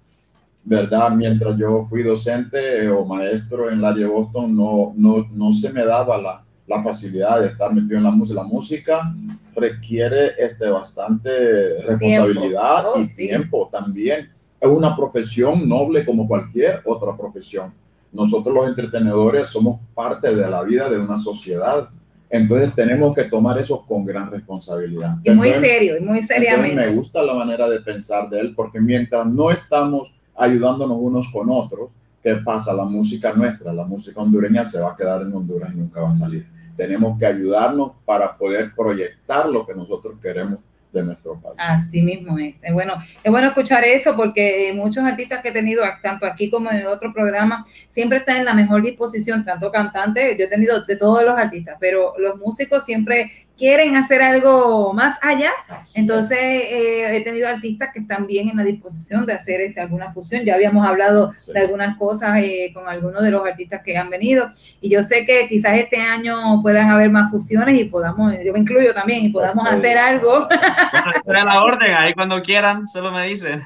¿Verdad? 0.65 1.11
Mientras 1.13 1.57
yo 1.59 1.87
fui 1.89 2.03
docente 2.03 2.85
eh, 2.85 2.89
o 2.89 3.05
maestro 3.05 3.71
en 3.71 3.85
área 3.85 4.07
de 4.07 4.13
Boston, 4.13 4.57
no, 4.57 4.93
no, 4.97 5.29
no 5.33 5.53
se 5.53 5.73
me 5.73 5.85
daba 5.85 6.19
la, 6.19 6.43
la 6.67 6.83
facilidad 6.83 7.41
de 7.41 7.49
estar 7.49 7.73
metido 7.73 7.99
en 7.99 8.05
la 8.05 8.11
música. 8.11 8.43
La 8.43 8.49
música 8.49 9.15
requiere 9.55 10.33
este, 10.39 10.69
bastante 10.69 11.83
responsabilidad 11.83 12.85
Oh, 12.95 13.01
y 13.01 13.07
sí. 13.07 13.17
tiempo 13.29 13.69
también. 13.71 14.31
Es 14.67 14.73
una 14.73 14.97
profesión 14.97 15.69
noble 15.69 16.05
como 16.05 16.27
cualquier 16.27 16.81
otra 16.85 17.17
profesión. 17.17 17.73
Nosotros 18.13 18.55
los 18.55 18.69
entretenedores 18.69 19.51
somos 19.51 19.81
parte 19.95 20.35
de 20.35 20.49
la 20.49 20.63
vida 20.63 20.89
de 20.89 20.99
una 20.99 21.19
sociedad. 21.19 21.89
Entonces 22.29 22.75
tenemos 22.75 23.15
que 23.15 23.25
tomar 23.25 23.59
eso 23.59 23.85
con 23.87 24.05
gran 24.05 24.31
responsabilidad. 24.31 25.17
Y 25.23 25.31
muy 25.31 25.49
Entonces, 25.49 25.71
serio, 25.71 25.97
y 25.97 26.01
muy 26.01 26.19
entonces, 26.19 26.39
me 26.39 26.45
seriamente. 26.47 26.95
gusta 26.95 27.23
la 27.23 27.35
manera 27.35 27.69
de 27.69 27.81
pensar 27.81 28.29
de 28.29 28.41
él, 28.41 28.55
porque 28.55 28.81
mientras 28.81 29.27
no 29.27 29.51
estamos 29.51 30.13
ayudándonos 30.35 30.99
unos 31.01 31.29
con 31.33 31.49
otros, 31.51 31.91
¿qué 32.23 32.35
pasa? 32.37 32.73
La 32.73 32.85
música 32.85 33.33
nuestra, 33.33 33.73
la 33.73 33.85
música 33.85 34.21
hondureña 34.21 34.65
se 34.67 34.81
va 34.81 34.93
a 34.93 34.97
quedar 34.97 35.23
en 35.23 35.33
Honduras 35.33 35.71
y 35.73 35.77
nunca 35.77 36.01
va 36.01 36.09
a 36.09 36.17
salir. 36.17 36.47
Tenemos 36.77 37.19
que 37.19 37.27
ayudarnos 37.27 37.93
para 38.05 38.37
poder 38.37 38.75
proyectar 38.75 39.49
lo 39.49 39.65
que 39.65 39.75
nosotros 39.75 40.17
queremos 40.21 40.59
de 40.97 41.05
nuestro 41.05 41.41
país. 41.41 41.55
Así 41.59 42.03
mismo 42.03 42.39
es. 42.39 42.57
Es 42.63 42.73
bueno, 42.73 42.95
es 43.23 43.31
bueno 43.31 43.49
escuchar 43.49 43.85
eso 43.85 44.17
porque 44.17 44.73
muchos 44.75 45.05
artistas 45.05 45.43
que 45.43 45.49
he 45.49 45.53
tenido, 45.53 45.83
tanto 46.03 46.27
aquí 46.27 46.51
como 46.51 46.71
en 46.71 46.79
el 46.79 46.87
otro 46.87 47.13
programa, 47.13 47.65
siempre 47.91 48.19
están 48.19 48.37
en 48.37 48.45
la 48.45 48.55
mejor 48.55 48.83
disposición, 48.83 49.45
tanto 49.45 49.71
cantantes, 49.71 50.37
yo 50.39 50.45
he 50.45 50.49
tenido 50.49 50.85
de 50.85 50.97
todos 50.97 51.25
los 51.25 51.37
artistas, 51.37 51.77
pero 51.79 52.15
los 52.19 52.39
músicos 52.39 52.85
siempre 52.85 53.46
quieren 53.57 53.97
hacer 53.97 54.23
algo 54.23 54.93
más 54.93 55.19
allá. 55.23 55.51
Entonces, 55.95 56.39
eh, 56.39 57.17
he 57.17 57.21
tenido 57.23 57.49
artistas 57.49 57.91
que 57.93 58.01
están 58.01 58.27
bien 58.27 58.49
en 58.51 58.57
la 58.57 58.63
disposición 58.65 59.25
de 59.25 59.33
hacer 59.33 59.61
este, 59.61 59.81
alguna 59.81 60.13
fusión. 60.13 60.45
Ya 60.45 60.55
habíamos 60.55 60.87
hablado 60.87 61.33
Sí. 61.37 61.53
de 61.53 61.61
algunas 61.61 61.97
cosas 61.97 62.37
eh, 62.39 62.71
con 62.75 62.89
algunos 62.89 63.23
de 63.23 63.31
los 63.31 63.47
artistas 63.47 63.83
que 63.83 63.97
han 63.97 64.11
venido. 64.11 64.51
Y 64.81 64.91
yo 64.91 65.03
sé 65.03 65.25
que 65.25 65.49
quizás 65.49 65.79
este 65.79 65.97
año 66.01 66.61
puedan 66.63 66.91
haber 66.91 67.11
más 67.11 67.31
fusiones 67.31 67.81
y 67.81 67.85
podamos, 67.85 68.35
yo 68.45 68.53
me 68.53 68.59
incluyo 68.59 68.93
también, 68.93 69.25
y 69.25 69.29
podamos 69.31 69.67
Ok. 69.67 69.75
hacer 69.75 69.97
algo. 69.99 70.47
Bueno, 70.49 71.11
espera 71.15 71.45
la 71.45 71.63
orden, 71.63 71.91
ahí 71.99 72.13
cuando 72.13 72.41
quieran, 72.43 72.87
solo 72.87 73.11
me 73.13 73.27
dicen. 73.27 73.61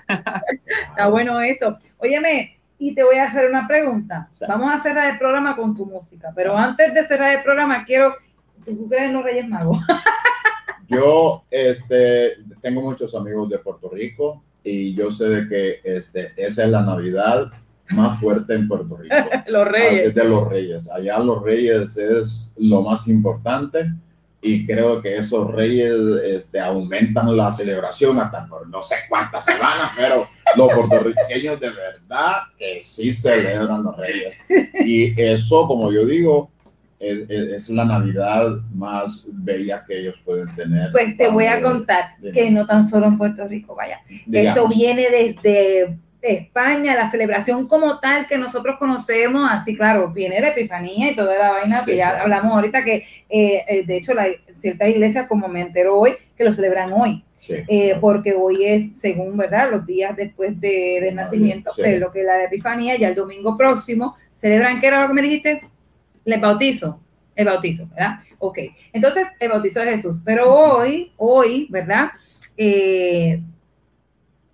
Está 0.90 1.08
bueno 1.08 1.40
eso. 1.40 1.78
Óyeme, 1.98 2.58
y 2.78 2.94
te 2.94 3.02
voy 3.04 3.16
a 3.16 3.24
hacer 3.24 3.48
una 3.50 3.66
pregunta. 3.66 4.28
Sí. 4.32 4.44
Vamos 4.48 4.70
a 4.72 4.80
cerrar 4.80 5.10
el 5.10 5.18
programa 5.18 5.56
con 5.56 5.76
tu 5.76 5.84
música, 5.86 6.32
pero 6.34 6.56
antes 6.56 6.94
de 6.94 7.04
cerrar 7.04 7.32
el 7.36 7.42
programa, 7.42 7.84
quiero. 7.84 8.14
¿Tú 8.64 8.88
crees 8.88 9.04
en 9.04 9.12
los 9.14 9.24
Reyes 9.24 9.48
Magos? 9.48 9.78
Yo 10.88 11.44
este, 11.50 12.32
tengo 12.60 12.82
muchos 12.82 13.14
amigos 13.14 13.48
de 13.48 13.58
Puerto 13.58 13.88
Rico 13.88 14.42
y 14.64 14.92
yo 14.94 15.12
sé 15.12 15.28
de 15.28 15.48
que 15.48 15.80
este, 15.84 16.32
esa 16.36 16.64
es 16.64 16.68
la 16.68 16.82
Navidad 16.82 17.52
más 17.90 18.18
fuerte 18.18 18.54
en 18.54 18.66
Puerto 18.66 18.96
Rico. 18.96 19.14
los 19.46 19.68
Reyes. 19.68 20.06
es 20.06 20.14
de 20.16 20.24
los 20.24 20.48
reyes. 20.48 20.90
Allá 20.90 21.20
los 21.20 21.42
reyes 21.44 21.96
es 21.96 22.54
lo 22.58 22.82
más 22.82 23.06
importante 23.06 23.86
y 24.42 24.66
creo 24.66 25.00
que 25.00 25.18
esos 25.18 25.50
reyes 25.52 25.94
este, 26.24 26.58
aumentan 26.58 27.36
la 27.36 27.52
celebración 27.52 28.18
hasta 28.18 28.46
por 28.46 28.68
no 28.68 28.82
sé 28.82 28.96
cuántas 29.08 29.44
semanas, 29.44 29.92
pero 29.96 30.26
los 30.56 30.72
puertorriqueños 30.72 31.60
de 31.60 31.70
verdad 31.70 32.38
que 32.58 32.80
sí 32.80 33.12
celebran 33.12 33.84
los 33.84 33.96
reyes. 33.96 34.36
Y 34.84 35.20
eso, 35.20 35.68
como 35.68 35.92
yo 35.92 36.04
digo, 36.06 36.50
es, 37.00 37.28
es- 37.30 37.48
es 37.54 37.70
la 37.70 37.84
Navidad 37.86 38.58
más 38.74 39.26
bella 39.32 39.84
que 39.86 39.98
ellos 40.00 40.14
pueden 40.24 40.54
tener. 40.54 40.92
Pues 40.92 41.16
te 41.16 41.28
voy 41.28 41.46
a 41.46 41.60
contar 41.62 42.16
que 42.32 42.50
no 42.50 42.66
tan 42.66 42.86
solo 42.86 43.06
en 43.06 43.18
Puerto 43.18 43.48
Rico, 43.48 43.74
vaya. 43.74 44.00
Esto 44.08 44.22
digamos, 44.26 44.76
viene 44.76 45.06
desde 45.10 45.96
España, 46.22 46.94
la 46.94 47.10
celebración 47.10 47.66
como 47.66 47.98
tal 47.98 48.26
que 48.26 48.36
nosotros 48.36 48.76
conocemos, 48.78 49.48
así 49.50 49.74
claro, 49.74 50.12
viene 50.12 50.40
de 50.42 50.48
Epifanía 50.48 51.10
y 51.10 51.16
toda 51.16 51.38
la 51.38 51.50
vaina 51.52 51.80
Sí, 51.80 51.92
que 51.92 51.96
ya 51.96 52.10
claro. 52.10 52.24
hablamos 52.24 52.52
ahorita, 52.52 52.84
que 52.84 53.06
eh, 53.30 53.64
eh, 53.66 53.84
de 53.86 53.96
hecho 53.96 54.12
la, 54.12 54.26
ciertas 54.58 54.90
iglesias, 54.90 55.26
como 55.26 55.48
me 55.48 55.62
entero 55.62 55.98
hoy, 55.98 56.12
que 56.36 56.44
lo 56.44 56.52
celebran 56.52 56.92
hoy, 56.92 57.24
sí, 57.38 57.54
eh, 57.66 57.96
porque 58.02 58.34
hoy 58.34 58.66
es, 58.66 59.00
según, 59.00 59.34
¿verdad?, 59.38 59.70
los 59.70 59.86
días 59.86 60.14
después 60.14 60.60
de, 60.60 60.98
del 61.00 61.14
nacimiento, 61.14 61.72
sí. 61.74 61.80
de 61.80 61.98
lo 61.98 62.12
que 62.12 62.22
la 62.22 62.44
Epifanía, 62.44 62.98
ya 62.98 63.08
el 63.08 63.14
domingo 63.14 63.56
próximo, 63.56 64.14
celebran, 64.36 64.78
¿qué 64.78 64.88
era 64.88 65.00
lo 65.00 65.08
que 65.08 65.14
me 65.14 65.22
dijiste? 65.22 65.62
El 66.24 66.40
bautizo, 66.40 67.00
el 67.34 67.46
bautizo, 67.46 67.88
¿verdad? 67.88 68.20
Ok, 68.38 68.58
entonces 68.92 69.26
el 69.38 69.50
bautizo 69.50 69.80
de 69.80 69.96
Jesús, 69.96 70.20
pero 70.24 70.52
hoy, 70.52 71.12
hoy, 71.16 71.66
¿verdad? 71.70 72.10
Eh, 72.56 73.42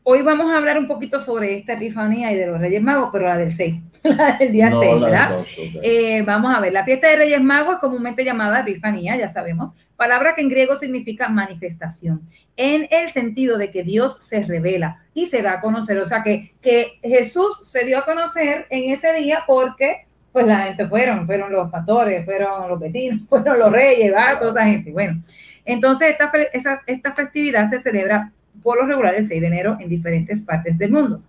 hoy 0.02 0.22
vamos 0.22 0.52
a 0.52 0.56
hablar 0.56 0.78
un 0.78 0.86
poquito 0.86 1.18
sobre 1.18 1.58
esta 1.58 1.72
Epifanía 1.72 2.30
y 2.32 2.36
de 2.36 2.46
los 2.46 2.60
Reyes 2.60 2.82
Magos, 2.82 3.10
pero 3.12 3.26
la 3.26 3.36
del 3.36 3.50
6, 3.50 3.74
la 4.04 4.36
del 4.38 4.52
día 4.52 4.70
no 4.70 4.80
6, 4.80 4.92
las 4.92 5.00
¿verdad? 5.00 5.30
dos. 5.30 5.46
Eh, 5.82 6.22
vamos 6.22 6.54
a 6.54 6.60
ver, 6.60 6.72
la 6.72 6.84
fiesta 6.84 7.08
de 7.08 7.16
Reyes 7.16 7.42
Magos 7.42 7.74
es 7.74 7.80
comúnmente 7.80 8.24
llamada 8.24 8.60
Epifanía, 8.60 9.16
ya 9.16 9.30
sabemos, 9.30 9.72
palabra 9.96 10.34
que 10.34 10.42
en 10.42 10.48
griego 10.48 10.76
significa 10.76 11.28
manifestación, 11.28 12.22
en 12.56 12.86
el 12.90 13.10
sentido 13.10 13.58
de 13.58 13.70
que 13.70 13.82
Dios 13.82 14.18
se 14.20 14.44
revela 14.44 15.02
y 15.12 15.26
se 15.26 15.42
da 15.42 15.54
a 15.54 15.60
conocer, 15.60 15.98
o 15.98 16.06
sea 16.06 16.22
que, 16.22 16.54
que 16.60 16.98
Jesús 17.02 17.68
se 17.68 17.84
dio 17.84 17.98
a 17.98 18.04
conocer 18.04 18.66
en 18.70 18.92
ese 18.92 19.12
día 19.14 19.40
porque 19.46 20.05
pues 20.36 20.46
la 20.48 20.64
gente 20.66 20.86
fueron, 20.86 21.24
fueron 21.24 21.50
los 21.50 21.70
pastores, 21.70 22.22
fueron 22.26 22.68
los 22.68 22.78
vecinos, 22.78 23.22
fueron 23.30 23.58
los 23.58 23.72
reyes, 23.72 24.12
¿verdad? 24.12 24.38
toda 24.38 24.50
esa 24.50 24.70
gente. 24.70 24.90
Bueno, 24.92 25.22
entonces 25.64 26.10
esta, 26.10 26.30
esa- 26.52 26.82
esta 26.86 27.14
festividad 27.14 27.70
se 27.70 27.80
celebra 27.80 28.30
por 28.62 28.76
lo 28.76 28.86
regular 28.86 29.14
el 29.14 29.24
6 29.24 29.40
de 29.40 29.46
enero 29.46 29.78
en 29.80 29.88
diferentes 29.88 30.42
partes 30.42 30.76
del 30.76 30.90
mundo. 30.90 31.22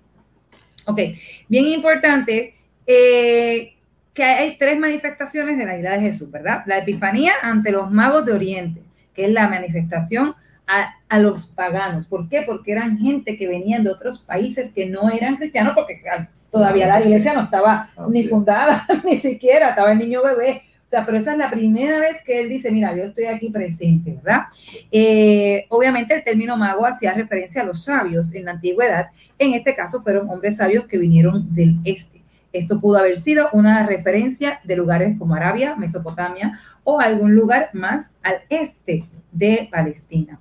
Ok, 0.87 0.99
bien 1.47 1.67
importante 1.67 2.53
eh, 2.85 3.77
que 4.13 4.23
hay 4.25 4.57
tres 4.57 4.77
manifestaciones 4.77 5.57
de 5.57 5.65
la 5.65 5.77
ira 5.79 5.93
de 5.93 6.01
Jesús, 6.01 6.29
¿verdad? 6.29 6.63
La 6.65 6.79
Epifanía 6.79 7.31
ante 7.41 7.71
los 7.71 7.89
magos 7.89 8.25
de 8.25 8.33
Oriente, 8.33 8.81
que 9.13 9.23
es 9.23 9.31
la 9.31 9.47
manifestación 9.47 10.35
a, 10.67 10.95
a 11.07 11.19
los 11.19 11.45
paganos. 11.45 12.07
¿Por 12.07 12.27
qué? 12.27 12.41
Porque 12.41 12.73
eran 12.73 12.97
gente 12.97 13.37
que 13.37 13.47
venían 13.47 13.85
de 13.85 13.89
otros 13.91 14.19
países 14.21 14.73
que 14.73 14.85
no 14.85 15.09
eran 15.09 15.37
cristianos, 15.37 15.71
porque 15.75 16.01
ah, 16.11 16.27
todavía 16.51 16.87
la 16.87 17.01
iglesia 17.01 17.33
no 17.33 17.43
estaba 17.43 17.89
Así 17.95 18.11
ni 18.11 18.23
fundada, 18.25 18.85
ni 19.05 19.17
siquiera, 19.17 19.69
estaba 19.69 19.91
el 19.91 19.99
niño 19.99 20.21
bebé. 20.23 20.63
O 20.85 20.89
sea, 20.89 21.05
pero 21.05 21.17
esa 21.17 21.33
es 21.33 21.37
la 21.37 21.49
primera 21.49 21.99
vez 21.99 22.21
que 22.25 22.39
él 22.39 22.47
dice, 22.47 22.71
mira, 22.71 22.95
yo 22.95 23.03
estoy 23.03 23.25
aquí 23.25 23.49
presente, 23.49 24.13
¿verdad? 24.23 24.43
Eh, 24.89 25.65
obviamente 25.67 26.13
el 26.13 26.23
término 26.23 26.55
mago 26.55 26.85
hacía 26.85 27.13
referencia 27.13 27.61
a 27.61 27.65
los 27.65 27.83
sabios 27.83 28.33
en 28.33 28.45
la 28.45 28.51
antigüedad. 28.51 29.07
En 29.37 29.53
este 29.53 29.75
caso 29.75 30.01
fueron 30.01 30.29
hombres 30.29 30.55
sabios 30.55 30.87
que 30.87 30.97
vinieron 30.97 31.53
del 31.53 31.75
este. 31.83 32.21
Esto 32.53 32.79
pudo 32.79 32.97
haber 32.99 33.17
sido 33.17 33.49
una 33.51 33.85
referencia 33.85 34.61
de 34.63 34.77
lugares 34.77 35.17
como 35.19 35.35
Arabia, 35.35 35.75
Mesopotamia 35.75 36.57
o 36.85 37.01
algún 37.01 37.35
lugar 37.35 37.69
más 37.73 38.05
al 38.23 38.37
este 38.49 39.03
de 39.33 39.67
Palestina. 39.69 40.39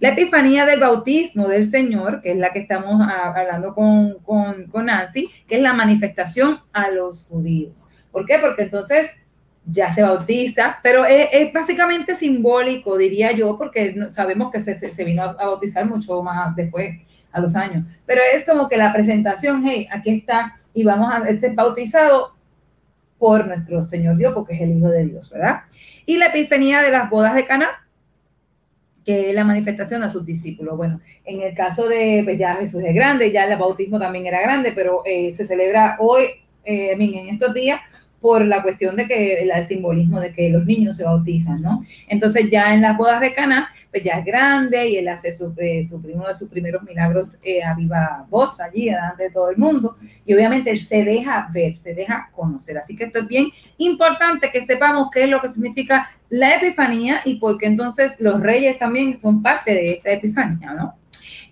La 0.00 0.10
epifanía 0.10 0.66
del 0.66 0.80
bautismo 0.80 1.48
del 1.48 1.64
Señor, 1.64 2.20
que 2.22 2.32
es 2.32 2.36
la 2.36 2.52
que 2.52 2.60
estamos 2.60 3.00
hablando 3.08 3.74
con, 3.74 4.18
con, 4.20 4.64
con 4.66 4.86
Nancy, 4.86 5.30
que 5.46 5.56
es 5.56 5.62
la 5.62 5.72
manifestación 5.72 6.58
a 6.72 6.90
los 6.90 7.28
judíos. 7.28 7.88
¿Por 8.10 8.26
qué? 8.26 8.38
Porque 8.38 8.62
entonces 8.62 9.10
ya 9.66 9.94
se 9.94 10.02
bautiza, 10.02 10.78
pero 10.82 11.06
es, 11.06 11.28
es 11.32 11.52
básicamente 11.52 12.14
simbólico, 12.16 12.98
diría 12.98 13.32
yo, 13.32 13.56
porque 13.56 13.94
sabemos 14.10 14.52
que 14.52 14.60
se, 14.60 14.74
se- 14.74 15.04
vino 15.04 15.22
a, 15.22 15.32
bautizar 15.32 15.86
mucho 15.86 16.22
más 16.22 16.54
después, 16.54 16.98
a 17.32 17.40
los 17.40 17.56
años. 17.56 17.84
Pero 18.06 18.20
es 18.34 18.44
como 18.44 18.68
que 18.68 18.76
la 18.76 18.92
presentación, 18.92 19.64
hey, 19.66 19.88
aquí 19.90 20.10
está, 20.10 20.60
y 20.72 20.84
vamos 20.84 21.10
a 21.12 21.28
este 21.28 21.48
es 21.48 21.54
bautizado 21.54 22.34
por 23.18 23.46
nuestro 23.46 23.84
Señor 23.86 24.16
Dios, 24.16 24.34
porque 24.34 24.54
es 24.54 24.60
el 24.60 24.76
Hijo 24.76 24.88
de 24.88 25.06
Dios, 25.06 25.30
¿verdad? 25.32 25.62
Y 26.04 26.18
la 26.18 26.26
epifanía 26.26 26.82
de 26.82 26.90
las 26.90 27.08
bodas 27.08 27.34
de 27.34 27.46
Caná, 27.46 27.68
que 29.04 29.30
es 29.30 29.34
la 29.34 29.44
manifestación 29.44 30.02
a 30.02 30.10
sus 30.10 30.24
discípulos. 30.24 30.76
Bueno, 30.76 31.00
en 31.24 31.42
el 31.42 31.54
caso 31.54 31.88
de 31.88 32.22
pues 32.24 32.38
ya 32.38 32.56
Jesús 32.56 32.82
es 32.82 32.94
grande, 32.94 33.30
ya 33.32 33.44
el 33.44 33.58
bautismo 33.58 33.98
también 33.98 34.26
era 34.26 34.40
grande, 34.40 34.72
pero 34.74 35.02
eh, 35.04 35.32
se 35.32 35.46
celebra 35.46 35.96
hoy, 36.00 36.24
eh, 36.64 36.92
en 36.98 37.28
estos 37.28 37.52
días, 37.52 37.80
por 38.20 38.42
la 38.42 38.62
cuestión 38.62 38.96
de 38.96 39.06
que 39.06 39.42
el, 39.42 39.64
simbolismo 39.64 40.18
de 40.18 40.32
que 40.32 40.48
los 40.48 40.64
niños 40.64 40.96
se 40.96 41.04
bautizan, 41.04 41.60
¿no? 41.60 41.82
Entonces 42.08 42.50
ya 42.50 42.72
en 42.72 42.80
las 42.80 42.96
bodas 42.96 43.20
de 43.20 43.34
Caná, 43.34 43.68
pues 43.94 44.02
ya 44.02 44.18
es 44.18 44.24
grande 44.24 44.88
y 44.88 44.96
él 44.96 45.06
hace 45.06 45.30
su, 45.30 45.54
eh, 45.56 45.82
de 45.86 46.34
sus 46.34 46.48
primeros 46.50 46.82
milagros 46.82 47.38
eh, 47.44 47.62
a 47.62 47.74
viva 47.74 48.26
voz 48.28 48.58
allí, 48.58 48.86
delante 48.86 49.22
de 49.22 49.30
todo 49.30 49.50
el 49.50 49.56
mundo, 49.56 49.96
y 50.26 50.34
obviamente 50.34 50.68
él 50.68 50.82
se 50.82 51.04
deja 51.04 51.48
ver, 51.52 51.76
se 51.76 51.94
deja 51.94 52.28
conocer. 52.32 52.76
Así 52.76 52.96
que 52.96 53.04
esto 53.04 53.20
es 53.20 53.28
bien 53.28 53.52
importante 53.78 54.50
que 54.50 54.64
sepamos 54.64 55.10
qué 55.12 55.22
es 55.22 55.30
lo 55.30 55.40
que 55.40 55.50
significa 55.50 56.10
la 56.28 56.56
epifanía 56.56 57.20
y 57.24 57.36
por 57.36 57.56
qué 57.56 57.66
entonces 57.66 58.18
los 58.18 58.40
reyes 58.40 58.80
también 58.80 59.20
son 59.20 59.40
parte 59.40 59.72
de 59.72 59.92
esta 59.92 60.10
epifanía, 60.10 60.72
¿no? 60.72 60.96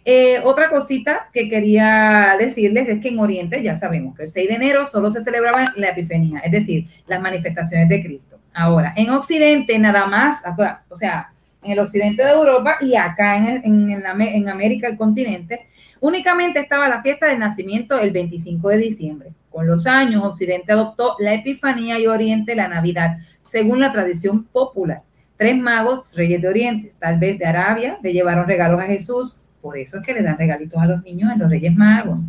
Eh, 0.05 0.41
otra 0.43 0.69
cosita 0.69 1.29
que 1.33 1.49
quería 1.49 2.35
decirles 2.41 2.89
es 2.89 3.01
que 3.01 3.11
en 3.11 3.21
Oriente 3.21 3.63
ya 3.63 3.79
sabemos 3.79 4.17
que 4.17 4.25
el 4.25 4.31
6 4.31 4.49
de 4.49 4.55
enero 4.57 4.87
solo 4.87 5.13
se 5.13 5.23
celebraba 5.23 5.67
la 5.77 5.91
Epifanía, 5.91 6.41
es 6.41 6.51
decir, 6.51 6.89
las 7.07 7.21
manifestaciones 7.21 7.89
de 7.89 8.03
Cristo. 8.03 8.41
Ahora, 8.53 8.95
en 8.97 9.11
Occidente 9.11 9.79
nada 9.79 10.07
más, 10.07 10.43
o 10.89 10.97
sea, 10.97 11.32
en 11.63 11.73
el 11.73 11.79
occidente 11.79 12.25
de 12.25 12.31
Europa 12.31 12.77
y 12.81 12.97
acá 12.97 13.37
en, 13.37 13.47
en, 13.65 14.07
en 14.21 14.49
América, 14.49 14.89
el 14.89 14.97
continente, 14.97 15.67
únicamente 16.01 16.61
estaba 16.61 16.89
la 16.89 17.03
fiesta 17.03 17.27
del 17.27 17.39
nacimiento 17.39 17.99
el 17.99 18.11
25 18.11 18.69
de 18.69 18.77
diciembre. 18.79 19.33
Con 19.51 19.67
los 19.67 19.87
años, 19.87 20.25
Occidente 20.25 20.73
adoptó 20.73 21.15
la 21.19 21.35
Epifanía 21.35 21.99
y 21.99 22.07
Oriente 22.07 22.55
la 22.55 22.69
Navidad, 22.69 23.19
según 23.43 23.81
la 23.81 23.93
tradición 23.93 24.45
popular. 24.45 25.03
Tres 25.37 25.59
magos, 25.59 26.15
reyes 26.15 26.41
de 26.41 26.49
Oriente, 26.49 26.93
tal 26.99 27.19
vez 27.19 27.39
de 27.39 27.45
Arabia, 27.45 27.99
le 28.03 28.13
llevaron 28.13 28.47
regalos 28.47 28.81
a 28.81 28.87
Jesús. 28.87 29.45
Por 29.63 29.79
eso 29.79 29.99
es 29.99 30.03
que 30.05 30.13
le 30.13 30.23
dan 30.23 30.37
regalitos 30.37 30.79
a 30.79 30.87
los 30.87 31.03
niños 31.05 31.33
en 31.33 31.39
los 31.39 31.51
Reyes 31.51 31.75
Magos. 31.75 32.21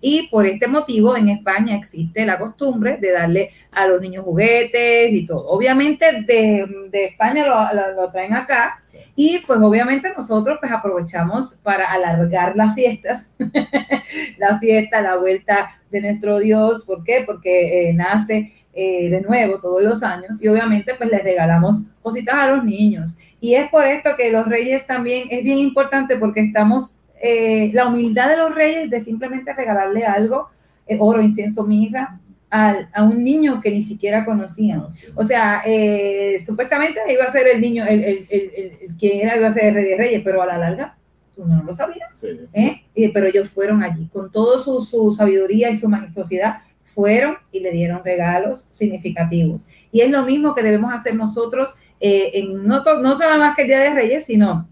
Y 0.00 0.28
por 0.28 0.46
este 0.46 0.68
motivo 0.68 1.16
en 1.16 1.28
España 1.28 1.76
existe 1.76 2.24
la 2.24 2.38
costumbre 2.38 2.96
de 2.98 3.10
darle 3.10 3.50
a 3.72 3.86
los 3.88 4.00
niños 4.00 4.24
juguetes 4.24 5.12
y 5.12 5.26
todo. 5.26 5.46
Obviamente 5.48 6.06
de, 6.22 6.64
de 6.90 7.04
España 7.06 7.44
lo, 7.46 7.56
lo- 7.74 7.94
lo 8.02 8.10
traen 8.12 8.34
acá 8.34 8.78
y 9.16 9.38
pues 9.46 9.58
obviamente 9.60 10.12
nosotros 10.16 10.58
pues 10.60 10.70
aprovechamos 10.70 11.54
para 11.62 11.90
alargar 11.92 12.54
las 12.56 12.74
fiestas, 12.74 13.30
la 14.38 14.58
fiesta, 14.58 15.00
la 15.00 15.16
vuelta 15.16 15.80
de 15.90 16.00
nuestro 16.02 16.38
Dios. 16.38 16.84
¿Por 16.84 17.02
qué? 17.04 17.22
Porque 17.26 17.90
eh, 17.90 17.92
nace 17.94 18.52
eh, 18.74 19.08
de 19.10 19.20
nuevo 19.22 19.58
todos 19.58 19.82
los 19.82 20.02
años 20.02 20.42
y 20.42 20.48
obviamente 20.48 20.94
pues 20.94 21.10
les 21.10 21.24
regalamos 21.24 21.82
cositas 22.02 22.34
a 22.34 22.48
los 22.54 22.64
niños. 22.64 23.18
Y 23.40 23.54
es 23.54 23.68
por 23.70 23.86
esto 23.86 24.10
que 24.16 24.30
los 24.30 24.46
reyes 24.46 24.86
también 24.86 25.28
es 25.30 25.44
bien 25.44 25.58
importante 25.58 26.16
porque 26.16 26.40
estamos, 26.40 26.98
eh, 27.22 27.70
la 27.72 27.86
humildad 27.86 28.28
de 28.30 28.36
los 28.36 28.54
reyes 28.54 28.88
de 28.90 29.00
simplemente 29.00 29.52
regalarle 29.52 30.04
algo, 30.04 30.48
eh, 30.86 30.96
oro, 30.98 31.20
incienso, 31.22 31.64
mirra, 31.64 32.18
al- 32.48 32.88
a 32.94 33.02
un 33.04 33.22
niño 33.22 33.60
que 33.60 33.70
ni 33.70 33.82
siquiera 33.82 34.24
conocían. 34.24 34.84
O 35.14 35.24
sea, 35.24 35.62
eh, 35.66 36.38
supuestamente 36.46 37.00
iba 37.12 37.24
a 37.24 37.32
ser 37.32 37.46
el 37.48 37.60
niño, 37.60 37.84
el, 37.84 38.04
el, 38.04 38.26
el, 38.30 38.72
que 38.98 39.20
era, 39.22 39.36
iba 39.36 39.48
a 39.48 39.52
ser 39.52 39.64
el 39.66 39.74
rey 39.74 39.84
de 39.90 39.96
reyes, 39.96 40.22
pero 40.24 40.40
a 40.42 40.46
la 40.46 40.56
larga 40.58 40.96
tú 41.34 41.44
no 41.44 41.62
lo 41.64 41.74
sabías. 41.76 42.14
Sí. 42.18 42.28
¿eh? 42.54 42.82
Y- 42.94 43.08
pero 43.08 43.26
ellos 43.26 43.50
fueron 43.50 43.82
allí, 43.82 44.08
con 44.12 44.30
toda 44.32 44.58
su, 44.58 44.80
su 44.82 45.12
sabiduría 45.12 45.68
y 45.70 45.76
su 45.76 45.88
majestuosidad, 45.88 46.58
fueron 46.94 47.36
y 47.52 47.60
le 47.60 47.72
dieron 47.72 48.02
regalos 48.02 48.68
significativos. 48.70 49.66
Y 49.92 50.00
es 50.00 50.10
lo 50.10 50.22
mismo 50.24 50.54
que 50.54 50.62
debemos 50.62 50.92
hacer 50.94 51.14
nosotros, 51.14 51.74
eh, 52.00 52.46
no, 52.48 52.82
no 52.84 53.18
nada 53.18 53.38
más 53.38 53.56
que 53.56 53.62
el 53.62 53.68
Día 53.68 53.80
de 53.80 53.94
Reyes, 53.94 54.26
sino 54.26 54.68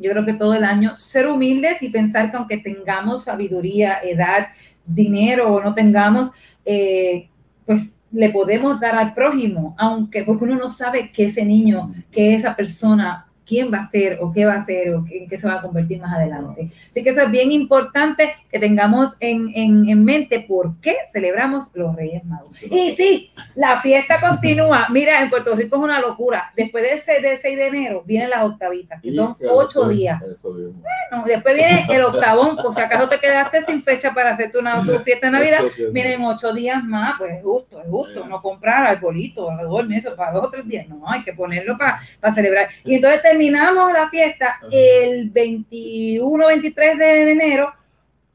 yo 0.00 0.10
creo 0.12 0.24
que 0.24 0.34
todo 0.34 0.54
el 0.54 0.64
año, 0.64 0.96
ser 0.96 1.26
humildes 1.26 1.82
y 1.82 1.90
pensar 1.90 2.30
que 2.30 2.36
aunque 2.36 2.58
tengamos 2.58 3.24
sabiduría, 3.24 3.98
edad, 4.02 4.48
dinero 4.86 5.52
o 5.52 5.62
no 5.62 5.74
tengamos, 5.74 6.30
eh, 6.64 7.28
pues 7.66 7.94
le 8.10 8.30
podemos 8.30 8.80
dar 8.80 8.94
al 8.96 9.14
prójimo, 9.14 9.74
aunque 9.78 10.24
porque 10.24 10.44
uno 10.44 10.56
no 10.56 10.68
sabe 10.68 11.12
que 11.12 11.26
ese 11.26 11.44
niño, 11.44 11.92
que 12.10 12.34
esa 12.34 12.56
persona 12.56 13.26
quién 13.50 13.72
va 13.72 13.78
a 13.78 13.90
ser 13.90 14.18
o 14.22 14.32
qué 14.32 14.44
va 14.46 14.54
a 14.54 14.64
ser 14.64 14.94
o 14.94 15.04
qué- 15.04 15.18
en 15.24 15.28
qué 15.28 15.38
se 15.40 15.46
va 15.48 15.54
a 15.56 15.62
convertir 15.62 16.00
más 16.00 16.14
adelante. 16.14 16.70
Así 16.90 17.02
que 17.02 17.10
eso 17.10 17.20
es 17.22 17.30
bien 17.32 17.50
importante 17.52 18.32
que 18.50 18.58
tengamos 18.60 19.16
en, 19.20 19.50
en- 19.54 19.88
en 19.88 20.04
mente 20.04 20.40
por 20.40 20.76
qué 20.80 20.96
celebramos 21.12 21.74
los 21.74 21.94
Reyes 21.96 22.24
Magos. 22.24 22.50
Y 22.62 22.92
sí, 22.92 23.32
la 23.56 23.80
fiesta 23.80 24.20
continúa. 24.20 24.86
Mira, 24.90 25.20
en 25.22 25.30
Puerto 25.30 25.54
Rico 25.56 25.76
es 25.76 25.82
una 25.82 26.00
locura. 26.00 26.52
Después 26.56 26.84
de 26.84 26.92
ese 26.94 27.20
del 27.20 27.38
6 27.38 27.56
de 27.56 27.66
enero 27.66 28.02
vienen 28.06 28.30
las 28.30 28.44
octavitas, 28.44 29.02
que 29.02 29.12
son 29.12 29.36
ocho 29.50 29.88
días. 29.88 30.22
eso 30.22 30.52
mismo. 30.52 30.82
No, 31.10 31.24
después 31.24 31.54
viene 31.56 31.86
el 31.90 32.02
octavón, 32.04 32.56
por 32.56 32.72
si 32.72 32.80
acaso 32.80 33.08
te 33.08 33.18
quedaste 33.18 33.62
sin 33.62 33.82
fecha 33.82 34.14
para 34.14 34.30
hacer 34.30 34.52
tu, 34.52 34.62
na- 34.62 34.80
tu 34.84 34.96
fiesta 35.00 35.26
de 35.26 35.32
Navidad. 35.32 35.58
Vienen 35.92 36.22
ocho 36.24 36.52
días 36.52 36.84
más, 36.84 37.14
pues 37.18 37.32
es 37.36 37.42
justo, 37.42 37.80
es 37.82 37.88
justo. 37.88 38.24
No 38.26 38.40
comprar 38.40 38.86
arbolito, 38.86 39.50
adorno, 39.50 39.96
eso 39.96 40.14
para 40.14 40.30
dos 40.32 40.44
o 40.46 40.50
tres 40.50 40.68
días. 40.68 40.86
No, 40.88 41.02
hay 41.10 41.22
que 41.24 41.32
ponerlo 41.32 41.76
para 41.76 41.98
celebrar. 42.32 42.68
Y 42.84 42.94
entonces 42.96 43.20
terminamos 43.44 43.90
la 43.94 44.10
fiesta 44.10 44.58
el 44.70 45.30
21, 45.30 46.46
23 46.46 46.98
de 46.98 47.32
enero 47.32 47.72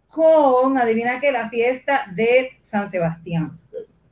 con, 0.08 0.80
adivina 0.80 1.20
que 1.20 1.32
la 1.32 1.48
fiesta 1.48 2.08
de 2.16 2.54
San 2.64 2.90
Sebastián. 2.90 3.52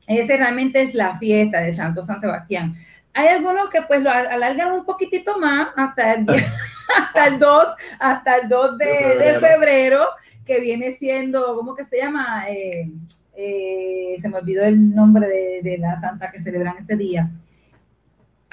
Ese 0.05 0.37
realmente 0.37 0.83
es 0.83 0.93
la 0.93 1.17
fiesta 1.17 1.61
de 1.61 1.73
Santo 1.73 2.05
San 2.05 2.21
Sebastián. 2.21 2.75
Hay 3.11 3.27
algunos 3.27 3.71
que 3.71 3.81
pues 3.81 4.01
lo 4.03 4.11
alargan 4.11 4.71
un 4.73 4.85
poquitito 4.85 5.39
más 5.39 5.69
hasta 5.75 6.13
el, 6.13 6.27
día- 6.27 6.53
hasta 6.99 7.25
el 7.27 7.39
2, 7.39 7.67
hasta 7.99 8.35
el 8.37 8.49
2 8.49 8.77
de, 8.77 8.85
De 8.85 8.93
de 8.93 9.07
febrero. 9.15 9.39
febrero, 9.39 10.05
que 10.45 10.59
viene 10.59 10.93
siendo, 10.93 11.55
¿cómo 11.55 11.73
que 11.73 11.85
se 11.85 11.97
llama? 11.97 12.45
Eh, 12.49 12.87
eh, 13.35 14.17
se 14.21 14.29
me 14.29 14.37
olvidó 14.37 14.63
el 14.63 14.93
nombre 14.93 15.27
de, 15.27 15.61
de 15.63 15.77
la 15.79 15.99
santa 15.99 16.29
que 16.31 16.43
celebran 16.43 16.75
ese 16.79 16.95
día. 16.95 17.31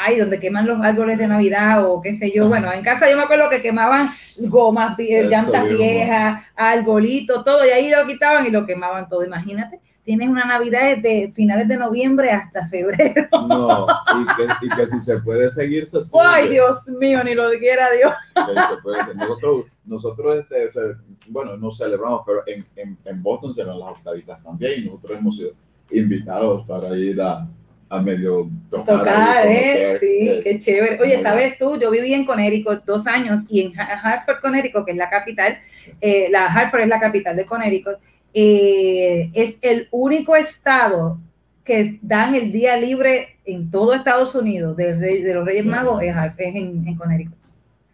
Ay, 0.02 0.18
donde 0.18 0.40
queman 0.40 0.66
los 0.66 0.80
árboles 0.80 1.18
de 1.18 1.26
Navidad 1.26 1.86
o 1.86 2.00
qué 2.00 2.16
sé 2.16 2.32
yo. 2.34 2.48
Bueno, 2.48 2.72
en 2.72 2.82
casa 2.82 3.10
yo 3.10 3.18
me 3.18 3.24
acuerdo 3.24 3.50
que 3.50 3.60
quemaban 3.60 4.08
gomas, 4.48 4.96
llantas 4.98 5.68
viejas, 5.68 6.42
arbolitos, 6.56 7.44
todo, 7.44 7.66
y 7.66 7.68
ahí 7.68 7.90
lo 7.90 8.06
quitaban 8.06 8.46
y 8.46 8.50
lo 8.50 8.64
quemaban 8.64 9.10
todo. 9.10 9.24
Imagínate, 9.24 9.78
tienes 10.02 10.28
una 10.30 10.46
Navidad 10.46 10.96
desde 10.96 11.32
finales 11.32 11.68
de 11.68 11.76
noviembre 11.76 12.30
hasta 12.30 12.66
febrero. 12.66 13.26
No, 13.46 13.86
y 13.86 14.24
que, 14.36 14.66
y 14.66 14.68
que 14.70 14.86
si 14.86 15.00
se 15.02 15.20
puede 15.20 15.50
seguir, 15.50 15.86
se 15.86 16.02
sigue. 16.02 16.22
Ay, 16.24 16.48
Dios 16.48 16.88
mío, 16.88 17.22
ni 17.22 17.34
lo 17.34 17.50
quiera 17.58 17.90
Dios. 17.90 18.12
Se 18.70 18.82
puede. 18.82 19.14
Nosotros, 19.14 19.66
nosotros 19.84 20.36
este, 20.38 20.96
bueno, 21.28 21.58
no 21.58 21.70
celebramos, 21.70 22.22
pero 22.24 22.42
en, 22.46 22.64
en, 22.76 22.96
en 23.04 23.22
Boston 23.22 23.52
se 23.52 23.64
las 23.64 23.76
octavitas 23.76 24.42
también 24.42 24.80
y 24.80 24.84
nosotros 24.86 25.18
hemos 25.18 25.36
sido 25.36 25.50
invitados 25.90 26.66
para 26.66 26.96
ir 26.96 27.20
a, 27.20 27.46
a 27.92 28.00
medio 28.00 28.48
tocar. 28.70 28.98
Tocar, 28.98 29.46
¿eh? 29.48 29.96
Sí, 30.00 30.06
eh, 30.28 30.40
qué 30.44 30.58
chévere. 30.58 30.98
Oye, 31.02 31.18
¿sabes 31.18 31.58
tú? 31.58 31.78
Yo 31.78 31.90
viví 31.90 32.14
en 32.14 32.24
Connecticut 32.24 32.84
dos 32.84 33.06
años 33.08 33.40
y 33.48 33.62
en 33.62 33.78
Ha- 33.78 34.00
Hartford, 34.00 34.40
Connecticut, 34.40 34.84
que 34.84 34.92
es 34.92 34.96
la 34.96 35.10
capital, 35.10 35.58
eh, 36.00 36.28
la 36.30 36.46
Hartford 36.46 36.82
es 36.82 36.88
la 36.88 37.00
capital 37.00 37.34
de 37.36 37.44
Connecticut, 37.46 37.96
eh, 38.32 39.28
es 39.34 39.56
el 39.60 39.88
único 39.90 40.36
estado 40.36 41.18
que 41.64 41.98
dan 42.00 42.34
el 42.36 42.52
día 42.52 42.76
libre 42.76 43.36
en 43.44 43.70
todo 43.70 43.92
Estados 43.92 44.34
Unidos 44.36 44.76
de, 44.76 44.94
rey- 44.94 45.22
de 45.22 45.34
los 45.34 45.44
Reyes 45.44 45.64
Magos 45.66 46.00
es, 46.02 46.14
es 46.38 46.54
en, 46.54 46.86
en 46.86 46.94
Connecticut. 46.96 47.34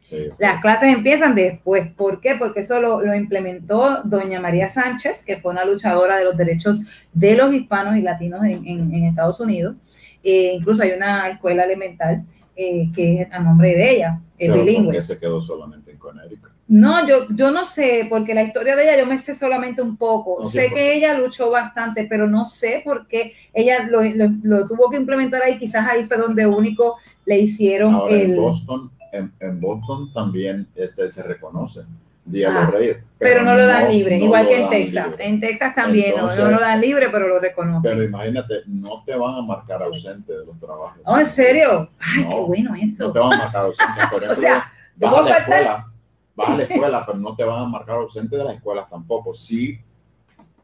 Sí. 0.09 0.16
Las 0.39 0.61
clases 0.62 0.95
empiezan 0.95 1.35
después. 1.35 1.93
¿Por 1.93 2.20
qué? 2.20 2.37
Porque 2.37 2.61
eso 2.61 2.81
lo, 2.81 3.01
lo 3.03 3.15
implementó 3.15 4.03
doña 4.05 4.41
María 4.41 4.69
Sánchez, 4.69 5.24
que 5.27 5.37
fue 5.37 5.53
una 5.53 5.65
luchadora 5.65 6.16
de 6.16 6.24
los 6.24 6.37
derechos 6.37 6.81
de 7.12 7.35
los 7.37 7.53
hispanos 7.53 7.97
y 7.97 8.03
latinos 8.03 8.43
en, 8.45 8.66
en- 8.66 8.95
en 8.95 9.05
Estados 9.05 9.41
Unidos. 9.41 9.77
Eh, 10.23 10.55
incluso 10.59 10.83
hay 10.83 10.93
una 10.93 11.28
escuela 11.28 11.65
elemental 11.65 12.24
eh, 12.57 12.89
que 12.95 13.23
es 13.23 13.33
a 13.33 13.39
nombre 13.41 13.74
de 13.74 13.91
ella, 13.97 14.20
es 14.39 14.49
Pero 14.51 14.55
¿por 14.55 14.65
bilingüe. 14.65 14.93
qué 14.95 15.03
se 15.03 15.19
quedó 15.19 15.43
solamente 15.43 15.91
en 15.91 15.99
Connecticut? 15.99 16.51
No, 16.69 17.07
yo, 17.07 17.27
yo 17.31 17.53
no 17.53 17.65
sé, 17.65 18.07
porque 18.11 18.35
la 18.35 18.43
historia 18.43 18.74
de 18.74 18.83
ella 18.83 18.99
yo 18.99 19.07
me 19.07 19.19
sé 19.19 19.35
solamente 19.37 19.83
un 19.83 19.97
poco. 19.97 20.39
No, 20.43 20.49
sé 20.49 20.73
que 20.74 20.95
ella 20.95 21.15
luchó 21.16 21.49
bastante, 21.51 22.07
pero 22.11 22.27
no 22.27 22.45
sé 22.45 22.81
por 22.85 23.07
qué 23.07 23.35
ella 23.55 23.85
lo, 23.89 24.03
lo- 24.03 24.31
lo 24.43 24.66
tuvo 24.66 24.91
que 24.91 24.97
implementar 24.97 25.43
ahí. 25.43 25.59
Quizás 25.59 25.87
ahí 25.87 26.07
fue 26.07 26.16
donde 26.16 26.45
único 26.47 26.97
le 27.24 27.39
hicieron 27.39 27.95
Ahora 27.95 28.15
el... 28.16 28.31
en 28.33 28.37
Boston, 28.37 28.91
en, 29.12 29.33
en 29.41 29.61
Boston 29.61 30.12
también 30.12 30.66
este, 30.74 31.11
se 31.11 31.23
reconoce 31.23 31.83
Día 32.24 32.51
Ah, 32.53 32.66
Reyes. 32.70 32.99
pero 33.19 33.43
no 33.45 33.55
lo 33.55 33.66
dan 33.66 33.89
libre, 33.89 34.19
no 34.19 34.24
igual 34.24 34.49
que 34.49 34.61
en 34.62 34.69
Texas. 34.69 35.07
libre. 35.11 35.27
En 35.28 35.41
Texas 35.41 35.74
también 35.77 36.16
no- 36.16 36.35
no, 36.35 36.51
lo 36.51 36.59
dan 36.59 36.81
libre, 36.81 37.09
pero 37.11 37.28
lo 37.28 37.39
reconocen. 37.39 37.83
Pero 37.93 38.03
imagínate, 38.03 38.55
no 38.66 39.03
te 39.05 39.15
van 39.15 39.37
a 39.37 39.43
marcar 39.43 39.81
ausente 39.85 40.33
de 40.33 40.45
los 40.45 40.59
trabajos. 40.59 40.99
Oh, 41.05 41.19
¿en 41.19 41.27
serio? 41.27 41.89
Ay, 42.01 42.24
No, 42.24 42.31
qué 42.31 42.41
bueno 42.41 42.70
No 42.70 42.77
eso. 42.77 43.12
te 43.12 43.19
van 43.20 43.33
a 43.33 43.37
marcar 43.39 43.62
ausente. 43.66 43.93
Por 44.11 44.23
ejemplo, 44.24 44.35
sea, 44.43 44.73
yo 44.97 45.11
vas 45.11 45.20
a 45.20 45.23
la 45.23 45.28
faltar- 45.28 45.41
escuela, 45.41 45.87
vas 46.35 46.49
a 46.49 46.57
la 46.57 46.62
escuela, 46.65 47.07
pero 47.07 47.19
no 47.19 47.37
te 47.37 47.45
van 47.45 47.62
a 47.62 47.66
marcar 47.66 47.95
ausente 47.97 48.37
de 48.37 48.43
las 48.45 48.55
escuelas 48.57 48.91
tampoco. 48.91 49.33
Si 49.35 49.78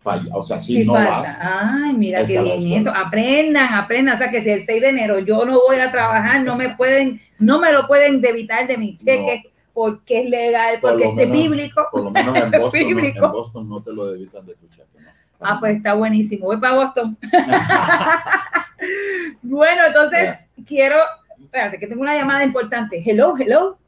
falla, 0.03 0.35
o 0.35 0.43
sea, 0.43 0.61
si 0.61 0.77
Sí 0.79 0.85
no 0.85 0.95
falta. 0.95 1.11
vas, 1.21 1.39
Ay, 1.41 1.93
mira 1.95 2.27
qué 2.27 2.41
bien 2.41 2.73
eso. 2.73 2.91
Aprendan, 2.95 3.73
aprendan. 3.75 4.17
O 4.17 4.19
sea, 4.19 4.31
que 4.31 4.43
si 4.43 4.51
el 4.51 4.65
6 4.65 4.83
de 4.83 4.89
enero 4.89 5.19
yo 5.21 5.45
no 5.45 5.61
voy 5.67 5.77
a 5.77 5.91
trabajar, 5.93 6.43
no 6.43 6.57
me 6.57 6.71
pueden, 6.77 7.21
no 7.39 7.61
me 7.61 7.73
lo 7.73 7.87
pueden 7.87 8.21
debitar 8.21 8.67
de 8.67 8.77
mi 8.79 8.97
cheque 8.97 9.45
porque 9.73 10.23
es 10.23 10.31
legal, 10.31 10.79
Por 10.81 10.93
porque 11.01 11.23
es 11.25 11.31
bíblico. 11.31 11.87
por 11.91 12.03
lo 12.05 12.11
menos 12.11 12.37
en 12.37 12.51
Boston, 12.61 12.91
no, 12.91 13.27
en 13.27 13.33
Boston 13.33 13.69
no 13.69 13.83
te 13.83 13.93
lo 13.93 14.13
debitan 14.13 14.45
de 14.45 14.55
tu 14.57 14.69
cheque. 14.69 14.99
¿no? 15.01 15.11
Ah, 15.41 15.57
pues 15.59 15.77
está 15.77 15.95
buenísimo. 15.95 16.47
Voy 16.47 16.59
para 16.59 16.75
Boston. 16.75 17.17
bueno, 19.43 19.83
entonces 19.87 20.37
quiero, 20.67 20.97
espérate, 21.43 21.79
que 21.79 21.87
tengo 21.87 22.03
una 22.03 22.17
llamada 22.17 22.45
importante. 22.45 23.03
Hello, 23.05 23.35
hello. 23.39 23.79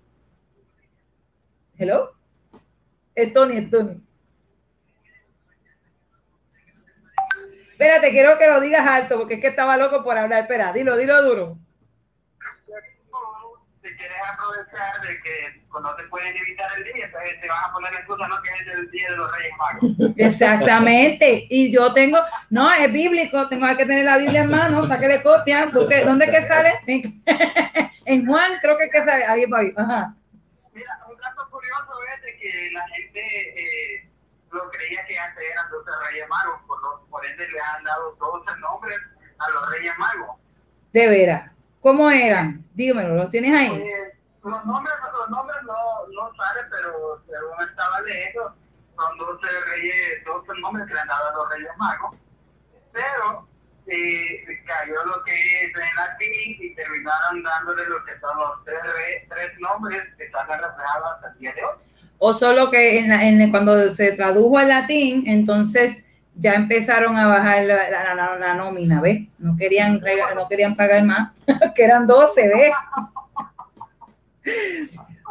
Hello. 1.77 2.12
Es 3.15 3.32
Tony, 3.32 3.57
es 3.59 3.70
Tony. 3.70 4.01
Espérate, 7.74 8.12
quiero 8.12 8.38
que 8.38 8.46
lo 8.46 8.60
digas 8.60 8.86
alto 8.86 9.18
porque 9.18 9.34
es 9.34 9.40
que 9.40 9.48
estaba 9.48 9.76
loco 9.76 10.05
por 10.05 10.16
hablar. 10.16 10.42
Espera, 10.42 10.72
dilo, 10.72 10.96
dilo 10.96 11.20
duro. 11.24 11.59
si 13.82 13.88
quieres 13.96 14.16
aprovechar 14.32 15.01
de 15.01 15.20
que 15.20 15.60
no 15.82 15.96
te 15.96 16.05
pueden 16.05 16.36
evitar 16.36 16.68
el 16.78 16.84
día, 16.84 17.06
entonces 17.06 17.40
te 17.40 17.48
vas 17.48 17.64
a 17.68 17.72
poner 17.72 17.92
la 17.92 17.98
excusa, 17.98 18.28
¿no? 18.28 18.36
Que 18.42 18.48
es 18.51 18.78
el 18.78 18.90
día 18.92 19.10
de 19.10 19.16
los 19.16 19.32
Reyes 19.36 19.52
Magos. 19.59 20.14
Exactamente. 20.16 21.46
Y 21.51 21.72
yo 21.72 21.92
tengo, 21.92 22.18
no, 22.48 22.72
es 22.72 22.92
bíblico, 22.92 23.48
tengo 23.48 23.66
que 23.76 23.84
tener 23.84 24.05
la 24.05 24.18
Biblia 24.18 24.42
en 24.42 24.51
mano, 24.51 24.86
sáquele 24.86 25.20
copia. 25.20 25.66
Busque, 25.66 26.05
¿Dónde 26.05 26.26
es 26.26 26.30
que 26.30 26.42
sale? 26.42 26.70
En 28.05 28.24
Juan, 28.26 28.52
creo 28.62 28.78
que 28.78 28.84
es 28.84 28.92
que 28.92 29.02
sale. 29.02 29.24
Ahí 29.24 29.44
ahí. 29.52 29.72
Ajá. 29.76 30.14
Mira, 30.72 30.96
un 31.10 31.16
dato 31.16 31.51
curioso 31.51 31.92
es 32.14 32.22
de 32.22 32.36
que 32.38 32.70
la 32.70 32.88
gente 32.90 33.20
eh, 33.20 33.84
lo 34.55 34.70
creía 34.70 35.05
que 35.06 35.18
antes 35.18 35.44
eran 35.51 35.70
12 35.70 35.90
Reyes 36.09 36.28
Magos, 36.28 36.60
por, 36.66 36.81
lo- 36.82 37.05
por 37.10 37.24
ende 37.26 37.47
le 37.48 37.60
han 37.60 37.85
dado 37.85 38.14
12 38.16 38.56
nombres 38.60 38.98
a 39.39 39.51
los 39.51 39.70
Reyes 39.70 39.98
Magos. 39.98 40.36
De 40.93 41.09
veras. 41.09 41.51
¿Cómo 41.81 42.10
eran? 42.10 42.64
Dímelo, 42.74 43.14
¿los 43.16 43.31
tienes 43.31 43.52
ahí? 43.52 43.76
Eh, 43.76 44.12
los 44.44 44.64
nombres, 44.64 44.94
los 45.12 45.28
nombres 45.31 45.56
no, 45.64 45.74
no 46.09 46.35
salen, 46.35 46.66
pero 46.70 47.22
según 47.26 47.68
estaba 47.68 48.01
leyendo, 48.02 48.55
son 48.97 49.18
12 49.18 49.47
reyes, 49.66 50.24
12 50.24 50.52
nombres 50.60 50.86
que 50.86 50.94
le 50.94 51.01
han 51.01 51.09
dado 51.09 51.28
a 51.28 51.32
los 51.35 51.51
reyes 51.51 51.70
magos. 51.76 52.16
Pero 52.93 53.48
eh, 53.86 54.44
cayó 54.66 55.05
lo 55.05 55.22
que 55.24 55.64
es 55.64 55.72
en 55.76 55.97
latín 55.97 56.56
y 56.60 56.74
terminaron 56.74 57.43
dándole 57.43 57.86
lo 57.86 58.02
que 58.05 58.18
son 58.20 58.39
los 58.39 58.64
tres, 58.64 58.82
re- 58.82 59.26
tres 59.28 59.59
nombres 59.59 60.02
que 60.16 60.24
están 60.24 60.47
reflejados 60.48 61.12
hasta 61.16 61.28
el 61.32 61.39
día 61.39 61.52
de 61.55 61.64
hoy. 61.64 61.76
O 62.19 62.32
solo 62.32 62.70
que 62.70 62.99
en 62.99 63.12
en- 63.12 63.51
cuando 63.51 63.91
se 63.91 64.12
tradujo 64.12 64.57
al 64.59 64.69
latín, 64.69 65.24
entonces 65.27 65.99
ya 66.36 66.55
empezaron 66.55 67.16
a 67.16 67.27
bajar 67.28 67.65
la, 67.65 67.91
la- 67.91 68.36
la- 68.39 68.55
nómina, 68.55 69.01
¿ves? 69.01 69.23
No 69.39 69.57
querían, 69.57 70.01
no 70.35 70.49
querían 70.49 70.74
pagar 70.74 71.05
más, 71.05 71.32
que 71.74 71.85
eran 71.85 72.07
12, 72.07 72.49
¿ves? 72.49 72.73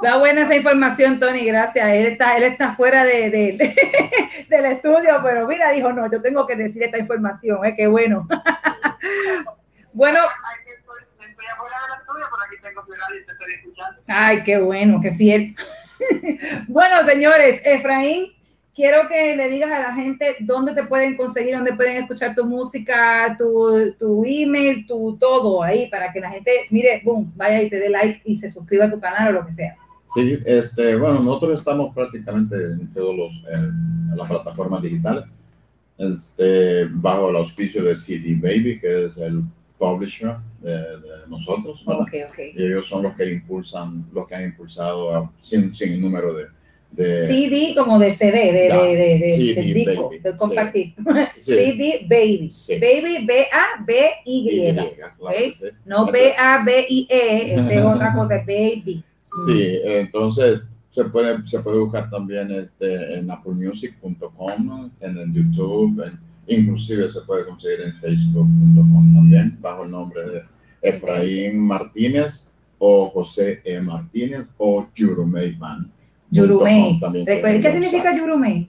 Da 0.01 0.17
buena 0.17 0.41
esa 0.43 0.55
información, 0.55 1.19
Tony, 1.19 1.45
gracias. 1.45 1.87
Él 1.87 2.05
está, 2.07 2.35
él 2.35 2.43
está 2.43 2.73
fuera 2.75 3.05
de, 3.05 3.29
de- 3.29 3.75
del 4.49 4.65
estudio, 4.65 5.19
pero 5.23 5.47
mira, 5.47 5.71
dijo, 5.71 5.93
no, 5.93 6.11
yo 6.11 6.21
tengo 6.21 6.45
que 6.45 6.55
decir 6.55 6.83
esta 6.83 6.97
información, 6.97 7.63
¿eh? 7.65 7.73
Qué 7.75 7.87
bueno. 7.87 8.27
bueno. 9.93 10.19
Ay, 14.07 14.43
qué 14.43 14.57
bueno, 14.57 14.99
qué 15.01 15.11
fiel. 15.11 15.55
bueno, 16.67 17.03
señores, 17.05 17.61
Efraín, 17.63 18.27
quiero 18.75 19.07
que 19.07 19.35
le 19.35 19.49
digas 19.49 19.71
a 19.71 19.79
la 19.79 19.93
gente 19.93 20.35
dónde 20.39 20.73
te 20.73 20.83
pueden 20.83 21.15
conseguir, 21.15 21.55
dónde 21.55 21.73
pueden 21.73 21.97
escuchar 21.97 22.35
tu 22.35 22.45
música, 22.45 23.35
tu, 23.37 23.93
tu 23.97 24.23
email, 24.25 24.85
tu 24.87 25.17
todo 25.17 25.63
ahí, 25.63 25.89
para 25.89 26.11
que 26.11 26.19
la 26.19 26.31
gente, 26.31 26.51
mire, 26.69 27.01
boom, 27.03 27.31
vaya 27.35 27.61
y 27.61 27.69
te 27.69 27.79
dé 27.79 27.89
like 27.89 28.21
y 28.25 28.35
se 28.35 28.51
suscriba 28.51 28.85
a 28.85 28.91
tu 28.91 28.99
canal 28.99 29.29
o 29.29 29.39
lo 29.39 29.47
que 29.47 29.53
sea. 29.53 29.75
Sí, 30.07 30.39
este, 30.45 30.95
bueno, 30.95 31.21
nosotros 31.21 31.59
estamos 31.59 31.93
prácticamente 31.93 32.55
en 32.55 32.93
todos 32.93 33.15
los, 33.15 33.45
en 33.51 34.15
las 34.15 34.29
plataformas 34.29 34.81
digitales, 34.81 35.25
este, 35.97 36.85
bajo 36.85 37.29
el 37.29 37.37
auspicio 37.37 37.83
de 37.83 37.95
CD 37.95 38.35
Baby, 38.35 38.79
que 38.79 39.05
es 39.05 39.17
el 39.17 39.43
publisher 39.77 40.35
de, 40.63 40.71
de 40.71 41.27
nosotros. 41.27 41.83
Y 42.55 42.63
ellos 42.63 42.87
son 42.87 43.03
los 43.03 43.15
que 43.15 43.31
impulsan, 43.31 44.05
los 44.13 44.27
que 44.27 44.35
han 44.35 44.45
impulsado 44.45 45.15
a- 45.15 45.31
sin, 45.39 45.73
sin 45.75 46.01
número 46.01 46.33
de, 46.33 46.45
de 46.91 47.27
CD 47.27 47.73
como 47.75 47.97
de 47.99 48.11
CD, 48.13 48.31
de, 48.31 48.51
de, 48.51 48.95
de, 48.95 48.95
de- 49.19 49.35
CD 49.35 49.53
del 49.55 49.73
disco, 49.73 50.03
baby, 50.09 50.19
del 50.19 50.33
sí. 50.33 50.39
compact 50.39 50.73
disc. 50.75 50.97
Sí. 51.37 51.53
CD 51.55 52.05
Baby. 52.09 52.49
Sí. 52.51 52.73
Baby 52.79 53.25
B-A-B-Y. 53.25 54.69
Y, 54.69 54.73
claro 54.73 55.09
que 55.37 55.53
sí. 55.59 55.65
No 55.85 56.05
B-A-B-I-E, 56.11 57.53
esa 57.55 57.73
es 57.73 57.83
otra 57.85 58.13
cosa, 58.13 58.35
Baby. 58.45 59.03
Sí, 59.47 59.79
entonces 59.83 60.61
se 60.91 61.05
puede, 61.05 61.47
se 61.47 61.59
puede 61.61 61.79
buscar 61.79 62.07
también 62.09 62.51
este, 62.51 63.15
en 63.15 63.31
applemusic.com, 63.31 64.91
en 65.01 65.17
el 65.17 65.33
YouTube, 65.33 66.03
en- 66.05 66.19
inclusive 66.45 67.09
se 67.09 67.21
puede 67.21 67.45
conseguir 67.45 67.81
en 67.81 67.95
facebook.com 67.95 69.13
también, 69.15 69.57
bajo 69.61 69.83
el 69.85 69.91
nombre 69.91 70.21
de 70.29 70.41
Efraín 70.83 71.59
Martínez 71.59 72.51
o 72.77 73.09
José 73.09 73.61
E. 73.63 73.79
Martínez 73.79 74.45
o 74.57 74.85
Yurumei 74.95 75.53
Band. 75.53 75.87
Yurumei. 76.31 76.99
Tienen 76.99 77.61
¿Qué 77.61 77.71
significa 77.71 78.15
Yurumei? 78.15 78.67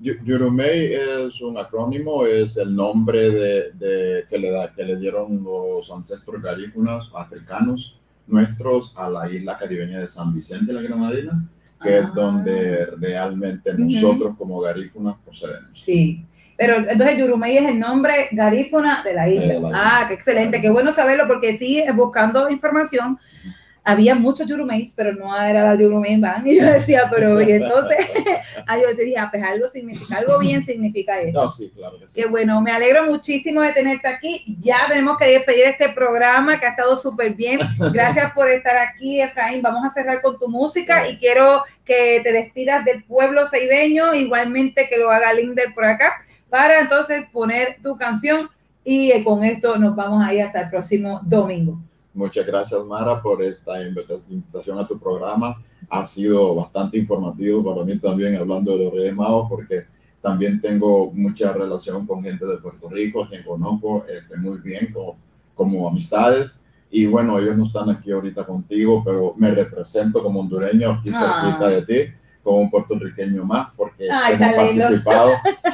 Yu- 0.00 0.18
Yurumei 0.24 0.94
es 0.94 1.40
un 1.42 1.56
acrónimo, 1.58 2.26
es 2.26 2.56
el 2.56 2.74
nombre 2.74 3.30
de, 3.30 3.72
de- 3.74 4.24
que, 4.28 4.38
le 4.38 4.50
da, 4.50 4.72
que 4.74 4.82
le 4.84 4.96
dieron 4.96 5.44
los 5.44 5.90
ancestros 5.92 6.42
garífunas 6.42 7.08
africanos 7.14 7.98
nuestros 8.26 8.96
a 8.96 9.08
la 9.10 9.30
isla 9.30 9.56
caribeña 9.58 10.00
de 10.00 10.06
San 10.08 10.34
Vicente 10.34 10.66
de 10.66 10.72
la 10.72 10.82
Granadina, 10.82 11.44
que 11.82 11.90
Ah. 11.90 11.98
es 11.98 12.14
donde 12.14 12.86
realmente 12.98 13.74
nosotros 13.74 14.34
como 14.36 14.60
garífunas 14.60 15.16
procedemos. 15.24 15.70
Sí. 15.74 16.24
Pero 16.62 16.76
entonces 16.76 17.18
Yurumei 17.18 17.56
es 17.56 17.66
el 17.66 17.80
nombre 17.80 18.28
garífuna 18.30 19.02
de 19.02 19.14
la 19.14 19.28
isla. 19.28 19.70
Ah, 19.74 20.04
qué 20.06 20.14
excelente, 20.14 20.60
qué 20.60 20.70
bueno 20.70 20.92
saberlo 20.92 21.26
porque 21.26 21.58
sí, 21.58 21.80
eh, 21.80 21.90
buscando 21.90 22.48
información, 22.48 23.18
había 23.82 24.14
muchos 24.14 24.46
Yurumeis, 24.46 24.92
pero 24.94 25.12
no 25.12 25.36
era 25.36 25.64
la 25.64 25.74
Yurumei 25.74 26.20
Band. 26.20 26.46
Y 26.52 26.60
yo 26.60 26.66
decía, 26.66 27.08
pero 27.10 27.40
y 27.42 27.50
entonces, 27.50 27.98
ah, 28.68 28.78
yo 28.78 28.94
te 28.94 29.02
dije, 29.02 29.18
ah, 29.18 29.28
pues 29.28 29.42
algo 29.42 29.66
significa, 29.66 30.18
algo 30.18 30.38
bien 30.38 30.64
significa 30.64 31.20
esto. 31.20 31.42
No, 31.42 31.50
sí, 31.50 31.72
claro 31.74 31.98
que 31.98 32.06
sí. 32.06 32.14
Qué 32.14 32.28
bueno, 32.28 32.60
me 32.60 32.70
alegro 32.70 33.06
muchísimo 33.06 33.60
de 33.60 33.72
tenerte 33.72 34.06
aquí. 34.06 34.56
Ya 34.62 34.86
tenemos 34.86 35.18
que 35.18 35.26
despedir 35.26 35.64
este 35.64 35.88
programa 35.88 36.60
que 36.60 36.66
ha 36.66 36.70
estado 36.70 36.94
súper 36.94 37.34
bien. 37.34 37.58
Gracias 37.92 38.32
por 38.34 38.48
estar 38.52 38.76
aquí, 38.76 39.20
Efraín. 39.20 39.62
Vamos 39.62 39.84
a 39.84 39.92
cerrar 39.92 40.22
con 40.22 40.38
tu 40.38 40.48
música 40.48 41.08
y 41.08 41.18
quiero 41.18 41.64
que 41.84 42.20
te 42.22 42.30
despidas 42.30 42.84
del 42.84 43.02
pueblo 43.02 43.48
ceibeño, 43.48 44.14
igualmente 44.14 44.88
que 44.88 44.96
lo 44.96 45.10
haga 45.10 45.32
Linder 45.32 45.74
por 45.74 45.86
acá, 45.86 46.24
para 46.52 46.80
entonces 46.82 47.28
poner 47.32 47.78
tu 47.82 47.96
canción 47.96 48.50
y 48.84 49.10
eh, 49.10 49.24
con 49.24 49.42
esto 49.42 49.78
nos 49.78 49.96
vamos 49.96 50.22
a 50.22 50.34
ir 50.34 50.42
hasta 50.42 50.60
el 50.64 50.68
próximo 50.70 51.18
domingo. 51.24 51.78
Muchas 52.12 52.44
gracias, 52.46 52.84
Mara, 52.84 53.22
por 53.22 53.42
esta 53.42 53.82
invita- 53.82 54.16
invitación 54.28 54.78
a 54.78 54.86
tu 54.86 54.98
programa. 54.98 55.56
Ha 55.88 56.04
sido 56.04 56.54
bastante 56.54 56.98
informativo 56.98 57.64
para 57.64 57.86
mí 57.86 57.98
también, 57.98 58.36
hablando 58.36 58.76
de 58.76 58.84
los 58.84 58.92
Reyes 58.92 59.14
Magos, 59.16 59.48
porque 59.48 59.86
también 60.20 60.60
tengo 60.60 61.10
mucha 61.14 61.54
relación 61.54 62.06
con 62.06 62.22
gente 62.22 62.44
de 62.44 62.58
Puerto 62.58 62.86
Rico, 62.90 63.26
quien 63.26 63.42
conozco 63.44 64.04
este, 64.06 64.36
muy 64.36 64.58
bien 64.58 64.92
como, 64.92 65.16
como 65.54 65.88
amistades. 65.88 66.60
Y 66.90 67.06
bueno, 67.06 67.38
ellos 67.38 67.56
no 67.56 67.64
están 67.64 67.88
aquí 67.88 68.12
ahorita 68.12 68.44
contigo, 68.44 69.02
pero 69.02 69.32
me 69.38 69.50
represento 69.52 70.22
como 70.22 70.40
hondureño 70.40 70.90
aquí 71.00 71.10
Ah. 71.14 71.44
cerquita 71.56 71.68
de 71.70 71.82
ti, 71.86 72.12
como 72.42 72.58
un 72.58 72.70
puertorriqueño 72.70 73.44
más, 73.44 73.68
porque 73.76 74.08
Ay, 74.10 74.34
hemos 74.34 74.54
participado 74.76 75.32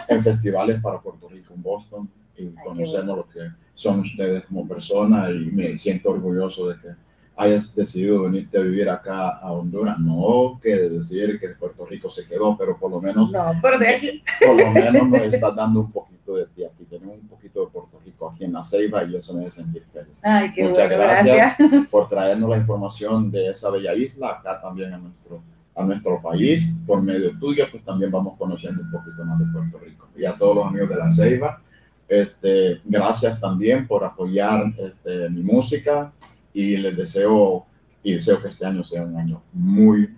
en 0.09 0.23
festivales 0.23 0.81
para 0.81 1.01
Puerto 1.01 1.29
Rico 1.29 1.55
en 1.55 1.63
Boston 1.63 2.09
y 2.37 2.49
conocemos 2.65 3.17
lo 3.17 3.29
que 3.29 3.41
son 3.75 4.01
ustedes 4.01 4.45
como 4.45 4.67
personas 4.69 5.31
y 5.31 5.51
me 5.53 5.79
siento 5.79 6.11
orgulloso 6.11 6.69
de 6.69 6.77
que 6.81 6.89
hayas 7.37 7.73
decidido 7.75 8.25
venirte 8.25 8.59
a 8.59 8.63
vivir 8.63 8.89
acá 8.91 9.29
a 9.39 9.53
Honduras. 9.53 9.97
No 10.01 10.59
que 10.61 10.75
decir 10.75 11.39
que 11.39 11.51
Puerto 11.51 11.87
Rico 11.87 12.11
se 12.11 12.27
quedó, 12.27 12.57
pero 12.57 12.77
por 12.77 12.91
lo 12.91 13.01
menos, 13.01 13.31
No, 13.31 13.53
pero 13.63 13.79
de 13.79 13.89
aquí. 13.89 14.23
por 14.45 14.57
lo 14.61 14.71
menos 14.73 15.09
nos 15.09 15.23
está 15.23 15.53
dando 15.53 15.81
un 15.81 15.93
poquito 15.93 16.35
de 16.35 16.47
ti 16.47 16.65
aquí. 16.65 16.85
Tenemos 16.85 17.15
un 17.15 17.29
poquito 17.29 17.61
de 17.65 17.67
Puerto 17.71 18.01
Rico 18.05 18.29
aquí 18.31 18.45
en 18.45 18.53
la 18.55 18.63
Ceiba 18.63 19.05
y 19.05 19.15
eso 19.15 19.35
me 19.35 19.47
hace 19.47 19.63
sentir 19.63 19.85
feliz. 19.93 20.19
Ay, 20.23 20.53
qué 20.53 20.65
Muchas 20.65 20.89
bueno, 20.89 21.03
gracias, 21.05 21.57
gracias. 21.59 21.87
por 21.89 22.09
traernos 22.09 22.51
la 22.51 22.57
información 22.57 23.31
de 23.31 23.51
esa 23.51 23.71
bella 23.71 23.95
isla 23.95 24.31
acá 24.31 24.61
también 24.61 24.93
a 24.93 24.99
nuestro, 24.99 25.41
a 25.79 25.85
nuestro 25.85 26.21
país. 26.21 26.79
Por 26.87 27.03
medio 27.03 27.39
tuyo, 27.39 27.65
pues 27.71 27.85
también 27.85 28.11
vamos 28.11 28.37
conociendo 28.37 28.83
un 28.83 28.91
poquito 28.91 29.25
más 29.25 29.39
de 29.39 29.47
Puerto 29.47 29.79
Rico. 29.79 30.09
Y 30.17 30.25
a 30.25 30.37
todos 30.37 30.57
los 30.57 30.67
amigos 30.67 30.89
de 30.89 30.97
la 30.97 31.09
Ceiba, 31.09 31.63
este, 32.09 32.81
gracias 32.85 33.41
también 33.41 33.87
por 33.87 34.05
apoyar 34.05 34.73
este, 34.77 35.31
mi 35.31 35.43
música 35.43 36.13
y 36.53 36.77
les 36.77 36.97
deseo 36.97 37.67
y 38.03 38.15
deseo 38.15 38.41
que 38.41 38.49
este 38.49 38.65
año 38.65 38.83
sea 38.83 39.03
un 39.03 39.17
año 39.17 39.43
muy 39.53 40.09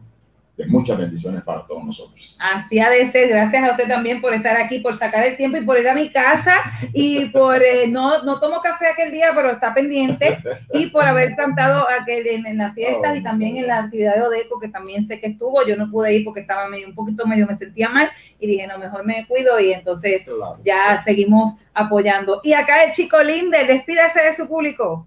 de 0.61 0.67
muchas 0.67 0.99
bendiciones 0.99 1.43
para 1.43 1.67
todos 1.67 1.83
nosotros. 1.83 2.37
Así 2.39 2.79
ha 2.79 2.91
de 2.91 3.07
ser. 3.11 3.29
Gracias 3.29 3.65
a 3.65 3.71
usted 3.71 3.89
también 3.89 4.21
por 4.21 4.35
estar 4.35 4.57
aquí, 4.59 4.81
por 4.81 4.95
sacar 4.95 5.25
el 5.25 5.37
tiempo 5.39 5.57
y 5.57 5.63
por 5.63 5.79
ir 5.79 5.89
a 5.89 5.95
mi 5.95 6.13
casa 6.13 6.57
y 6.93 7.27
por 7.31 7.63
eh, 7.63 7.87
no, 7.89 8.23
no 8.25 8.39
tomo 8.39 8.61
café 8.61 8.89
aquel 8.89 9.11
día, 9.11 9.31
pero 9.35 9.51
está 9.51 9.73
pendiente 9.73 10.39
y 10.75 10.87
por 10.89 11.05
haber 11.05 11.35
cantado 11.35 11.87
aquel 11.89 12.27
en, 12.27 12.47
en 12.47 12.59
las 12.59 12.75
fiestas 12.75 13.17
y 13.17 13.23
también 13.23 13.57
en 13.57 13.69
la 13.69 13.85
actividad 13.85 14.17
de 14.17 14.23
Odeco, 14.23 14.61
que 14.61 14.69
también 14.69 15.07
sé 15.07 15.19
que 15.19 15.29
estuvo. 15.29 15.67
Yo 15.67 15.77
no 15.77 15.91
pude 15.91 16.15
ir 16.15 16.25
porque 16.25 16.41
estaba 16.41 16.69
medio, 16.69 16.89
un 16.89 16.95
poquito 16.95 17.27
medio, 17.27 17.47
me 17.47 17.57
sentía 17.57 17.89
mal 17.89 18.11
y 18.39 18.47
dije, 18.47 18.67
no, 18.67 18.79
mejor 18.79 19.05
me 19.07 19.27
cuido 19.27 19.59
y 19.61 19.73
entonces 19.73 20.23
ya 20.63 21.03
seguimos 21.03 21.55
apoyando. 21.73 22.41
Y 22.43 22.53
acá 22.53 22.85
el 22.85 22.93
chico 22.93 23.23
Linder, 23.23 23.67
despídase 23.67 24.23
de 24.23 24.33
su 24.35 24.47
público. 24.47 25.07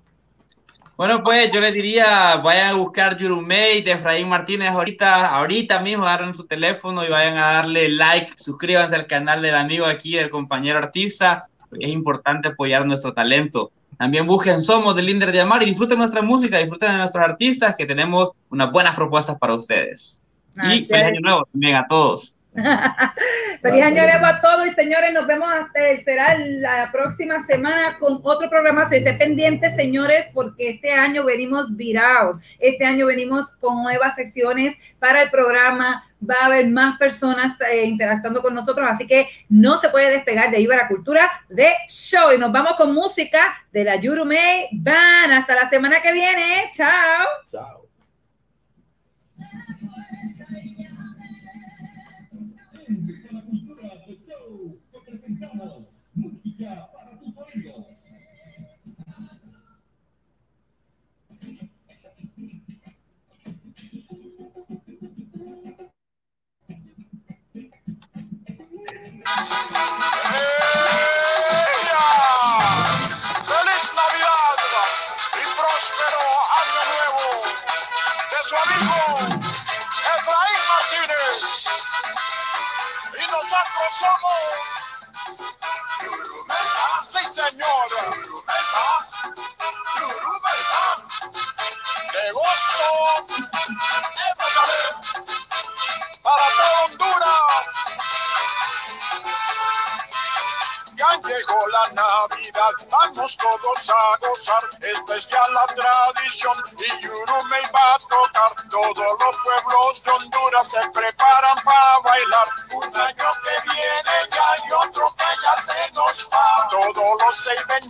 Bueno, 0.96 1.24
pues 1.24 1.52
yo 1.52 1.60
les 1.60 1.74
diría, 1.74 2.36
vayan 2.44 2.70
a 2.70 2.74
buscar 2.74 3.18
Yurumei 3.18 3.82
de 3.82 3.94
Efraín 3.94 4.30
Martínez 4.30 4.70
ahorita, 4.70 5.36
ahorita 5.36 5.82
mismo, 5.82 6.06
agarren 6.06 6.36
su 6.36 6.46
teléfono 6.46 7.04
y 7.04 7.10
vayan 7.10 7.38
a 7.38 7.54
darle 7.54 7.90
like, 7.90 8.34
suscríbanse 8.36 8.96
al 8.96 9.08
canal 9.08 9.42
del 9.42 9.56
amigo 9.56 9.88
aquí, 9.88 10.16
del 10.16 10.30
compañero 10.30 10.78
artista, 10.78 11.48
porque 11.68 11.88
es 11.88 11.92
importante 11.92 12.50
apoyar 12.50 12.86
nuestro 12.86 13.12
talento. 13.12 13.72
También 13.98 14.28
busquen 14.28 14.62
Somos 14.62 14.96
de 14.96 15.02
Linder 15.02 15.32
de 15.32 15.42
Amar 15.42 15.64
y 15.64 15.66
disfruten 15.66 15.98
nuestra 15.98 16.22
música, 16.22 16.60
disfruten 16.60 16.92
de 16.92 16.98
nuestros 17.00 17.26
artistas, 17.26 17.76
que 17.76 17.88
tenemos 17.88 18.32
unas 18.52 18.72
buenas 18.72 18.96
propuestas 18.96 19.40
para 19.40 19.56
ustedes. 19.56 20.22
Así 20.56 20.84
Y 20.84 20.86
feliz 20.86 21.06
año 21.08 21.22
nuevo 21.22 21.48
también 21.52 21.76
a 21.76 21.88
todos. 21.88 22.36
Feliz 23.62 23.84
año 23.84 24.04
nuevo 24.04 24.26
a 24.26 24.42
todos 24.42 24.68
y 24.68 24.72
señores, 24.72 25.12
nos 25.12 25.26
vemos 25.26 25.50
hasta 25.52 26.04
será 26.04 26.38
la 26.38 26.92
próxima 26.92 27.44
semana 27.46 27.98
con 27.98 28.20
otro 28.24 28.50
programa. 28.50 28.84
Estén 28.84 29.18
pendientes, 29.18 29.76
señores, 29.76 30.28
porque 30.34 30.70
este 30.70 30.92
año 30.92 31.24
venimos 31.24 31.76
virados. 31.76 32.38
Este 32.60 32.86
año 32.86 33.08
venimos 33.08 33.48
con 33.60 33.82
nuevas 33.82 34.16
secciones 34.16 34.76
para 35.00 35.24
el 35.24 35.32
programa. 35.32 36.04
Va 36.30 36.36
a 36.42 36.46
haber 36.46 36.70
más 36.70 36.98
personas 36.98 37.60
eh, 37.70 37.86
interactuando 37.86 38.42
con 38.42 38.54
nosotros, 38.54 38.88
así 38.90 39.06
que 39.08 39.28
no 39.50 39.78
se 39.78 39.90
puede 39.90 40.12
despegar 40.12 40.52
de 40.52 40.62
Iba 40.62 40.76
la 40.76 40.88
Cultura 40.88 41.30
de 41.50 41.70
Show. 41.90 42.34
Y 42.34 42.38
nos 42.38 42.52
vamos 42.52 42.76
con 42.76 42.94
música 42.94 43.56
de 43.72 43.84
la 43.84 43.96
Yurumei 43.96 44.68
Band. 44.74 45.34
Hasta 45.34 45.56
la 45.56 45.70
semana 45.70 46.02
que 46.02 46.14
viene. 46.14 46.70
Chao. 46.74 47.26
Chao. 47.48 47.84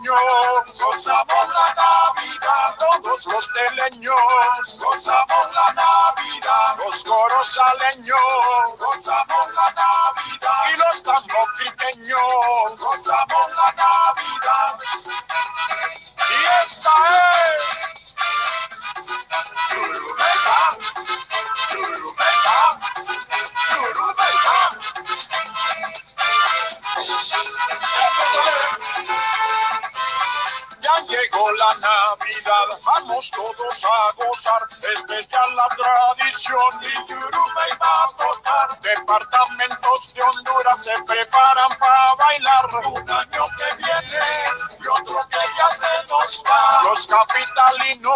Los 0.01 0.32
Departamentos 38.95 40.13
de 40.13 40.21
Honduras 40.21 40.83
se 40.83 40.91
preparan 41.03 41.69
para 41.79 42.13
bailar. 42.13 42.69
Un 42.85 43.09
año 43.09 43.45
que 43.57 43.75
viene 43.77 44.25
y 44.79 44.87
otro 44.87 45.19
que 45.29 45.39
ya 45.57 45.69
se 45.71 46.05
nos 46.07 46.43
va. 46.47 46.81
Los 46.83 47.07
capitalinos 47.07 48.13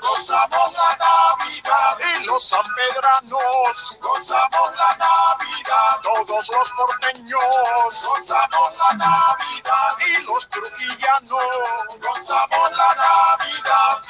gozamos 0.00 0.72
la 0.72 0.96
Navidad 0.96 1.98
y 2.00 2.24
los 2.24 2.48
sanpedranos 2.48 3.98
gozamos 4.00 4.70
la 4.76 4.96
Navidad. 4.96 6.00
Todos 6.02 6.48
los 6.48 6.70
porteños 6.70 7.44
gozamos 8.08 8.76
la 8.78 8.96
Navidad 8.96 9.96
y 9.98 10.22
los 10.22 10.48
trujillanos 10.48 11.44
gozamos 12.00 12.70
la 12.72 12.90
Navidad. 12.94 14.00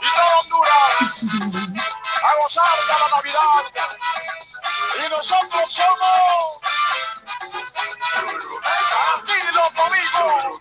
Y 0.00 0.08
Honduras 0.40 1.87
a 2.28 2.34
gozar 2.42 2.78
de 2.86 2.92
la 2.92 3.08
Navidad. 3.16 3.64
Y 4.96 5.10
nosotros 5.10 5.72
somos 5.72 6.60
Dilo 9.26 9.64
conmigo 9.74 10.60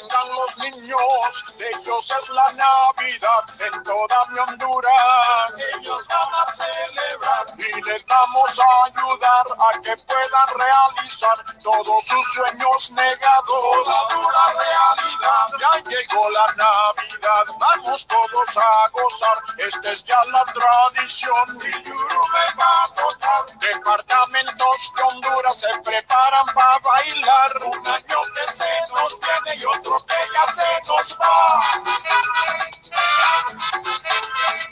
Que 0.00 0.06
vengan 0.06 0.34
los 0.34 0.58
niños, 0.58 1.58
de 1.58 1.68
ellos 1.68 2.10
es 2.10 2.30
la 2.30 2.46
Navidad 2.52 3.44
en 3.60 3.82
toda 3.82 4.22
mi 4.30 4.38
Honduras. 4.38 5.54
Ellos 5.74 6.02
van 6.08 6.34
a 6.34 6.52
celebrar 6.52 7.46
y 7.58 7.82
les 7.82 8.06
vamos 8.06 8.58
a 8.58 8.84
ayudar 8.86 9.46
a 9.58 9.80
que 9.80 9.96
puedan 10.04 10.48
realizar 10.56 11.44
todos 11.62 12.04
sus 12.04 12.34
sueños 12.34 12.90
negados. 12.92 14.08
Toda 14.08 14.52
realidad, 14.54 15.46
ya 15.60 15.90
llegó 15.90 16.30
la 16.30 16.46
Navidad, 16.56 17.44
vamos 17.58 18.06
todos 18.06 18.56
a 18.56 18.88
gozar. 18.90 19.38
Esta 19.58 19.92
es 19.92 20.04
ya 20.04 20.22
la 20.32 20.44
tradición 20.46 21.58
y 21.62 21.88
Yurume 21.88 22.46
va 22.58 22.84
a 22.84 22.88
tocar. 22.94 23.58
Departamentos 23.58 24.92
de 24.96 25.02
Honduras 25.02 25.60
se 25.60 25.78
preparan 25.80 26.46
para 26.54 26.78
bailar. 26.78 27.56
Un 27.66 27.86
año 27.86 28.20
que 28.34 28.52
se 28.52 28.70
nos 28.92 29.18
viene 29.20 29.60
y 29.60 29.64
otro 29.66 29.89
que 29.98 30.14
ya 30.32 30.46
se 30.52 30.62
nos. 30.86 31.18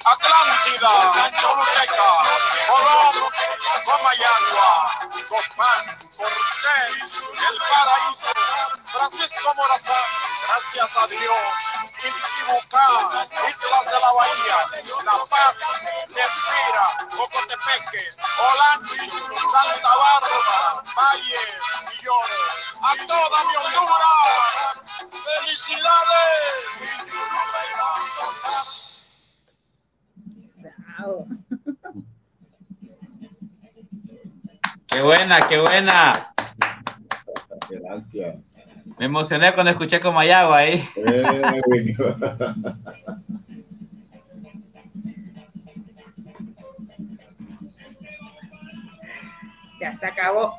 Atlántida, 0.05 0.93
Choluteca, 1.39 2.11
Colón, 2.69 3.15
Comayagua, 3.85 4.99
Copán, 5.29 5.85
Cortés, 6.17 7.27
El 7.33 7.59
Paraíso, 7.59 8.33
Francisco 8.87 9.55
Morazán, 9.57 9.97
gracias 10.47 10.97
a 10.97 11.07
Dios, 11.09 11.63
Intibucá, 12.05 13.27
Islas 13.49 13.87
de 13.87 14.01
la 14.01 14.13
Bahía, 14.13 14.59
La 15.05 15.19
Paz, 15.29 15.57
Respira, 16.09 16.87
Cocotepeque, 17.11 18.11
Olanchi, 18.39 19.11
Santa 19.51 19.93
Bárbara, 19.97 20.83
Valle, 20.97 21.43
Millones, 21.91 22.59
a 22.83 23.07
toda 23.07 23.45
mi 23.45 23.57
Honduras, 23.57 24.88
felicidades. 24.99 26.59
Bravo. 30.57 31.27
Qué 34.87 35.03
buena, 35.03 35.49
qué 35.49 35.59
buena. 35.61 36.13
Gracias. 37.71 38.37
Me 38.99 39.07
emocioné 39.07 39.53
cuando 39.53 39.71
escuché 39.71 40.01
Comayagua 40.01 40.59
ahí. 40.59 40.83
Eh, 40.97 41.55
Ya 49.81 49.97
se 49.97 50.07
acabó. 50.07 50.55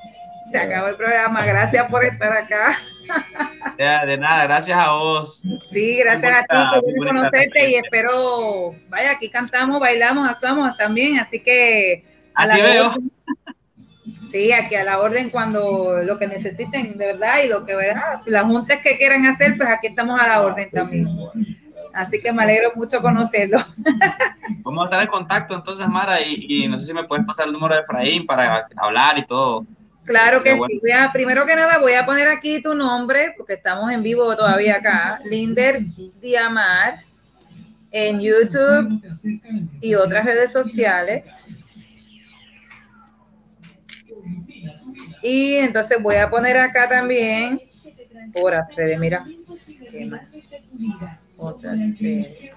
Se 0.51 0.57
acabó 0.57 0.87
el 0.87 0.95
programa. 0.95 1.45
Gracias 1.45 1.89
por 1.89 2.05
estar 2.05 2.35
acá. 2.35 2.77
Ya, 3.77 4.05
de 4.05 4.17
nada, 4.17 4.45
gracias 4.45 4.77
a 4.77 4.91
vos. 4.91 5.41
Sí, 5.71 5.97
gracias 5.97 6.31
a 6.31 6.41
ti, 6.43 6.57
que 6.73 6.79
bueno 6.79 7.11
conocerte 7.11 7.69
y 7.69 7.75
espero, 7.75 8.75
vaya, 8.89 9.11
aquí 9.11 9.29
cantamos, 9.29 9.79
bailamos, 9.79 10.29
actuamos 10.29 10.77
también, 10.77 11.19
así 11.19 11.39
que 11.39 12.03
a 12.35 12.45
la 12.45 12.55
veo. 12.55 12.87
orden. 12.87 13.11
Sí, 14.29 14.51
aquí 14.51 14.75
a 14.75 14.83
la 14.83 14.99
orden 14.99 15.29
cuando 15.29 16.03
lo 16.03 16.19
que 16.19 16.27
necesiten, 16.27 16.97
de 16.97 17.05
verdad, 17.07 17.43
y 17.43 17.47
lo 17.47 17.65
que 17.65 17.75
verán, 17.75 18.21
las 18.25 18.43
juntas 18.43 18.79
que 18.83 18.97
quieran 18.97 19.25
hacer, 19.25 19.57
pues 19.57 19.69
aquí 19.69 19.87
estamos 19.87 20.19
a 20.19 20.27
la 20.27 20.41
orden 20.41 20.67
también. 20.71 21.07
Así 21.93 22.19
que 22.19 22.31
me 22.31 22.43
alegro 22.43 22.71
mucho 22.75 23.01
conocerlo. 23.01 23.57
Vamos 24.63 24.83
a 24.83 24.85
estar 24.85 25.01
en 25.01 25.09
contacto 25.09 25.55
entonces, 25.55 25.87
Mara, 25.87 26.21
y, 26.21 26.45
y 26.47 26.67
no 26.67 26.77
sé 26.77 26.85
si 26.85 26.93
me 26.93 27.05
puedes 27.05 27.25
pasar 27.25 27.47
el 27.47 27.53
número 27.53 27.73
de 27.73 27.81
Efraín 27.81 28.25
para 28.27 28.67
hablar 28.77 29.17
y 29.17 29.25
todo. 29.25 29.65
Claro 30.09 30.43
que 30.43 30.53
bueno. 30.53 30.67
sí. 30.71 30.79
Voy 30.81 30.91
a- 30.91 31.11
primero 31.11 31.45
que 31.45 31.55
nada 31.55 31.77
voy 31.77 31.93
a 31.93 32.05
poner 32.05 32.27
aquí 32.27 32.61
tu 32.61 32.73
nombre, 32.75 33.33
porque 33.37 33.53
estamos 33.53 33.91
en 33.91 34.01
vivo 34.03 34.35
todavía 34.35 34.75
acá. 34.77 35.19
Linder 35.25 35.81
Diamar 36.21 36.99
en 37.91 38.19
YouTube 38.19 39.01
y 39.81 39.95
otras 39.95 40.25
redes 40.25 40.51
sociales. 40.51 41.23
Y 45.21 45.55
entonces 45.55 46.01
voy 46.01 46.15
a 46.15 46.29
poner 46.29 46.57
acá 46.57 46.87
también 46.87 47.61
horas, 48.41 48.73
Fede, 48.75 48.97
mira. 48.97 49.25
Otras 51.37 51.79
redes. 51.99 52.51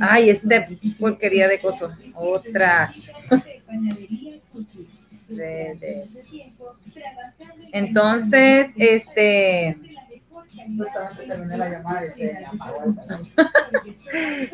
Ay, 0.00 0.30
este 0.30 0.78
porquería 0.98 1.48
de 1.48 1.60
cosas. 1.60 1.96
Otras 2.14 2.94
Entonces, 7.72 8.70
este. 8.76 9.76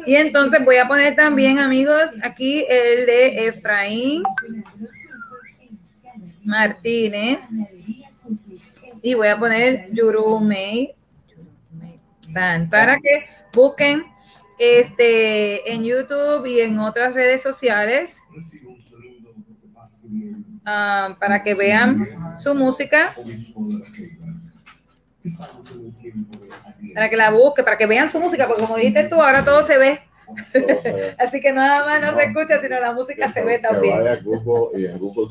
Y 0.06 0.14
entonces 0.14 0.64
voy 0.64 0.76
a 0.76 0.88
poner 0.88 1.14
también, 1.14 1.58
amigos, 1.58 2.10
aquí 2.22 2.64
el 2.68 3.06
de 3.06 3.48
Efraín 3.48 4.22
Martínez. 6.42 7.40
Y 9.02 9.14
voy 9.14 9.28
a 9.28 9.38
poner 9.38 9.88
Yurumei 9.92 10.94
para 12.70 12.98
que 12.98 13.26
busquen 13.54 14.04
este 14.58 15.72
en 15.72 15.84
YouTube 15.84 16.46
y 16.46 16.60
en 16.60 16.78
otras 16.78 17.14
redes 17.14 17.42
sociales 17.42 18.16
ah, 20.64 21.16
para 21.18 21.42
que 21.42 21.54
vean 21.54 22.08
su 22.38 22.54
música, 22.54 23.12
para 26.94 27.10
que 27.10 27.16
la 27.16 27.30
busquen, 27.30 27.64
para 27.64 27.78
que 27.78 27.86
vean 27.86 28.10
su 28.10 28.20
música, 28.20 28.46
porque 28.46 28.62
como 28.62 28.76
dijiste 28.76 29.04
tú, 29.04 29.16
ahora 29.16 29.44
todo 29.44 29.62
se 29.62 29.78
ve. 29.78 30.00
Así 31.18 31.40
que 31.40 31.52
nada 31.52 31.84
más 31.84 32.00
no 32.00 32.18
se 32.18 32.26
escucha, 32.26 32.60
sino 32.60 32.80
la 32.80 32.92
música 32.92 33.28
se 33.28 33.44
ve 33.44 33.58
vaya 33.58 33.68
también. 33.68 34.06
a 34.06 34.16
Google 34.16 34.80
y 34.80 34.86
en 34.86 34.98
Google 34.98 35.26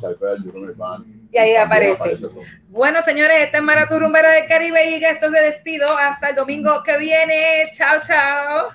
ahí 1.39 1.55
aparece. 1.55 2.27
Bueno, 2.67 3.01
señores, 3.01 3.37
esta 3.41 3.57
es 3.57 3.63
Mara 3.63 3.87
tu 3.87 3.99
rumbera 3.99 4.31
del 4.31 4.47
Caribe 4.47 4.89
y 4.89 5.03
esto 5.03 5.31
se 5.31 5.41
despido 5.41 5.87
hasta 5.97 6.29
el 6.29 6.35
domingo 6.35 6.83
que 6.83 6.97
viene. 6.97 7.69
Chao, 7.71 7.99
chao. 8.01 8.69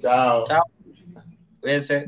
Chao. 0.00 0.44
Chao. 0.44 0.62
Cuídense. 1.60 2.06